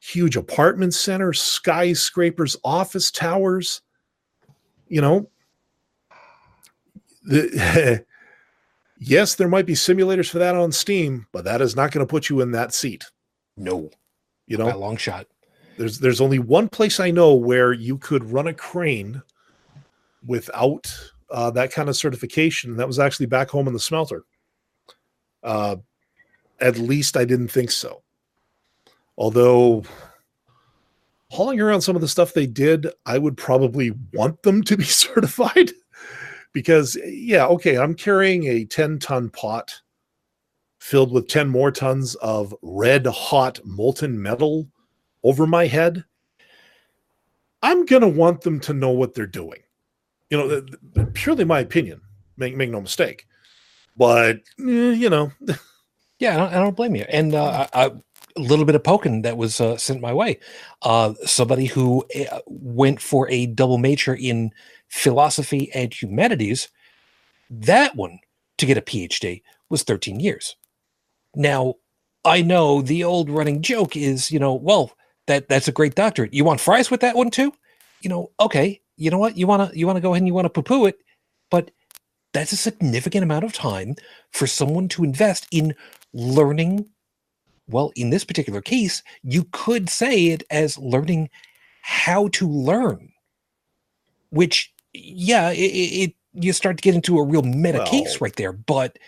huge 0.00 0.36
apartment 0.36 0.94
centers, 0.94 1.40
skyscrapers, 1.40 2.56
office 2.64 3.10
towers. 3.10 3.82
You 4.88 5.00
know, 5.00 5.30
the 7.24 8.04
yes, 8.98 9.34
there 9.36 9.48
might 9.48 9.66
be 9.66 9.74
simulators 9.74 10.28
for 10.28 10.38
that 10.38 10.54
on 10.54 10.72
Steam, 10.72 11.26
but 11.32 11.44
that 11.44 11.60
is 11.60 11.76
not 11.76 11.92
going 11.92 12.04
to 12.06 12.10
put 12.10 12.28
you 12.28 12.40
in 12.40 12.50
that 12.52 12.74
seat. 12.74 13.04
No, 13.56 13.90
You 14.46 14.56
know, 14.58 14.76
long 14.76 14.96
shot. 14.96 15.26
there's 15.78 15.98
there's 15.98 16.20
only 16.20 16.38
one 16.38 16.68
place 16.68 16.98
I 17.00 17.10
know 17.10 17.34
where 17.34 17.72
you 17.72 17.98
could 17.98 18.24
run 18.24 18.48
a 18.48 18.54
crane 18.54 19.22
without 20.26 20.92
uh, 21.30 21.50
that 21.52 21.72
kind 21.72 21.88
of 21.88 21.96
certification. 21.96 22.70
and 22.70 22.78
That 22.78 22.86
was 22.86 22.98
actually 22.98 23.26
back 23.26 23.50
home 23.50 23.66
in 23.66 23.72
the 23.72 23.80
smelter. 23.80 24.24
Uh, 25.42 25.76
at 26.62 26.78
least 26.78 27.16
I 27.16 27.24
didn't 27.24 27.48
think 27.48 27.70
so. 27.70 28.02
Although 29.18 29.82
hauling 31.30 31.60
around 31.60 31.82
some 31.82 31.96
of 31.96 32.02
the 32.02 32.08
stuff 32.08 32.32
they 32.32 32.46
did, 32.46 32.86
I 33.04 33.18
would 33.18 33.36
probably 33.36 33.92
want 34.12 34.42
them 34.42 34.62
to 34.62 34.76
be 34.76 34.84
certified 35.04 35.72
because, 36.52 36.96
yeah, 37.04 37.46
okay, 37.46 37.76
I'm 37.76 37.94
carrying 37.94 38.44
a 38.44 38.64
10 38.64 38.98
ton 39.00 39.28
pot 39.30 39.80
filled 40.78 41.12
with 41.12 41.28
10 41.28 41.48
more 41.48 41.70
tons 41.70 42.14
of 42.16 42.54
red 42.62 43.06
hot 43.06 43.60
molten 43.64 44.20
metal 44.20 44.68
over 45.22 45.46
my 45.46 45.66
head. 45.66 46.04
I'm 47.62 47.86
going 47.86 48.02
to 48.02 48.08
want 48.08 48.40
them 48.40 48.58
to 48.60 48.72
know 48.72 48.90
what 48.90 49.14
they're 49.14 49.26
doing. 49.26 49.60
You 50.30 50.38
know, 50.94 51.06
purely 51.14 51.44
my 51.44 51.60
opinion, 51.60 52.00
make, 52.36 52.56
make 52.56 52.70
no 52.70 52.80
mistake. 52.80 53.26
But, 53.96 54.38
eh, 54.58 54.92
you 54.92 55.10
know, 55.10 55.30
Yeah, 56.22 56.34
I 56.34 56.38
don't, 56.38 56.54
I 56.54 56.58
don't 56.60 56.76
blame 56.76 56.94
you. 56.94 57.04
And 57.08 57.34
uh, 57.34 57.66
I, 57.74 57.86
a 57.86 58.40
little 58.40 58.64
bit 58.64 58.76
of 58.76 58.84
poking 58.84 59.22
that 59.22 59.36
was 59.36 59.60
uh, 59.60 59.76
sent 59.76 60.00
my 60.00 60.12
way. 60.12 60.38
Uh, 60.82 61.14
somebody 61.24 61.66
who 61.66 62.04
uh, 62.30 62.38
went 62.46 63.00
for 63.00 63.28
a 63.28 63.46
double 63.46 63.76
major 63.76 64.14
in 64.14 64.52
philosophy 64.88 65.68
and 65.74 65.92
humanities, 65.92 66.68
that 67.50 67.96
one 67.96 68.20
to 68.58 68.66
get 68.66 68.78
a 68.78 68.82
PhD 68.82 69.42
was 69.68 69.82
13 69.82 70.20
years. 70.20 70.54
Now, 71.34 71.74
I 72.24 72.40
know 72.40 72.82
the 72.82 73.02
old 73.02 73.28
running 73.28 73.60
joke 73.60 73.96
is, 73.96 74.30
you 74.30 74.38
know, 74.38 74.54
well, 74.54 74.92
that 75.26 75.48
that's 75.48 75.66
a 75.66 75.72
great 75.72 75.96
doctorate. 75.96 76.32
You 76.32 76.44
want 76.44 76.60
fries 76.60 76.88
with 76.88 77.00
that 77.00 77.16
one 77.16 77.30
too? 77.30 77.52
You 78.00 78.10
know, 78.10 78.30
okay. 78.38 78.80
You 78.96 79.10
know 79.10 79.18
what? 79.18 79.36
You 79.36 79.48
want 79.48 79.72
to 79.72 79.76
you 79.76 79.88
want 79.88 79.96
to 79.96 80.00
go 80.00 80.12
ahead 80.12 80.20
and 80.20 80.28
you 80.28 80.34
want 80.34 80.44
to 80.44 80.50
poo-poo 80.50 80.86
it, 80.86 80.98
but 81.50 81.72
that's 82.32 82.52
a 82.52 82.56
significant 82.56 83.24
amount 83.24 83.44
of 83.44 83.52
time 83.52 83.96
for 84.30 84.46
someone 84.46 84.88
to 84.88 85.02
invest 85.02 85.48
in 85.50 85.74
learning 86.12 86.86
well 87.68 87.92
in 87.96 88.10
this 88.10 88.24
particular 88.24 88.60
case 88.60 89.02
you 89.22 89.44
could 89.52 89.88
say 89.88 90.26
it 90.26 90.42
as 90.50 90.76
learning 90.78 91.28
how 91.82 92.28
to 92.28 92.46
learn 92.48 93.10
which 94.30 94.72
yeah 94.92 95.50
it, 95.50 95.56
it 95.58 96.14
you 96.34 96.52
start 96.52 96.76
to 96.76 96.82
get 96.82 96.94
into 96.94 97.18
a 97.18 97.24
real 97.24 97.42
meta 97.42 97.78
case 97.86 98.20
right 98.20 98.36
there 98.36 98.52
but 98.52 98.98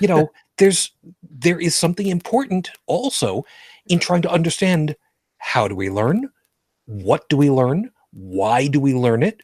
you 0.00 0.08
know 0.08 0.30
there's 0.58 0.90
there 1.22 1.58
is 1.60 1.74
something 1.74 2.06
important 2.06 2.70
also 2.86 3.44
in 3.88 3.98
trying 3.98 4.22
to 4.22 4.30
understand 4.30 4.96
how 5.38 5.68
do 5.68 5.74
we 5.76 5.90
learn 5.90 6.28
what 6.86 7.28
do 7.28 7.36
we 7.36 7.50
learn 7.50 7.90
why 8.12 8.66
do 8.66 8.80
we 8.80 8.94
learn 8.94 9.22
it 9.22 9.42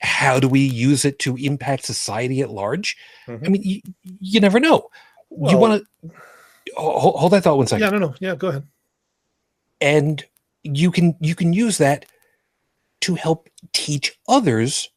how 0.00 0.38
do 0.40 0.48
we 0.48 0.60
use 0.60 1.04
it 1.04 1.18
to 1.18 1.36
impact 1.36 1.84
society 1.84 2.40
at 2.42 2.50
large 2.50 2.96
Mhm. 3.26 3.46
i 3.46 3.48
mean 3.48 3.62
you, 3.62 3.80
you 4.20 4.40
never 4.40 4.60
know 4.60 4.88
you 5.30 5.56
want 5.56 5.82
to 6.02 6.10
hold, 6.76 7.16
hold 7.16 7.32
that 7.32 7.42
thought 7.44 7.56
one 7.58 7.66
second 7.66 7.84
Yeah, 7.84 7.90
no, 7.90 7.98
no. 7.98 8.14
Yeah, 8.20 8.34
go 8.34 8.48
ahead. 8.48 8.66
and 9.80 10.24
you 10.62 10.90
can 10.90 11.16
you 11.20 11.34
can 11.34 11.52
use 11.52 11.78
that 11.78 12.06
to 13.00 13.14
help 13.14 13.48
teach 13.72 14.16
others 14.28 14.88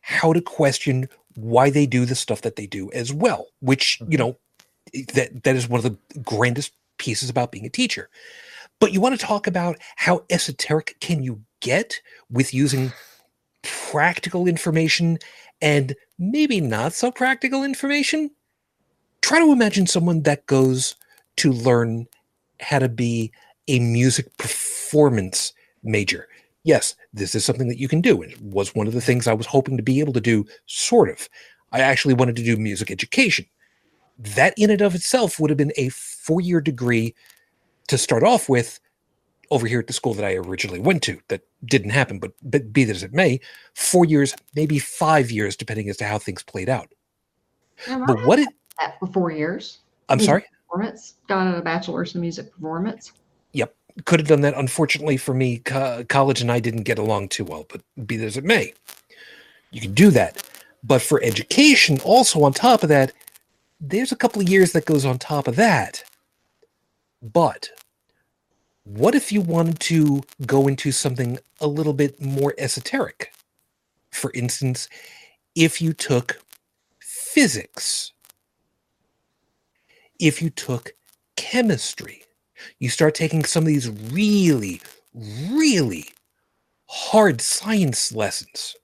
how 0.00 0.32
to 0.32 0.40
question 0.40 1.08
why 1.34 1.70
they 1.70 1.86
do 1.86 2.04
the 2.06 2.14
stuff 2.14 2.40
that 2.42 2.56
they 2.56 2.66
do 2.66 2.90
as 2.92 3.12
well 3.12 3.46
which 3.60 4.00
you 4.08 4.16
know 4.18 4.36
that 5.14 5.42
that 5.44 5.56
is 5.56 5.68
one 5.68 5.78
of 5.78 5.84
the 5.84 6.20
grandest 6.22 6.72
pieces 6.98 7.28
about 7.30 7.52
being 7.52 7.66
a 7.66 7.70
teacher 7.70 8.08
but 8.78 8.92
you 8.92 9.00
want 9.00 9.18
to 9.18 9.26
talk 9.26 9.46
about 9.46 9.76
how 9.96 10.24
esoteric 10.30 10.96
can 11.00 11.22
you 11.22 11.42
get 11.60 12.00
with 12.30 12.54
using 12.54 12.92
practical 13.62 14.46
information 14.48 15.18
and 15.60 15.94
maybe 16.18 16.60
not 16.62 16.94
so 16.94 17.10
practical 17.10 17.62
information 17.62 18.30
try 19.20 19.38
to 19.38 19.52
imagine 19.52 19.86
someone 19.86 20.22
that 20.22 20.46
goes 20.46 20.96
to 21.40 21.52
learn 21.52 22.06
how 22.60 22.78
to 22.78 22.88
be 22.88 23.32
a 23.68 23.78
music 23.78 24.36
performance 24.36 25.52
major. 25.82 26.28
Yes, 26.64 26.94
this 27.14 27.34
is 27.34 27.44
something 27.44 27.68
that 27.68 27.78
you 27.78 27.88
can 27.88 28.00
do. 28.00 28.20
It 28.22 28.40
was 28.42 28.74
one 28.74 28.86
of 28.86 28.92
the 28.92 29.00
things 29.00 29.26
I 29.26 29.32
was 29.32 29.46
hoping 29.46 29.76
to 29.76 29.82
be 29.82 30.00
able 30.00 30.12
to 30.12 30.20
do, 30.20 30.44
sort 30.66 31.08
of. 31.08 31.28
I 31.72 31.80
actually 31.80 32.14
wanted 32.14 32.36
to 32.36 32.44
do 32.44 32.56
music 32.56 32.90
education. 32.90 33.46
That, 34.18 34.52
in 34.58 34.70
and 34.70 34.82
of 34.82 34.94
itself, 34.94 35.40
would 35.40 35.50
have 35.50 35.56
been 35.56 35.72
a 35.76 35.88
four 35.88 36.40
year 36.42 36.60
degree 36.60 37.14
to 37.88 37.96
start 37.96 38.22
off 38.22 38.48
with 38.48 38.78
over 39.50 39.66
here 39.66 39.80
at 39.80 39.86
the 39.86 39.92
school 39.94 40.12
that 40.14 40.24
I 40.24 40.34
originally 40.34 40.80
went 40.80 41.02
to. 41.04 41.18
That 41.28 41.40
didn't 41.64 41.90
happen, 41.90 42.18
but, 42.18 42.32
but 42.42 42.72
be 42.72 42.84
that 42.84 42.96
as 42.96 43.02
it 43.02 43.14
may, 43.14 43.40
four 43.74 44.04
years, 44.04 44.34
maybe 44.54 44.78
five 44.78 45.30
years, 45.30 45.56
depending 45.56 45.88
as 45.88 45.96
to 45.98 46.04
how 46.04 46.18
things 46.18 46.42
played 46.42 46.68
out. 46.68 46.92
But 47.86 48.26
what 48.26 48.38
it, 48.38 48.48
for 48.98 49.06
four 49.06 49.30
years. 49.30 49.78
I'm 50.10 50.20
sorry? 50.20 50.44
Performance. 50.70 51.14
Got 51.26 51.58
a 51.58 51.62
bachelor's 51.62 52.14
in 52.14 52.20
music 52.20 52.52
performance. 52.52 53.12
Yep, 53.52 53.74
could 54.04 54.20
have 54.20 54.28
done 54.28 54.42
that. 54.42 54.54
Unfortunately 54.54 55.16
for 55.16 55.34
me, 55.34 55.58
co- 55.58 56.04
college 56.08 56.40
and 56.40 56.52
I 56.52 56.60
didn't 56.60 56.84
get 56.84 56.98
along 56.98 57.28
too 57.28 57.44
well, 57.44 57.66
but 57.68 57.82
be 58.06 58.16
that 58.16 58.26
as 58.26 58.36
it 58.36 58.44
may, 58.44 58.72
you 59.72 59.80
can 59.80 59.94
do 59.94 60.10
that. 60.10 60.46
But 60.84 61.02
for 61.02 61.22
education, 61.22 61.98
also 62.04 62.42
on 62.44 62.52
top 62.52 62.82
of 62.82 62.88
that, 62.88 63.12
there's 63.80 64.12
a 64.12 64.16
couple 64.16 64.40
of 64.40 64.48
years 64.48 64.72
that 64.72 64.84
goes 64.84 65.04
on 65.04 65.18
top 65.18 65.48
of 65.48 65.56
that. 65.56 66.04
But 67.20 67.70
what 68.84 69.14
if 69.14 69.32
you 69.32 69.40
wanted 69.40 69.80
to 69.80 70.22
go 70.46 70.68
into 70.68 70.92
something 70.92 71.38
a 71.60 71.66
little 71.66 71.92
bit 71.92 72.20
more 72.20 72.54
esoteric? 72.58 73.32
For 74.12 74.30
instance, 74.34 74.88
if 75.54 75.82
you 75.82 75.92
took 75.92 76.40
physics, 77.00 78.12
if 80.20 80.42
you 80.42 80.50
took 80.50 80.92
chemistry, 81.36 82.22
you 82.78 82.88
start 82.88 83.14
taking 83.14 83.44
some 83.44 83.64
of 83.64 83.68
these 83.68 83.88
really, 84.12 84.80
really 85.14 86.04
hard 86.88 87.40
science 87.40 88.12
lessons 88.12 88.76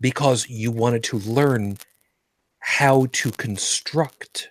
because 0.00 0.48
you 0.48 0.70
wanted 0.70 1.02
to 1.04 1.18
learn 1.20 1.76
how 2.60 3.06
to 3.12 3.30
construct 3.32 4.50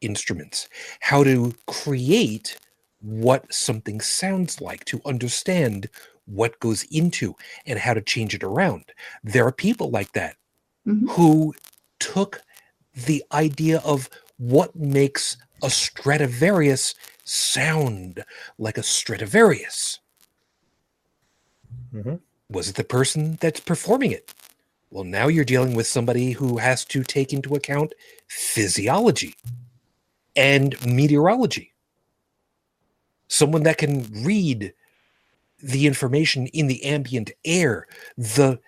instruments, 0.00 0.68
how 1.00 1.24
to 1.24 1.54
create 1.66 2.58
what 3.00 3.52
something 3.52 4.00
sounds 4.00 4.60
like, 4.60 4.84
to 4.84 5.00
understand 5.04 5.88
what 6.26 6.58
goes 6.60 6.84
into 6.90 7.34
and 7.66 7.78
how 7.78 7.94
to 7.94 8.00
change 8.02 8.34
it 8.34 8.42
around. 8.44 8.84
There 9.24 9.46
are 9.46 9.52
people 9.52 9.90
like 9.90 10.12
that 10.12 10.36
Mhm. 10.86 11.10
who 11.10 11.54
took 12.00 12.42
the 12.94 13.22
idea 13.32 13.80
of 13.84 14.08
what 14.38 14.74
makes 14.76 15.36
a 15.62 15.70
Stradivarius 15.70 16.94
sound 17.24 18.24
like 18.58 18.78
a 18.78 18.82
Stradivarius. 18.82 20.00
Mhm. 21.92 22.20
Was 22.50 22.68
it 22.68 22.76
the 22.76 22.84
person 22.84 23.38
that's 23.40 23.60
performing 23.60 24.12
it? 24.12 24.32
Well, 24.90 25.04
now 25.04 25.28
you're 25.28 25.44
dealing 25.44 25.74
with 25.74 25.86
somebody 25.86 26.32
who 26.32 26.58
has 26.58 26.84
to 26.86 27.02
take 27.02 27.32
into 27.32 27.54
account 27.54 27.92
physiology 28.28 29.34
and 30.36 30.76
meteorology. 30.86 31.72
Someone 33.28 33.64
that 33.64 33.78
can 33.78 34.24
read 34.24 34.72
the 35.58 35.86
information 35.86 36.46
in 36.48 36.66
the 36.66 36.84
ambient 36.84 37.32
air, 37.44 37.88
the 38.16 38.60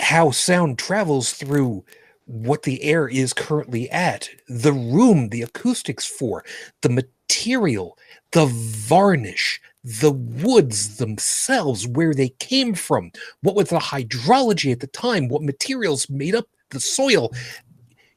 how 0.00 0.32
sound 0.32 0.78
travels 0.78 1.32
through 1.32 1.84
what 2.26 2.62
the 2.62 2.82
air 2.82 3.08
is 3.08 3.32
currently 3.32 3.90
at, 3.90 4.28
the 4.48 4.72
room, 4.72 5.28
the 5.28 5.42
acoustics 5.42 6.06
for, 6.06 6.44
the 6.80 6.88
material, 6.88 7.98
the 8.32 8.46
varnish, 8.46 9.60
the 9.84 10.12
woods 10.12 10.98
themselves, 10.98 11.86
where 11.86 12.14
they 12.14 12.28
came 12.28 12.74
from, 12.74 13.10
what 13.40 13.56
was 13.56 13.68
the 13.68 13.78
hydrology 13.78 14.70
at 14.70 14.80
the 14.80 14.86
time, 14.86 15.28
what 15.28 15.42
materials 15.42 16.08
made 16.08 16.34
up 16.34 16.46
the 16.70 16.80
soil. 16.80 17.32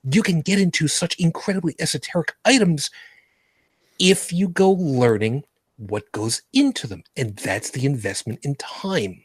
You 0.10 0.22
can 0.22 0.42
get 0.42 0.60
into 0.60 0.88
such 0.88 1.20
incredibly 1.20 1.76
esoteric 1.80 2.36
items 2.46 2.92
if 4.00 4.32
you 4.32 4.48
go 4.48 4.72
learning 4.72 5.46
what 5.78 6.12
goes 6.12 6.42
into 6.54 6.88
them. 6.88 7.04
And 7.18 7.36
that's 7.38 7.72
the 7.72 7.86
investment 7.86 8.40
in 8.44 8.56
time. 8.56 9.24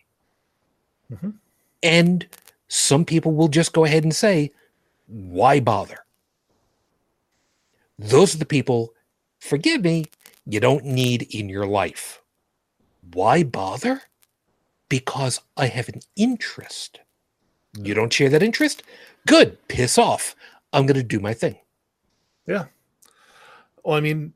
Mhm. 1.12 1.34
And 1.82 2.26
some 2.68 3.04
people 3.04 3.32
will 3.32 3.48
just 3.48 3.72
go 3.72 3.84
ahead 3.84 4.04
and 4.04 4.14
say, 4.14 4.52
why 5.10 5.60
bother? 5.60 5.98
Those 7.98 8.34
are 8.34 8.38
the 8.38 8.46
people, 8.46 8.94
forgive 9.40 9.82
me, 9.82 10.06
you 10.46 10.60
don't 10.60 10.84
need 10.84 11.26
in 11.34 11.48
your 11.48 11.66
life. 11.66 12.22
Why 13.12 13.42
bother? 13.42 14.02
Because 14.88 15.40
I 15.56 15.66
have 15.66 15.88
an 15.88 16.00
interest. 16.16 17.00
You 17.78 17.94
don't 17.94 18.12
share 18.12 18.28
that 18.30 18.42
interest? 18.42 18.82
Good, 19.26 19.58
piss 19.68 19.98
off. 19.98 20.34
I'm 20.72 20.86
going 20.86 20.96
to 20.96 21.02
do 21.02 21.20
my 21.20 21.34
thing. 21.34 21.56
Yeah. 22.46 22.66
Well, 23.84 23.96
I 23.96 24.00
mean, 24.00 24.32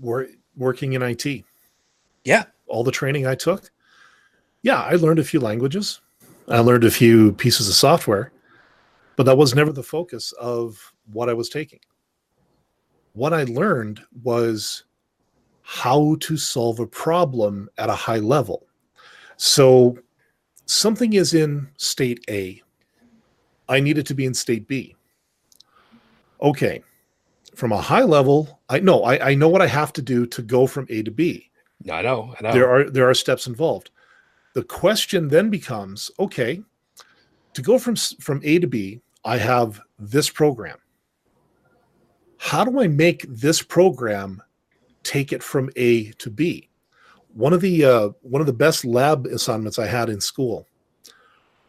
we're 0.00 0.28
working 0.56 0.92
in 0.92 1.02
IT. 1.02 1.44
Yeah. 2.24 2.44
All 2.66 2.84
the 2.84 2.92
training 2.92 3.26
I 3.26 3.34
took. 3.34 3.70
Yeah, 4.62 4.80
I 4.80 4.94
learned 4.94 5.18
a 5.18 5.24
few 5.24 5.40
languages. 5.40 6.00
I 6.48 6.60
learned 6.60 6.84
a 6.84 6.90
few 6.90 7.32
pieces 7.32 7.68
of 7.68 7.74
software, 7.74 8.32
but 9.16 9.24
that 9.26 9.36
was 9.36 9.54
never 9.54 9.72
the 9.72 9.82
focus 9.82 10.32
of 10.32 10.92
what 11.12 11.28
I 11.28 11.34
was 11.34 11.48
taking. 11.48 11.80
What 13.12 13.32
I 13.32 13.44
learned 13.44 14.00
was 14.22 14.84
how 15.62 16.16
to 16.20 16.36
solve 16.36 16.80
a 16.80 16.86
problem 16.86 17.68
at 17.78 17.88
a 17.88 17.94
high 17.94 18.18
level. 18.18 18.66
So 19.36 19.98
something 20.66 21.14
is 21.14 21.34
in 21.34 21.68
state 21.76 22.24
A. 22.28 22.60
I 23.68 23.80
need 23.80 23.98
it 23.98 24.06
to 24.06 24.14
be 24.14 24.26
in 24.26 24.34
state 24.34 24.68
B. 24.68 24.94
Okay. 26.42 26.82
From 27.54 27.72
a 27.72 27.80
high 27.80 28.02
level, 28.02 28.60
I 28.68 28.80
know 28.80 29.04
I, 29.04 29.30
I 29.30 29.34
know 29.34 29.48
what 29.48 29.62
I 29.62 29.68
have 29.68 29.92
to 29.94 30.02
do 30.02 30.26
to 30.26 30.42
go 30.42 30.66
from 30.66 30.86
A 30.90 31.02
to 31.02 31.10
B 31.10 31.50
I 31.90 32.02
know. 32.02 32.34
I 32.38 32.42
know. 32.42 32.52
there 32.52 32.68
are 32.68 32.90
there 32.90 33.08
are 33.08 33.14
steps 33.14 33.46
involved 33.46 33.90
the 34.54 34.62
question 34.62 35.28
then 35.28 35.50
becomes 35.50 36.10
okay 36.18 36.62
to 37.52 37.62
go 37.62 37.78
from 37.78 37.96
from 37.96 38.40
a 38.44 38.58
to 38.58 38.66
b 38.66 39.00
i 39.24 39.36
have 39.36 39.80
this 39.98 40.30
program. 40.30 40.78
How 42.38 42.64
do 42.64 42.80
i 42.80 42.88
make 42.88 43.26
this 43.28 43.62
program 43.62 44.42
take 45.02 45.32
it 45.32 45.42
from 45.42 45.70
a 45.76 46.10
to 46.12 46.30
b? 46.30 46.68
One 47.32 47.52
of 47.52 47.60
the 47.60 47.84
uh, 47.84 48.08
one 48.22 48.40
of 48.40 48.46
the 48.46 48.52
best 48.52 48.84
lab 48.84 49.26
assignments 49.26 49.78
i 49.78 49.86
had 49.86 50.08
in 50.08 50.20
school 50.20 50.66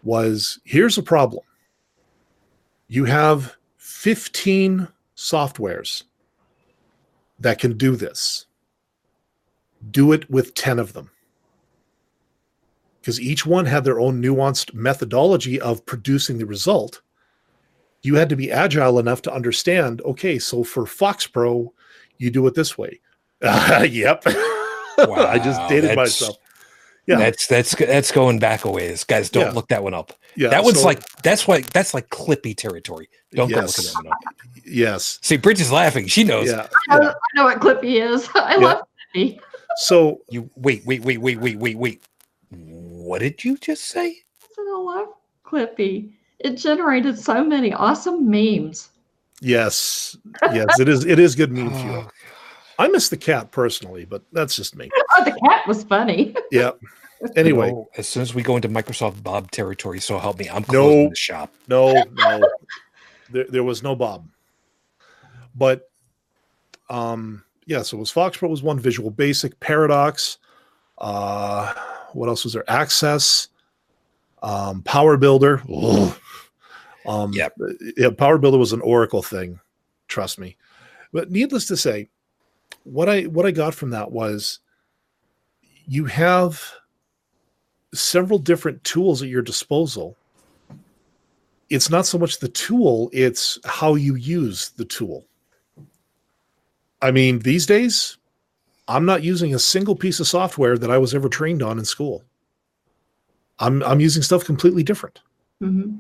was 0.04 0.60
here's 0.64 0.98
a 0.98 1.04
problem. 1.04 1.44
You 2.88 3.06
have 3.06 3.56
15 3.78 4.88
softwares 5.16 6.04
that 7.40 7.60
can 7.60 7.78
do 7.78 7.96
this. 7.96 8.46
Do 9.92 10.12
it 10.12 10.30
with 10.30 10.54
10 10.54 10.80
of 10.80 10.94
them. 10.94 11.12
Because 13.00 13.20
each 13.20 13.46
one 13.46 13.66
had 13.66 13.84
their 13.84 14.00
own 14.00 14.22
nuanced 14.22 14.74
methodology 14.74 15.60
of 15.62 15.86
producing 15.86 16.38
the 16.38 16.46
result 16.46 17.02
you 18.06 18.16
had 18.16 18.30
to 18.30 18.36
be 18.36 18.52
agile 18.52 19.00
enough 19.00 19.22
to 19.24 19.34
understand 19.34 20.02
okay 20.04 20.38
so 20.40 20.64
for 20.64 20.86
fox 20.86 21.28
pro 21.28 21.74
you 22.18 22.30
do 22.32 22.46
it 22.48 22.54
this 22.56 22.78
way 22.78 23.00
yep 23.42 24.22
i 24.28 25.40
just 25.44 25.60
dated 25.70 25.90
that's- 25.92 25.98
myself 25.98 26.38
Yeah. 27.08 27.18
That's 27.20 27.46
that's 27.46 27.76
that's 27.76 28.12
going 28.12 28.40
back 28.40 28.66
a 28.66 28.72
ways, 28.72 29.04
guys. 29.04 29.30
Don't 29.30 29.46
Yeah. 29.46 29.52
look 29.52 29.68
that 29.68 29.84
one 29.84 29.94
up. 29.94 30.12
Yeah, 30.36 30.50
that 30.50 30.64
one's 30.64 30.80
so- 30.82 30.88
like 30.90 31.02
that's 31.22 31.48
like 31.48 31.70
that's 31.72 31.94
like 31.94 32.10
Clippy 32.10 32.56
territory. 32.58 33.08
Don't 33.32 33.48
go 33.48 33.58
look 33.58 33.66
Yes. 33.66 33.94
that 33.94 33.94
one 34.04 34.08
up. 34.12 34.18
yes, 34.66 35.20
See, 35.22 35.38
Bridge 35.38 35.62
is 35.62 35.72
laughing. 35.72 36.08
She 36.08 36.24
knows. 36.24 36.48
yeah. 36.50 36.66
I 36.90 36.98
know, 36.98 37.04
yeah. 37.04 37.14
I 37.14 37.30
know 37.38 37.44
what 37.44 37.60
Clippy 37.62 38.02
is. 38.02 38.28
I 38.36 38.56
Yeah. 38.56 38.66
love 38.66 38.82
Clippy. 39.16 39.40
So 39.78 40.22
You 40.32 40.50
wait, 40.56 40.84
wait, 40.88 41.04
wait, 41.04 41.20
wait, 41.22 41.38
wait, 41.40 41.60
wait, 41.60 41.78
wait. 41.78 42.02
What 42.50 43.20
did 43.20 43.44
you 43.46 43.56
just 43.58 43.84
say? 43.86 44.08
I 44.08 44.48
said, 44.56 44.66
I 44.68 44.80
love 44.80 45.10
Clippy. 45.46 46.14
It 46.46 46.58
generated 46.58 47.18
so 47.18 47.44
many 47.44 47.74
awesome 47.74 48.30
memes. 48.30 48.90
yes, 49.42 50.16
yes, 50.54 50.80
it 50.80 50.88
is. 50.88 51.04
It 51.06 51.18
is 51.18 51.34
good 51.36 51.52
meme 51.52 51.74
fuel. 51.74 52.06
Oh, 52.08 52.12
I 52.78 52.88
miss 52.88 53.10
the 53.10 53.18
cat 53.18 53.50
personally, 53.52 54.06
but 54.06 54.22
that's 54.32 54.56
just 54.56 54.76
me. 54.76 54.90
Oh, 55.18 55.24
the 55.24 55.32
cat 55.48 55.66
was 55.68 55.84
funny. 55.86 56.36
Yeah. 56.52 56.72
Anyway, 57.36 57.72
no, 57.72 57.88
as 57.98 58.08
soon 58.08 58.22
as 58.22 58.36
we 58.36 58.44
go 58.44 58.56
into 58.58 58.68
Microsoft 58.70 59.24
Bob 59.24 59.50
territory, 59.50 60.00
so 60.00 60.20
help 60.20 60.38
me, 60.38 60.48
I'm 60.50 60.62
No. 60.64 60.82
closing 60.84 61.10
the 61.10 61.16
shop. 61.16 61.52
no, 61.68 61.94
no, 62.14 62.42
there, 63.32 63.46
there 63.50 63.64
was 63.64 63.82
no 63.82 63.96
Bob. 63.96 64.28
But 65.56 65.90
um, 66.90 67.44
yeah, 67.66 67.82
so 67.82 67.98
it 67.98 68.02
was 68.02 68.12
FoxPro 68.12 68.50
was 68.50 68.62
one 68.62 68.78
Visual 68.78 69.10
Basic, 69.10 69.58
Paradox. 69.60 70.38
Uh, 71.00 71.74
what 72.14 72.28
else 72.30 72.44
was 72.44 72.54
there? 72.54 72.70
Access, 72.70 73.48
um, 74.44 74.84
PowerBuilder. 74.84 75.62
Ugh. 75.74 76.20
Um, 77.08 77.34
Yep. 77.34 77.54
yeah, 77.98 78.10
PowerBuilder 78.10 78.60
was 78.60 78.74
an 78.74 78.82
Oracle 78.82 79.22
thing. 79.24 79.60
Trust 80.08 80.40
me. 80.40 80.58
But 81.14 81.32
needless 81.32 81.66
to 81.68 81.78
say, 81.78 82.10
what 82.84 83.10
I 83.10 83.24
what 83.24 83.46
I 83.46 83.52
got 83.52 83.74
from 83.74 83.92
that 83.92 84.12
was 84.12 84.60
you 85.88 86.06
have 86.06 86.62
several 87.94 88.40
different 88.40 88.84
tools 88.84 89.22
at 89.22 89.30
your 89.30 89.42
disposal 89.42 90.18
it's 91.70 91.90
not 91.90 92.06
so 92.06 92.18
much 92.18 92.40
the 92.40 92.50
tool 92.50 93.10
it's 93.14 93.58
how 93.66 93.96
you 93.96 94.16
use 94.16 94.70
the 94.72 94.86
tool 94.86 95.26
i 97.02 97.10
mean 97.12 97.40
these 97.40 97.66
days 97.66 98.18
i'm 98.88 99.06
not 99.06 99.24
using 99.24 99.56
a 99.56 99.60
single 99.60 99.96
piece 99.96 100.20
of 100.20 100.28
software 100.28 100.78
that 100.78 100.92
i 100.92 100.98
was 100.98 101.16
ever 101.16 101.30
trained 101.30 101.64
on 101.64 101.80
in 101.80 101.86
school 101.86 102.24
i'm 103.60 103.82
i'm 103.84 104.02
using 104.02 104.22
stuff 104.22 104.44
completely 104.44 104.84
different 104.84 105.22
Mhm. 105.64 106.00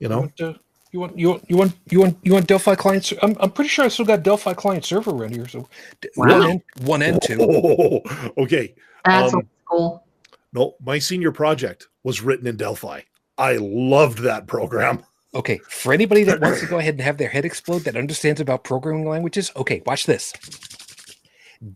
You 0.00 0.04
You 0.04 0.08
know 0.08 0.20
want, 0.20 0.40
uh, 0.40 0.54
you 0.92 1.00
want 1.00 1.18
you 1.18 1.28
want 1.28 1.44
you 1.50 1.56
want 1.56 1.74
you 1.90 2.00
want 2.00 2.18
you 2.22 2.32
want 2.32 2.46
Delphi 2.46 2.74
client? 2.74 3.04
ser- 3.04 3.18
I'm 3.22 3.36
I'm 3.40 3.50
pretty 3.50 3.68
sure 3.68 3.84
I 3.84 3.88
still 3.88 4.04
got 4.04 4.22
Delphi 4.22 4.54
client 4.54 4.84
server 4.84 5.10
around 5.10 5.34
here. 5.34 5.46
So 5.48 5.68
Wow. 6.16 6.26
one 6.26 6.42
end, 6.50 6.62
one 6.82 7.02
and 7.02 7.20
two. 7.22 7.38
Oh, 7.40 8.00
okay 8.38 8.74
That's 9.04 9.32
Um, 9.34 9.40
old 9.40 9.46
school. 9.64 10.04
no 10.52 10.74
my 10.80 10.98
senior 10.98 11.32
project 11.32 11.88
was 12.04 12.22
written 12.22 12.46
in 12.46 12.56
delphi 12.56 13.00
i 13.36 13.56
loved 13.60 14.18
that 14.20 14.46
program 14.46 15.04
Okay, 15.34 15.58
for 15.68 15.92
anybody 15.92 16.24
that 16.24 16.40
wants 16.40 16.60
to 16.60 16.66
go 16.66 16.78
ahead 16.78 16.94
and 16.94 17.02
have 17.02 17.18
their 17.18 17.28
head 17.28 17.44
explode 17.44 17.80
that 17.80 17.96
understands 17.96 18.40
about 18.40 18.64
programming 18.64 19.06
languages, 19.06 19.52
okay, 19.56 19.82
watch 19.84 20.06
this. 20.06 20.32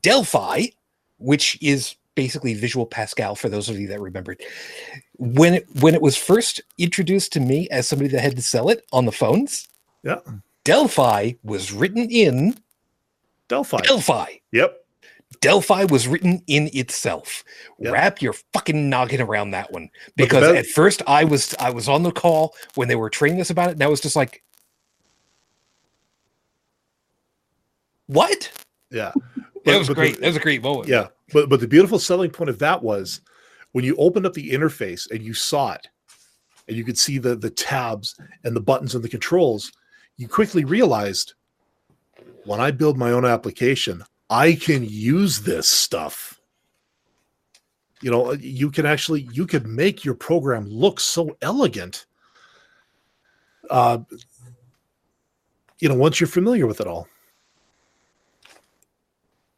Delphi, 0.01 0.69
which 1.19 1.59
is 1.63 1.97
basically 2.15 2.55
Visual 2.55 2.87
Pascal 2.87 3.35
for 3.35 3.51
those 3.51 3.69
of 3.69 3.79
you 3.79 3.89
that 3.89 4.01
remember 4.01 4.33
it. 4.33 4.43
When 5.25 5.55
it 5.55 5.67
when 5.81 5.95
it 5.95 6.03
was 6.03 6.17
first 6.17 6.61
introduced 6.79 7.33
to 7.35 7.41
me 7.41 7.69
as 7.71 7.87
somebody 7.87 8.09
that 8.11 8.21
had 8.23 8.35
to 8.35 8.43
sell 8.43 8.69
it 8.71 8.85
on 8.93 9.05
the 9.05 9.13
phones, 9.13 9.69
Yeah. 10.03 10.19
Delphi 10.65 11.35
was 11.45 11.73
written 11.73 12.11
in 12.11 12.57
delphi 13.49 13.79
Delphi. 13.83 14.27
yep 14.51 14.79
Delphi 15.41 15.85
was 15.85 16.09
written 16.09 16.43
in 16.49 16.71
itself. 16.73 17.45
Yep. 17.79 17.93
Wrap 17.93 18.21
your 18.23 18.33
fucking 18.53 18.91
noggin 18.91 19.21
around 19.21 19.53
that 19.53 19.71
one. 19.73 19.91
Because 20.17 20.43
at 20.57 20.67
first 20.67 21.03
I 21.07 21.23
was 21.23 21.55
I 21.61 21.71
was 21.71 21.89
on 21.89 22.03
the 22.03 22.11
call 22.13 22.55
when 22.75 22.89
they 22.89 22.97
were 22.97 23.09
training 23.09 23.41
us 23.41 23.51
about 23.51 23.69
it, 23.71 23.73
and 23.75 23.83
I 23.83 23.87
was 23.87 24.01
just 24.01 24.17
like, 24.17 24.43
What? 28.07 28.51
yeah 28.91 29.13
That 29.65 29.79
was 29.79 29.87
but 29.89 29.95
the- 29.95 30.01
great. 30.03 30.21
that 30.21 30.27
was 30.27 30.37
a 30.37 30.41
great 30.41 30.63
moment. 30.63 30.89
Yeah, 30.89 31.09
but 31.33 31.49
but 31.49 31.61
the 31.61 31.69
beautiful 31.69 31.99
selling 32.01 32.31
point 32.31 32.51
of 32.51 32.59
that 32.59 32.83
was 32.83 33.21
when 33.73 33.85
you 33.85 33.97
opened 33.97 34.27
up 34.27 34.35
the 34.35 34.51
interface 34.51 35.11
and 35.11 35.23
you 35.23 35.35
saw 35.35 35.73
it, 35.73 35.89
and 36.69 36.77
you 36.77 36.85
could 36.85 36.99
see 36.99 37.19
the 37.19 37.35
the 37.35 37.51
tabs 37.51 38.15
and 38.45 38.55
the 38.55 38.61
buttons 38.61 38.95
and 38.95 39.03
the 39.03 39.09
controls. 39.09 39.73
You 40.17 40.29
quickly 40.29 40.65
realized 40.65 41.35
when 42.45 42.61
I 42.61 42.71
build 42.71 42.97
my 42.97 43.11
own 43.11 43.25
application, 43.25 44.05
I 44.31 44.55
can 44.55 44.85
use 44.85 45.41
this 45.41 45.69
stuff. 45.69 46.41
You 48.01 48.11
know, 48.11 48.33
you 48.33 48.71
can 48.71 48.87
actually 48.87 49.29
you 49.33 49.47
could 49.47 49.67
make 49.67 50.05
your 50.05 50.15
program 50.15 50.67
look 50.69 51.01
so 51.01 51.37
elegant. 51.41 52.07
Uh, 53.71 53.99
you 55.81 55.89
know, 55.89 55.95
once 55.95 56.21
you're 56.21 56.29
familiar 56.29 56.67
with 56.67 56.81
it 56.81 56.87
all 56.87 57.09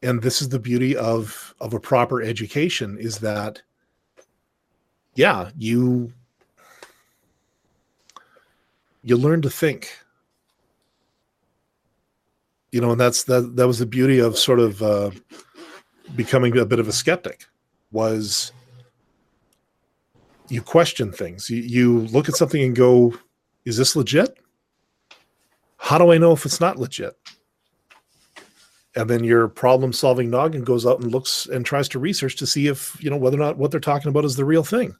and 0.05 0.21
this 0.21 0.41
is 0.41 0.49
the 0.49 0.59
beauty 0.59 0.95
of 0.95 1.55
of 1.59 1.73
a 1.73 1.79
proper 1.79 2.21
education 2.21 2.97
is 2.99 3.17
that 3.19 3.61
yeah 5.15 5.49
you 5.57 6.11
you 9.05 9.15
learn 9.15 9.41
to 9.43 9.49
think. 9.49 9.89
You 12.71 12.81
know 12.81 12.91
and 12.91 12.99
that's 12.99 13.23
that 13.25 13.55
that 13.55 13.67
was 13.67 13.79
the 13.79 13.85
beauty 13.85 14.19
of 14.19 14.37
sort 14.37 14.59
of 14.59 14.81
uh 14.81 15.11
becoming 16.15 16.57
a 16.57 16.65
bit 16.65 16.79
of 16.79 16.89
a 16.89 16.91
skeptic 16.91 17.45
was 17.91 18.51
you 20.49 20.61
question 20.61 21.11
things. 21.11 21.49
You, 21.49 21.61
you 21.61 21.99
look 22.07 22.27
at 22.27 22.35
something 22.35 22.61
and 22.61 22.75
go 22.75 23.13
is 23.63 23.77
this 23.77 23.95
legit? 23.95 24.37
How 25.77 25.97
do 25.97 26.11
i 26.11 26.17
know 26.17 26.33
if 26.33 26.45
it's 26.45 26.59
not 26.59 26.77
legit? 26.77 27.15
And 28.97 29.09
then 29.09 29.23
your 29.23 29.47
problem 29.47 29.93
solving 29.93 30.29
noggin 30.29 30.63
goes 30.63 30.85
out 30.85 30.99
and 30.99 31.11
looks 31.11 31.45
and 31.45 31.65
tries 31.65 31.87
to 31.89 31.99
research 31.99 32.35
to 32.37 32.47
see 32.47 32.67
if 32.67 33.01
you 33.01 33.09
know 33.09 33.17
whether 33.17 33.37
or 33.37 33.45
not 33.45 33.57
what 33.57 33.71
they're 33.71 33.79
talking 33.79 34.09
about 34.09 34.25
is 34.25 34.35
the 34.35 34.45
real 34.45 34.63
thing 34.63 34.95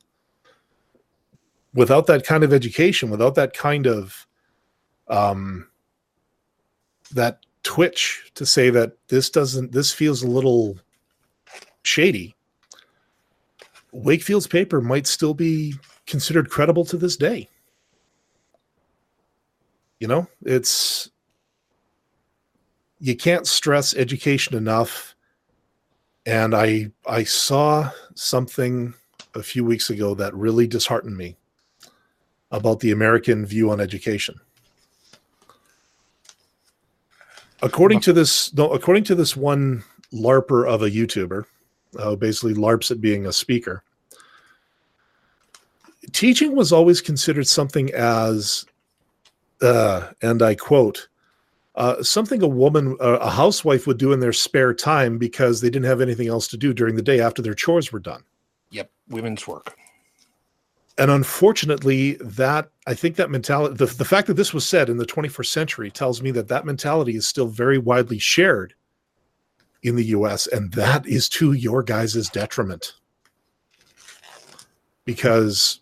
without 1.76 2.08
that 2.08 2.26
kind 2.26 2.44
of 2.44 2.52
education 2.52 3.10
without 3.10 3.36
that 3.36 3.54
kind 3.54 3.86
of 3.86 4.26
um 5.08 5.68
that 7.12 7.40
twitch 7.64 8.32
to 8.34 8.46
say 8.46 8.70
that 8.70 8.94
this 9.10 9.30
doesn't 9.30 9.72
this 9.72 9.94
feels 9.94 10.24
a 10.24 10.28
little 10.28 10.78
shady 11.84 12.36
wakefield's 13.96 14.48
paper 14.48 14.82
might 14.82 15.08
still 15.08 15.34
be 15.34 15.74
considered 16.06 16.50
credible 16.50 16.86
to 16.86 16.98
this 16.98 17.16
day. 17.16 17.48
You 20.00 20.08
know 20.08 20.28
it's 20.44 21.10
you 23.00 23.16
can't 23.16 23.48
stress 23.48 23.96
education 23.96 24.56
enough. 24.56 25.16
And 26.26 26.54
i 26.56 26.92
i 27.08 27.24
saw 27.24 27.90
something 28.16 28.94
a 29.36 29.44
few 29.44 29.64
weeks 29.64 29.90
ago 29.90 30.16
that 30.16 30.34
really 30.34 30.68
disheartened 30.68 31.18
me 31.18 31.38
about 32.56 32.80
the 32.80 32.92
american 32.92 33.46
view 33.46 33.70
on 33.70 33.80
education 33.80 34.36
according 37.62 38.00
to 38.00 38.14
this 38.14 38.54
no 38.54 38.72
according 38.72 39.04
to 39.04 39.16
this 39.16 39.36
one 39.36 39.84
larper 40.14 40.68
of 40.68 40.82
a 40.82 40.90
youtuber 40.90 41.46
uh, 42.00 42.16
basically 42.16 42.54
larps 42.54 42.92
at 42.92 43.02
being 43.02 43.26
a 43.26 43.34
speaker 43.34 43.84
teaching 46.12 46.56
was 46.56 46.72
always 46.72 47.02
considered 47.02 47.48
something 47.48 47.94
as 47.94 48.66
uh, 49.62 50.10
and 50.22 50.42
i 50.42 50.56
quote 50.56 51.08
uh, 51.76 52.02
something 52.02 52.42
a 52.42 52.48
woman, 52.48 52.96
uh, 53.02 53.18
a 53.20 53.30
housewife 53.30 53.86
would 53.86 53.98
do 53.98 54.14
in 54.14 54.22
their 54.22 54.34
spare 54.34 54.74
time 54.74 55.18
because 55.18 55.60
they 55.60 55.70
didn't 55.70 55.86
have 55.86 56.02
anything 56.02 56.28
else 56.28 56.48
to 56.48 56.58
do 56.58 56.74
during 56.74 56.96
the 56.96 57.02
day 57.02 57.20
after 57.20 57.42
their 57.42 57.54
chores 57.54 57.92
were 57.92 58.00
done. 58.00 58.24
Yep. 58.72 58.90
Women's 59.10 59.46
work. 59.46 59.78
And 60.98 61.12
unfortunately, 61.12 62.14
that 62.22 62.70
I 62.88 62.94
think 62.94 63.18
that 63.18 63.30
mentality, 63.30 63.76
the, 63.76 63.86
the 63.86 64.06
fact 64.06 64.28
that 64.28 64.36
this 64.36 64.54
was 64.54 64.66
said 64.66 64.90
in 64.90 64.98
the 64.98 65.06
21st 65.06 65.48
century 65.48 65.92
tells 65.92 66.22
me 66.22 66.32
that 66.32 66.48
that 66.48 66.66
mentality 66.66 67.16
is 67.16 67.28
still 67.28 67.48
very 67.48 67.78
widely 67.78 68.18
shared 68.18 68.74
in 69.84 69.96
the 69.96 70.06
US. 70.06 70.48
And 70.48 70.72
that 70.74 71.06
is 71.06 71.28
to 71.30 71.52
your 71.52 71.84
guys' 71.84 72.30
detriment. 72.30 72.94
Because 75.04 75.82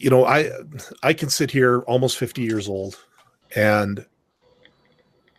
you 0.00 0.08
know 0.08 0.24
i 0.24 0.50
i 1.02 1.12
can 1.12 1.28
sit 1.28 1.50
here 1.50 1.80
almost 1.80 2.16
50 2.16 2.40
years 2.40 2.68
old 2.68 2.98
and 3.54 4.06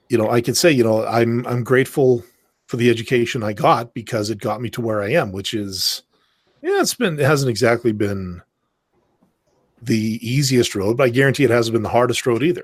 you 0.07 0.17
know 0.17 0.29
i 0.29 0.39
can 0.39 0.53
say 0.53 0.71
you 0.71 0.83
know 0.83 1.03
i'm 1.07 1.45
i'm 1.47 1.63
grateful 1.63 2.23
for 2.71 2.77
the 2.77 2.89
education 2.89 3.43
i 3.43 3.51
got 3.51 3.93
because 3.93 4.29
it 4.29 4.39
got 4.39 4.61
me 4.61 4.69
to 4.69 4.79
where 4.79 5.01
i 5.01 5.09
am 5.09 5.33
which 5.33 5.53
is 5.53 6.03
yeah 6.61 6.79
it's 6.79 6.93
been 6.93 7.19
it 7.19 7.25
hasn't 7.25 7.49
exactly 7.49 7.91
been 7.91 8.41
the 9.81 10.17
easiest 10.21 10.73
road 10.73 10.95
but 10.95 11.03
i 11.03 11.09
guarantee 11.09 11.43
it 11.43 11.49
hasn't 11.49 11.73
been 11.73 11.83
the 11.83 11.89
hardest 11.89 12.25
road 12.25 12.41
either 12.41 12.63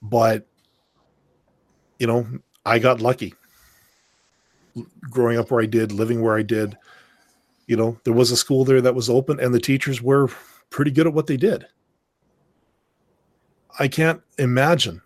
but 0.00 0.46
you 1.98 2.06
know, 2.06 2.26
I 2.64 2.78
got 2.78 3.00
lucky 3.00 3.34
growing 5.02 5.38
up 5.38 5.50
where 5.50 5.62
I 5.62 5.66
did, 5.66 5.92
living 5.92 6.20
where 6.20 6.36
I 6.36 6.42
did. 6.42 6.76
You 7.66 7.76
know, 7.76 7.98
there 8.04 8.12
was 8.12 8.30
a 8.30 8.36
school 8.36 8.64
there 8.64 8.80
that 8.80 8.94
was 8.94 9.10
open 9.10 9.40
and 9.40 9.54
the 9.54 9.60
teachers 9.60 10.02
were 10.02 10.28
pretty 10.70 10.90
good 10.90 11.06
at 11.06 11.14
what 11.14 11.26
they 11.26 11.36
did. 11.36 11.66
I 13.78 13.88
can't 13.88 14.22
imagine 14.38 15.02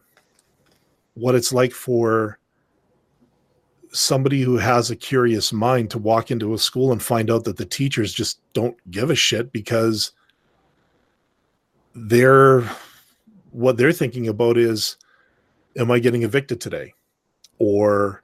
what 1.15 1.35
it's 1.35 1.53
like 1.53 1.73
for 1.73 2.39
somebody 3.93 4.41
who 4.43 4.57
has 4.57 4.91
a 4.91 4.97
curious 4.97 5.53
mind 5.53 5.91
to 5.91 5.99
walk 5.99 6.31
into 6.31 6.55
a 6.55 6.59
school 6.59 6.93
and 6.93 7.03
find 7.03 7.31
out 7.31 7.45
that 7.45 7.57
the 7.57 7.65
teachers 7.65 8.13
just 8.13 8.41
don't 8.53 8.77
give 8.91 9.11
a 9.11 9.15
shit 9.15 9.53
because 9.53 10.13
they're 11.95 12.63
what 13.51 13.77
they're 13.77 13.93
thinking 13.93 14.29
about 14.29 14.57
is 14.57 14.97
am 15.77 15.91
i 15.91 15.99
getting 15.99 16.23
evicted 16.23 16.61
today? 16.61 16.95
Or 17.59 18.23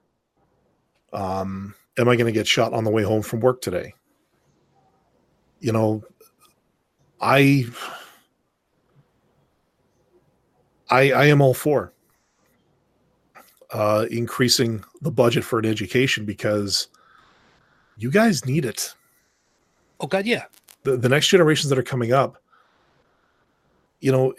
um, 1.13 1.75
am 1.97 2.07
i 2.07 2.15
going 2.15 2.25
to 2.27 2.31
get 2.31 2.47
shot 2.47 2.73
on 2.73 2.85
the 2.85 2.91
way 2.91 3.03
home 3.03 3.21
from 3.21 3.41
work 3.41 3.61
today? 3.61 3.93
You 5.59 5.71
know 5.71 6.03
i 7.19 7.65
i 10.89 11.11
i 11.11 11.25
am 11.25 11.41
all 11.41 11.53
for 11.53 11.91
uh, 13.71 14.05
increasing 14.11 14.83
the 15.01 15.11
budget 15.11 15.43
for 15.43 15.59
an 15.59 15.65
education 15.65 16.25
because 16.25 16.87
you 17.97 18.11
guys 18.11 18.45
need 18.45 18.65
it. 18.65 18.93
Oh 19.99 20.07
God, 20.07 20.25
yeah. 20.25 20.45
The 20.83 20.97
the 20.97 21.09
next 21.09 21.27
generations 21.27 21.69
that 21.69 21.79
are 21.79 21.83
coming 21.83 22.13
up, 22.13 22.37
you 23.99 24.11
know, 24.11 24.33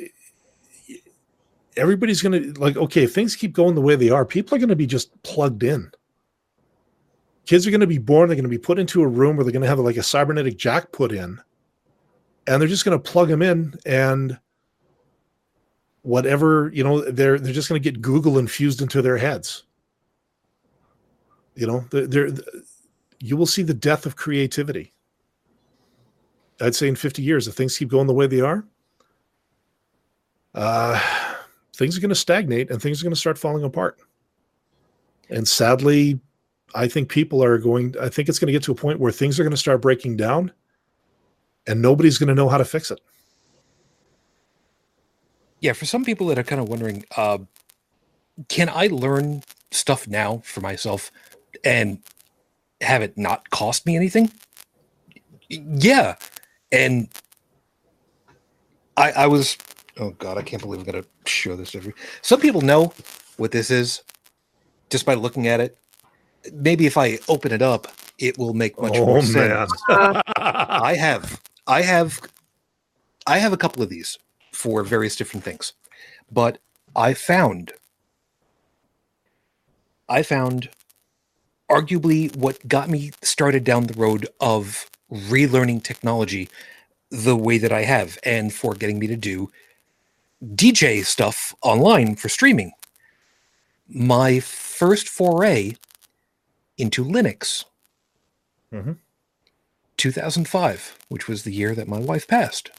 everybody's 1.76 2.22
to 2.54 2.60
like 2.60 2.76
okay, 2.76 3.04
if 3.04 3.12
things 3.12 3.36
keep 3.36 3.52
going 3.52 3.74
the 3.74 3.80
way 3.80 3.96
they 3.96 4.10
are, 4.10 4.24
people 4.24 4.56
are 4.56 4.58
to 4.68 4.76
be 4.76 4.86
just 4.86 5.20
plugged 5.22 5.62
in. 5.62 5.90
Kids 7.46 7.66
are 7.66 7.70
to 7.80 7.86
be 7.86 7.98
born, 7.98 8.28
they're 8.28 8.36
to 8.44 8.48
be 8.50 8.58
put 8.58 8.78
into 8.78 9.02
a 9.02 9.08
room 9.08 9.36
where 9.36 9.44
they're 9.44 9.52
to 9.62 9.68
have 9.68 9.78
like 9.78 9.96
a 9.96 10.02
cybernetic 10.02 10.58
jack 10.58 10.92
put 10.92 11.12
in 11.12 11.40
and 12.48 12.60
they're 12.60 12.68
just 12.68 12.84
to 12.98 13.10
plug 13.10 13.28
them 13.28 13.42
in 13.42 13.74
and 13.84 14.38
whatever 16.02 16.70
you 16.74 16.84
know 16.84 17.00
they're 17.10 17.38
they're 17.38 17.52
just 17.52 17.68
going 17.68 17.80
to 17.80 17.90
get 17.90 18.00
google 18.00 18.38
infused 18.38 18.82
into 18.82 19.02
their 19.02 19.18
heads. 19.18 19.64
You 21.54 21.66
know 21.66 21.84
they're, 21.90 22.06
they're, 22.06 22.30
you 23.20 23.36
will 23.36 23.46
see 23.46 23.62
the 23.62 23.74
death 23.74 24.06
of 24.06 24.16
creativity. 24.16 24.92
I'd 26.60 26.74
say 26.74 26.88
in 26.88 26.96
50 26.96 27.22
years 27.22 27.46
if 27.46 27.54
things 27.54 27.78
keep 27.78 27.88
going 27.88 28.06
the 28.06 28.14
way 28.14 28.26
they 28.26 28.40
are 28.40 28.64
uh, 30.54 31.00
things 31.76 31.96
are 31.96 32.00
going 32.00 32.08
to 32.08 32.16
stagnate 32.16 32.70
and 32.70 32.82
things 32.82 33.00
are 33.00 33.04
going 33.04 33.14
to 33.14 33.20
start 33.20 33.38
falling 33.38 33.62
apart. 33.62 33.98
And 35.30 35.46
sadly 35.46 36.20
i 36.74 36.86
think 36.86 37.08
people 37.08 37.42
are 37.42 37.58
going 37.58 37.94
i 38.00 38.08
think 38.08 38.28
it's 38.28 38.38
going 38.38 38.46
to 38.46 38.52
get 38.52 38.62
to 38.62 38.72
a 38.72 38.74
point 38.74 39.00
where 39.00 39.12
things 39.12 39.38
are 39.38 39.42
going 39.42 39.50
to 39.50 39.56
start 39.56 39.80
breaking 39.80 40.16
down 40.16 40.52
and 41.66 41.80
nobody's 41.80 42.18
going 42.18 42.28
to 42.28 42.34
know 42.34 42.48
how 42.48 42.58
to 42.58 42.64
fix 42.64 42.90
it 42.90 43.00
yeah, 45.60 45.72
for 45.72 45.86
some 45.86 46.04
people 46.04 46.26
that 46.28 46.38
are 46.38 46.44
kind 46.44 46.60
of 46.60 46.68
wondering, 46.68 47.04
uh, 47.16 47.38
can 48.48 48.68
I 48.68 48.86
learn 48.86 49.42
stuff 49.70 50.06
now 50.06 50.38
for 50.44 50.60
myself 50.60 51.10
and 51.64 52.00
have 52.80 53.02
it 53.02 53.18
not 53.18 53.50
cost 53.50 53.84
me 53.86 53.96
anything? 53.96 54.30
Yeah, 55.48 56.16
and 56.70 57.08
I, 58.96 59.12
I 59.12 59.26
was. 59.26 59.56
Oh 59.96 60.10
God, 60.10 60.38
I 60.38 60.42
can't 60.42 60.62
believe 60.62 60.80
I'm 60.80 60.86
gonna 60.86 61.04
show 61.26 61.56
this 61.56 61.72
to 61.72 61.78
every. 61.78 61.94
Some 62.22 62.40
people 62.40 62.60
know 62.60 62.92
what 63.36 63.50
this 63.50 63.70
is 63.70 64.02
just 64.90 65.04
by 65.04 65.14
looking 65.14 65.48
at 65.48 65.60
it. 65.60 65.76
Maybe 66.52 66.86
if 66.86 66.96
I 66.96 67.18
open 67.28 67.52
it 67.52 67.62
up, 67.62 67.88
it 68.18 68.38
will 68.38 68.54
make 68.54 68.80
much 68.80 68.96
oh, 68.96 69.06
more 69.06 69.22
man. 69.22 69.68
sense. 69.68 69.82
I 69.88 70.94
have, 70.98 71.40
I 71.66 71.82
have, 71.82 72.20
I 73.26 73.38
have 73.38 73.52
a 73.52 73.56
couple 73.56 73.82
of 73.82 73.88
these 73.88 74.18
for 74.58 74.82
various 74.82 75.14
different 75.14 75.44
things. 75.44 75.72
But 76.32 76.58
I 76.96 77.14
found 77.14 77.72
I 80.08 80.24
found 80.24 80.70
arguably 81.70 82.34
what 82.34 82.66
got 82.66 82.88
me 82.88 83.12
started 83.22 83.62
down 83.62 83.86
the 83.86 83.94
road 83.94 84.26
of 84.40 84.90
relearning 85.12 85.84
technology 85.84 86.48
the 87.08 87.36
way 87.36 87.58
that 87.58 87.72
I 87.72 87.82
have 87.84 88.18
and 88.24 88.52
for 88.52 88.74
getting 88.74 88.98
me 88.98 89.06
to 89.06 89.16
do 89.16 89.48
DJ 90.42 91.04
stuff 91.04 91.54
online 91.62 92.16
for 92.16 92.28
streaming. 92.28 92.72
My 93.88 94.40
first 94.40 95.08
foray 95.08 95.76
into 96.76 97.04
Linux. 97.04 97.64
Mm-hmm. 98.72 98.92
2005, 99.98 100.98
which 101.08 101.28
was 101.28 101.44
the 101.44 101.52
year 101.52 101.74
that 101.74 101.88
my 101.88 101.98
wife 101.98 102.26
passed. 102.26 102.70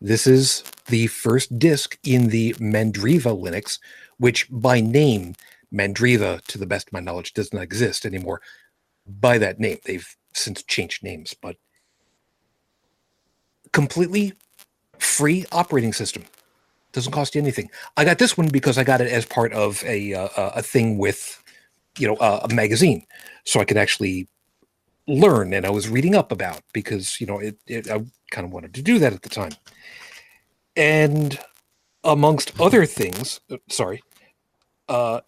This 0.00 0.26
is 0.26 0.64
the 0.86 1.08
first 1.08 1.58
disk 1.58 1.98
in 2.04 2.28
the 2.28 2.54
Mandriva 2.54 3.38
Linux, 3.38 3.78
which 4.18 4.46
by 4.50 4.80
name, 4.80 5.34
Mandriva, 5.72 6.42
to 6.46 6.58
the 6.58 6.66
best 6.66 6.88
of 6.88 6.92
my 6.92 7.00
knowledge, 7.00 7.34
does 7.34 7.52
not 7.52 7.62
exist 7.62 8.06
anymore 8.06 8.40
by 9.06 9.36
that 9.38 9.60
name. 9.60 9.78
They've 9.84 10.16
since 10.32 10.62
changed 10.62 11.02
names, 11.02 11.34
but 11.34 11.56
completely 13.72 14.32
free 14.98 15.44
operating 15.52 15.92
system. 15.92 16.24
Doesn't 16.92 17.12
cost 17.12 17.34
you 17.34 17.40
anything. 17.40 17.70
I 17.96 18.04
got 18.04 18.18
this 18.18 18.36
one 18.36 18.48
because 18.48 18.78
I 18.78 18.84
got 18.84 19.00
it 19.00 19.12
as 19.12 19.24
part 19.24 19.52
of 19.52 19.84
a 19.84 20.14
uh, 20.14 20.28
a 20.36 20.62
thing 20.62 20.98
with, 20.98 21.42
you 21.98 22.08
know, 22.08 22.16
uh, 22.16 22.46
a 22.50 22.54
magazine, 22.54 23.06
so 23.44 23.60
I 23.60 23.64
could 23.64 23.76
actually 23.76 24.28
learn. 25.10 25.54
And 25.54 25.66
I 25.66 25.70
was 25.70 25.88
reading 25.88 26.14
up 26.16 26.32
about 26.32 26.62
because 26.74 27.20
you 27.20 27.26
know 27.28 27.40
it, 27.40 27.58
it 27.66 27.90
I 27.90 28.04
kind 28.32 28.46
of 28.46 28.52
wanted 28.52 28.74
to 28.74 28.82
do 28.82 28.98
that 29.00 29.12
at 29.14 29.22
the 29.22 29.30
time 29.30 29.52
and 30.76 31.38
amongst 32.04 32.58
other 32.60 32.86
things, 32.86 33.40
uh, 33.50 33.58
sorry, 33.70 34.02
uh, 34.88 35.20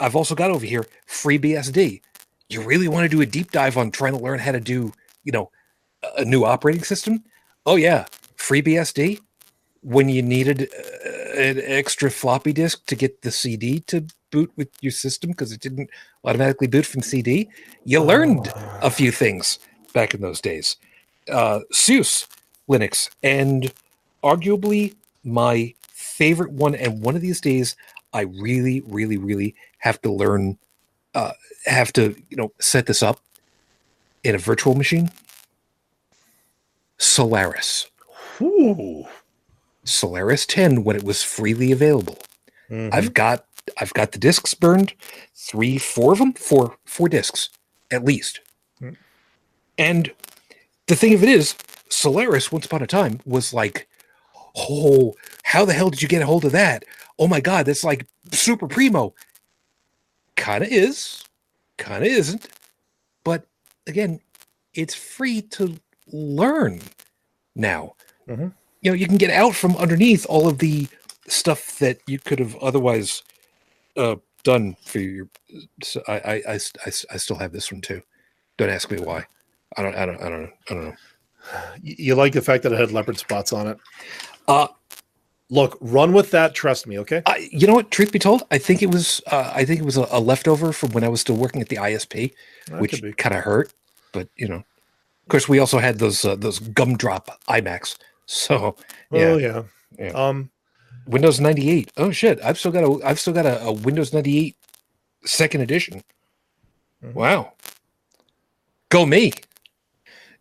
I've 0.00 0.16
also 0.16 0.34
got 0.34 0.50
over 0.50 0.66
here 0.66 0.86
FreeBSD. 1.08 2.00
You 2.48 2.62
really 2.62 2.88
want 2.88 3.04
to 3.04 3.08
do 3.08 3.20
a 3.20 3.26
deep 3.26 3.52
dive 3.52 3.76
on 3.76 3.90
trying 3.90 4.14
to 4.14 4.18
learn 4.18 4.38
how 4.40 4.52
to 4.52 4.60
do, 4.60 4.92
you 5.24 5.32
know, 5.32 5.50
a 6.16 6.24
new 6.24 6.44
operating 6.44 6.84
system? 6.84 7.24
Oh 7.66 7.76
yeah, 7.76 8.06
FreeBSD. 8.38 9.20
When 9.82 10.08
you 10.08 10.22
needed 10.22 10.70
uh, 10.74 11.40
an 11.40 11.60
extra 11.64 12.10
floppy 12.10 12.52
disk 12.52 12.86
to 12.86 12.96
get 12.96 13.22
the 13.22 13.30
CD 13.30 13.80
to 13.82 14.06
boot 14.30 14.50
with 14.56 14.68
your 14.80 14.92
system 14.92 15.30
because 15.30 15.52
it 15.52 15.60
didn't 15.60 15.90
automatically 16.24 16.66
boot 16.66 16.86
from 16.86 17.02
CD, 17.02 17.48
you 17.84 18.02
learned 18.02 18.48
a 18.48 18.80
oh. 18.82 18.90
few 18.90 19.10
things 19.10 19.58
back 19.92 20.14
in 20.14 20.20
those 20.20 20.40
days. 20.40 20.76
Uh, 21.30 21.60
SUSE 21.70 22.26
Linux 22.68 23.10
and 23.22 23.72
arguably 24.22 24.94
my 25.24 25.74
favorite 25.88 26.52
one. 26.52 26.74
And 26.74 27.02
one 27.02 27.16
of 27.16 27.22
these 27.22 27.40
days, 27.40 27.76
I 28.12 28.22
really, 28.22 28.80
really, 28.86 29.16
really 29.16 29.54
have 29.78 30.00
to 30.02 30.12
learn, 30.12 30.58
uh, 31.14 31.32
have 31.66 31.92
to, 31.94 32.14
you 32.28 32.36
know, 32.36 32.52
set 32.60 32.86
this 32.86 33.02
up 33.02 33.20
in 34.24 34.34
a 34.34 34.38
virtual 34.38 34.74
machine. 34.74 35.10
Solaris. 36.98 37.88
Ooh. 38.40 39.06
Solaris 39.84 40.46
10 40.46 40.84
when 40.84 40.96
it 40.96 41.02
was 41.02 41.22
freely 41.22 41.72
available. 41.72 42.18
Mm-hmm. 42.70 42.94
I've 42.94 43.14
got 43.14 43.46
I've 43.78 43.92
got 43.94 44.12
the 44.12 44.18
discs 44.18 44.54
burned, 44.54 44.94
three, 45.34 45.78
four 45.78 46.12
of 46.12 46.18
them, 46.18 46.32
four, 46.32 46.76
four 46.84 47.08
discs 47.08 47.50
at 47.90 48.04
least. 48.04 48.40
Mm. 48.80 48.96
And 49.76 50.12
the 50.86 50.96
thing 50.96 51.14
of 51.14 51.22
it 51.22 51.28
is, 51.28 51.54
Solaris 51.88 52.52
once 52.52 52.66
upon 52.66 52.82
a 52.82 52.86
time 52.86 53.20
was 53.26 53.52
like 53.52 53.88
oh, 54.56 55.14
how 55.44 55.64
the 55.64 55.72
hell 55.72 55.90
did 55.90 56.02
you 56.02 56.08
get 56.08 56.22
a 56.22 56.26
hold 56.26 56.44
of 56.44 56.52
that? 56.52 56.84
Oh 57.18 57.28
my 57.28 57.40
God, 57.40 57.66
that's 57.66 57.84
like 57.84 58.06
super 58.32 58.66
primo. 58.66 59.14
Kind 60.36 60.64
of 60.64 60.70
is, 60.70 61.24
kind 61.76 62.04
of 62.04 62.10
isn't. 62.10 62.48
But 63.24 63.46
again, 63.86 64.20
it's 64.74 64.94
free 64.94 65.42
to 65.42 65.76
learn 66.12 66.80
now. 67.54 67.94
Mm-hmm. 68.28 68.48
You 68.82 68.90
know, 68.90 68.94
you 68.94 69.06
can 69.06 69.18
get 69.18 69.30
out 69.30 69.54
from 69.54 69.76
underneath 69.76 70.24
all 70.28 70.48
of 70.48 70.58
the 70.58 70.88
stuff 71.30 71.78
that 71.78 72.00
you 72.06 72.18
could 72.18 72.38
have 72.38 72.56
otherwise 72.56 73.22
uh, 73.96 74.16
done 74.44 74.76
for 74.84 74.98
your. 74.98 75.28
So 75.82 76.02
I, 76.08 76.12
I, 76.12 76.34
I, 76.34 76.54
I, 76.54 76.92
I 77.12 77.16
still 77.16 77.36
have 77.36 77.52
this 77.52 77.70
one 77.70 77.80
too. 77.80 78.02
Don't 78.56 78.70
ask 78.70 78.90
me 78.90 78.98
why. 78.98 79.26
I 79.76 79.82
don't, 79.82 79.94
I 79.94 80.06
don't, 80.06 80.20
I 80.20 80.28
don't 80.28 80.42
know. 80.42 80.52
I 80.70 80.74
don't 80.74 80.84
know. 80.84 80.94
You 81.82 82.14
like 82.14 82.32
the 82.32 82.42
fact 82.42 82.62
that 82.64 82.72
it 82.72 82.78
had 82.78 82.92
leopard 82.92 83.18
spots 83.18 83.52
on 83.52 83.66
it? 83.68 83.78
Uh, 84.46 84.68
Look, 85.52 85.76
run 85.80 86.12
with 86.12 86.30
that. 86.30 86.54
Trust 86.54 86.86
me, 86.86 86.96
okay? 87.00 87.22
Uh, 87.26 87.34
you 87.50 87.66
know 87.66 87.74
what? 87.74 87.90
Truth 87.90 88.12
be 88.12 88.20
told, 88.20 88.44
I 88.52 88.58
think 88.58 88.82
it 88.82 88.92
was. 88.92 89.20
Uh, 89.26 89.50
I 89.52 89.64
think 89.64 89.80
it 89.80 89.84
was 89.84 89.96
a, 89.96 90.06
a, 90.12 90.20
leftover 90.20 90.72
from 90.72 90.90
when 90.92 91.02
I 91.02 91.08
was 91.08 91.20
still 91.20 91.36
working 91.36 91.60
at 91.60 91.68
the 91.68 91.76
ISP, 91.76 92.32
that 92.68 92.80
which 92.80 93.02
kind 93.16 93.34
of 93.34 93.42
hurt. 93.42 93.72
But 94.12 94.28
you 94.36 94.46
know, 94.46 94.58
of 94.58 95.28
course, 95.28 95.48
we 95.48 95.58
also 95.58 95.78
had 95.78 95.98
those 95.98 96.24
uh, 96.24 96.36
those 96.36 96.60
gumdrop 96.60 97.42
iMacs. 97.48 97.96
So 98.26 98.76
yeah, 99.10 99.24
oh 99.24 99.36
yeah. 99.38 99.62
yeah. 99.98 100.12
Um, 100.12 100.50
Windows 101.10 101.40
ninety 101.40 101.70
eight. 101.70 101.90
Oh 101.96 102.10
shit! 102.10 102.38
I've 102.42 102.58
still 102.58 102.72
got 102.72 102.84
a 102.84 103.04
I've 103.06 103.20
still 103.20 103.32
got 103.32 103.46
a, 103.46 103.60
a 103.62 103.72
Windows 103.72 104.12
ninety 104.12 104.38
eight 104.38 104.56
second 105.24 105.60
edition. 105.60 106.02
Mhm. 107.04 107.14
Wow. 107.14 107.52
Go 108.90 109.06
me. 109.06 109.32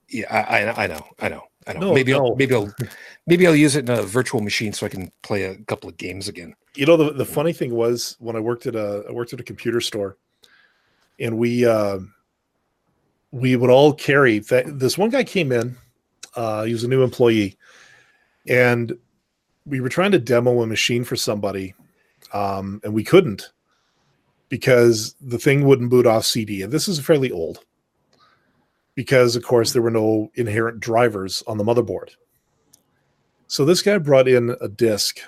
Yeah, 0.10 0.26
I, 0.34 0.64
I, 0.66 0.84
I 0.84 0.88
know, 0.88 1.06
I 1.20 1.30
know, 1.30 1.44
I 1.68 1.74
know. 1.74 1.80
No, 1.82 1.94
maybe 1.94 2.12
no. 2.14 2.26
I'll 2.28 2.36
maybe 2.36 2.56
I'll 2.56 2.74
maybe 3.28 3.46
I'll 3.46 3.56
use 3.56 3.76
it 3.76 3.88
in 3.90 3.96
a 3.98 4.02
virtual 4.02 4.42
machine 4.42 4.74
so 4.74 4.86
I 4.86 4.90
can 4.90 5.12
play 5.22 5.44
a 5.44 5.56
couple 5.66 5.88
of 5.90 5.98
games 5.98 6.28
again. 6.28 6.56
you 6.76 6.86
know 6.86 6.98
the, 6.98 7.12
the 7.14 7.26
funny 7.26 7.54
thing 7.54 7.74
was 7.76 8.16
when 8.20 8.36
i 8.36 8.40
worked 8.40 8.66
at 8.68 8.76
a 8.76 9.04
i 9.10 9.12
worked 9.12 9.34
at 9.34 9.40
a 9.40 9.44
computer 9.44 9.82
store 9.82 10.18
and 11.20 11.38
we 11.38 11.66
uh 11.66 12.00
we 13.32 13.56
would 13.56 13.70
all 13.70 13.94
carry 13.94 14.40
th- 14.40 14.66
this 14.68 14.98
one 14.98 15.10
guy 15.10 15.24
came 15.24 15.52
in 15.52 15.76
uh 16.36 16.64
he 16.64 16.74
was 16.74 16.84
a 16.84 16.88
new 16.88 17.04
employee 17.04 17.58
and 18.48 18.98
we 19.70 19.80
were 19.80 19.90
trying 19.90 20.12
to 20.12 20.20
demo 20.20 20.62
a 20.62 20.68
machine 20.68 21.04
for 21.04 21.16
somebody 21.16 21.74
um 22.34 22.80
and 22.84 22.94
we 22.94 23.04
couldn't 23.04 23.52
because 24.50 25.16
the 25.22 25.38
thing 25.38 25.66
wouldn't 25.66 25.90
boot 25.90 26.08
off 26.08 26.26
cd 26.26 26.62
and 26.62 26.72
this 26.74 26.88
is 26.88 27.00
fairly 27.00 27.32
old 27.32 27.60
because 28.96 29.36
of 29.36 29.44
course 29.44 29.72
there 29.72 29.82
were 29.82 29.92
no 29.92 30.30
inherent 30.36 30.80
drivers 30.80 31.44
on 31.48 31.58
the 31.58 31.64
motherboard 31.64 32.10
so 33.48 33.66
this 33.66 33.82
guy 33.82 33.98
brought 33.98 34.28
in 34.28 34.56
a 34.62 34.68
disk 34.68 35.22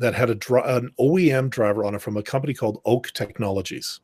that 0.00 0.14
had 0.14 0.30
a 0.30 0.34
dri- 0.34 0.62
an 0.64 0.90
OEM 0.98 1.48
driver 1.50 1.84
on 1.84 1.94
it 1.94 2.02
from 2.02 2.16
a 2.16 2.22
company 2.22 2.52
called 2.52 2.82
Oak 2.84 3.12
Technologies. 3.12 4.00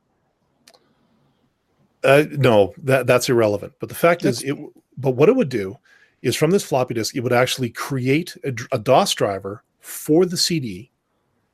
Uh, 2.03 2.25
no, 2.31 2.73
that 2.83 3.07
that's 3.07 3.29
irrelevant. 3.29 3.73
But 3.81 3.89
the 3.89 3.95
fact 3.95 4.25
is, 4.25 4.43
it. 4.43 4.57
But 4.97 5.13
what 5.13 5.29
it 5.29 5.37
would 5.37 5.49
do 5.49 5.77
is 6.23 6.37
from 6.37 6.51
this 6.51 6.65
floppy 6.65 6.95
disk, 6.95 7.15
it 7.15 7.21
would 7.21 7.33
actually 7.33 7.71
create 7.71 8.37
a, 8.45 8.53
a 8.73 8.79
DOS 8.79 9.15
driver 9.15 9.63
for 9.81 10.27
the 10.27 10.37
CD, 10.37 10.91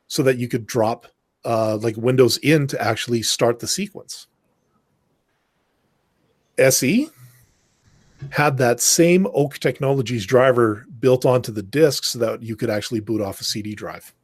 so 0.06 0.22
that 0.22 0.38
you 0.38 0.48
could 0.48 0.66
drop 0.66 1.06
uh, 1.44 1.76
like 1.76 1.96
Windows 1.96 2.38
in 2.38 2.66
to 2.68 2.80
actually 2.82 3.22
start 3.22 3.58
the 3.58 3.66
sequence. 3.66 4.26
SE 6.58 7.08
had 8.30 8.56
that 8.58 8.80
same 8.80 9.26
Oak 9.34 9.58
Technologies 9.58 10.24
driver 10.26 10.86
built 11.00 11.24
onto 11.26 11.50
the 11.50 11.62
disk 11.62 12.04
so 12.04 12.18
that 12.18 12.42
you 12.42 12.56
could 12.56 12.70
actually 12.70 13.00
boot 13.00 13.20
off 13.20 13.40
a 13.40 13.44
CD 13.44 13.74
drive. 13.74 14.14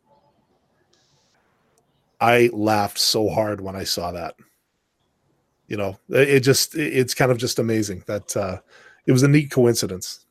I 2.20 2.51
laughed 2.52 2.98
so 2.98 3.28
hard 3.28 3.60
when 3.60 3.77
I 3.77 3.85
saw 3.85 4.12
that. 4.12 4.35
You 5.66 5.77
know, 5.77 5.98
it 6.09 6.40
just 6.40 6.74
it- 6.74 6.97
it's 6.97 7.15
kind 7.15 7.31
of 7.31 7.39
just 7.39 7.59
amazing 7.59 8.05
that 8.06 8.36
uh, 8.36 8.59
it 9.06 9.12
was 9.12 9.23
a 9.23 9.28
neat 9.28 9.51
coincidence. 9.51 10.27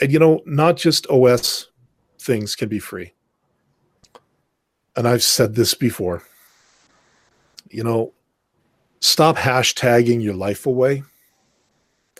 And 0.00 0.12
you 0.12 0.18
know, 0.18 0.40
not 0.46 0.76
just 0.76 1.06
OS 1.08 1.68
things 2.18 2.56
can 2.56 2.68
be 2.68 2.78
free. 2.78 3.12
And 4.96 5.06
I've 5.06 5.22
said 5.22 5.54
this 5.54 5.74
before. 5.74 6.22
You 7.70 7.84
know, 7.84 8.12
stop 9.00 9.36
hashtagging 9.36 10.22
your 10.22 10.34
life 10.34 10.66
away. 10.66 11.02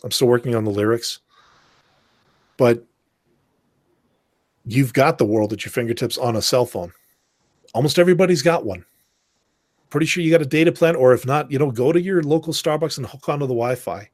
I'm 0.04 0.10
still 0.10 0.28
working 0.28 0.54
on 0.54 0.64
the 0.64 0.70
lyrics. 0.70 1.18
But 2.56 2.84
you've 4.64 4.92
got 4.92 5.18
the 5.18 5.24
world 5.24 5.52
at 5.52 5.64
your 5.64 5.72
fingertips 5.72 6.18
on 6.18 6.36
a 6.36 6.42
cell 6.42 6.66
phone 6.66 6.92
almost 7.74 7.98
everybody's 7.98 8.42
got 8.42 8.64
one. 8.64 8.84
Pretty 9.88 10.06
sure 10.06 10.22
you 10.22 10.30
got 10.30 10.42
a 10.42 10.46
data 10.46 10.70
plan, 10.72 10.94
or 10.94 11.12
if 11.12 11.26
not, 11.26 11.50
you 11.50 11.58
know, 11.58 11.70
go 11.70 11.92
to 11.92 12.00
your 12.00 12.22
local 12.22 12.52
Starbucks 12.52 12.96
and 12.96 13.06
hook 13.06 13.28
onto 13.28 13.46
the 13.46 13.54
Wi-Fi. 13.54 14.08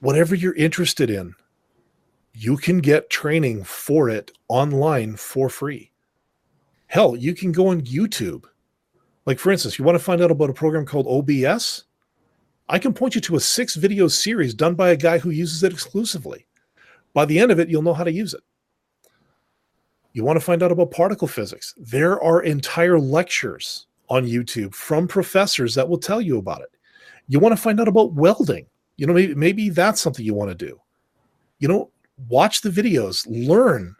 Whatever 0.00 0.34
you're 0.34 0.54
interested 0.54 1.10
in, 1.10 1.34
you 2.34 2.56
can 2.56 2.78
get 2.78 3.10
training 3.10 3.62
for 3.64 4.10
it 4.10 4.32
online 4.48 5.16
for 5.16 5.48
free. 5.48 5.92
Hell, 6.88 7.16
you 7.16 7.34
can 7.34 7.52
go 7.52 7.68
on 7.68 7.82
YouTube. 7.82 8.44
Like, 9.24 9.38
for 9.38 9.50
instance, 9.50 9.78
you 9.78 9.84
want 9.84 9.96
to 9.96 10.04
find 10.04 10.20
out 10.20 10.30
about 10.30 10.50
a 10.50 10.54
program 10.54 10.84
called 10.84 11.06
OBS? 11.06 11.84
I 12.68 12.78
can 12.78 12.92
point 12.92 13.14
you 13.14 13.20
to 13.22 13.36
a 13.36 13.40
six 13.40 13.76
video 13.76 14.08
series 14.08 14.52
done 14.52 14.74
by 14.74 14.90
a 14.90 14.96
guy 14.96 15.18
who 15.18 15.30
uses 15.30 15.62
it 15.62 15.72
exclusively. 15.72 16.46
By 17.12 17.24
the 17.24 17.38
end 17.38 17.52
of 17.52 17.60
it, 17.60 17.68
you'll 17.68 17.82
know 17.82 17.94
how 17.94 18.04
to 18.04 18.12
use 18.12 18.34
it. 18.34 18.42
You 20.12 20.24
want 20.24 20.36
to 20.36 20.44
find 20.44 20.62
out 20.62 20.72
about 20.72 20.90
particle 20.90 21.28
physics? 21.28 21.74
There 21.76 22.22
are 22.22 22.42
entire 22.42 22.98
lectures 22.98 23.86
on 24.08 24.26
YouTube 24.26 24.74
from 24.74 25.08
professors 25.08 25.74
that 25.74 25.88
will 25.88 25.98
tell 25.98 26.20
you 26.20 26.38
about 26.38 26.62
it. 26.62 26.70
You 27.28 27.38
want 27.38 27.56
to 27.56 27.60
find 27.60 27.80
out 27.80 27.88
about 27.88 28.12
welding? 28.12 28.66
You 28.96 29.06
know, 29.06 29.14
maybe, 29.14 29.34
maybe 29.34 29.70
that's 29.70 30.00
something 30.00 30.24
you 30.24 30.34
want 30.34 30.50
to 30.50 30.66
do. 30.66 30.80
You 31.58 31.68
know, 31.68 31.90
watch 32.28 32.60
the 32.60 32.70
videos, 32.70 33.26
learn. 33.28 33.96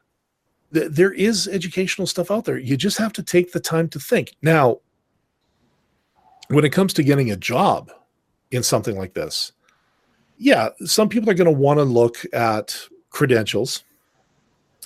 Th- 0.72 0.90
There 0.90 1.12
is 1.12 1.48
educational 1.48 2.06
stuff 2.06 2.30
out 2.30 2.44
there. 2.44 2.58
You 2.58 2.76
just 2.76 2.98
have 2.98 3.12
to 3.14 3.22
take 3.22 3.52
the 3.52 3.60
time 3.60 3.88
to 3.90 3.98
think. 3.98 4.34
Now, 4.42 4.80
when 6.48 6.64
it 6.64 6.72
comes 6.72 6.92
to 6.94 7.02
getting 7.02 7.30
a 7.30 7.36
job 7.36 7.90
in 8.50 8.62
something 8.62 8.96
like 8.96 9.14
this, 9.14 9.52
yeah, 10.36 10.68
some 10.84 11.08
people 11.08 11.30
are 11.30 11.34
going 11.34 11.52
to 11.52 11.58
want 11.58 11.78
to 11.78 11.84
look 11.84 12.18
at 12.32 12.78
credentials 13.10 13.84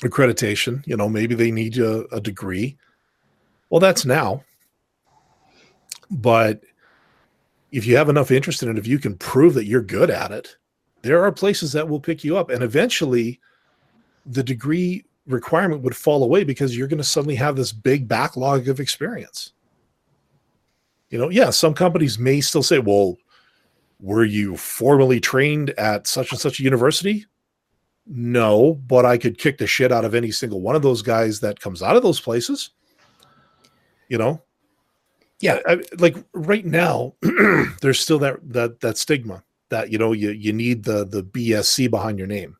accreditation. 0.01 0.87
You 0.87 0.97
know, 0.97 1.09
maybe 1.09 1.35
they 1.35 1.51
need 1.51 1.79
a, 1.79 2.05
a 2.15 2.21
degree. 2.21 2.77
Well, 3.71 3.81
that's 3.81 4.05
now. 4.05 4.45
But 6.11 6.63
if 7.73 7.87
you 7.87 7.97
have 7.97 8.09
enough 8.09 8.31
interest 8.31 8.63
in 8.63 8.71
it, 8.71 8.79
if 8.79 8.87
you 8.87 8.99
can 8.99 9.17
prove 9.17 9.55
that 9.55 9.67
you're 9.67 9.83
good 9.83 10.11
at 10.11 10.31
it, 10.31 10.57
there 11.03 11.23
are 11.23 11.33
places 11.33 11.73
that 11.73 11.89
will 11.89 12.01
pick 12.01 12.25
you 12.25 12.37
up. 12.37 12.51
And 12.51 12.62
eventually, 12.62 13.41
the 14.27 14.43
degree 14.43 15.05
requirement 15.27 15.83
would 15.83 15.97
fall 15.97 16.25
away 16.25 16.45
because 16.45 16.77
you're 16.77 16.89
going 16.89 16.99
to 16.99 17.05
suddenly 17.05 17.35
have 17.37 17.57
this 17.57 17.73
big 17.73 18.09
backlog 18.09 18.69
of 18.69 18.81
experience. 18.81 19.53
You 21.11 21.19
know, 21.19 21.31
yeah, 21.31 21.51
some 21.51 21.75
companies 21.75 22.19
may 22.19 22.41
still 22.41 22.62
say, 22.62 22.79
well, 22.79 23.16
were 24.01 24.25
you 24.25 24.57
formally 24.57 25.20
trained 25.20 25.70
at 25.70 26.07
such 26.07 26.33
and 26.33 26.41
such 26.41 26.61
a 26.61 26.62
university? 26.62 27.27
No, 28.07 28.75
but 28.75 29.05
I 29.05 29.19
could 29.19 29.39
kick 29.39 29.59
the 29.59 29.66
shit 29.66 29.93
out 29.93 30.05
of 30.05 30.15
any 30.15 30.31
single 30.31 30.61
one 30.61 30.77
of 30.77 30.83
those 30.83 31.03
guys 31.03 31.41
that 31.41 31.61
comes 31.61 31.83
out 31.83 31.97
of 31.97 32.03
those 32.03 32.20
places. 32.20 32.70
You 34.09 34.16
know, 34.19 34.43
Yeah. 35.41 35.61
I, 35.66 35.83
like 35.99 36.16
right 36.33 36.65
now, 36.65 37.15
there's 37.83 38.01
still 38.01 38.19
that 38.20 38.37
that 38.53 38.81
that 38.81 38.97
stigma 38.97 39.43
that 39.70 39.90
you 39.90 39.99
know 39.99 40.12
you 40.12 40.31
you 40.31 40.53
need 40.53 40.85
the 40.85 41.05
the 41.05 41.23
BSc 41.23 41.90
behind 41.90 42.19
your 42.19 42.28
name. 42.28 42.57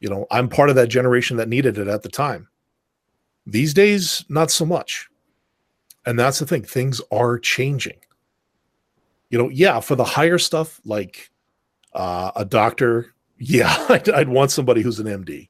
You 0.00 0.10
know, 0.10 0.26
I'm 0.30 0.48
part 0.48 0.70
of 0.70 0.76
that 0.76 0.88
generation 0.88 1.36
that 1.38 1.48
needed 1.48 1.78
it 1.78 1.88
at 1.88 2.02
the 2.02 2.08
time. 2.08 2.48
These 3.46 3.74
days, 3.74 4.24
not 4.28 4.50
so 4.50 4.66
much. 4.66 5.08
And 6.06 6.18
that's 6.18 6.38
the 6.38 6.46
thing; 6.46 6.62
things 6.62 7.00
are 7.10 7.38
changing. 7.38 7.98
You 9.30 9.38
know, 9.38 9.48
yeah, 9.48 9.80
for 9.80 9.96
the 9.96 10.04
higher 10.04 10.38
stuff 10.38 10.80
like 10.84 11.30
uh, 11.94 12.32
a 12.36 12.44
doctor, 12.44 13.14
yeah, 13.38 13.74
I'd, 13.88 14.08
I'd 14.10 14.28
want 14.28 14.50
somebody 14.50 14.82
who's 14.82 15.00
an 15.00 15.06
MD, 15.06 15.48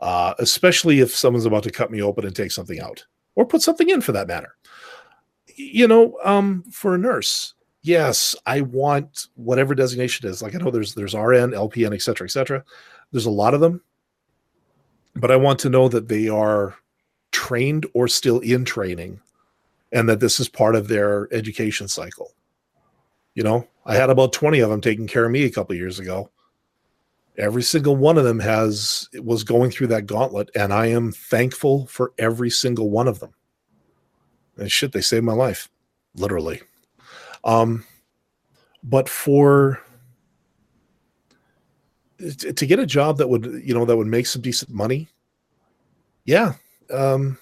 uh, 0.00 0.34
especially 0.38 1.00
if 1.00 1.14
someone's 1.14 1.46
about 1.46 1.62
to 1.64 1.70
cut 1.70 1.90
me 1.90 2.02
open 2.02 2.26
and 2.26 2.34
take 2.34 2.52
something 2.52 2.80
out 2.80 3.04
or 3.34 3.46
put 3.46 3.62
something 3.62 3.88
in 3.88 4.00
for 4.00 4.12
that 4.12 4.28
matter. 4.28 4.56
You 5.54 5.88
know, 5.88 6.18
um, 6.24 6.64
for 6.70 6.94
a 6.94 6.98
nurse, 6.98 7.54
yes, 7.86 8.34
I 8.46 8.62
want 8.62 9.28
whatever 9.34 9.74
designation 9.74 10.28
is. 10.28 10.42
Like 10.42 10.54
I 10.54 10.58
know 10.58 10.70
there's 10.70 10.94
there's 10.94 11.14
RN, 11.14 11.52
LPN, 11.52 11.94
et 11.94 12.02
cetera, 12.02 12.26
et 12.26 12.30
cetera. 12.30 12.64
There's 13.12 13.26
a 13.26 13.30
lot 13.30 13.54
of 13.54 13.60
them, 13.60 13.82
but 15.14 15.30
I 15.30 15.36
want 15.36 15.58
to 15.60 15.70
know 15.70 15.88
that 15.88 16.08
they 16.08 16.28
are 16.28 16.74
trained 17.32 17.86
or 17.94 18.08
still 18.08 18.40
in 18.40 18.64
training, 18.64 19.20
and 19.92 20.08
that 20.08 20.20
this 20.20 20.40
is 20.40 20.48
part 20.48 20.74
of 20.74 20.88
their 20.88 21.32
education 21.32 21.88
cycle. 21.88 22.32
You 23.34 23.42
know, 23.42 23.68
I 23.84 23.94
had 23.94 24.10
about 24.10 24.32
20 24.32 24.60
of 24.60 24.70
them 24.70 24.80
taking 24.80 25.06
care 25.06 25.24
of 25.24 25.30
me 25.30 25.44
a 25.44 25.50
couple 25.50 25.76
years 25.76 25.98
ago 25.98 26.30
every 27.38 27.62
single 27.62 27.96
one 27.96 28.16
of 28.16 28.24
them 28.24 28.40
has 28.40 29.08
was 29.22 29.44
going 29.44 29.70
through 29.70 29.86
that 29.86 30.06
gauntlet 30.06 30.50
and 30.54 30.72
i 30.72 30.86
am 30.86 31.12
thankful 31.12 31.86
for 31.86 32.12
every 32.18 32.50
single 32.50 32.90
one 32.90 33.06
of 33.06 33.20
them 33.20 33.34
and 34.56 34.72
shit 34.72 34.92
they 34.92 35.00
saved 35.00 35.24
my 35.24 35.32
life 35.32 35.68
literally 36.14 36.62
um 37.46 37.82
but 38.82 39.08
for 39.08 39.80
to 42.38 42.66
get 42.66 42.78
a 42.78 42.86
job 42.86 43.16
that 43.16 43.28
would 43.28 43.62
you 43.64 43.72
know 43.72 43.84
that 43.86 43.96
would 43.96 44.06
make 44.06 44.26
some 44.26 44.42
decent 44.42 44.70
money 44.70 45.08
yeah 46.26 46.52
um 46.92 47.38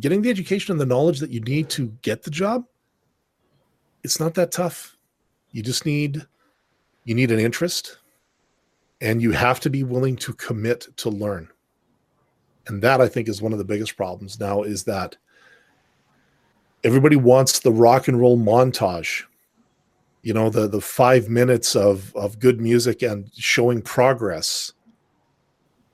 getting 0.00 0.20
the 0.20 0.30
education 0.30 0.72
and 0.72 0.80
the 0.80 0.86
knowledge 0.86 1.20
that 1.20 1.30
you 1.30 1.40
need 1.40 1.70
to 1.70 1.86
get 2.02 2.22
the 2.22 2.30
job 2.30 2.64
it's 4.02 4.18
not 4.18 4.34
that 4.34 4.52
tough. 4.52 4.96
You 5.52 5.62
just 5.62 5.86
need 5.86 6.26
you 7.04 7.14
need 7.14 7.30
an 7.30 7.38
interest 7.38 7.98
and 9.00 9.20
you 9.20 9.32
have 9.32 9.60
to 9.60 9.70
be 9.70 9.82
willing 9.82 10.16
to 10.16 10.32
commit 10.34 10.86
to 10.96 11.10
learn. 11.10 11.48
And 12.68 12.80
that 12.82 13.00
i 13.00 13.08
think 13.08 13.28
is 13.28 13.42
one 13.42 13.52
of 13.52 13.58
the 13.58 13.64
biggest 13.64 13.96
problems 13.96 14.38
now 14.38 14.62
is 14.62 14.84
that 14.84 15.16
everybody 16.84 17.16
wants 17.16 17.60
the 17.60 17.72
rock 17.72 18.08
and 18.08 18.20
roll 18.20 18.38
montage 18.38 19.24
you 20.22 20.34
know 20.34 20.50
the 20.50 20.68
the 20.68 20.80
5 20.80 21.28
minutes 21.28 21.76
of 21.76 22.14
of 22.16 22.38
good 22.38 22.60
music 22.60 23.02
and 23.02 23.30
showing 23.36 23.82
progress 23.82 24.72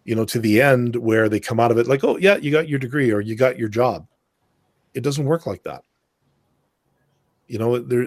you 0.04 0.14
know 0.14 0.24
to 0.26 0.38
the 0.38 0.60
end 0.62 0.96
where 0.96 1.28
they 1.28 1.40
come 1.40 1.60
out 1.60 1.70
of 1.70 1.78
it 1.78 1.88
like 1.88 2.04
oh 2.04 2.16
yeah 2.18 2.36
you 2.36 2.50
got 2.52 2.68
your 2.68 2.78
degree 2.78 3.10
or 3.12 3.20
you 3.20 3.36
got 3.36 3.58
your 3.58 3.68
job 3.68 4.06
it 4.94 5.02
doesn't 5.02 5.26
work 5.26 5.46
like 5.46 5.62
that 5.64 5.82
You 7.48 7.58
know, 7.58 7.78
there 7.78 8.06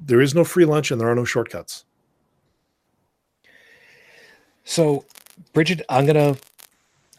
there 0.00 0.20
is 0.20 0.34
no 0.34 0.44
free 0.44 0.64
lunch 0.64 0.90
and 0.90 1.00
there 1.00 1.08
are 1.08 1.14
no 1.14 1.24
shortcuts. 1.24 1.84
So, 4.64 5.04
Bridget, 5.52 5.82
I'm 5.88 6.06
gonna 6.06 6.36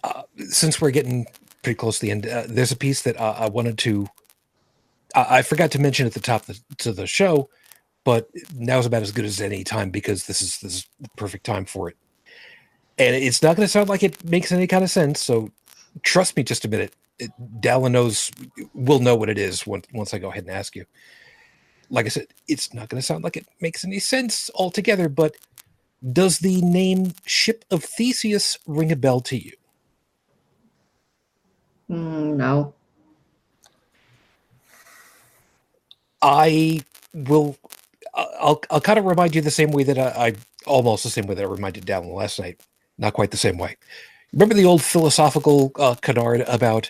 uh, 0.03 0.23
since 0.49 0.81
we're 0.81 0.91
getting 0.91 1.27
pretty 1.63 1.77
close 1.77 1.99
to 1.99 2.05
the 2.05 2.11
end. 2.11 2.27
Uh, 2.27 2.45
there's 2.47 2.71
a 2.71 2.77
piece 2.77 3.01
that 3.03 3.19
uh, 3.19 3.35
I 3.37 3.49
wanted 3.49 3.77
to. 3.79 4.07
I, 5.15 5.41
forgot 5.41 5.71
to 5.71 5.79
mention 5.79 6.05
at 6.05 6.13
the 6.13 6.19
top 6.19 6.45
the, 6.45 6.59
to 6.79 6.91
the 6.91 7.07
show, 7.07 7.49
but 8.03 8.29
now's 8.55 8.85
about 8.85 9.01
as 9.01 9.11
good 9.11 9.25
as 9.25 9.41
any 9.41 9.63
time 9.63 9.89
because 9.89 10.27
this 10.27 10.41
is 10.41 10.59
this 10.59 10.75
is 10.75 10.87
the 10.99 11.09
perfect 11.17 11.45
time 11.45 11.65
for 11.65 11.89
it. 11.89 11.97
And 12.97 13.15
it's 13.15 13.41
not 13.41 13.55
going 13.55 13.65
to 13.65 13.71
sound 13.71 13.89
like 13.89 14.03
it 14.03 14.23
makes 14.23 14.51
any 14.51 14.67
kind 14.67 14.83
of 14.83 14.89
sense. 14.89 15.21
So, 15.21 15.51
trust 16.03 16.37
me, 16.37 16.43
just 16.43 16.65
a 16.65 16.67
minute. 16.67 16.93
It, 17.17 17.31
Dallin 17.59 17.91
knows 17.91 18.31
will 18.73 18.99
know 18.99 19.15
what 19.15 19.29
it 19.29 19.37
is 19.37 19.65
once 19.65 19.87
once 19.93 20.13
I 20.13 20.19
go 20.19 20.29
ahead 20.29 20.43
and 20.43 20.51
ask 20.51 20.75
you. 20.75 20.85
Like 21.89 22.05
I 22.05 22.09
said, 22.09 22.27
it's 22.47 22.73
not 22.73 22.89
going 22.89 22.99
to 22.99 23.05
sound 23.05 23.23
like 23.23 23.37
it 23.37 23.47
makes 23.61 23.85
any 23.85 23.99
sense 23.99 24.49
altogether, 24.55 25.07
but 25.07 25.35
does 26.11 26.39
the 26.39 26.61
name 26.61 27.13
Ship 27.25 27.63
of 27.71 27.83
Theseus 27.83 28.57
ring 28.67 28.91
a 28.91 28.95
bell 28.95 29.21
to 29.21 29.37
you? 29.37 29.53
Mm, 31.89 32.35
no. 32.35 32.74
I 36.25 36.81
will. 37.13 37.55
I'll 38.15 38.61
I'll 38.71 38.81
kind 38.81 38.97
of 38.97 39.05
remind 39.05 39.35
you 39.35 39.41
the 39.41 39.51
same 39.51 39.71
way 39.71 39.83
that 39.83 39.99
I, 39.99 40.27
I 40.27 40.35
almost 40.65 41.03
the 41.03 41.09
same 41.09 41.27
way 41.27 41.35
that 41.35 41.43
I 41.43 41.47
reminded 41.47 41.85
Dallin 41.85 42.13
last 42.13 42.39
night. 42.39 42.59
Not 42.97 43.13
quite 43.13 43.29
the 43.29 43.37
same 43.37 43.57
way. 43.57 43.77
Remember 44.33 44.55
the 44.55 44.65
old 44.65 44.81
philosophical 44.81 45.71
uh, 45.75 45.95
canard 45.95 46.41
about 46.47 46.89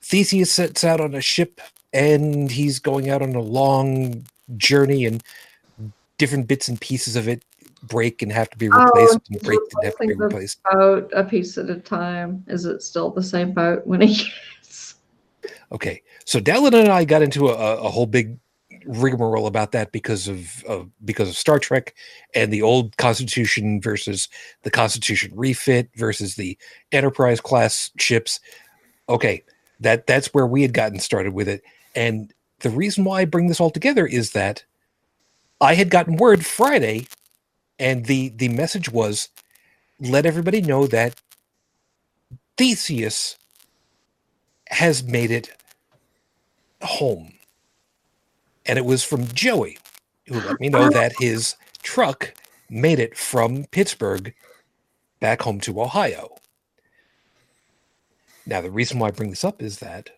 Theseus 0.00 0.52
sets 0.52 0.84
out 0.84 1.00
on 1.00 1.14
a 1.14 1.20
ship 1.20 1.60
and 1.92 2.50
he's 2.50 2.78
going 2.78 3.10
out 3.10 3.20
on 3.20 3.34
a 3.34 3.40
long 3.40 4.24
journey 4.56 5.04
and 5.04 5.22
different 6.18 6.46
bits 6.46 6.68
and 6.68 6.80
pieces 6.80 7.16
of 7.16 7.28
it 7.28 7.42
break 7.82 8.22
and 8.22 8.32
have 8.32 8.50
to 8.50 8.58
be 8.58 8.68
replaced 8.68 9.18
Oh, 9.18 9.20
and 9.30 9.42
break 9.42 9.60
and 9.72 9.84
have 9.84 9.96
to 9.96 10.06
be 10.06 10.14
replaced. 10.14 10.60
Boat 10.70 11.10
a 11.14 11.24
piece 11.24 11.58
at 11.58 11.70
a 11.70 11.76
time. 11.76 12.44
Is 12.46 12.64
it 12.64 12.82
still 12.82 13.10
the 13.10 13.22
same 13.22 13.52
boat 13.52 13.86
when 13.86 14.00
he 14.00 14.14
gets? 14.62 14.94
Okay, 15.72 16.02
so 16.24 16.40
Dallin 16.40 16.74
and 16.74 16.88
I 16.88 17.04
got 17.04 17.22
into 17.22 17.48
a, 17.48 17.76
a 17.76 17.88
whole 17.88 18.06
big 18.06 18.38
rigmarole 18.88 19.48
about 19.48 19.72
that 19.72 19.92
because 19.92 20.28
of, 20.28 20.64
of 20.66 20.90
because 21.04 21.30
of 21.30 21.36
Star 21.36 21.60
Trek 21.60 21.94
and 22.34 22.52
the 22.52 22.62
old 22.62 22.96
Constitution 22.98 23.80
versus 23.82 24.28
the 24.64 24.72
Constitution 24.72 25.32
refit 25.36 25.90
versus 25.96 26.36
the 26.36 26.58
Enterprise 26.92 27.40
class 27.40 27.92
ships. 27.98 28.40
Okay, 29.08 29.44
that 29.80 30.06
that's 30.06 30.28
where 30.34 30.46
we 30.46 30.62
had 30.62 30.74
gotten 30.74 31.00
started 31.00 31.34
with 31.34 31.48
it, 31.48 31.62
and 31.96 32.32
the 32.60 32.70
reason 32.70 33.04
why 33.04 33.22
I 33.22 33.26
bring 33.26 33.48
this 33.48 33.60
all 33.60 33.70
together 33.70 34.06
is 34.06 34.32
that 34.32 34.64
I 35.60 35.74
had 35.74 35.90
gotten 35.90 36.16
word 36.16 36.46
Friday, 36.46 37.08
and 37.78 38.06
the 38.06 38.30
the 38.30 38.48
message 38.50 38.90
was 38.90 39.30
let 40.00 40.26
everybody 40.26 40.60
know 40.62 40.86
that 40.88 41.20
Theseus 42.58 43.38
has 44.70 45.02
made 45.04 45.30
it 45.30 45.50
home. 46.82 47.32
And 48.68 48.78
it 48.78 48.84
was 48.84 49.02
from 49.02 49.26
Joey, 49.28 49.78
who 50.26 50.40
let 50.40 50.60
me 50.60 50.68
know 50.68 50.84
oh. 50.84 50.90
that 50.90 51.12
his 51.18 51.56
truck 51.82 52.34
made 52.70 52.98
it 52.98 53.16
from 53.16 53.64
Pittsburgh 53.64 54.34
back 55.20 55.42
home 55.42 55.60
to 55.60 55.80
Ohio. 55.80 56.36
Now, 58.46 58.60
the 58.60 58.70
reason 58.70 58.98
why 58.98 59.08
I 59.08 59.10
bring 59.10 59.30
this 59.30 59.44
up 59.44 59.62
is 59.62 59.78
that 59.78 60.10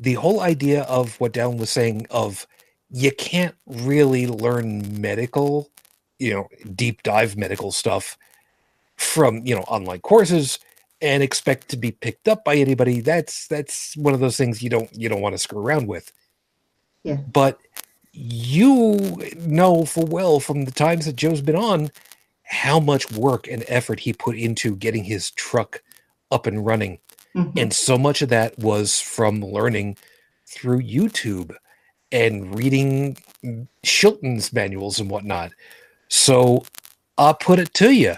the 0.00 0.14
whole 0.14 0.40
idea 0.40 0.82
of 0.82 1.18
what 1.20 1.32
Dallin 1.32 1.58
was 1.58 1.70
saying 1.70 2.06
of 2.10 2.46
you 2.90 3.10
can't 3.12 3.54
really 3.66 4.26
learn 4.26 5.00
medical, 5.00 5.70
you 6.18 6.32
know, 6.32 6.48
deep 6.74 7.02
dive 7.02 7.36
medical 7.36 7.72
stuff 7.72 8.16
from, 8.96 9.44
you 9.44 9.54
know, 9.54 9.62
online 9.62 10.00
courses 10.00 10.58
and 11.00 11.22
expect 11.22 11.68
to 11.68 11.76
be 11.76 11.90
picked 11.90 12.28
up 12.28 12.44
by 12.44 12.56
anybody 12.56 13.00
that's 13.00 13.46
that's 13.46 13.96
one 13.96 14.14
of 14.14 14.20
those 14.20 14.36
things 14.36 14.62
you 14.62 14.68
don't 14.68 14.90
you 14.96 15.08
don't 15.08 15.20
want 15.20 15.32
to 15.32 15.38
screw 15.38 15.60
around 15.60 15.86
with 15.86 16.12
Yeah. 17.08 17.16
but 17.32 17.60
you 18.12 19.18
know 19.38 19.86
full 19.86 20.06
well 20.06 20.40
from 20.40 20.66
the 20.66 20.72
times 20.72 21.06
that 21.06 21.16
joe's 21.16 21.42
been 21.42 21.56
on 21.56 21.90
how 22.44 22.80
much 22.80 23.12
work 23.12 23.48
and 23.48 23.64
effort 23.68 24.00
he 24.00 24.12
put 24.14 24.36
into 24.36 24.76
getting 24.76 25.04
his 25.04 25.30
truck 25.32 25.82
up 26.32 26.46
and 26.46 26.66
running 26.66 26.98
Mhm. 27.36 27.52
and 27.58 27.72
so 27.74 27.98
much 27.98 28.22
of 28.22 28.30
that 28.30 28.58
was 28.58 29.00
from 29.00 29.42
learning 29.42 29.96
through 30.46 30.80
youtube 30.82 31.54
and 32.12 32.56
reading 32.58 33.18
Chilton's 33.84 34.52
manuals 34.52 35.00
and 35.00 35.10
whatnot 35.10 35.52
so 36.08 36.64
i'll 37.18 37.34
put 37.34 37.58
it 37.60 37.74
to 37.74 37.92
you 37.92 38.16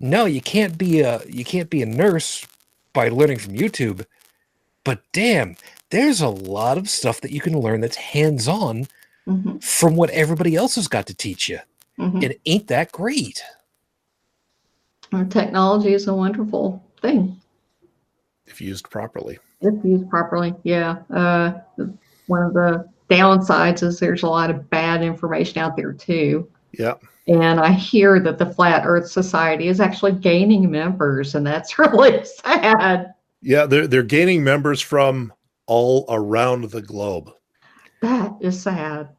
no 0.00 0.26
you 0.26 0.40
can't 0.42 0.78
be 0.78 1.00
a 1.00 1.22
you 1.28 1.44
can't 1.44 1.70
be 1.70 1.82
a 1.82 1.86
nurse 1.86 2.46
by 2.94 3.08
learning 3.08 3.38
from 3.38 3.54
youtube 3.54 4.04
but 4.84 5.02
damn 5.12 5.56
there's 5.94 6.20
a 6.20 6.28
lot 6.28 6.76
of 6.76 6.90
stuff 6.90 7.20
that 7.20 7.30
you 7.30 7.40
can 7.40 7.56
learn 7.58 7.80
that's 7.80 7.94
hands-on 7.96 8.88
Mhm. 9.28 9.62
from 9.62 9.94
what 9.94 10.10
everybody 10.10 10.56
else 10.56 10.74
has 10.74 10.88
got 10.88 11.06
to 11.06 11.14
teach 11.14 11.48
you 11.48 11.60
Mhm. 11.98 12.24
and 12.24 12.34
ain't 12.46 12.66
that 12.66 12.90
great 12.92 13.42
Our 15.12 15.24
technology 15.24 15.94
is 15.94 16.08
a 16.08 16.14
wonderful 16.14 16.82
thing 17.00 17.36
if 18.46 18.60
used 18.60 18.90
properly. 18.90 19.38
if 19.60 19.84
used 19.84 20.10
properly. 20.10 20.52
Yeah. 20.64 20.96
Uh, 21.10 21.52
one 22.26 22.42
of 22.42 22.52
the 22.54 22.86
downsides 23.08 23.82
is 23.84 24.00
there's 24.00 24.24
a 24.24 24.28
lot 24.28 24.50
of 24.50 24.68
bad 24.70 25.02
information 25.02 25.58
out 25.58 25.76
there 25.76 25.92
too. 25.92 26.48
Yeah. 26.72 26.94
And 27.28 27.60
I 27.60 27.70
hear 27.70 28.18
that 28.20 28.36
the 28.38 28.46
Flat 28.46 28.82
Earth 28.84 29.06
Society 29.08 29.68
is 29.68 29.80
actually 29.80 30.12
gaining 30.12 30.70
members, 30.70 31.34
and 31.36 31.46
that's 31.46 31.78
really 31.78 32.22
sad. 32.24 33.14
Yeah, 33.40 33.64
they're 33.66 33.86
they're 33.86 34.02
gaining 34.02 34.42
members 34.44 34.80
from 34.80 35.32
all 35.66 36.06
around 36.08 36.70
the 36.70 36.82
globe. 36.82 37.30
That 38.02 38.32
is 38.40 38.62
sad. 38.62 39.10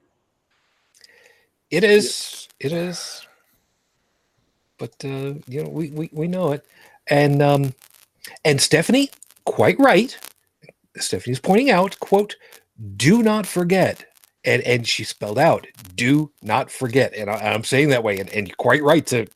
It 1.71 1.83
is. 1.83 2.47
It 2.59 2.71
is. 2.73 3.27
But 4.79 4.93
uh, 5.05 5.35
you 5.47 5.63
know, 5.63 5.69
we, 5.69 5.91
we 5.91 6.09
we 6.13 6.27
know 6.27 6.51
it, 6.53 6.65
and 7.07 7.41
um, 7.41 7.73
and 8.45 8.61
Stephanie, 8.61 9.11
quite 9.45 9.79
right. 9.79 10.17
Stephanie's 10.97 11.39
pointing 11.39 11.71
out, 11.71 11.99
quote, 11.99 12.35
"Do 12.97 13.23
not 13.23 13.47
forget," 13.47 14.05
and 14.45 14.61
and 14.63 14.87
she 14.87 15.03
spelled 15.05 15.39
out, 15.39 15.67
"Do 15.95 16.31
not 16.43 16.71
forget," 16.71 17.15
and 17.15 17.29
I, 17.29 17.53
I'm 17.53 17.63
saying 17.65 17.89
that 17.89 18.03
way, 18.03 18.19
and, 18.19 18.29
and 18.31 18.47
you're 18.47 18.57
quite 18.57 18.83
right 18.83 19.05
to, 19.07 19.27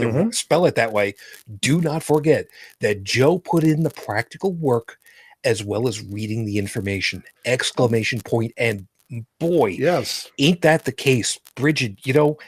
to 0.00 0.06
Mhm. 0.06 0.34
spell 0.34 0.66
it 0.66 0.76
that 0.76 0.92
way. 0.92 1.14
Do 1.60 1.80
not 1.80 2.02
forget 2.04 2.46
that 2.80 3.04
Joe 3.04 3.38
put 3.38 3.64
in 3.64 3.84
the 3.84 3.90
practical 3.90 4.52
work 4.54 4.98
as 5.44 5.62
well 5.64 5.88
as 5.88 6.02
reading 6.04 6.44
the 6.44 6.58
information! 6.58 7.22
Exclamation 7.44 8.20
point! 8.20 8.52
And 8.56 8.86
boy, 9.38 9.76
Yes. 9.78 10.30
ain't 10.38 10.62
that 10.62 10.84
the 10.84 10.92
case 10.92 11.38
bridget 11.56 12.06
you 12.06 12.12
know 12.12 12.38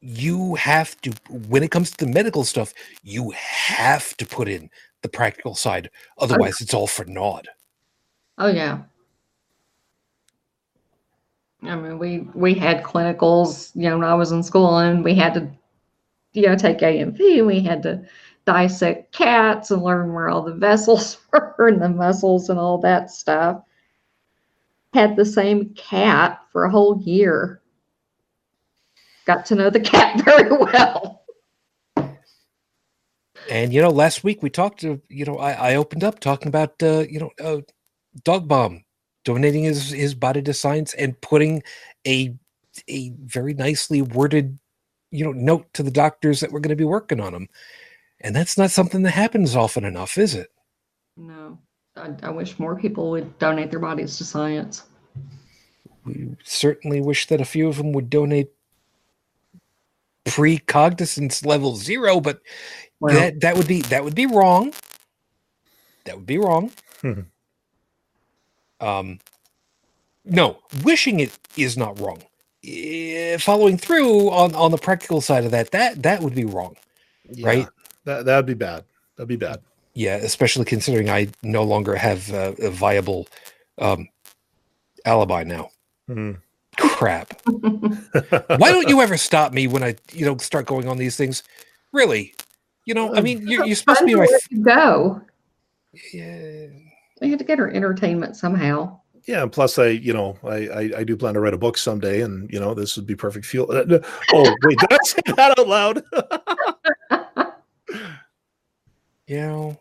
you 0.00 0.54
have 0.54 0.98
to 1.02 1.12
when 1.48 1.62
it 1.62 1.70
comes 1.70 1.90
to 1.90 2.04
the 2.04 2.10
medical 2.10 2.44
stuff 2.44 2.72
you 3.02 3.30
have 3.36 4.16
to 4.16 4.24
put 4.24 4.48
in 4.48 4.70
the 5.02 5.08
practical 5.08 5.54
side 5.54 5.90
otherwise 6.18 6.60
it's 6.60 6.72
all 6.72 6.86
for 6.86 7.04
naught 7.04 7.46
Oh 8.38 8.48
yeah. 8.48 8.78
I 11.62 11.76
mean, 11.76 11.98
we 11.98 12.20
we 12.34 12.54
had 12.54 12.82
clinicals, 12.82 13.70
you 13.74 13.82
know, 13.88 13.98
when 13.98 14.08
I 14.08 14.14
was 14.14 14.32
in 14.32 14.42
school, 14.42 14.78
and 14.78 15.04
we 15.04 15.14
had 15.14 15.34
to, 15.34 15.48
you 16.32 16.46
know, 16.48 16.56
take 16.56 16.82
A&P, 16.82 17.38
and 17.38 17.46
we 17.46 17.60
had 17.60 17.82
to 17.84 18.02
dissect 18.44 19.12
cats 19.12 19.70
and 19.70 19.82
learn 19.82 20.12
where 20.12 20.28
all 20.28 20.42
the 20.42 20.54
vessels 20.54 21.18
were 21.32 21.68
and 21.68 21.80
the 21.80 21.88
muscles 21.88 22.48
and 22.48 22.58
all 22.58 22.78
that 22.78 23.10
stuff. 23.10 23.62
Had 24.92 25.16
the 25.16 25.24
same 25.24 25.70
cat 25.74 26.40
for 26.50 26.64
a 26.64 26.70
whole 26.70 27.00
year. 27.02 27.60
Got 29.24 29.46
to 29.46 29.54
know 29.54 29.70
the 29.70 29.80
cat 29.80 30.20
very 30.24 30.50
well. 30.50 31.22
and 33.50 33.72
you 33.72 33.82
know 33.82 33.90
last 33.90 34.22
week 34.22 34.42
we 34.42 34.50
talked 34.50 34.80
to 34.80 35.00
you 35.08 35.24
know 35.24 35.36
i, 35.38 35.52
I 35.52 35.74
opened 35.74 36.04
up 36.04 36.20
talking 36.20 36.48
about 36.48 36.80
uh, 36.82 37.04
you 37.08 37.18
know 37.18 37.30
uh, 37.42 37.60
dog 38.24 38.46
bomb 38.46 38.84
donating 39.24 39.64
his 39.64 39.90
his 39.90 40.14
body 40.14 40.42
to 40.42 40.54
science 40.54 40.94
and 40.94 41.20
putting 41.20 41.62
a 42.06 42.34
a 42.88 43.12
very 43.24 43.54
nicely 43.54 44.02
worded 44.02 44.58
you 45.10 45.24
know 45.24 45.32
note 45.32 45.72
to 45.74 45.82
the 45.82 45.90
doctors 45.90 46.40
that 46.40 46.52
we're 46.52 46.60
going 46.60 46.70
to 46.70 46.76
be 46.76 46.84
working 46.84 47.20
on 47.20 47.34
him 47.34 47.48
and 48.22 48.34
that's 48.34 48.56
not 48.56 48.70
something 48.70 49.02
that 49.02 49.10
happens 49.12 49.54
often 49.56 49.84
enough 49.84 50.16
is 50.18 50.34
it 50.34 50.48
No, 51.16 51.58
I, 51.96 52.10
I 52.22 52.30
wish 52.30 52.58
more 52.58 52.76
people 52.78 53.10
would 53.10 53.38
donate 53.38 53.70
their 53.70 53.80
bodies 53.80 54.16
to 54.18 54.24
science. 54.24 54.84
we 56.04 56.34
certainly 56.42 57.00
wish 57.00 57.26
that 57.28 57.40
a 57.40 57.44
few 57.44 57.68
of 57.68 57.76
them 57.76 57.92
would 57.92 58.10
donate 58.10 58.50
pre-cognizance 60.24 61.44
level 61.44 61.74
zero 61.76 62.20
but 62.20 62.40
Well, 63.00 63.14
that 63.14 63.40
that 63.40 63.56
would 63.56 63.66
be 63.66 63.82
that 63.82 64.04
would 64.04 64.14
be 64.14 64.26
wrong 64.26 64.72
that 66.04 66.16
would 66.16 66.26
be 66.26 66.38
wrong 66.38 66.70
Mhm. 67.02 67.26
um 68.80 69.18
no, 70.24 70.58
wishing 70.84 71.18
it 71.18 71.36
is 71.56 71.76
not 71.76 71.98
wrong. 71.98 72.22
Eh, 72.62 73.36
following 73.38 73.76
through 73.76 74.30
on 74.30 74.54
on 74.54 74.70
the 74.70 74.78
practical 74.78 75.20
side 75.20 75.44
of 75.44 75.50
that, 75.50 75.72
that 75.72 76.00
that 76.04 76.22
would 76.22 76.34
be 76.36 76.44
wrong, 76.44 76.76
Yeah, 77.28 77.46
right? 77.48 77.68
That 78.04 78.24
that'd 78.24 78.46
be 78.46 78.54
bad. 78.54 78.84
That'd 79.16 79.28
be 79.28 79.36
bad. 79.36 79.60
Yeah, 79.94 80.16
especially 80.16 80.64
considering 80.64 81.10
I 81.10 81.28
no 81.42 81.62
longer 81.62 81.94
have 81.94 82.32
uh, 82.32 82.52
a 82.60 82.70
viable 82.70 83.28
um, 83.78 84.08
alibi 85.04 85.44
now. 85.44 85.70
Mhm. 86.08 86.38
Crap. 86.78 87.40
Why 87.44 88.70
don't 88.70 88.88
you 88.88 89.02
ever 89.02 89.18
stop 89.18 89.52
me 89.52 89.66
when 89.66 89.84
I, 89.84 89.94
you 90.12 90.24
know, 90.24 90.38
start 90.38 90.64
going 90.64 90.88
on 90.88 90.96
these 90.96 91.16
things? 91.16 91.42
Really? 91.92 92.34
You 92.86 92.94
know, 92.94 93.14
I 93.14 93.20
mean, 93.20 93.46
you're, 93.46 93.66
you're 93.66 93.76
supposed 93.76 94.00
to 94.00 94.06
be 94.06 94.14
my. 94.14 94.24
F- 94.24 94.48
to 94.48 94.56
go. 94.56 95.20
Yeah. 96.14 96.68
We 97.20 97.28
had 97.30 97.38
to 97.38 97.44
get 97.44 97.58
her 97.58 97.70
entertainment 97.70 98.36
somehow. 98.36 98.98
Yeah, 99.26 99.42
and 99.42 99.52
plus, 99.52 99.78
I 99.78 99.88
you 99.88 100.12
know 100.12 100.36
I, 100.42 100.56
I 100.68 100.90
I 100.98 101.04
do 101.04 101.16
plan 101.16 101.34
to 101.34 101.40
write 101.40 101.54
a 101.54 101.58
book 101.58 101.78
someday, 101.78 102.22
and 102.22 102.52
you 102.52 102.58
know 102.58 102.74
this 102.74 102.96
would 102.96 103.06
be 103.06 103.14
perfect 103.14 103.46
fuel. 103.46 103.68
Oh 104.32 104.56
wait, 104.64 104.78
did 104.78 104.92
I 104.92 104.98
say 105.04 105.20
that 105.36 105.56
out 105.56 105.68
loud? 105.68 106.02
You 109.32 109.40
know. 109.40 109.78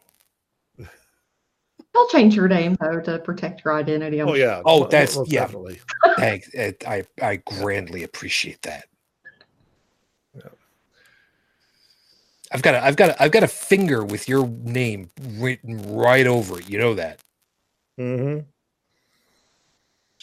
They'll 1.94 2.08
change 2.08 2.36
your 2.36 2.48
name 2.48 2.78
though 2.80 3.02
to 3.02 3.20
protect 3.20 3.66
your 3.66 3.74
identity. 3.74 4.22
I'm 4.22 4.30
oh 4.30 4.34
yeah. 4.36 4.62
Oh, 4.64 4.78
mo- 4.78 4.84
mo- 4.86 4.88
that's- 4.88 5.18
most 5.18 5.30
yeah. 5.30 5.42
definitely. 5.42 5.82
I, 6.06 6.42
I 6.58 6.74
I 6.88 7.04
I 7.22 7.36
grandly 7.36 8.04
appreciate 8.04 8.62
that. 8.62 8.86
Yeah. 10.34 10.44
I've 12.54 12.62
got 12.62 12.76
a, 12.76 12.86
I've 12.86 12.96
got 12.96 13.10
a, 13.10 13.22
I've 13.22 13.32
got 13.32 13.44
a 13.44 13.48
finger 13.50 14.06
with 14.06 14.30
your 14.30 14.48
name 14.48 15.10
written 15.34 15.94
right 15.94 16.26
over 16.26 16.60
it. 16.60 16.70
You 16.70 16.78
know 16.80 16.94
that. 16.94 17.20
Mm-hmm. 18.00 18.46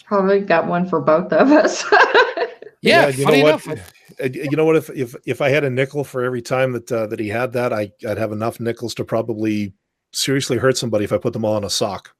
Probably 0.07 0.41
got 0.41 0.67
one 0.67 0.89
for 0.89 1.03
both 1.03 1.35
of 1.35 1.53
us. 1.53 1.85
Yeah, 2.83 3.09
you 3.09 3.25
funny 3.25 3.43
know 3.43 3.49
enough. 3.49 3.67
what? 3.67 3.79
Uh, 4.21 4.29
You 4.33 4.57
know 4.57 4.65
what? 4.65 4.77
If 4.77 4.91
if 4.91 5.15
if 5.27 5.41
I 5.41 5.49
had 5.49 5.65
a 5.65 5.71
nickel 5.71 6.05
for 6.05 6.23
every 6.23 6.43
time 6.43 6.73
that 6.73 6.91
uh, 6.93 7.07
that 7.09 7.19
he 7.19 7.29
had 7.29 7.53
that, 7.55 7.73
I 7.73 7.91
I'd 8.09 8.19
have 8.19 8.33
enough 8.33 8.61
nickels 8.61 8.95
to 8.95 9.05
probably 9.05 9.75
seriously 10.13 10.59
hurt 10.59 10.77
somebody 10.77 11.05
if 11.05 11.13
I 11.13 11.19
put 11.19 11.33
them 11.33 11.45
all 11.45 11.57
in 11.57 11.65
a 11.65 11.71
sock. 11.71 12.15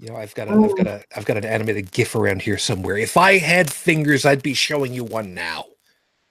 You 0.00 0.08
know, 0.10 0.16
I've 0.16 0.34
got 0.34 0.48
a, 0.48 0.52
I've 0.52 0.76
got 0.76 0.86
a, 0.86 1.04
I've 1.16 1.24
got 1.24 1.36
an 1.36 1.44
animated 1.44 1.90
GIF 1.90 2.14
around 2.14 2.40
here 2.42 2.56
somewhere. 2.58 2.96
If 2.96 3.16
I 3.16 3.38
had 3.38 3.70
fingers, 3.72 4.24
I'd 4.24 4.42
be 4.42 4.54
showing 4.54 4.94
you 4.94 5.02
one 5.04 5.34
now. 5.34 5.64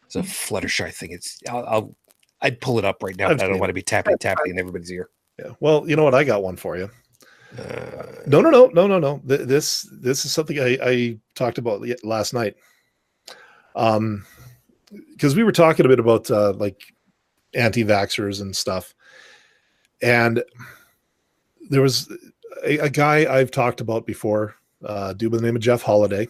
It's 0.06 0.16
a 0.16 0.22
Fluttershy 0.22 0.94
thing. 0.94 1.12
It's, 1.12 1.40
I'll, 1.50 1.66
I'll 1.66 1.96
I'd 2.42 2.62
pull 2.62 2.80
it 2.80 2.86
up 2.86 3.04
right 3.04 3.16
now, 3.18 3.28
but 3.28 3.42
I 3.44 3.48
don't 3.48 3.60
want 3.60 3.70
to 3.70 3.74
be 3.74 3.82
tapping, 3.82 4.18
tapping 4.20 4.52
in 4.54 4.60
everybody's 4.60 4.92
ear. 4.92 5.10
Yeah. 5.38 5.52
Well, 5.60 5.84
you 5.90 5.96
know 5.98 6.04
what? 6.06 6.16
I 6.16 6.24
got 6.24 6.44
one 6.44 6.56
for 6.56 6.78
you. 6.78 6.90
Uh, 7.58 8.04
No, 8.26 8.42
no, 8.42 8.50
no, 8.50 8.68
no, 8.68 8.88
no, 8.88 9.00
no. 9.00 9.22
Th- 9.28 9.42
This 9.48 9.88
this 10.02 10.24
is 10.26 10.32
something 10.32 10.60
I, 10.60 10.78
I 10.82 11.20
talked 11.36 11.58
about 11.58 11.86
last 12.04 12.34
night. 12.34 12.56
Um, 13.78 14.26
because 15.12 15.36
we 15.36 15.44
were 15.44 15.52
talking 15.52 15.86
a 15.86 15.90
bit 15.90 16.00
about 16.00 16.30
uh, 16.30 16.54
like 16.54 16.94
anti-vaxxers 17.54 18.42
and 18.42 18.56
stuff, 18.56 18.94
and 20.02 20.44
there 21.70 21.82
was 21.82 22.12
a, 22.66 22.80
a 22.80 22.90
guy 22.90 23.32
I've 23.32 23.52
talked 23.52 23.80
about 23.80 24.06
before, 24.06 24.56
uh, 24.84 25.14
dude 25.14 25.32
by 25.32 25.38
the 25.38 25.44
name 25.44 25.56
of 25.56 25.62
Jeff 25.62 25.82
Holiday. 25.82 26.28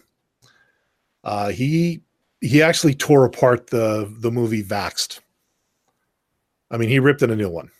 Uh, 1.24 1.48
he 1.48 2.02
he 2.40 2.62
actually 2.62 2.94
tore 2.94 3.24
apart 3.24 3.68
the 3.68 4.12
the 4.20 4.30
movie 4.30 4.62
Vaxxed. 4.62 5.20
I 6.70 6.76
mean, 6.76 6.88
he 6.88 6.98
ripped 6.98 7.22
in 7.22 7.30
a 7.30 7.36
new 7.36 7.48
one. 7.48 7.70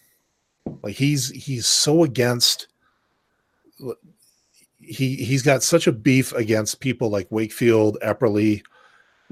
Like 0.82 0.96
he's 0.96 1.30
he's 1.30 1.66
so 1.66 2.04
against 2.04 2.68
he 4.80 5.16
he's 5.16 5.42
got 5.42 5.62
such 5.62 5.86
a 5.86 5.92
beef 5.92 6.32
against 6.32 6.80
people 6.80 7.10
like 7.10 7.30
Wakefield, 7.30 7.98
Epperly, 8.02 8.62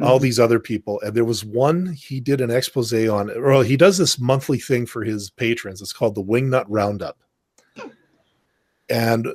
all 0.03 0.19
these 0.19 0.39
other 0.39 0.59
people. 0.59 1.01
And 1.01 1.15
there 1.15 1.25
was 1.25 1.45
one 1.45 1.87
he 1.93 2.21
did 2.21 2.41
an 2.41 2.51
expose 2.51 2.93
on, 2.93 3.31
or 3.31 3.65
he 3.65 3.77
does 3.77 3.99
this 3.99 4.19
monthly 4.19 4.59
thing 4.59 4.87
for 4.87 5.05
his 5.05 5.31
patrons. 5.31 5.81
It's 5.81 5.93
called 5.93 6.15
the 6.15 6.23
Wingnut 6.23 6.67
Roundup. 6.69 7.19
And 8.89 9.29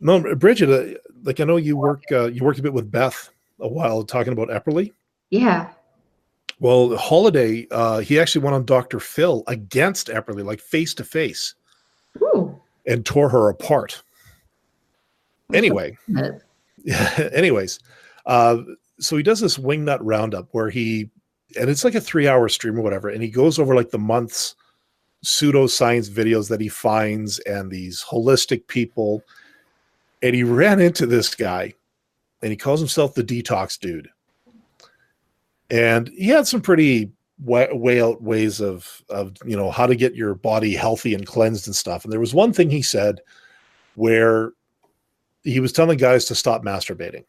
no, 0.00 0.34
Bridget, 0.34 0.70
uh, 0.70 0.98
like 1.22 1.40
I 1.40 1.44
know 1.44 1.56
you 1.56 1.76
work 1.76 2.02
uh, 2.12 2.26
you 2.26 2.44
worked 2.44 2.58
a 2.58 2.62
bit 2.62 2.74
with 2.74 2.90
Beth 2.90 3.30
a 3.60 3.68
while 3.68 4.02
talking 4.02 4.32
about 4.32 4.48
Epperly. 4.48 4.92
yeah. 5.30 5.70
Well, 6.58 6.94
Holiday, 6.98 7.66
uh, 7.70 8.00
he 8.00 8.20
actually 8.20 8.42
went 8.42 8.54
on 8.54 8.66
Dr. 8.66 9.00
Phil 9.00 9.42
against 9.46 10.08
Epperly, 10.08 10.44
like 10.44 10.60
face 10.60 10.92
to 10.92 11.04
face, 11.04 11.54
and 12.86 13.06
tore 13.06 13.30
her 13.30 13.48
apart. 13.48 14.02
Anyway, 15.54 15.96
anyways 17.32 17.80
uh 18.26 18.58
so 19.00 19.16
he 19.16 19.22
does 19.22 19.40
this 19.40 19.58
wingnut 19.58 19.98
roundup 20.02 20.48
where 20.52 20.70
he 20.70 21.10
and 21.58 21.68
it's 21.68 21.84
like 21.84 21.94
a 21.94 22.00
three 22.00 22.28
hour 22.28 22.48
stream 22.48 22.78
or 22.78 22.82
whatever 22.82 23.08
and 23.08 23.22
he 23.22 23.30
goes 23.30 23.58
over 23.58 23.74
like 23.74 23.90
the 23.90 23.98
month's 23.98 24.54
pseudoscience 25.24 26.08
videos 26.08 26.48
that 26.48 26.60
he 26.60 26.68
finds 26.68 27.38
and 27.40 27.70
these 27.70 28.04
holistic 28.08 28.66
people 28.68 29.22
and 30.22 30.34
he 30.34 30.42
ran 30.42 30.80
into 30.80 31.06
this 31.06 31.34
guy 31.34 31.74
and 32.42 32.50
he 32.50 32.56
calls 32.56 32.80
himself 32.80 33.14
the 33.14 33.24
detox 33.24 33.78
dude. 33.78 34.08
And 35.70 36.08
he 36.08 36.28
had 36.28 36.46
some 36.46 36.60
pretty 36.60 37.12
way, 37.42 37.68
way 37.72 38.02
out 38.02 38.22
ways 38.22 38.60
of 38.60 39.02
of 39.08 39.34
you 39.44 39.56
know 39.56 39.70
how 39.70 39.86
to 39.86 39.94
get 39.94 40.14
your 40.14 40.34
body 40.34 40.74
healthy 40.74 41.14
and 41.14 41.26
cleansed 41.26 41.66
and 41.66 41.76
stuff. 41.76 42.04
And 42.04 42.12
there 42.12 42.20
was 42.20 42.34
one 42.34 42.52
thing 42.52 42.70
he 42.70 42.82
said 42.82 43.20
where 43.94 44.52
he 45.42 45.60
was 45.60 45.72
telling 45.72 45.98
guys 45.98 46.24
to 46.26 46.34
stop 46.34 46.62
masturbating 46.64 47.24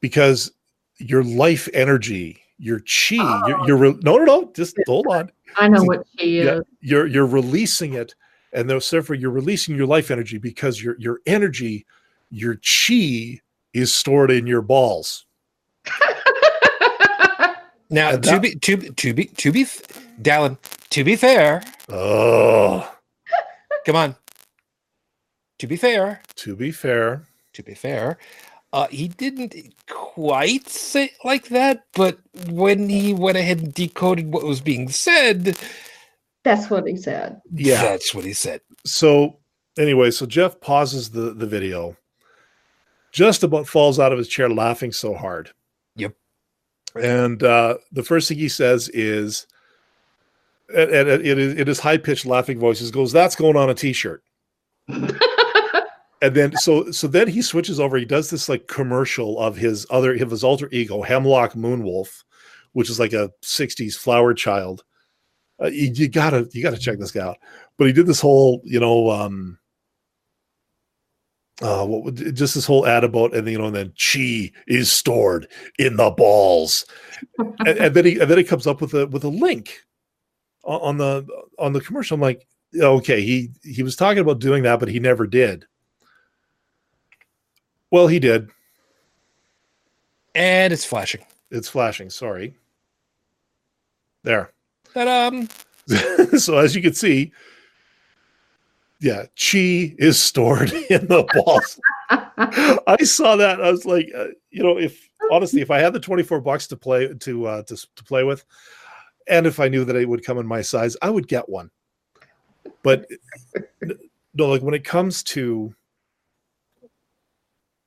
because 0.00 0.52
your 0.98 1.22
life 1.22 1.68
energy, 1.74 2.40
your 2.58 2.80
chi, 2.80 3.16
oh. 3.20 3.42
your, 3.46 3.66
your 3.66 3.76
re- 3.76 3.98
no, 4.02 4.16
no, 4.16 4.24
no, 4.24 4.50
just 4.54 4.76
hold 4.86 5.06
on. 5.08 5.30
I 5.56 5.68
know 5.68 5.82
what 5.84 6.06
she 6.18 6.38
is. 6.38 6.46
Yeah, 6.46 6.60
you're 6.80 7.06
you're 7.06 7.26
releasing 7.26 7.94
it, 7.94 8.14
and 8.52 8.68
therefore 8.68 9.16
you're 9.16 9.30
releasing 9.30 9.76
your 9.76 9.86
life 9.86 10.10
energy 10.10 10.38
because 10.38 10.82
your 10.82 10.96
your 10.98 11.20
energy, 11.26 11.86
your 12.30 12.56
chi 12.56 13.40
is 13.74 13.94
stored 13.94 14.30
in 14.30 14.46
your 14.46 14.62
balls. 14.62 15.26
now, 17.90 18.10
And 18.10 18.22
to 18.22 18.30
that- 18.30 18.42
be 18.42 18.54
to 18.56 18.76
be- 18.76 18.90
to 18.90 19.14
be 19.14 19.24
to 19.26 19.52
be, 19.52 19.64
Dallin, 20.20 20.58
to 20.90 21.04
be 21.04 21.16
fair, 21.16 21.62
Oh, 21.88 22.90
come 23.84 23.96
on. 23.96 24.16
To 25.60 25.66
be 25.66 25.76
fair, 25.76 26.20
to 26.36 26.54
be 26.56 26.70
fair, 26.70 27.22
to 27.54 27.62
be 27.62 27.74
fair, 27.74 28.18
uh, 28.76 28.86
he 28.88 29.08
didn't 29.08 29.54
quite 29.88 30.68
say 30.68 31.06
it 31.06 31.12
like 31.24 31.48
that, 31.48 31.84
but 31.94 32.18
when 32.50 32.88
he 32.88 33.12
went 33.14 33.38
ahead 33.38 33.58
and 33.58 33.72
decoded 33.74 34.32
what 34.32 34.44
was 34.44 34.60
being 34.60 34.88
said, 34.90 35.58
That's 36.44 36.68
what 36.70 36.86
he 36.86 36.96
said. 36.96 37.40
yeah. 37.52 37.82
that's 37.82 38.14
what 38.14 38.24
he 38.24 38.32
said. 38.34 38.60
so 38.84 39.38
anyway, 39.78 40.10
so 40.10 40.26
Jeff 40.26 40.60
pauses 40.60 41.10
the 41.10 41.32
the 41.34 41.46
video, 41.46 41.96
just 43.12 43.42
about 43.42 43.66
falls 43.66 43.98
out 43.98 44.12
of 44.12 44.18
his 44.18 44.28
chair 44.28 44.48
laughing 44.50 44.92
so 44.92 45.14
hard. 45.14 45.50
Yep. 45.96 46.14
And 47.02 47.42
uh, 47.42 47.78
the 47.92 48.02
first 48.02 48.28
thing 48.28 48.38
he 48.38 48.48
says 48.48 48.88
is, 48.90 49.46
and, 50.74 50.90
and 50.90 51.08
it 51.26 51.38
is 51.38 51.54
it 51.58 51.68
is 51.68 51.80
high 51.80 51.98
pitched 51.98 52.26
laughing 52.26 52.58
voices 52.58 52.90
goes, 52.90 53.12
"That's 53.12 53.36
going 53.36 53.56
on 53.56 53.70
a 53.70 53.74
t-shirt." 53.74 54.22
and 56.22 56.34
then 56.34 56.56
so 56.56 56.90
so 56.90 57.06
then 57.06 57.28
he 57.28 57.42
switches 57.42 57.78
over. 57.78 57.96
He 57.96 58.04
does 58.04 58.30
this 58.30 58.48
like 58.48 58.66
commercial 58.68 59.38
of 59.38 59.56
his 59.56 59.86
other 59.90 60.14
of 60.14 60.30
his 60.30 60.44
alter 60.44 60.68
ego, 60.72 61.02
Hemlock 61.02 61.52
Moonwolf, 61.52 62.24
which 62.72 62.90
is 62.90 62.98
like 62.98 63.12
a 63.12 63.30
'60s 63.42 63.96
flower 63.96 64.34
child. 64.34 64.84
Uh, 65.62 65.66
you, 65.66 65.90
you 65.92 66.08
gotta 66.08 66.48
you 66.52 66.62
gotta 66.62 66.78
check 66.78 66.98
this 66.98 67.12
guy 67.12 67.20
out. 67.20 67.38
But 67.78 67.86
he 67.86 67.92
did 67.92 68.06
this 68.06 68.20
whole 68.20 68.62
you 68.64 68.80
know 68.80 69.10
um 69.10 69.58
uh 71.62 71.86
what 71.86 72.04
would 72.04 72.34
just 72.34 72.54
this 72.54 72.66
whole 72.66 72.86
ad 72.86 73.04
about 73.04 73.34
and 73.34 73.48
you 73.48 73.58
know 73.58 73.66
and 73.66 73.76
then 73.76 73.92
chi 73.98 74.50
is 74.66 74.90
stored 74.90 75.48
in 75.78 75.96
the 75.96 76.10
balls 76.10 76.84
and, 77.38 77.78
and 77.78 77.94
then 77.94 78.04
he 78.04 78.20
and 78.20 78.30
then 78.30 78.36
he 78.36 78.44
comes 78.44 78.66
up 78.66 78.82
with 78.82 78.92
a 78.92 79.06
with 79.06 79.24
a 79.24 79.28
link 79.28 79.82
on, 80.64 80.98
the 80.98 81.26
on 81.58 81.72
the 81.72 81.80
commercial 81.80 82.16
i'm 82.16 82.20
like 82.20 82.46
okay 82.78 83.22
he 83.22 83.50
he 83.62 83.82
was 83.82 83.96
talking 83.96 84.18
about 84.18 84.38
doing 84.38 84.64
that 84.64 84.78
but 84.78 84.88
he 84.88 84.98
never 84.98 85.26
did 85.26 85.64
well 87.90 88.06
he 88.08 88.18
did 88.18 88.50
And 90.34 90.72
it's 90.72 90.84
flashing. 90.84 91.24
it's 91.50 91.68
flashing 91.68 92.10
sorry 92.10 92.54
there 94.22 94.52
That 94.94 95.08
um 95.08 95.48
so 96.38 96.58
as 96.58 96.74
you 96.74 96.82
can 96.82 96.94
see 96.94 97.32
yeah 99.00 99.26
chi 99.38 99.94
is 99.98 100.18
stored 100.20 100.72
in 100.90 101.06
the 101.06 101.24
balls 101.34 101.78
I 102.88 102.98
saw 103.02 103.34
that. 103.34 103.60
I 103.60 103.70
was 103.70 103.84
like, 103.84 104.08
uh, 104.16 104.28
you 104.50 104.62
know, 104.62 104.78
if 104.78 105.08
honestly, 105.32 105.60
if 105.60 105.72
I 105.72 105.80
had 105.80 105.92
the 105.92 105.98
24 105.98 106.40
bucks 106.40 106.68
to 106.68 106.76
play 106.76 107.12
to 107.12 107.46
uh 107.46 107.62
to, 107.64 107.76
to 107.96 108.04
play 108.04 108.22
with, 108.22 108.44
and 109.26 109.44
if 109.44 109.58
I 109.58 109.66
knew 109.66 109.84
that 109.84 109.96
it 109.96 110.08
would 110.08 110.24
come 110.24 110.38
in 110.38 110.46
my 110.46 110.60
size, 110.62 110.96
I 111.02 111.10
would 111.10 111.26
get 111.26 111.48
one. 111.48 111.68
But 112.84 113.06
no, 113.82 114.46
like 114.48 114.62
when 114.62 114.74
it 114.74 114.84
comes 114.84 115.24
to 115.24 115.74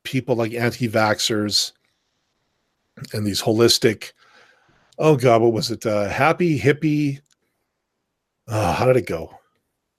people 0.09 0.35
like 0.35 0.53
anti-vaxxers 0.53 1.71
and 3.13 3.25
these 3.25 3.41
holistic 3.41 4.11
oh 4.97 5.15
god 5.15 5.41
what 5.41 5.53
was 5.53 5.69
it 5.71 5.85
uh 5.85 6.09
happy 6.09 6.59
hippie 6.59 7.19
uh, 8.47 8.73
how 8.73 8.85
did 8.85 8.97
it 8.97 9.05
go 9.05 9.31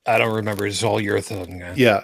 I 0.07 0.16
don't 0.19 0.35
remember. 0.35 0.66
It's 0.66 0.82
all 0.82 0.99
your 1.01 1.20
thing. 1.20 1.62
uh, 1.62 1.74
yeah 1.77 2.01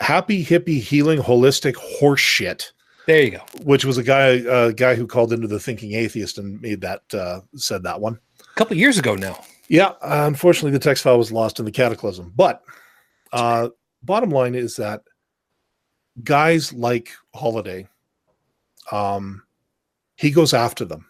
happy 0.00 0.44
hippie 0.44 0.80
healing 0.80 1.18
holistic 1.20 1.74
horse 1.76 2.20
shit 2.20 2.72
There 3.06 3.22
you 3.22 3.30
go. 3.30 3.42
which 3.64 3.84
was 3.84 3.96
a 3.96 4.02
guy 4.02 4.26
a 4.46 4.72
guy 4.72 4.94
who 4.94 5.06
called 5.06 5.32
into 5.32 5.48
the 5.48 5.58
thinking 5.60 5.94
atheist 5.94 6.36
and 6.38 6.60
made 6.60 6.82
that 6.82 7.02
uh 7.14 7.40
said 7.56 7.82
that 7.84 8.00
one 8.00 8.18
A 8.40 8.54
couple 8.58 8.76
years 8.76 8.98
ago 8.98 9.14
now. 9.14 9.42
yeah 9.68 9.88
uh, 10.02 10.24
unfortunately 10.26 10.72
the 10.72 10.78
text 10.78 11.02
file 11.02 11.16
was 11.18 11.32
lost 11.32 11.58
in 11.58 11.64
the 11.64 11.72
cataclysm 11.72 12.32
but 12.36 12.62
uh 13.32 13.68
bottom 14.02 14.30
line 14.30 14.54
is 14.54 14.76
that 14.76 15.02
guys 16.24 16.72
like 16.72 17.10
holiday 17.34 17.86
um 18.90 19.42
he 20.18 20.32
goes 20.32 20.52
after 20.52 20.84
them. 20.84 21.06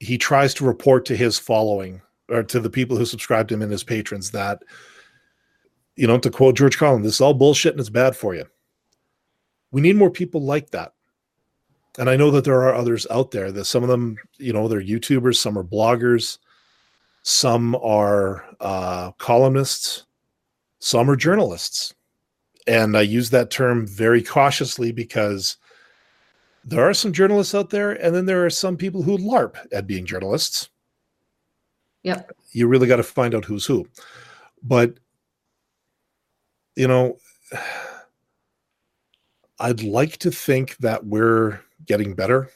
He 0.00 0.18
tries 0.18 0.54
to 0.54 0.64
report 0.64 1.04
to 1.06 1.16
his 1.16 1.38
following 1.38 2.02
or 2.28 2.42
to 2.42 2.58
the 2.58 2.68
people 2.68 2.96
who 2.96 3.06
subscribe 3.06 3.46
to 3.48 3.54
him 3.54 3.62
and 3.62 3.70
his 3.70 3.84
patrons 3.84 4.32
that 4.32 4.60
you 5.94 6.08
know 6.08 6.18
to 6.18 6.30
quote 6.30 6.56
george 6.56 6.78
carlin 6.78 7.02
this 7.02 7.14
is 7.14 7.20
all 7.20 7.34
bullshit 7.34 7.72
and 7.74 7.80
it's 7.80 7.88
bad 7.88 8.16
for 8.16 8.34
you. 8.34 8.44
We 9.70 9.80
need 9.80 9.96
more 9.96 10.10
people 10.10 10.42
like 10.42 10.70
that. 10.70 10.94
And 11.96 12.10
i 12.10 12.16
know 12.16 12.32
that 12.32 12.42
there 12.42 12.60
are 12.62 12.74
others 12.74 13.06
out 13.08 13.30
there 13.30 13.52
that 13.52 13.66
some 13.66 13.84
of 13.84 13.88
them 13.88 14.16
you 14.36 14.52
know 14.52 14.66
they're 14.66 14.82
youtubers 14.82 15.36
some 15.36 15.56
are 15.56 15.62
bloggers 15.62 16.38
some 17.22 17.76
are 17.76 18.44
uh, 18.60 19.12
columnists 19.12 20.06
some 20.80 21.08
are 21.08 21.16
journalists 21.16 21.94
and 22.66 22.96
i 22.96 23.00
use 23.00 23.30
that 23.30 23.50
term 23.50 23.86
very 23.86 24.22
cautiously 24.22 24.90
because 24.92 25.56
there 26.64 26.82
are 26.88 26.94
some 26.94 27.12
journalists 27.12 27.54
out 27.54 27.70
there 27.70 27.92
and 27.92 28.14
then 28.14 28.24
there 28.26 28.44
are 28.44 28.50
some 28.50 28.76
people 28.76 29.02
who 29.02 29.18
larp 29.18 29.56
at 29.72 29.86
being 29.86 30.04
journalists 30.06 30.68
Yep. 32.02 32.32
you 32.52 32.66
really 32.68 32.86
got 32.86 32.96
to 32.96 33.02
find 33.02 33.34
out 33.34 33.44
who's 33.46 33.64
who 33.66 33.86
but 34.62 34.94
you 36.76 36.86
know 36.88 37.16
i'd 39.60 39.82
like 39.82 40.16
to 40.18 40.30
think 40.30 40.76
that 40.78 41.04
we're 41.06 41.60
getting 41.86 42.14
better 42.14 42.50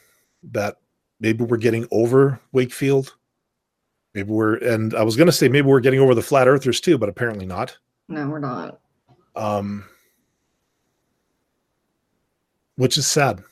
that 0.51 0.77
maybe 1.19 1.43
we're 1.43 1.57
getting 1.57 1.87
over 1.91 2.39
wakefield 2.51 3.15
maybe 4.13 4.31
we're 4.31 4.55
and 4.57 4.93
i 4.95 5.03
was 5.03 5.15
going 5.15 5.25
to 5.27 5.31
say 5.31 5.47
maybe 5.47 5.67
we're 5.67 5.79
getting 5.79 5.99
over 5.99 6.13
the 6.15 6.21
flat 6.21 6.47
earthers 6.47 6.79
too 6.81 6.97
but 6.97 7.09
apparently 7.09 7.45
not 7.45 7.77
No, 8.07 8.27
we're 8.27 8.39
not. 8.39 8.79
um, 9.35 9.85
which 12.79 12.97
is 12.97 13.05
sad. 13.05 13.43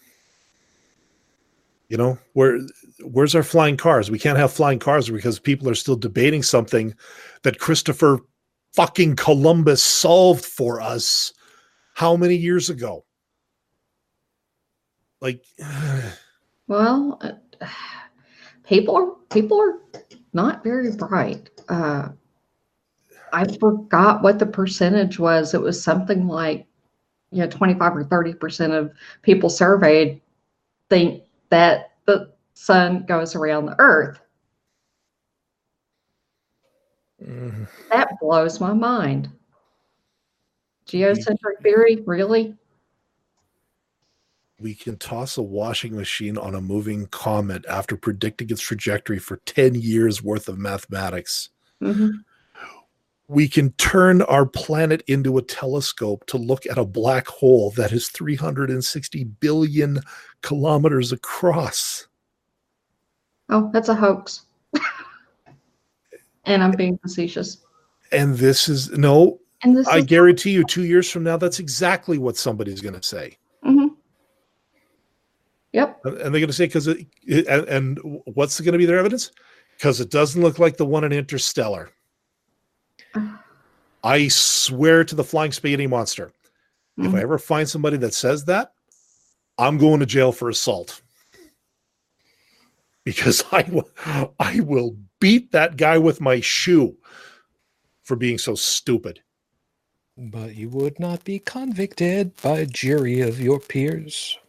You 1.89 1.97
know, 1.97 2.17
where 2.31 2.59
where's 3.01 3.35
our 3.35 3.43
flying 3.43 3.75
cars? 3.75 4.09
We 4.09 4.19
can't 4.19 4.37
have 4.37 4.53
flying 4.53 4.79
cars 4.79 5.09
because 5.09 5.37
people 5.37 5.69
are 5.69 5.75
still 5.75 5.97
debating 5.97 6.43
something 6.43 6.95
that 7.43 7.59
Christopher 7.59 8.19
fucking 8.73 9.17
Columbus 9.17 9.83
solved 9.83 10.45
for 10.45 10.79
us 10.79 11.33
how 11.93 12.15
many 12.15 12.35
years 12.35 12.69
ago? 12.69 13.05
Like, 15.19 15.43
Well, 16.67 17.19
uh, 17.21 17.67
people 18.63 19.19
people 19.29 19.59
are 19.59 19.79
not 20.33 20.63
very 20.63 20.95
bright. 20.95 21.49
Uh, 21.67 22.09
I 23.33 23.45
forgot 23.57 24.21
what 24.21 24.39
the 24.39 24.45
percentage 24.45 25.19
was. 25.19 25.53
It 25.53 25.61
was 25.61 25.81
something 25.81 26.27
like, 26.27 26.66
you 27.31 27.39
know, 27.39 27.47
25 27.49 27.95
or 27.95 28.03
30 28.03 28.33
percent 28.33 28.73
of 28.73 28.91
people 29.21 29.49
surveyed 29.49 30.21
think 30.89 31.23
that 31.49 31.93
the 32.05 32.31
sun 32.53 33.05
goes 33.05 33.35
around 33.35 33.65
the 33.65 33.75
earth. 33.79 34.19
mm, 37.23 37.67
That 37.91 38.09
blows 38.21 38.59
my 38.59 38.73
mind. 38.73 39.29
Geocentric 40.87 41.61
theory, 41.63 42.03
really? 42.05 42.55
we 44.59 44.73
can 44.73 44.97
toss 44.97 45.37
a 45.37 45.41
washing 45.41 45.95
machine 45.95 46.35
on 46.35 46.55
a 46.55 46.61
moving 46.61 47.05
comet 47.07 47.63
after 47.69 47.95
predicting 47.95 48.49
its 48.49 48.59
trajectory 48.61 49.19
for 49.19 49.37
10 49.45 49.75
years 49.75 50.23
worth 50.23 50.49
of 50.49 50.57
mathematics. 50.57 51.49
Mhm. 51.79 52.23
We 53.27 53.47
can 53.47 53.71
turn 53.73 54.21
our 54.23 54.45
planet 54.45 55.03
into 55.07 55.37
a 55.37 55.41
telescope 55.41 56.25
to 56.27 56.37
look 56.37 56.65
at 56.65 56.77
a 56.77 56.85
black 56.85 57.27
hole 57.27 57.71
that 57.71 57.91
is 57.91 58.07
360 58.09 59.23
billion 59.25 59.99
kilometers 60.41 61.11
across. 61.11 62.07
Oh, 63.49 63.69
that's 63.73 63.89
a 63.89 63.95
hoax. 63.95 64.45
and 66.45 66.63
I'm 66.63 66.71
being 66.71 66.97
facetious. 66.99 67.65
And 68.13 68.37
this 68.37 68.69
is 68.69 68.91
no, 68.91 69.39
And 69.63 69.75
this 69.75 69.87
I 69.87 69.97
is 69.97 70.05
guarantee 70.05 70.51
you, 70.51 70.63
two 70.63 70.85
years 70.85 71.09
from 71.11 71.23
now, 71.23 71.35
that's 71.35 71.59
exactly 71.59 72.17
what 72.17 72.37
somebody's 72.37 72.79
going 72.79 72.95
to 72.95 73.03
say. 73.03 73.37
Mhm. 73.65 73.89
Yep. 75.73 75.99
And 76.05 76.15
they're 76.15 76.29
going 76.31 76.47
to 76.47 76.53
say, 76.53 76.67
because 76.67 76.87
it, 76.87 77.07
and 77.27 77.99
what's 78.25 78.59
going 78.61 78.71
to 78.71 78.77
be 78.77 78.85
their 78.85 78.99
evidence? 78.99 79.31
Because 79.75 79.99
it 79.99 80.09
doesn't 80.09 80.41
look 80.41 80.59
like 80.59 80.77
the 80.77 80.85
one 80.85 81.03
in 81.03 81.11
Interstellar. 81.11 81.91
I 84.07 84.29
swear 84.29 85.03
to 85.03 85.15
the 85.15 85.23
flying 85.23 85.51
spaghetti 85.51 85.85
monster. 85.85 86.31
If 86.97 87.13
I 87.13 87.19
Mhm. 87.19 87.23
ever 87.23 87.37
find 87.37 87.67
somebody 87.67 87.97
that 87.97 88.13
says 88.13 88.45
that, 88.45 88.71
I'm 89.57 89.77
going 89.77 89.99
to 89.99 90.05
jail 90.05 90.31
for 90.31 90.47
assault. 90.49 91.01
Because 93.03 93.43
I 93.51 93.63
will, 93.63 93.89
I 94.39 94.61
will 94.61 94.97
beat 95.19 95.51
that 95.51 95.75
guy 95.75 95.97
with 95.97 96.21
my 96.21 96.39
shoe 96.39 96.95
for 98.03 98.15
being 98.15 98.37
so 98.37 98.55
stupid. 98.55 99.21
But 100.15 100.55
you 100.55 100.69
would 100.69 100.99
not 100.99 101.25
be 101.25 101.39
convicted 101.39 102.33
by 102.41 102.59
a 102.59 102.65
jury 102.65 103.19
of 103.19 103.41
your 103.41 103.59
peers. 103.59 104.39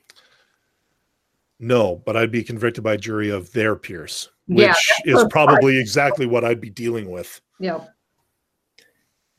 No, 1.58 1.96
but 2.06 2.16
I'd 2.16 2.30
be 2.30 2.44
convicted 2.44 2.84
by 2.84 2.94
a 2.94 2.98
jury 2.98 3.30
of 3.30 3.52
their 3.52 3.74
peers, 3.74 4.30
which 4.46 4.64
Yeah, 4.64 4.74
is 5.04 5.24
probably 5.30 5.78
exactly 5.78 6.26
what 6.26 6.44
I'd 6.44 6.60
be 6.60 6.70
dealing 6.70 7.10
with. 7.10 7.40
Yep. 7.58 7.92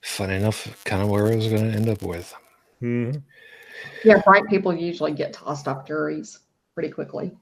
Fun 0.02 0.30
enough, 0.30 0.84
kind 0.86 1.02
of 1.02 1.10
where 1.10 1.28
I 1.28 1.36
was 1.36 1.48
going 1.48 1.72
to 1.72 1.78
end 1.78 1.90
up 1.90 2.02
with. 2.02 2.34
Mhm. 2.82 3.22
Yeah, 4.04 4.22
bright 4.26 4.48
people 4.48 4.74
usually 4.74 5.12
get 5.12 5.34
tossed 5.34 5.68
off 5.68 5.86
juries 5.86 6.40
pretty 6.74 6.90
quickly. 6.90 7.36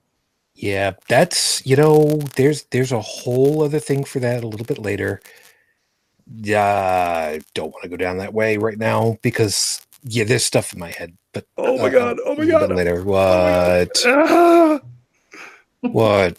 Yeah, 0.55 0.93
that's 1.07 1.65
you 1.67 1.75
know, 1.75 2.17
there's 2.35 2.63
there's 2.71 2.91
a 2.91 2.99
whole 2.99 3.63
other 3.63 3.79
thing 3.79 4.03
for 4.03 4.19
that 4.19 4.43
a 4.43 4.47
little 4.47 4.65
bit 4.65 4.79
later. 4.79 5.21
Yeah, 6.41 6.63
I 6.63 7.41
don't 7.53 7.71
want 7.71 7.83
to 7.83 7.89
go 7.89 7.97
down 7.97 8.17
that 8.17 8.33
way 8.33 8.57
right 8.57 8.77
now 8.77 9.17
because 9.21 9.85
yeah, 10.03 10.23
there's 10.23 10.45
stuff 10.45 10.73
in 10.73 10.79
my 10.79 10.91
head. 10.91 11.15
But 11.31 11.45
Oh 11.57 11.77
my 11.77 11.85
uh, 11.85 11.89
god! 11.89 12.17
Oh 12.25 12.35
my 12.35 12.45
god! 12.45 12.69
bit 12.69 12.75
later. 12.75 13.01
Oh 13.01 13.05
God. 13.05 13.87
What? 13.87 14.03
Ah, 14.07 14.79
What? 15.91 16.37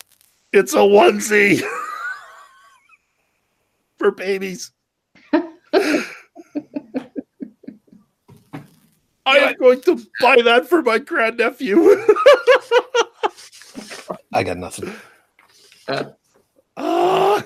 it's 0.53 0.75
a 0.75 0.79
onesie 0.79 1.61
for 3.99 4.11
babies. 4.11 4.73
I 9.27 9.39
am 9.39 9.57
going 9.57 9.81
to 9.83 9.97
buy 10.21 10.41
that 10.43 10.67
for 10.69 10.83
my 10.83 10.99
grandnephew. 10.99 11.97
I 14.33 14.43
got 14.43 14.57
nothing. 14.57 14.93
ah, 16.77 17.45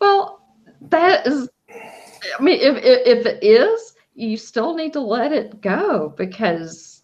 Well, 0.00 0.40
that 0.82 1.26
is, 1.26 1.48
I 1.70 2.42
mean, 2.42 2.60
if, 2.60 2.76
if, 2.78 3.18
if 3.18 3.26
it 3.26 3.42
is, 3.42 3.94
you 4.14 4.36
still 4.36 4.74
need 4.74 4.92
to 4.94 5.00
let 5.00 5.32
it 5.32 5.60
go 5.60 6.12
because, 6.16 7.02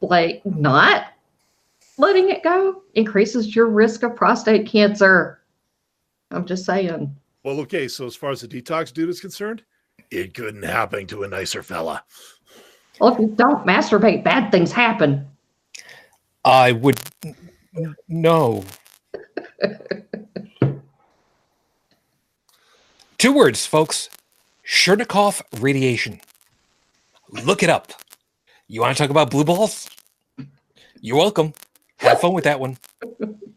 like, 0.00 0.44
not 0.44 1.06
letting 1.98 2.30
it 2.30 2.42
go 2.42 2.82
increases 2.94 3.54
your 3.54 3.66
risk 3.66 4.02
of 4.02 4.16
prostate 4.16 4.66
cancer. 4.66 5.40
I'm 6.30 6.46
just 6.46 6.64
saying. 6.64 7.14
Well, 7.44 7.60
okay. 7.60 7.86
So 7.88 8.06
as 8.06 8.16
far 8.16 8.30
as 8.30 8.40
the 8.40 8.48
detox 8.48 8.92
dude 8.92 9.10
is 9.10 9.20
concerned, 9.20 9.62
it 10.10 10.34
couldn't 10.34 10.64
happen 10.64 11.06
to 11.08 11.22
a 11.22 11.28
nicer 11.28 11.62
fella. 11.62 12.02
Well, 12.98 13.12
if 13.12 13.20
you 13.20 13.28
don't 13.28 13.66
masturbate, 13.66 14.24
bad 14.24 14.50
things 14.50 14.72
happen. 14.72 15.26
I 16.44 16.72
would 16.72 16.98
no. 18.08 18.64
Two 23.18 23.32
words, 23.32 23.66
folks. 23.66 24.08
Cherenkov 24.66 25.42
radiation. 25.60 26.20
Look 27.30 27.62
it 27.62 27.68
up. 27.70 27.92
You 28.68 28.80
want 28.80 28.96
to 28.96 29.02
talk 29.02 29.10
about 29.10 29.30
blue 29.30 29.44
balls? 29.44 29.90
You're 31.00 31.18
welcome. 31.18 31.52
Have 31.96 32.20
fun 32.20 32.32
with 32.32 32.44
that 32.44 32.60
one. 32.60 32.78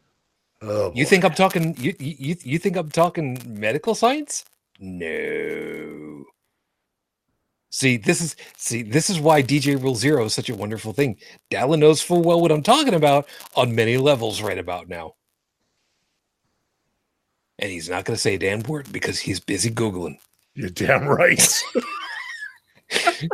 Oh, 0.61 0.91
You 0.95 1.05
boy. 1.05 1.09
think 1.09 1.23
I'm 1.23 1.33
talking 1.33 1.75
you 1.77 1.93
you 1.99 2.35
you 2.41 2.57
think 2.57 2.75
I'm 2.77 2.89
talking 2.89 3.39
medical 3.47 3.93
science? 3.95 4.45
No. 4.79 6.23
See, 7.69 7.97
this 7.97 8.21
is 8.21 8.35
see, 8.55 8.81
this 8.81 9.09
is 9.09 9.19
why 9.19 9.43
DJ 9.43 9.81
Rule 9.81 9.95
Zero 9.95 10.25
is 10.25 10.33
such 10.33 10.49
a 10.49 10.55
wonderful 10.55 10.93
thing. 10.93 11.17
Dallin 11.51 11.79
knows 11.79 12.01
full 12.01 12.23
well 12.23 12.41
what 12.41 12.51
I'm 12.51 12.63
talking 12.63 12.95
about 12.95 13.27
on 13.55 13.75
many 13.75 13.97
levels 13.97 14.41
right 14.41 14.57
about 14.57 14.87
now. 14.89 15.13
And 17.59 17.71
he's 17.71 17.89
not 17.89 18.05
gonna 18.05 18.17
say 18.17 18.35
a 18.35 18.39
damn 18.39 18.61
word 18.63 18.91
because 18.91 19.19
he's 19.19 19.39
busy 19.39 19.69
Googling. 19.69 20.17
You're 20.55 20.69
damn 20.69 21.05
right. 21.07 21.63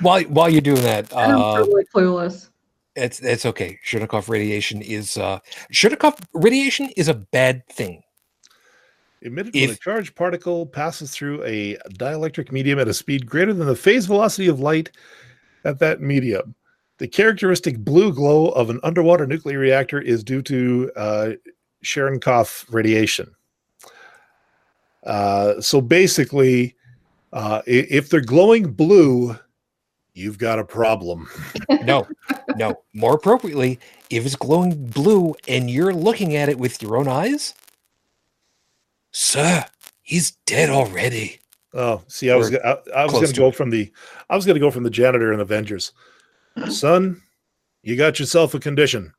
while 0.00 0.22
while 0.24 0.48
you're 0.48 0.60
doing 0.60 0.82
that, 0.82 1.12
I'm 1.16 1.36
uh, 1.36 1.58
totally 1.58 1.84
clueless. 1.94 2.50
It's 2.96 3.20
it's 3.20 3.44
okay. 3.44 3.78
Cherenkov 3.84 4.28
radiation 4.28 4.80
is 4.82 5.16
uh 5.16 5.38
radiation 6.32 6.90
is 6.96 7.08
a 7.08 7.14
bad 7.14 7.66
thing. 7.68 8.02
Emitted 9.22 9.54
when 9.54 9.70
a 9.70 9.74
charged 9.76 10.14
particle 10.14 10.66
passes 10.66 11.10
through 11.10 11.42
a 11.44 11.76
dielectric 11.94 12.52
medium 12.52 12.78
at 12.78 12.88
a 12.88 12.94
speed 12.94 13.26
greater 13.26 13.52
than 13.52 13.66
the 13.66 13.76
phase 13.76 14.06
velocity 14.06 14.46
of 14.46 14.60
light 14.60 14.90
at 15.64 15.78
that 15.78 16.00
medium. 16.00 16.54
The 16.98 17.08
characteristic 17.08 17.78
blue 17.78 18.12
glow 18.12 18.48
of 18.50 18.70
an 18.70 18.80
underwater 18.82 19.26
nuclear 19.26 19.58
reactor 19.58 20.00
is 20.00 20.24
due 20.24 20.42
to 20.42 20.90
uh, 20.96 21.30
Cherenkov 21.84 22.64
radiation. 22.72 23.34
Uh, 25.04 25.60
so 25.60 25.80
basically, 25.80 26.74
uh, 27.32 27.62
if 27.66 28.08
they're 28.08 28.20
glowing 28.20 28.72
blue, 28.72 29.36
you've 30.16 30.38
got 30.38 30.58
a 30.58 30.64
problem. 30.64 31.28
No, 31.84 32.06
no. 32.56 32.82
More 32.94 33.14
appropriately, 33.14 33.78
if 34.10 34.24
it's 34.26 34.34
glowing 34.34 34.86
blue 34.86 35.34
and 35.46 35.70
you're 35.70 35.92
looking 35.94 36.34
at 36.34 36.48
it 36.48 36.58
with 36.58 36.82
your 36.82 36.96
own 36.96 37.06
eyes, 37.06 37.54
sir, 39.12 39.64
he's 40.02 40.32
dead 40.46 40.68
already. 40.70 41.38
Oh, 41.74 42.02
see, 42.08 42.30
I 42.30 42.36
was 42.36 42.52
Or 42.52 42.66
I, 42.66 42.78
I 42.96 43.04
was 43.04 43.12
going 43.12 43.26
to 43.26 43.32
to 43.32 43.40
go 43.40 43.48
it. 43.48 43.54
from 43.56 43.70
the 43.70 43.92
I 44.30 44.34
was 44.36 44.46
going 44.46 44.54
to 44.54 44.60
go 44.60 44.70
from 44.70 44.82
the 44.82 44.90
janitor 44.90 45.32
in 45.32 45.38
Avengers. 45.40 45.92
Son, 46.68 47.20
you 47.82 47.94
got 47.96 48.18
yourself 48.18 48.54
a 48.54 48.58
condition. 48.58 49.12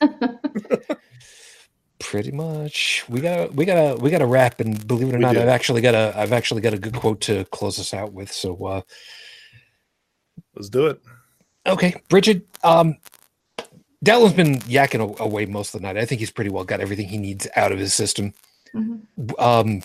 Pretty 1.98 2.32
much. 2.32 3.04
We 3.08 3.20
gotta 3.20 3.50
we 3.52 3.64
gotta 3.64 3.96
we 4.00 4.10
gotta 4.10 4.26
wrap 4.26 4.58
and 4.60 4.86
believe 4.86 5.08
it 5.08 5.14
or 5.14 5.18
We 5.18 5.22
not, 5.22 5.34
do. 5.34 5.40
I've 5.42 5.48
actually 5.48 5.80
got 5.80 5.94
a 5.94 6.12
I've 6.16 6.32
actually 6.32 6.60
got 6.62 6.74
a 6.74 6.78
good 6.78 6.94
quote 6.94 7.20
to 7.22 7.44
close 7.46 7.78
us 7.78 7.94
out 7.94 8.12
with. 8.12 8.32
So 8.32 8.64
uh 8.66 8.80
Let's 10.56 10.70
do 10.70 10.88
it. 10.88 11.00
okay, 11.66 11.94
Bridget, 12.08 12.46
um 12.64 12.96
Dallin's 14.02 14.34
been 14.34 14.56
yakking 14.60 15.18
away 15.20 15.46
most 15.46 15.74
of 15.74 15.80
the 15.82 15.86
night. 15.86 15.96
I 15.98 16.06
think 16.06 16.20
he's 16.20 16.30
pretty 16.32 16.50
well 16.50 16.64
got 16.64 16.80
everything 16.80 17.08
he 17.08 17.18
needs 17.18 17.48
out 17.56 17.72
of 17.72 17.78
his 17.78 17.94
system. 17.94 18.34
Mhm. 18.74 19.02
um 19.38 19.82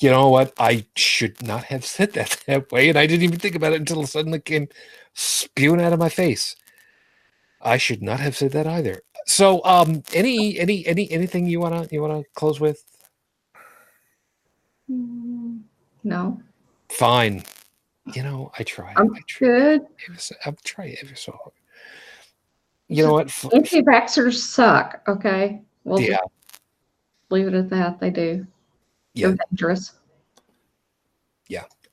you 0.00 0.10
know 0.10 0.28
what 0.30 0.52
i 0.58 0.86
should 0.96 1.42
not 1.42 1.64
have 1.64 1.84
said 1.84 2.12
that 2.14 2.42
that 2.46 2.70
way 2.72 2.88
and 2.88 2.98
i 2.98 3.06
didn't 3.06 3.24
even 3.24 3.38
think 3.38 3.54
about 3.54 3.72
it 3.72 3.80
until 3.80 4.02
it 4.02 4.08
suddenly 4.08 4.40
came 4.40 4.68
spewing 5.14 5.80
out 5.82 5.92
of 5.92 5.98
my 5.98 6.08
face 6.08 6.56
i 7.62 7.76
should 7.76 8.02
not 8.02 8.20
have 8.20 8.36
said 8.36 8.52
that 8.52 8.66
either 8.66 9.02
so 9.26 9.64
um 9.64 10.02
any 10.14 10.58
any 10.58 10.86
any 10.86 11.10
anything 11.10 11.46
you 11.46 11.60
want 11.60 11.88
to 11.88 11.94
you 11.94 12.02
want 12.02 12.12
to 12.24 12.30
close 12.34 12.60
with 12.60 12.84
Mm, 14.90 15.62
No, 16.04 16.40
fine 16.90 17.44
you 18.06 18.22
know 18.22 18.50
i 18.58 18.62
try 18.62 18.92
I'm 18.96 19.14
i 19.14 19.20
try 19.26 19.48
good. 19.48 19.86
ever 20.08 20.18
so- 20.18 20.34
i'm 20.44 20.56
trying 20.64 20.96
ever 21.02 21.14
so 21.14 21.32
hard 21.32 21.52
you 22.88 23.06
know 23.06 23.12
what 23.12 23.32
Anti-vaxxers 23.54 24.34
suck. 24.34 25.00
Okay, 25.08 25.62
we'll 25.84 26.00
yeah 26.00 26.18
leave 27.30 27.46
it 27.46 27.54
at 27.54 27.70
that. 27.70 27.98
They 27.98 28.10
do. 28.10 28.46
yeah 29.14 29.28
They're 29.28 29.36
dangerous. 29.50 29.92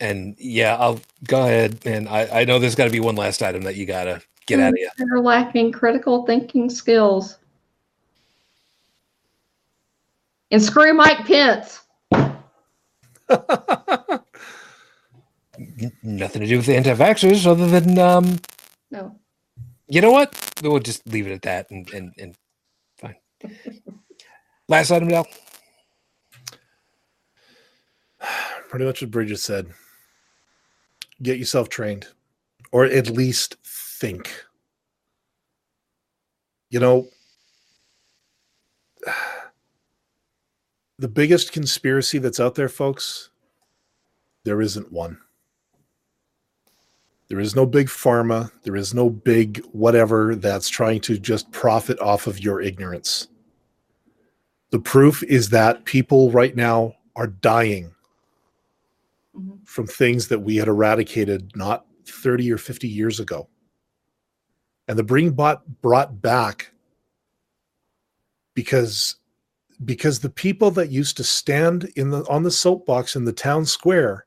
and 0.02 0.34
yeah 0.40 0.78
i'll 0.78 0.98
go 1.26 1.42
ahead 1.42 1.78
and 1.86 2.08
i 2.08 2.40
i 2.42 2.46
know 2.46 2.58
there's 2.58 2.74
got 2.76 2.86
to 2.86 2.90
be 2.90 3.02
one 3.02 3.18
last 3.18 3.44
item 3.44 3.64
that 3.64 3.76
you 3.76 3.86
gotta 3.86 4.22
get 4.46 4.60
mm, 4.60 4.64
out 4.64 4.70
of 4.74 4.80
you 4.80 4.90
They're 4.98 5.20
lacking 5.20 5.74
critical 5.74 6.26
thinking 6.26 6.70
skills. 6.70 7.38
And 10.52 10.64
screw 10.64 10.94
Mike 10.94 11.26
Pence. 11.28 11.82
N- 15.82 15.92
nothing 16.04 16.42
to 16.42 16.48
do 16.48 16.58
with 16.58 16.66
the 16.66 16.76
anti-vaxxers 16.76 17.46
other 17.46 17.68
than 17.68 17.98
um 18.00 18.40
No. 18.92 19.16
you 19.88 20.02
know 20.02 20.12
what? 20.12 20.36
We'll 20.62 20.80
just 20.80 21.06
leave 21.08 21.28
it 21.28 21.34
at 21.34 21.42
that 21.44 21.70
and 21.72 21.90
and, 21.94 22.14
and 22.18 22.36
fine. 22.98 23.16
Last 24.68 24.92
item, 24.92 25.08
Dell. 25.08 25.26
Pretty 28.70 28.86
much 28.86 29.02
what 29.02 29.10
Bridget 29.12 29.40
said. 29.40 29.72
Get 31.24 31.40
yourself 31.40 31.70
trained, 31.70 32.08
or 32.72 32.86
at 32.86 33.10
least 33.10 33.56
think. 33.64 34.32
You 36.70 36.80
know, 36.80 37.08
the 41.00 41.08
biggest 41.08 41.52
conspiracy 41.52 42.20
that's 42.20 42.40
out 42.40 42.54
there, 42.56 42.70
folks, 42.70 43.32
there 44.44 44.62
isn't 44.62 44.92
one. 44.92 45.18
There 47.30 47.40
is 47.40 47.56
no 47.56 47.66
big 47.66 47.88
pharma. 47.88 48.52
There 48.64 48.76
is 48.76 48.94
no 48.94 49.10
big 49.10 49.64
whatever 49.72 50.36
that's 50.36 50.68
trying 50.68 51.00
to 51.02 51.18
just 51.20 51.52
profit 51.52 52.00
off 52.00 52.26
of 52.26 52.40
your 52.40 52.60
ignorance. 52.60 53.28
The 54.72 54.80
proof 54.80 55.24
is 55.24 55.50
that 55.50 55.86
people 55.86 56.32
right 56.32 56.56
now 56.56 56.96
are 57.16 57.28
dying 57.28 57.94
Mhm. 59.36 59.60
from 59.68 59.86
things 59.86 60.28
that 60.28 60.40
we 60.40 60.56
had 60.56 60.68
eradicated 60.68 61.56
not 61.56 61.86
30 62.06 62.52
or 62.52 62.58
50 62.58 62.88
years 62.88 63.20
ago. 63.20 63.48
And 64.88 64.98
the 64.98 65.04
bring 65.04 65.32
bot 65.32 65.82
brought 65.82 66.22
back 66.22 66.72
because 68.56 69.16
because 69.86 70.20
the 70.20 70.30
people 70.30 70.72
that 70.72 70.90
used 70.90 71.16
to 71.16 71.24
stand 71.24 71.86
in 71.96 72.10
the 72.10 72.28
on 72.28 72.44
the 72.44 72.52
soapbox 72.52 73.16
in 73.16 73.24
the 73.24 73.32
town 73.32 73.66
square, 73.66 74.26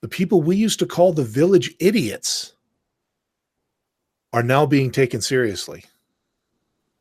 the 0.00 0.08
people 0.08 0.42
we 0.42 0.56
used 0.56 0.78
to 0.78 0.86
call 0.86 1.12
the 1.12 1.24
village 1.24 1.74
idiots 1.78 2.54
are 4.32 4.42
now 4.42 4.64
being 4.64 4.90
taken 4.90 5.20
seriously. 5.20 5.84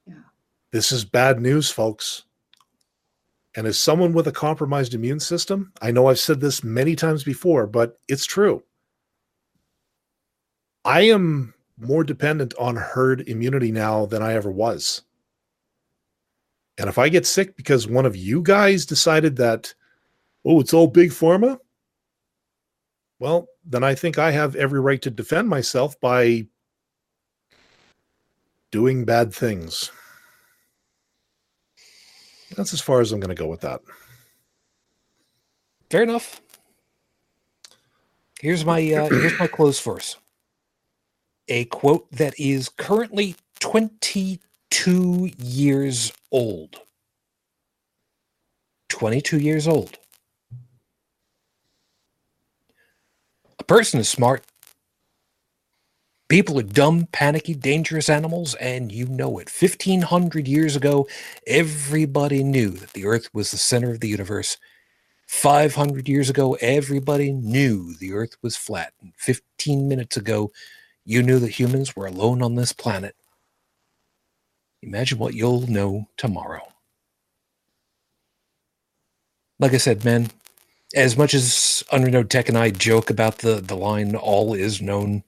Yeah. 0.06 0.16
This 0.72 0.92
is 0.92 1.06
bad 1.06 1.40
news, 1.40 1.70
folks. 1.70 2.24
And 3.56 3.66
as 3.68 3.80
someone 3.80 4.14
with 4.14 4.28
a 4.28 4.32
compromised 4.32 4.94
immune 4.94 5.20
system, 5.20 5.72
I 5.82 5.92
know 5.92 6.08
I've 6.08 6.20
said 6.20 6.40
this 6.40 6.64
many 6.64 6.96
times 6.96 7.24
before, 7.24 7.68
but 7.68 7.98
it's 8.08 8.26
true. 8.26 8.64
I 10.86 11.02
am 11.02 11.54
more 11.78 12.04
dependent 12.04 12.54
on 12.60 12.76
herd 12.76 13.28
immunity 13.28 13.72
now 13.72 14.06
than 14.06 14.22
I 14.22 14.34
ever 14.34 14.52
was. 14.52 15.02
And 16.78 16.88
if 16.88 16.98
I 16.98 17.10
get 17.10 17.26
sick 17.26 17.56
because 17.58 17.88
one 17.88 18.06
of 18.06 18.16
you 18.16 18.42
guys 18.42 18.86
decided 18.86 19.36
that, 19.38 19.74
oh, 20.46 20.60
it's 20.62 20.74
all 20.74 20.88
big 20.88 21.12
pharma, 21.12 21.60
well, 23.20 23.48
then 23.66 23.84
I 23.84 23.96
think 23.96 24.18
I 24.18 24.32
have 24.32 24.56
every 24.56 24.80
right 24.80 25.02
to 25.02 25.10
defend 25.10 25.50
myself 25.50 26.00
by 26.00 26.48
doing 28.72 29.06
bad 29.06 29.34
things. 29.34 29.91
That's 32.56 32.74
as 32.74 32.82
far 32.82 33.02
as 33.02 33.12
I'm 33.12 33.20
going 33.20 33.36
to 33.36 33.41
go 33.41 33.48
with 33.48 33.62
that. 33.62 33.82
Fair 35.90 36.04
enough. 36.04 36.41
Here's 38.40 38.64
my 38.66 38.80
uh, 38.94 39.10
here's 39.10 39.38
my 39.40 39.48
close 39.48 39.80
verse. 39.82 40.18
A 41.48 41.66
quote 41.66 42.10
that 42.12 42.40
is 42.40 42.70
currently 42.70 43.36
22 43.60 45.32
years 45.38 46.14
old. 46.32 46.80
22 48.90 49.40
years 49.40 49.68
old. 49.68 49.98
Person 53.70 54.02
is 54.02 54.10
smart. 54.10 54.44
People 56.30 56.60
are 56.60 56.64
dumb, 56.64 57.08
panicky, 57.12 57.56
dangerous 57.56 58.10
animals, 58.10 58.56
and 58.56 58.91
you 58.91 59.08
know 59.08 59.40
it. 59.40 59.50
1500 59.50 60.48
years 60.48 60.76
ago, 60.76 61.08
everybody 61.48 62.44
knew 62.44 62.72
that 62.72 62.94
the 62.94 63.06
earth 63.06 63.30
was 63.34 63.52
the 63.52 63.58
center 63.58 63.91
of 63.91 64.02
the 64.02 64.10
universe 64.10 64.58
500 65.30 66.10
years 66.10 66.28
ago, 66.32 66.58
everybody 66.60 67.32
knew 67.32 67.94
the 67.96 68.14
earth 68.14 68.36
was 68.41 68.58
flat. 68.58 68.94
And 69.00 69.14
15 69.18 69.88
minutes 69.88 70.18
ago, 70.18 70.52
you 71.06 71.22
knew 71.22 71.38
that 71.38 71.60
humans 71.60 71.96
were 71.96 72.08
alone 72.08 72.41
on 72.41 72.56
this 72.56 72.74
planet. 72.74 73.16
Imagine 74.82 75.20
what 75.20 75.36
you'll 75.36 75.68
know 75.68 76.08
tomorrow. 76.18 76.74
Like 79.60 79.74
I 79.74 79.78
said, 79.78 80.04
man, 80.04 80.32
as 80.95 81.18
much 81.18 81.34
as 81.34 81.84
Unrenewed 81.91 82.30
Tech 82.30 82.49
and 82.49 82.57
I 82.57 82.72
joke 82.72 83.10
about 83.10 83.40
the, 83.40 83.56
the 83.56 83.76
line, 83.76 84.16
all 84.16 84.53
is 84.53 84.82
known, 84.82 85.24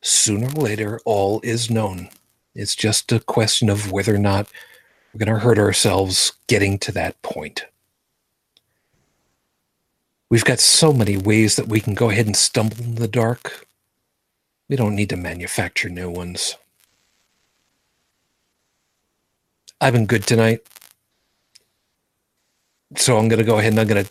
sooner 0.00 0.48
or 0.48 0.62
later, 0.62 1.00
all 1.04 1.40
is 1.42 1.70
known. 1.70 2.08
It's 2.54 2.74
just 2.74 3.12
a 3.12 3.20
question 3.20 3.68
of 3.68 3.92
whether 3.92 4.14
or 4.14 4.18
not 4.18 4.48
we're 5.12 5.24
going 5.24 5.34
to 5.34 5.44
hurt 5.44 5.58
ourselves 5.58 6.32
getting 6.46 6.78
to 6.78 6.92
that 6.92 7.20
point. 7.22 7.66
We've 10.30 10.44
got 10.44 10.60
so 10.60 10.92
many 10.92 11.16
ways 11.16 11.56
that 11.56 11.68
we 11.68 11.80
can 11.80 11.94
go 11.94 12.10
ahead 12.10 12.26
and 12.26 12.36
stumble 12.36 12.78
in 12.80 12.96
the 12.96 13.08
dark. 13.08 13.66
We 14.68 14.76
don't 14.76 14.94
need 14.94 15.08
to 15.10 15.16
manufacture 15.16 15.88
new 15.88 16.10
ones. 16.10 16.56
I've 19.80 19.94
been 19.94 20.06
good 20.06 20.26
tonight. 20.26 20.66
So 22.96 23.18
I'm 23.18 23.28
going 23.28 23.38
to 23.38 23.44
go 23.44 23.58
ahead 23.58 23.72
and 23.72 23.80
I'm 23.80 23.86
going 23.86 24.04
to 24.04 24.10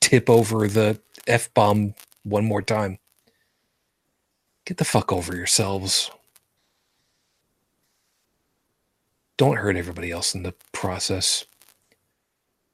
tip 0.00 0.28
over 0.28 0.68
the 0.68 0.98
F 1.26 1.52
bomb 1.54 1.94
one 2.24 2.44
more 2.44 2.62
time. 2.62 2.98
Get 4.64 4.78
the 4.78 4.84
fuck 4.84 5.12
over 5.12 5.36
yourselves. 5.36 6.10
Don't 9.36 9.56
hurt 9.56 9.76
everybody 9.76 10.10
else 10.10 10.34
in 10.34 10.42
the 10.42 10.54
process, 10.72 11.44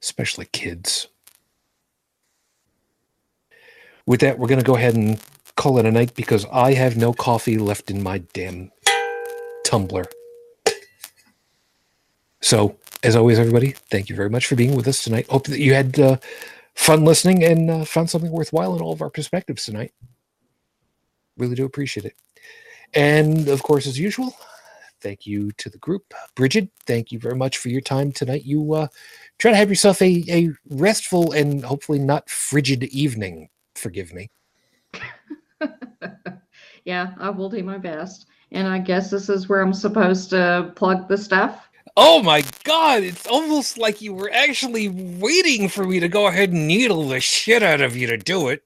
especially 0.01 0.47
kids. 0.47 1.09
With 4.07 4.21
that, 4.21 4.39
we're 4.39 4.49
going 4.49 4.61
to 4.61 4.65
go 4.65 4.77
ahead 4.77 4.95
and 4.95 5.21
call 5.57 5.79
it 5.79 5.87
a 5.87 5.91
night 5.91 6.15
because 6.15 6.47
I 6.53 6.73
have 6.75 6.97
no 6.97 7.13
coffee 7.13 7.59
left 7.59 7.91
in 7.91 8.03
my 8.03 8.19
damn 8.19 8.71
tumbler. 9.65 10.05
So, 12.41 12.77
as 13.03 13.17
always, 13.17 13.39
everybody, 13.39 13.73
thank 13.91 14.09
you 14.09 14.17
very 14.17 14.31
much 14.31 14.47
for 14.47 14.55
being 14.55 14.77
with 14.77 14.87
us 14.87 15.03
tonight. 15.03 15.27
Hope 15.29 15.47
that 15.47 15.59
you 15.59 15.75
had 15.75 15.99
uh, 15.99 16.17
fun 16.75 17.05
listening 17.05 17.43
and 17.43 17.71
uh, 17.71 17.85
found 17.85 18.09
something 18.09 18.31
worthwhile 18.31 18.77
in 18.77 18.83
all 18.83 18.93
of 18.93 19.03
our 19.03 19.11
perspectives 19.11 19.65
tonight. 19.65 19.93
Really 21.37 21.57
do 21.57 21.65
appreciate 21.65 22.07
it. 22.07 22.15
And 22.95 23.49
of 23.49 23.63
course, 23.63 23.87
as 23.87 23.99
usual, 23.99 24.35
thank 25.01 25.27
you 25.27 25.51
to 25.53 25.69
the 25.69 25.79
group. 25.79 26.15
Bridget, 26.37 26.71
thank 26.87 27.11
you 27.11 27.19
very 27.19 27.35
much 27.35 27.59
for 27.59 27.71
your 27.71 27.81
time 27.81 28.13
tonight. 28.13 28.45
You 28.45 28.75
uh, 28.75 28.87
try 29.39 29.51
to 29.51 29.57
have 29.57 29.69
yourself 29.69 30.01
a, 30.01 30.25
a 30.29 30.51
restful 30.69 31.33
and 31.33 31.65
hopefully 31.65 31.99
not 31.99 32.29
frigid 32.31 32.85
evening. 32.85 33.49
Forgive 33.75 34.13
me. 34.13 34.31
yeah, 36.85 37.15
I 37.19 37.31
will 37.31 37.49
do 37.49 37.63
my 37.65 37.79
best. 37.79 38.27
And 38.53 38.69
I 38.69 38.79
guess 38.79 39.11
this 39.11 39.29
is 39.29 39.49
where 39.49 39.63
I'm 39.63 39.73
supposed 39.73 40.31
to 40.31 40.73
plug 40.77 41.09
the 41.09 41.17
stuff. 41.17 41.69
Oh 41.97 42.23
my 42.23 42.45
god, 42.65 43.03
it's 43.03 43.27
almost 43.27 43.79
like 43.79 44.01
you 44.01 44.15
were 44.15 44.31
actually 44.33 44.89
waiting 44.89 45.69
for 45.69 45.85
me 45.85 46.01
to 46.01 46.09
go 46.09 46.27
ahead 46.27 46.51
and 46.51 46.67
needle 46.67 47.09
the 47.09 47.21
shit 47.21 47.63
out 47.63 47.81
of 47.81 47.97
you 47.97 48.07
to 48.07 48.17
do 48.17 48.49
it. 48.49 48.63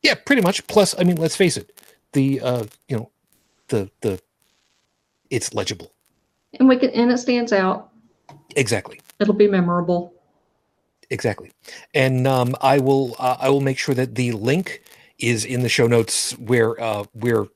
Yeah, 0.02 0.14
pretty 0.14 0.43
much. 0.43 0.66
Plus, 0.66 0.94
I 0.98 1.05
mean, 1.05 1.16
let's 1.16 1.36
face 1.36 1.56
it, 1.56 1.81
the 2.12 2.40
uh, 2.40 2.64
you 2.89 2.97
know, 2.97 3.10
the 3.68 3.90
the 4.02 4.20
it's 5.31 5.55
legible. 5.55 5.93
and 6.60 6.68
we 6.68 6.76
can 6.76 6.90
and 6.90 7.10
it 7.10 7.18
stands 7.18 7.52
out. 7.52 7.90
Exactly. 8.56 9.01
It'll 9.18 9.35
be 9.35 9.48
memorable. 9.48 10.12
Exactly. 11.10 11.52
And 11.93 12.26
um, 12.26 12.55
I 12.60 12.78
will 12.78 13.16
uh, 13.18 13.36
I 13.40 13.48
will 13.48 13.60
make 13.60 13.78
sure 13.78 13.94
that 13.94 14.14
the 14.14 14.32
link 14.32 14.82
is 15.18 15.44
in 15.44 15.62
the 15.62 15.68
show 15.68 15.86
notes 15.86 16.32
where 16.39 16.81
uh, 16.81 17.05
we're 17.14 17.47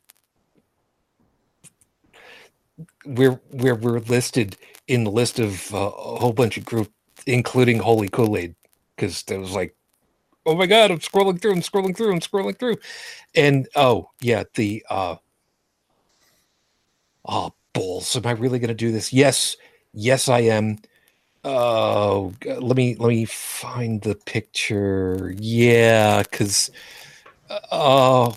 where 3.09 3.41
we're 3.77 4.01
listed 4.01 4.57
in 4.89 5.05
the 5.05 5.11
list 5.13 5.39
of 5.41 5.75
uh, 5.75 5.79
a 5.79 6.19
whole 6.21 6.35
bunch 6.35 6.59
of 6.59 6.65
group, 6.67 6.93
including 7.27 7.81
Holy 7.81 8.09
Kool 8.09 8.37
Aid, 8.37 8.55
because 8.97 9.23
there 9.25 9.41
was 9.41 9.53
like, 9.53 9.77
oh 10.47 10.57
my 10.57 10.67
god, 10.67 10.91
I'm 10.91 11.01
scrolling 11.01 11.41
through, 11.41 11.53
I'm 11.53 11.63
scrolling 11.63 11.97
through, 11.97 12.13
I'm 12.13 12.21
scrolling 12.21 12.59
through, 12.59 12.77
and 13.35 13.69
oh 13.77 14.11
yeah, 14.21 14.45
the 14.55 14.85
uh, 14.91 15.17
oh 17.27 17.55
balls, 17.75 18.17
am 18.17 18.27
I 18.27 18.33
really 18.33 18.59
to 18.69 18.75
do 18.75 18.93
this? 18.93 19.13
Yes, 19.13 19.57
yes, 19.93 20.29
I 20.29 20.41
am. 20.41 20.79
Oh, 21.45 22.35
g- 22.43 22.55
let 22.55 22.77
me 22.77 22.97
let 22.97 23.09
me 23.09 23.25
find 23.27 24.03
the 24.03 24.15
picture. 24.15 25.35
Yeah, 25.39 26.23
because 26.25 26.71
uh, 27.73 28.33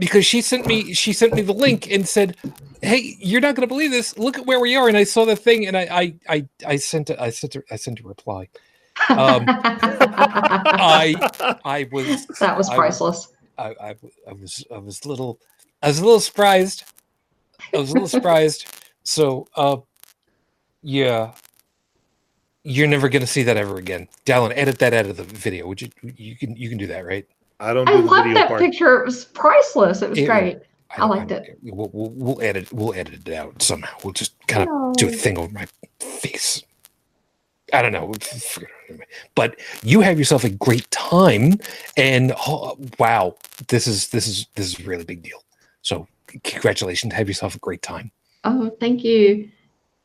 because 0.00 0.26
she 0.26 0.40
sent 0.40 0.66
me 0.66 0.92
she 0.94 1.12
sent 1.12 1.34
me 1.34 1.42
the 1.42 1.52
link 1.52 1.88
and 1.90 2.08
said, 2.08 2.36
"Hey, 2.82 3.16
you're 3.20 3.42
not 3.42 3.54
going 3.54 3.68
to 3.68 3.72
believe 3.72 3.92
this. 3.92 4.18
Look 4.18 4.38
at 4.38 4.46
where 4.46 4.58
we 4.58 4.74
are." 4.74 4.88
And 4.88 4.96
I 4.96 5.04
saw 5.04 5.24
the 5.24 5.36
thing, 5.36 5.66
and 5.66 5.76
I 5.76 5.82
I 5.90 6.14
I, 6.28 6.48
I 6.66 6.76
sent 6.76 7.10
a, 7.10 7.22
I 7.22 7.30
sent 7.30 7.54
a, 7.54 7.62
I 7.70 7.76
sent 7.76 8.00
a 8.00 8.02
reply. 8.08 8.48
Um, 9.10 9.44
I 9.48 11.14
I 11.64 11.88
was 11.92 12.26
that 12.40 12.56
was 12.56 12.68
priceless. 12.70 13.28
I, 13.58 13.74
I 13.80 13.96
I 14.28 14.32
was 14.32 14.64
I 14.74 14.78
was 14.78 15.00
a 15.04 15.08
little 15.08 15.38
I 15.82 15.88
was 15.88 16.00
a 16.00 16.04
little 16.04 16.20
surprised. 16.20 16.84
I 17.72 17.78
was 17.78 17.90
a 17.90 17.92
little 17.92 18.08
surprised. 18.08 18.66
So 19.02 19.48
uh 19.56 19.78
yeah. 20.82 21.32
You're 22.62 22.86
never 22.86 23.08
gonna 23.08 23.26
see 23.26 23.42
that 23.44 23.56
ever 23.56 23.78
again. 23.78 24.08
Dallin, 24.26 24.52
edit 24.54 24.78
that 24.80 24.92
out 24.92 25.06
of 25.06 25.16
the 25.16 25.24
video. 25.24 25.66
Would 25.66 25.80
you 25.80 25.88
you 26.02 26.36
can 26.36 26.54
you 26.54 26.68
can 26.68 26.76
do 26.76 26.86
that, 26.88 27.06
right? 27.06 27.26
I 27.60 27.72
don't 27.74 27.88
I 27.88 27.92
do 27.92 28.02
love 28.02 28.24
that 28.34 28.48
part. 28.48 28.60
picture. 28.60 29.00
It 29.00 29.04
was 29.04 29.26
priceless. 29.26 30.02
It 30.02 30.10
was 30.10 30.18
It- 30.18 30.26
great. 30.26 30.58
I 30.92 30.96
don't- 30.96 31.10
liked 31.10 31.28
don't 31.28 31.44
it. 31.44 31.58
We'll, 31.62 31.88
we'll, 31.92 32.10
we'll 32.10 32.42
edit 32.42 32.72
we'll 32.72 32.94
edit 32.94 33.28
it 33.28 33.32
out 33.34 33.62
somehow. 33.62 33.94
We'll 34.02 34.12
just 34.12 34.32
kind 34.48 34.68
of 34.68 34.96
do 34.96 35.08
a 35.08 35.12
thing 35.12 35.38
over 35.38 35.52
my 35.52 35.66
face. 36.00 36.64
I 37.72 37.82
don't 37.82 37.92
know. 37.92 38.12
But 39.36 39.60
you 39.84 40.00
have 40.00 40.18
yourself 40.18 40.42
a 40.42 40.50
great 40.50 40.90
time, 40.90 41.60
and 41.96 42.32
oh, 42.48 42.76
wow, 42.98 43.36
this 43.68 43.86
is 43.86 44.08
this 44.08 44.26
is 44.26 44.48
this 44.56 44.66
is 44.66 44.80
a 44.84 44.88
really 44.88 45.04
big 45.04 45.22
deal. 45.22 45.44
So 45.82 46.08
congratulations, 46.42 47.12
have 47.12 47.28
yourself 47.28 47.54
a 47.54 47.60
great 47.60 47.82
time. 47.82 48.10
Oh, 48.42 48.74
thank 48.80 49.04
you. 49.04 49.48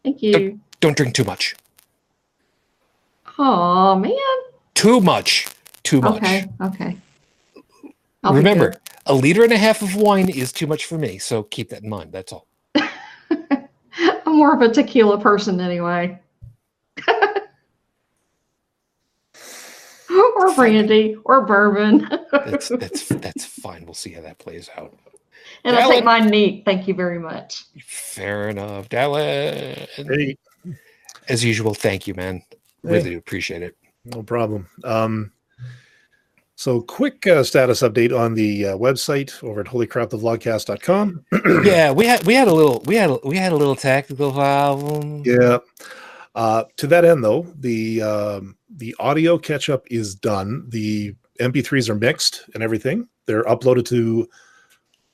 Thank 0.03 0.21
you. 0.21 0.59
Don't 0.81 0.95
drink 0.95 1.15
too 1.15 1.23
much. 1.23 1.55
Oh 3.39 3.95
man. 3.95 4.13
Too 4.75 5.01
much. 5.01 5.47
Too 5.83 6.01
much. 6.01 6.17
Okay. 6.17 6.45
Okay. 6.61 6.97
I'll 8.25 8.33
Remember, 8.33 8.73
a 9.05 9.13
liter 9.13 9.43
and 9.43 9.53
a 9.53 9.57
half 9.57 9.83
of 9.83 9.95
wine 9.95 10.29
is 10.29 10.51
too 10.51 10.65
much 10.65 10.85
for 10.85 10.97
me, 10.97 11.19
so 11.19 11.43
keep 11.43 11.69
that 11.69 11.83
in 11.83 11.89
mind. 11.89 12.11
That's 12.11 12.33
all. 12.33 12.47
I'm 12.75 13.69
more 14.25 14.51
of 14.55 14.61
a 14.61 14.73
tequila 14.73 15.21
person 15.21 15.59
anyway. 15.61 16.19
or 20.09 20.55
brandy 20.55 21.17
or 21.23 21.41
bourbon. 21.41 22.09
That's 22.31 22.69
that's 22.79 23.07
that's 23.09 23.45
fine. 23.45 23.85
We'll 23.85 23.93
see 23.93 24.11
how 24.11 24.21
that 24.21 24.39
plays 24.39 24.71
out. 24.75 24.97
and 25.63 25.75
I'll 25.75 25.83
Alan- 25.83 25.95
take 25.97 26.03
mine 26.05 26.27
neat. 26.27 26.65
Thank 26.65 26.87
you 26.87 26.95
very 26.95 27.19
much. 27.19 27.65
Fair 27.85 28.49
enough, 28.49 28.89
Dallas. 28.89 29.87
Hey, 29.95 30.35
As 31.29 31.43
usual, 31.43 31.75
thank 31.75 32.07
you, 32.07 32.15
man. 32.15 32.41
Really 32.81 33.13
appreciate 33.13 33.61
it. 33.61 33.75
no 34.05 34.23
problem. 34.23 34.67
Um, 34.83 35.31
so, 36.57 36.81
quick 36.81 37.27
uh, 37.27 37.43
status 37.43 37.81
update 37.81 38.17
on 38.17 38.33
the 38.33 38.67
uh, 38.67 38.77
website 38.77 39.43
over 39.43 39.59
at 39.59 39.67
holycrapthevlogcast.com. 39.67 41.25
yeah, 41.65 41.91
we 41.91 42.05
had 42.05 42.25
we 42.25 42.33
had 42.33 42.47
a 42.47 42.53
little 42.53 42.81
we 42.85 42.95
had 42.95 43.09
a, 43.09 43.19
we 43.25 43.35
had 43.35 43.51
a 43.51 43.57
little 43.57 43.75
tactical 43.75 44.31
problem. 44.31 45.23
Yeah. 45.25 45.57
Uh, 46.33 46.63
to 46.77 46.87
that 46.87 47.05
end, 47.05 47.23
though, 47.23 47.43
the 47.59 48.01
um, 48.01 48.57
the 48.69 48.95
audio 48.99 49.37
catch 49.37 49.69
up 49.69 49.85
is 49.91 50.15
done. 50.15 50.65
The 50.69 51.13
MP3s 51.41 51.89
are 51.89 51.95
mixed 51.95 52.45
and 52.53 52.63
everything. 52.63 53.07
They're 53.25 53.43
uploaded 53.43 53.85
to 53.87 54.29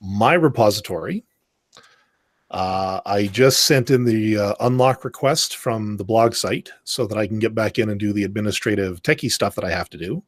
my 0.00 0.34
repository. 0.34 1.24
Uh, 2.50 3.00
I 3.06 3.28
just 3.28 3.64
sent 3.64 3.90
in 3.90 4.04
the 4.04 4.36
uh, 4.36 4.54
unlock 4.60 5.04
request 5.04 5.56
from 5.56 5.96
the 5.96 6.04
blog 6.04 6.34
site 6.34 6.70
so 6.84 7.06
that 7.06 7.16
I 7.16 7.26
can 7.26 7.38
get 7.38 7.54
back 7.54 7.78
in 7.78 7.88
and 7.88 7.98
do 7.98 8.12
the 8.12 8.24
administrative 8.24 9.02
techie 9.02 9.30
stuff 9.30 9.54
that 9.54 9.64
I 9.64 9.70
have 9.70 9.88
to 9.90 9.98
do. 9.98 10.22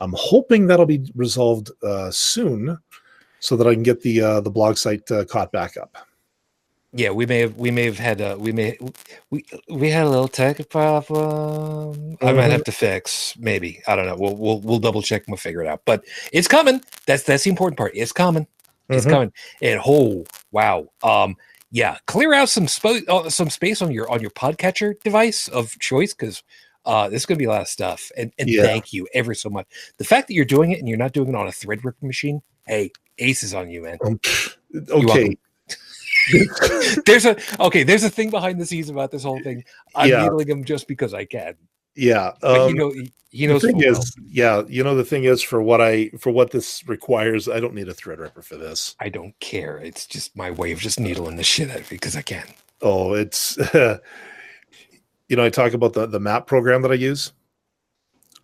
I'm 0.00 0.14
hoping 0.16 0.66
that'll 0.66 0.86
be 0.86 1.10
resolved 1.14 1.70
uh, 1.82 2.10
soon, 2.10 2.78
so 3.40 3.56
that 3.56 3.66
I 3.66 3.74
can 3.74 3.82
get 3.82 4.02
the 4.02 4.20
uh, 4.20 4.40
the 4.40 4.50
blog 4.50 4.76
site 4.76 5.10
uh, 5.10 5.24
caught 5.24 5.52
back 5.52 5.76
up. 5.76 5.96
Yeah, 6.92 7.10
we 7.10 7.26
may 7.26 7.40
have 7.40 7.56
we 7.56 7.70
may 7.70 7.84
have 7.84 7.98
had 7.98 8.20
a 8.20 8.38
we 8.38 8.52
may 8.52 8.78
we 9.30 9.44
we 9.68 9.90
had 9.90 10.06
a 10.06 10.08
little 10.08 10.28
tech 10.28 10.66
problem. 10.70 12.16
I 12.22 12.32
might 12.32 12.50
have 12.50 12.64
to 12.64 12.72
fix. 12.72 13.34
Maybe 13.38 13.82
I 13.86 13.96
don't 13.96 14.06
know. 14.06 14.16
We'll 14.16 14.36
we'll 14.36 14.60
we'll 14.60 14.78
double 14.78 15.02
check 15.02 15.22
and 15.26 15.32
we'll 15.32 15.38
figure 15.38 15.62
it 15.62 15.66
out. 15.68 15.82
But 15.84 16.04
it's 16.32 16.48
coming. 16.48 16.80
That's 17.06 17.22
that's 17.24 17.44
the 17.44 17.50
important 17.50 17.76
part. 17.76 17.92
It's 17.94 18.12
coming. 18.12 18.46
It's 18.88 19.04
Mhm. 19.04 19.10
coming. 19.10 19.32
And 19.60 19.80
oh 19.84 20.24
wow. 20.52 20.88
Um 21.02 21.36
yeah, 21.72 21.98
clear 22.06 22.32
out 22.32 22.48
some 22.48 22.66
spo- 22.66 23.06
uh, 23.08 23.28
some 23.28 23.50
space 23.50 23.82
on 23.82 23.90
your 23.90 24.08
on 24.10 24.20
your 24.20 24.30
podcatcher 24.30 24.94
device 25.02 25.48
of 25.48 25.78
choice 25.80 26.14
because 26.14 26.42
uh 26.86 27.08
this 27.08 27.22
is 27.22 27.26
gonna 27.26 27.38
be 27.38 27.44
a 27.44 27.50
lot 27.50 27.60
of 27.60 27.68
stuff. 27.68 28.10
And 28.16 28.32
and 28.38 28.48
Yeah. 28.48 28.62
thank 28.62 28.92
you 28.92 29.06
ever 29.12 29.34
so 29.34 29.50
much. 29.50 29.66
The 29.98 30.04
fact 30.04 30.28
that 30.28 30.34
you're 30.34 30.44
doing 30.44 30.70
it 30.70 30.78
and 30.78 30.88
you're 30.88 30.98
not 30.98 31.12
doing 31.12 31.28
it 31.28 31.34
on 31.34 31.46
a 31.46 31.50
Threadripper 31.50 32.02
machine, 32.02 32.40
hey, 32.66 32.90
aces 33.18 33.52
on 33.54 33.70
you, 33.70 33.82
man. 33.82 33.98
Um, 34.04 34.20
okay. 34.90 35.36
there's 37.06 37.24
a 37.24 37.36
okay. 37.60 37.82
There's 37.82 38.04
a 38.04 38.10
thing 38.10 38.30
behind 38.30 38.60
the 38.60 38.66
scenes 38.66 38.90
about 38.90 39.10
this 39.10 39.22
whole 39.22 39.40
thing. 39.42 39.64
I'm 39.94 40.10
Yeah. 40.10 40.22
needling 40.22 40.48
him 40.48 40.64
just 40.64 40.88
because 40.88 41.14
I 41.14 41.24
can. 41.24 41.56
Yeah. 41.94 42.32
But 42.40 42.60
um, 42.60 42.68
you 42.70 42.74
know, 42.76 42.90
he, 42.90 43.12
he 43.30 43.46
the 43.46 43.60
thing 43.60 43.72
full 43.72 43.80
well, 43.80 44.00
is, 44.00 44.16
yeah, 44.26 44.62
you 44.68 44.82
know, 44.82 44.94
the 44.94 45.04
thing 45.04 45.24
is 45.24 45.42
for 45.42 45.62
what 45.62 45.80
I 45.80 46.10
for 46.18 46.30
what 46.30 46.50
this 46.50 46.86
requires, 46.88 47.48
I 47.48 47.60
don't 47.60 47.74
need 47.74 47.88
a 47.88 47.94
Threadripper 47.94 48.42
for 48.42 48.56
this. 48.56 48.96
I 49.00 49.08
don't 49.08 49.38
care. 49.40 49.78
It's 49.78 50.06
just 50.06 50.36
my 50.36 50.50
way 50.50 50.72
of 50.72 50.78
just 50.78 50.98
needling 51.00 51.36
the 51.36 51.44
shit 51.44 51.70
out 51.70 51.76
of 51.76 51.82
it 51.82 51.90
because 51.90 52.16
I 52.16 52.22
can. 52.22 52.46
Oh, 52.82 53.14
it's 53.14 53.58
you 55.28 55.36
know, 55.36 55.44
I 55.44 55.50
talk 55.50 55.72
about 55.72 55.92
the 55.92 56.06
the 56.06 56.20
map 56.20 56.46
program 56.46 56.82
that 56.82 56.90
I 56.90 56.94
use. 56.94 57.32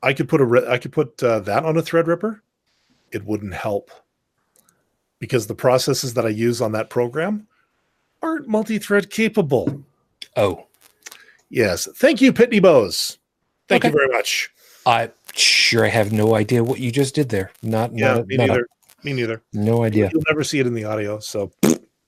I 0.03 0.13
could 0.13 0.29
put 0.29 0.41
a 0.41 0.45
re- 0.45 0.67
I 0.69 0.79
could 0.79 0.93
put 0.93 1.23
uh, 1.23 1.41
that 1.41 1.65
on 1.65 1.77
a 1.77 1.83
Threadripper. 1.83 2.41
It 3.13 3.25
wouldn't 3.25 3.55
help 3.55 3.91
because 5.19 5.47
the 5.47 5.55
processes 5.55 6.15
that 6.15 6.27
I 6.27 6.31
use 6.31 6.61
on 6.61 6.73
that 6.73 6.91
program 6.91 7.47
aren't 8.23 8.49
multi-thread 8.49 9.11
capable. 9.11 9.85
Oh, 10.37 10.67
Yes, 11.51 11.87
thank 11.97 12.23
you, 12.23 12.33
Pitney 12.33 12.63
Bowes. 12.63 13.19
Thank 13.69 13.85
you 13.85 13.91
very 13.91 14.09
much. 14.09 14.51
I 14.87 15.11
sure 15.35 15.85
I 15.85 15.89
have 15.89 16.11
no 16.11 16.35
idea 16.35 16.65
what 16.65 16.81
you 16.81 16.91
just 16.91 17.15
did 17.15 17.29
there. 17.29 17.53
Not, 17.63 17.97
Yeah, 17.97 18.15
not, 18.15 18.27
me 18.27 18.37
not 18.39 18.45
a- 18.45 18.47
neither. 18.49 18.67
Me 19.05 19.13
neither. 19.13 19.43
no 19.53 19.85
idea. 19.85 20.09
You'll 20.13 20.23
never 20.31 20.45
see 20.45 20.61
it 20.61 20.67
in 20.67 20.73
the 20.73 20.85
audio. 20.85 21.19
So 21.19 21.53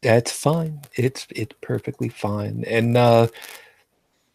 That's 0.00 0.32
fine. 0.32 0.80
It's 0.94 1.26
it's 1.30 1.54
perfectly 1.60 2.08
fine. 2.08 2.64
And 2.66 2.96
uh 2.96 3.26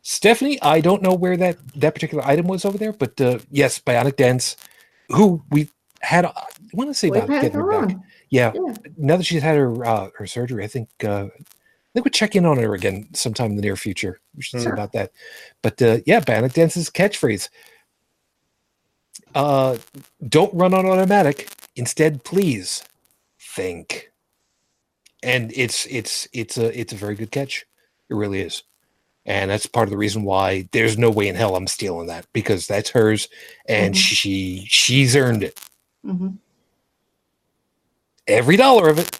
Stephanie, 0.01 0.61
I 0.61 0.81
don't 0.81 1.01
know 1.01 1.13
where 1.13 1.38
that 1.38 1.57
that 1.76 1.93
particular 1.93 2.26
item 2.26 2.47
was 2.47 2.65
over 2.65 2.77
there, 2.77 2.93
but 2.93 3.19
uh 3.21 3.39
yes, 3.51 3.80
Bionic 3.80 4.15
Dance, 4.15 4.55
who 5.09 5.43
we 5.51 5.69
had. 6.01 6.26
I 6.26 6.34
want 6.73 6.89
to 6.89 6.93
say 6.93 7.09
about 7.09 7.27
getting 7.41 7.51
her 7.53 7.63
her 7.63 7.88
back. 7.88 7.97
Yeah, 8.30 8.53
Yeah. 8.55 8.73
now 8.97 9.17
that 9.17 9.26
she's 9.26 9.43
had 9.43 9.57
her 9.57 9.85
uh, 9.85 10.09
her 10.17 10.27
surgery, 10.27 10.63
I 10.63 10.67
think 10.67 10.89
uh, 11.03 11.26
I 11.26 11.93
think 11.93 12.05
we'll 12.05 12.11
check 12.11 12.35
in 12.35 12.45
on 12.45 12.57
her 12.57 12.73
again 12.76 13.09
sometime 13.13 13.51
in 13.51 13.55
the 13.57 13.61
near 13.61 13.76
future. 13.76 14.19
We 14.35 14.43
should 14.43 14.59
see 14.59 14.63
Sure. 14.65 14.73
about 14.73 14.93
that. 14.93 15.11
But 15.61 15.81
uh, 15.81 15.99
yeah, 16.05 16.19
Bannock 16.21 16.53
Dance's 16.53 16.89
catchphrase: 16.89 17.49
uh, 19.35 19.77
"Don't 20.27 20.53
run 20.53 20.73
on 20.73 20.85
automatic. 20.85 21.49
Instead, 21.76 22.23
please 22.23 22.84
think." 23.39 24.11
And 25.23 25.51
it's 25.55 25.85
it's 25.88 26.27
it's 26.34 26.57
a 26.57 26.80
it's 26.80 26.93
a 26.93 26.97
very 26.97 27.15
good 27.15 27.31
catch. 27.31 27.65
It 28.09 28.15
really 28.15 28.41
is. 28.41 28.63
And 29.30 29.51
that's 29.51 29.68
part 29.68 29.88
of 29.88 29.91
the 29.91 29.97
reason 29.97 30.23
why 30.23 30.69
there's 30.73 30.97
no 30.99 31.11
way 31.11 31.30
in 31.30 31.35
hell 31.35 31.56
I'm 31.57 31.68
stealing 31.68 32.07
that 32.10 32.27
because 32.34 32.68
that's 32.68 32.91
hers 32.91 33.30
and 33.69 33.95
Mhm. 33.95 33.99
she 33.99 34.65
she's 34.69 35.15
earned 35.18 35.43
it 35.43 35.60
Mhm. 36.06 36.39
every 38.27 38.57
dollar 38.57 38.89
of 38.89 38.99
it. 38.99 39.18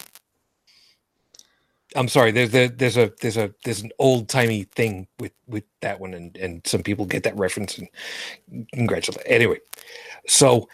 I'm 1.96 2.08
sorry. 2.10 2.32
There's 2.32 2.54
a 2.56 2.70
there's 2.70 2.98
a 2.98 3.14
there's 3.22 3.38
a 3.38 3.54
there's 3.66 3.82
an 3.82 3.92
old 4.00 4.30
timey 4.30 4.64
thing 4.76 5.08
with 5.20 5.34
with 5.48 5.66
that 5.82 6.00
one, 6.00 6.14
and 6.14 6.38
and 6.38 6.66
some 6.68 6.84
people 6.84 7.06
get 7.06 7.24
that 7.24 7.38
reference 7.38 7.78
and 7.80 7.90
congratulate. 8.74 9.26
Anyway, 9.28 9.60
so 10.28 10.70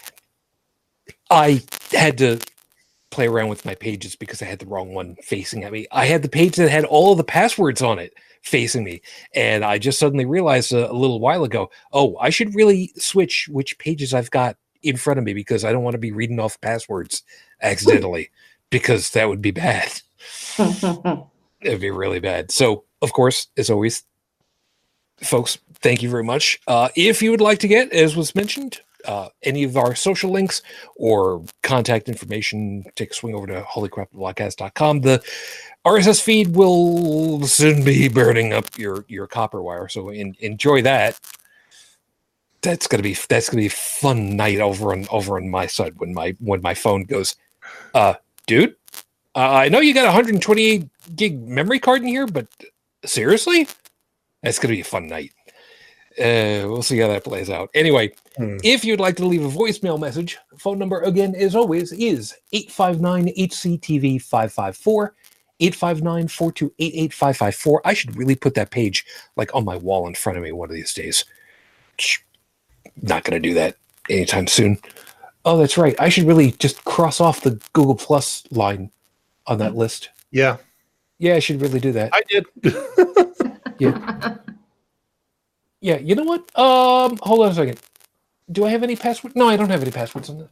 I 1.32 1.64
had 1.92 2.18
to 2.20 2.40
play 3.12 3.28
around 3.28 3.50
with 3.50 3.66
my 3.66 3.76
pages 3.76 4.16
because 4.16 4.42
I 4.42 4.46
had 4.46 4.60
the 4.60 4.68
wrong 4.68 4.94
one 4.94 5.16
facing 5.24 5.64
at 5.64 5.72
me. 5.74 5.88
I 5.92 6.06
had 6.06 6.22
the 6.24 6.30
page 6.30 6.56
that 6.58 6.70
had 6.70 6.86
all 6.86 7.12
of 7.14 7.18
the 7.18 7.24
passwords 7.26 7.82
on 7.82 8.00
it 8.00 8.14
facing 8.46 8.84
me, 8.84 9.02
and 9.34 9.66
I 9.66 9.78
just 9.78 10.00
suddenly 10.00 10.26
realized 10.26 10.72
a, 10.72 10.90
a 10.90 10.94
little 10.94 11.20
while 11.20 11.44
ago, 11.44 11.70
oh, 11.92 12.16
I 12.18 12.30
should 12.30 12.56
really 12.56 12.94
switch 12.98 13.50
which 13.52 13.78
pages 13.80 14.14
I've 14.14 14.32
got 14.32 14.58
in 14.84 14.98
front 14.98 15.18
of 15.18 15.26
me 15.26 15.34
because 15.34 15.66
I 15.66 15.72
don't 15.72 15.84
want 15.84 15.96
to 15.96 16.00
be 16.00 16.12
reading 16.12 16.40
off 16.40 16.62
passwords 16.62 17.24
accidentally 17.62 18.30
because 18.70 19.12
that 19.12 19.28
would 19.28 19.42
be 19.42 19.52
bad. 19.52 20.02
It'd 21.62 21.82
be 21.82 21.92
really 21.92 22.20
bad. 22.20 22.52
So, 22.52 22.84
of 23.02 23.12
course, 23.14 23.48
as 23.58 23.70
always, 23.70 24.04
folks, 25.18 25.58
thank 25.76 26.04
you 26.04 26.10
very 26.10 26.24
much. 26.24 26.60
Uh, 26.68 26.90
if 26.96 27.22
you 27.22 27.32
would 27.32 27.42
like 27.42 27.60
to 27.60 27.68
get, 27.68 27.92
as 27.92 28.16
was 28.16 28.36
mentioned, 28.36 28.82
uh, 29.08 29.30
any 29.44 29.64
of 29.64 29.78
our 29.78 29.96
social 29.96 30.32
links 30.32 30.62
or 30.96 31.44
contact 31.64 32.10
information, 32.10 32.84
take 32.96 33.12
a 33.12 33.14
swing 33.14 33.36
over 33.36 33.48
to 33.48 33.62
holycrapthepodcast.com. 33.62 35.02
The 35.02 35.24
RSS 35.86 36.22
feed 36.22 36.56
will 36.56 37.46
soon 37.46 37.84
be 37.84 38.08
burning 38.14 38.54
up 38.54 38.78
your 38.78 39.06
your 39.08 39.28
copper 39.28 39.62
wire, 39.62 39.88
so 39.88 40.10
en- 40.10 40.36
enjoy 40.40 40.82
that. 40.82 41.20
That's 42.62 42.88
gonna 42.88 43.04
be 43.04 43.16
that's 43.30 43.50
gonna 43.50 43.62
be 43.62 43.70
fun 43.70 44.36
night 44.36 44.60
over 44.60 44.92
on 44.92 45.08
over 45.12 45.38
on 45.38 45.50
my 45.50 45.68
side 45.68 45.94
when 46.00 46.14
my 46.14 46.36
when 46.40 46.62
my 46.62 46.74
phone 46.74 47.04
goes, 47.04 47.36
uh, 47.94 48.16
dude. 48.48 48.76
Uh, 49.36 49.52
I 49.52 49.70
know 49.70 49.80
you 49.82 49.94
got 49.94 50.06
a 50.06 50.08
128 50.08 50.88
gig 51.16 51.46
memory 51.46 51.80
card 51.80 52.02
in 52.02 52.08
here, 52.08 52.26
but 52.26 52.48
seriously, 53.04 53.68
that's 54.42 54.60
gonna 54.60 54.74
be 54.74 54.82
a 54.82 54.86
fun 54.86 55.08
night. 55.08 55.34
Uh, 56.18 56.64
we'll 56.70 56.82
see 56.82 56.98
how 57.00 57.08
that 57.10 57.24
plays 57.24 57.50
out. 57.50 57.70
Anyway, 57.74 58.12
Hmm. 58.38 58.58
if 58.64 58.86
you'd 58.86 59.00
like 59.02 59.16
to 59.18 59.26
leave 59.26 59.44
a 59.44 59.50
voicemail 59.50 60.00
message, 60.00 60.38
phone 60.58 60.80
number 60.80 61.02
again, 61.02 61.36
as 61.36 61.56
always, 61.56 61.92
is 61.92 62.34
859 62.54 63.28
HCTV 63.38 64.20
554. 64.22 65.14
859 65.62 66.28
4288 66.28 67.14
554. 67.14 67.82
I 67.86 67.94
should 67.94 68.16
really 68.18 68.36
put 68.36 68.56
that 68.56 68.72
page 68.72 69.06
like 69.38 69.54
on 69.56 69.64
my 69.66 69.78
wall 69.78 70.06
in 70.08 70.14
front 70.16 70.38
of 70.38 70.44
me 70.44 70.52
one 70.52 70.70
of 70.70 70.76
these 70.76 70.94
days. 70.94 71.24
Not 73.02 73.24
going 73.24 73.42
to 73.42 73.48
do 73.50 73.54
that 73.56 73.76
anytime 74.10 74.48
soon. 74.48 74.78
Oh, 75.46 75.58
that's 75.58 75.78
right. 75.78 75.96
I 76.00 76.10
should 76.10 76.26
really 76.26 76.52
just 76.54 76.84
cross 76.86 77.22
off 77.22 77.42
the 77.42 77.60
Google 77.74 77.96
Plus 77.96 78.44
line 78.52 78.92
on 79.48 79.58
that 79.60 79.76
list. 79.76 80.10
yeah, 80.32 80.58
Yeah, 81.20 81.36
I 81.36 81.40
should 81.40 81.62
really 81.62 81.80
do 81.80 81.92
that. 81.94 82.12
I 82.14 82.22
did. 82.30 82.46
Yeah, 83.78 84.38
you 85.94 86.16
know 86.16 86.24
what? 86.24 86.42
Um, 86.58 87.18
hold 87.22 87.46
on 87.46 87.52
a 87.52 87.56
second. 87.56 87.80
Do 88.52 88.66
I 88.66 88.70
have 88.70 88.84
any 88.84 88.96
password? 88.96 89.36
No, 89.36 89.48
I 89.48 89.56
don't 89.56 89.70
have 89.70 89.82
any 89.82 89.92
passwords 89.92 90.30
on 90.30 90.40
that. 90.40 90.50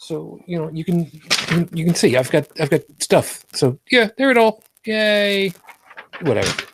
So 0.00 0.40
you 0.46 0.58
know, 0.58 0.70
you 0.70 0.82
can, 0.82 1.00
you 1.04 1.20
can 1.20 1.68
you 1.72 1.84
can 1.84 1.94
see 1.94 2.16
I've 2.16 2.30
got 2.30 2.48
I've 2.58 2.70
got 2.70 2.80
stuff. 2.98 3.44
So 3.52 3.78
yeah, 3.90 4.08
there 4.16 4.30
it 4.30 4.38
all. 4.38 4.64
Yay! 4.86 5.52
Whatever. 6.22 6.64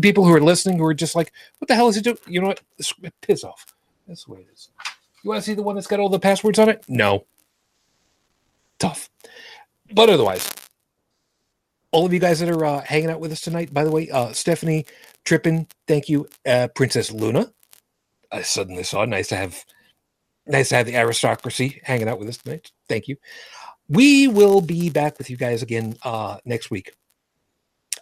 People 0.00 0.24
who 0.24 0.34
are 0.34 0.40
listening 0.40 0.78
who 0.78 0.84
are 0.84 0.94
just 0.94 1.16
like, 1.16 1.32
what 1.58 1.68
the 1.68 1.74
hell 1.74 1.88
is 1.88 1.96
it 1.96 2.04
doing? 2.04 2.18
You 2.28 2.42
know 2.42 2.48
what? 2.48 2.60
Piss 3.22 3.42
off. 3.42 3.74
That's 4.06 4.24
the 4.24 4.32
way 4.32 4.40
it 4.40 4.48
is. 4.52 4.68
You 5.22 5.30
want 5.30 5.42
to 5.42 5.50
see 5.50 5.54
the 5.54 5.62
one 5.62 5.76
that's 5.76 5.86
got 5.86 5.98
all 5.98 6.10
the 6.10 6.18
passwords 6.18 6.58
on 6.58 6.68
it? 6.68 6.84
No. 6.86 7.24
Tough. 8.78 9.08
But 9.92 10.10
otherwise, 10.10 10.50
all 11.90 12.04
of 12.04 12.12
you 12.12 12.20
guys 12.20 12.40
that 12.40 12.50
are 12.50 12.64
uh, 12.64 12.80
hanging 12.82 13.08
out 13.08 13.20
with 13.20 13.32
us 13.32 13.40
tonight, 13.40 13.72
by 13.72 13.84
the 13.84 13.90
way, 13.90 14.10
uh, 14.10 14.32
Stephanie, 14.32 14.84
Trippin, 15.24 15.66
thank 15.86 16.08
you. 16.08 16.28
Uh, 16.46 16.68
Princess 16.74 17.10
Luna, 17.10 17.52
I 18.30 18.42
suddenly 18.42 18.82
saw. 18.82 19.04
Nice 19.04 19.28
to 19.28 19.36
have, 19.36 19.64
nice 20.46 20.68
to 20.70 20.76
have 20.76 20.86
the 20.86 20.96
aristocracy 20.96 21.80
hanging 21.84 22.08
out 22.08 22.18
with 22.18 22.28
us 22.28 22.38
tonight. 22.38 22.70
Thank 22.88 23.08
you. 23.08 23.16
We 23.88 24.28
will 24.28 24.60
be 24.60 24.90
back 24.90 25.18
with 25.18 25.30
you 25.30 25.36
guys 25.36 25.62
again 25.62 25.96
uh, 26.02 26.38
next 26.44 26.70
week. 26.70 26.92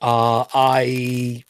Uh, 0.01 0.45
I 0.53 1.45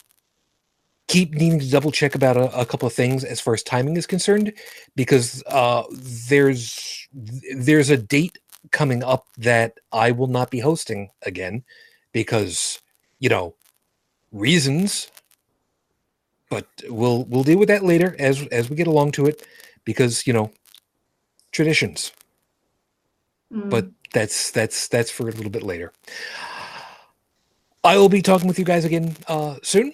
keep 1.07 1.33
needing 1.33 1.59
to 1.59 1.69
double 1.69 1.91
check 1.91 2.15
about 2.15 2.37
a, 2.37 2.59
a, 2.59 2.65
couple 2.65 2.87
of 2.87 2.93
things 2.93 3.23
as 3.23 3.41
far 3.41 3.53
as 3.53 3.63
timing 3.63 3.97
is 3.97 4.05
concerned, 4.05 4.53
because 4.95 5.43
uh, 5.47 5.83
there's 6.29 7.07
there's 7.55 7.89
a 7.89 7.97
date 7.97 8.37
coming 8.71 9.03
up 9.03 9.25
that 9.37 9.79
I 9.91 10.11
will 10.11 10.27
not 10.27 10.51
be 10.51 10.59
hosting 10.59 11.09
again, 11.23 11.63
because 12.11 12.81
you 13.19 13.29
know 13.29 13.55
reasons. 14.31 15.09
But 16.53 16.67
we'll 16.87 17.23
we'll 17.23 17.43
deal 17.43 17.57
with 17.57 17.69
that 17.69 17.83
later 17.83 18.15
as 18.19 18.45
as 18.49 18.69
we 18.69 18.75
get 18.75 18.85
along 18.85 19.13
to 19.13 19.25
it, 19.25 19.43
because 19.85 20.27
you 20.27 20.33
know 20.33 20.51
traditions. 21.51 22.11
Mm. 23.51 23.71
But 23.71 23.87
that's 24.13 24.51
that's 24.51 24.87
that's 24.87 25.09
for 25.09 25.23
a 25.23 25.31
little 25.31 25.49
bit 25.49 25.63
later. 25.63 25.91
I 27.83 27.97
will 27.97 28.07
be 28.07 28.21
talking 28.21 28.47
with 28.47 28.59
you 28.59 28.65
guys 28.65 28.85
again 28.85 29.17
uh, 29.27 29.55
soon. 29.63 29.93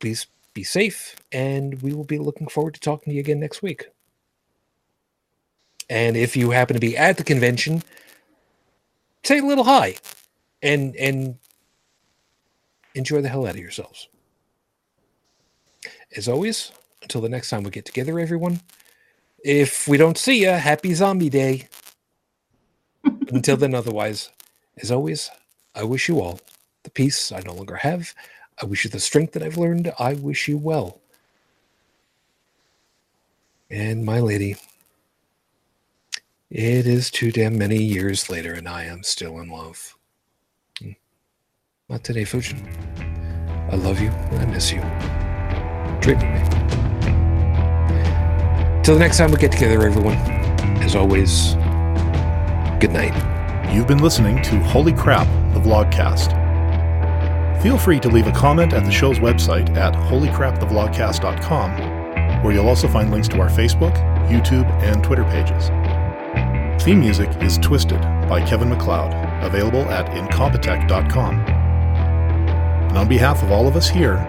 Please 0.00 0.26
be 0.52 0.64
safe, 0.64 1.14
and 1.30 1.80
we 1.80 1.92
will 1.92 2.02
be 2.02 2.18
looking 2.18 2.48
forward 2.48 2.74
to 2.74 2.80
talking 2.80 3.12
to 3.12 3.14
you 3.14 3.20
again 3.20 3.38
next 3.38 3.62
week. 3.62 3.86
And 5.88 6.16
if 6.16 6.36
you 6.36 6.50
happen 6.50 6.74
to 6.74 6.80
be 6.80 6.96
at 6.96 7.18
the 7.18 7.24
convention, 7.24 7.84
say 9.22 9.38
a 9.38 9.44
little 9.44 9.62
hi, 9.62 9.94
and 10.60 10.96
and 10.96 11.38
enjoy 12.96 13.22
the 13.22 13.28
hell 13.28 13.46
out 13.46 13.54
of 13.54 13.60
yourselves. 13.60 14.08
As 16.16 16.28
always, 16.28 16.70
until 17.02 17.20
the 17.20 17.28
next 17.28 17.50
time 17.50 17.62
we 17.62 17.70
get 17.70 17.84
together, 17.84 18.18
everyone. 18.20 18.60
If 19.44 19.88
we 19.88 19.96
don't 19.96 20.16
see 20.16 20.42
you, 20.42 20.50
happy 20.50 20.94
Zombie 20.94 21.28
Day. 21.28 21.68
until 23.04 23.56
then, 23.56 23.74
otherwise, 23.74 24.30
as 24.80 24.90
always, 24.90 25.30
I 25.74 25.84
wish 25.84 26.08
you 26.08 26.20
all 26.20 26.40
the 26.84 26.90
peace 26.90 27.32
I 27.32 27.40
no 27.40 27.52
longer 27.52 27.76
have. 27.76 28.14
I 28.62 28.66
wish 28.66 28.84
you 28.84 28.90
the 28.90 29.00
strength 29.00 29.32
that 29.32 29.42
I've 29.42 29.58
learned. 29.58 29.92
I 29.98 30.14
wish 30.14 30.46
you 30.48 30.56
well. 30.56 31.00
And 33.68 34.04
my 34.04 34.20
lady, 34.20 34.56
it 36.50 36.86
is 36.86 37.10
too 37.10 37.32
damn 37.32 37.58
many 37.58 37.82
years 37.82 38.30
later, 38.30 38.54
and 38.54 38.68
I 38.68 38.84
am 38.84 39.02
still 39.02 39.40
in 39.40 39.50
love. 39.50 39.96
Hmm. 40.78 40.92
Not 41.88 42.04
today, 42.04 42.22
Fujin. 42.22 42.62
I 43.72 43.76
love 43.76 44.00
you, 44.00 44.10
and 44.10 44.42
I 44.42 44.46
miss 44.46 44.70
you. 44.70 44.80
Dream 46.00 46.18
me. 46.18 46.24
Till 48.82 48.94
the 48.94 49.00
next 49.00 49.18
time 49.18 49.30
we 49.30 49.36
get 49.38 49.52
together, 49.52 49.86
everyone, 49.86 50.16
as 50.82 50.94
always, 50.94 51.54
good 52.80 52.92
night. 52.92 53.14
You've 53.72 53.86
been 53.86 54.02
listening 54.02 54.42
to 54.42 54.58
Holy 54.60 54.92
Crap, 54.92 55.26
the 55.54 55.60
Vlogcast. 55.60 56.42
Feel 57.62 57.78
free 57.78 57.98
to 58.00 58.10
leave 58.10 58.26
a 58.26 58.32
comment 58.32 58.74
at 58.74 58.84
the 58.84 58.90
show's 58.90 59.18
website 59.18 59.74
at 59.74 59.94
holycrapthevlogcast.com, 59.94 62.42
where 62.44 62.52
you'll 62.52 62.68
also 62.68 62.86
find 62.86 63.10
links 63.10 63.28
to 63.28 63.40
our 63.40 63.48
Facebook, 63.48 63.96
YouTube, 64.28 64.70
and 64.82 65.02
Twitter 65.02 65.24
pages. 65.24 65.70
Theme 66.84 67.00
music 67.00 67.30
is 67.42 67.56
Twisted 67.56 68.02
by 68.28 68.44
Kevin 68.46 68.68
MacLeod, 68.68 69.14
available 69.42 69.90
at 69.90 70.04
incompetech.com. 70.10 71.40
And 71.40 72.98
on 72.98 73.08
behalf 73.08 73.42
of 73.42 73.50
all 73.50 73.66
of 73.66 73.76
us 73.76 73.88
here, 73.88 74.28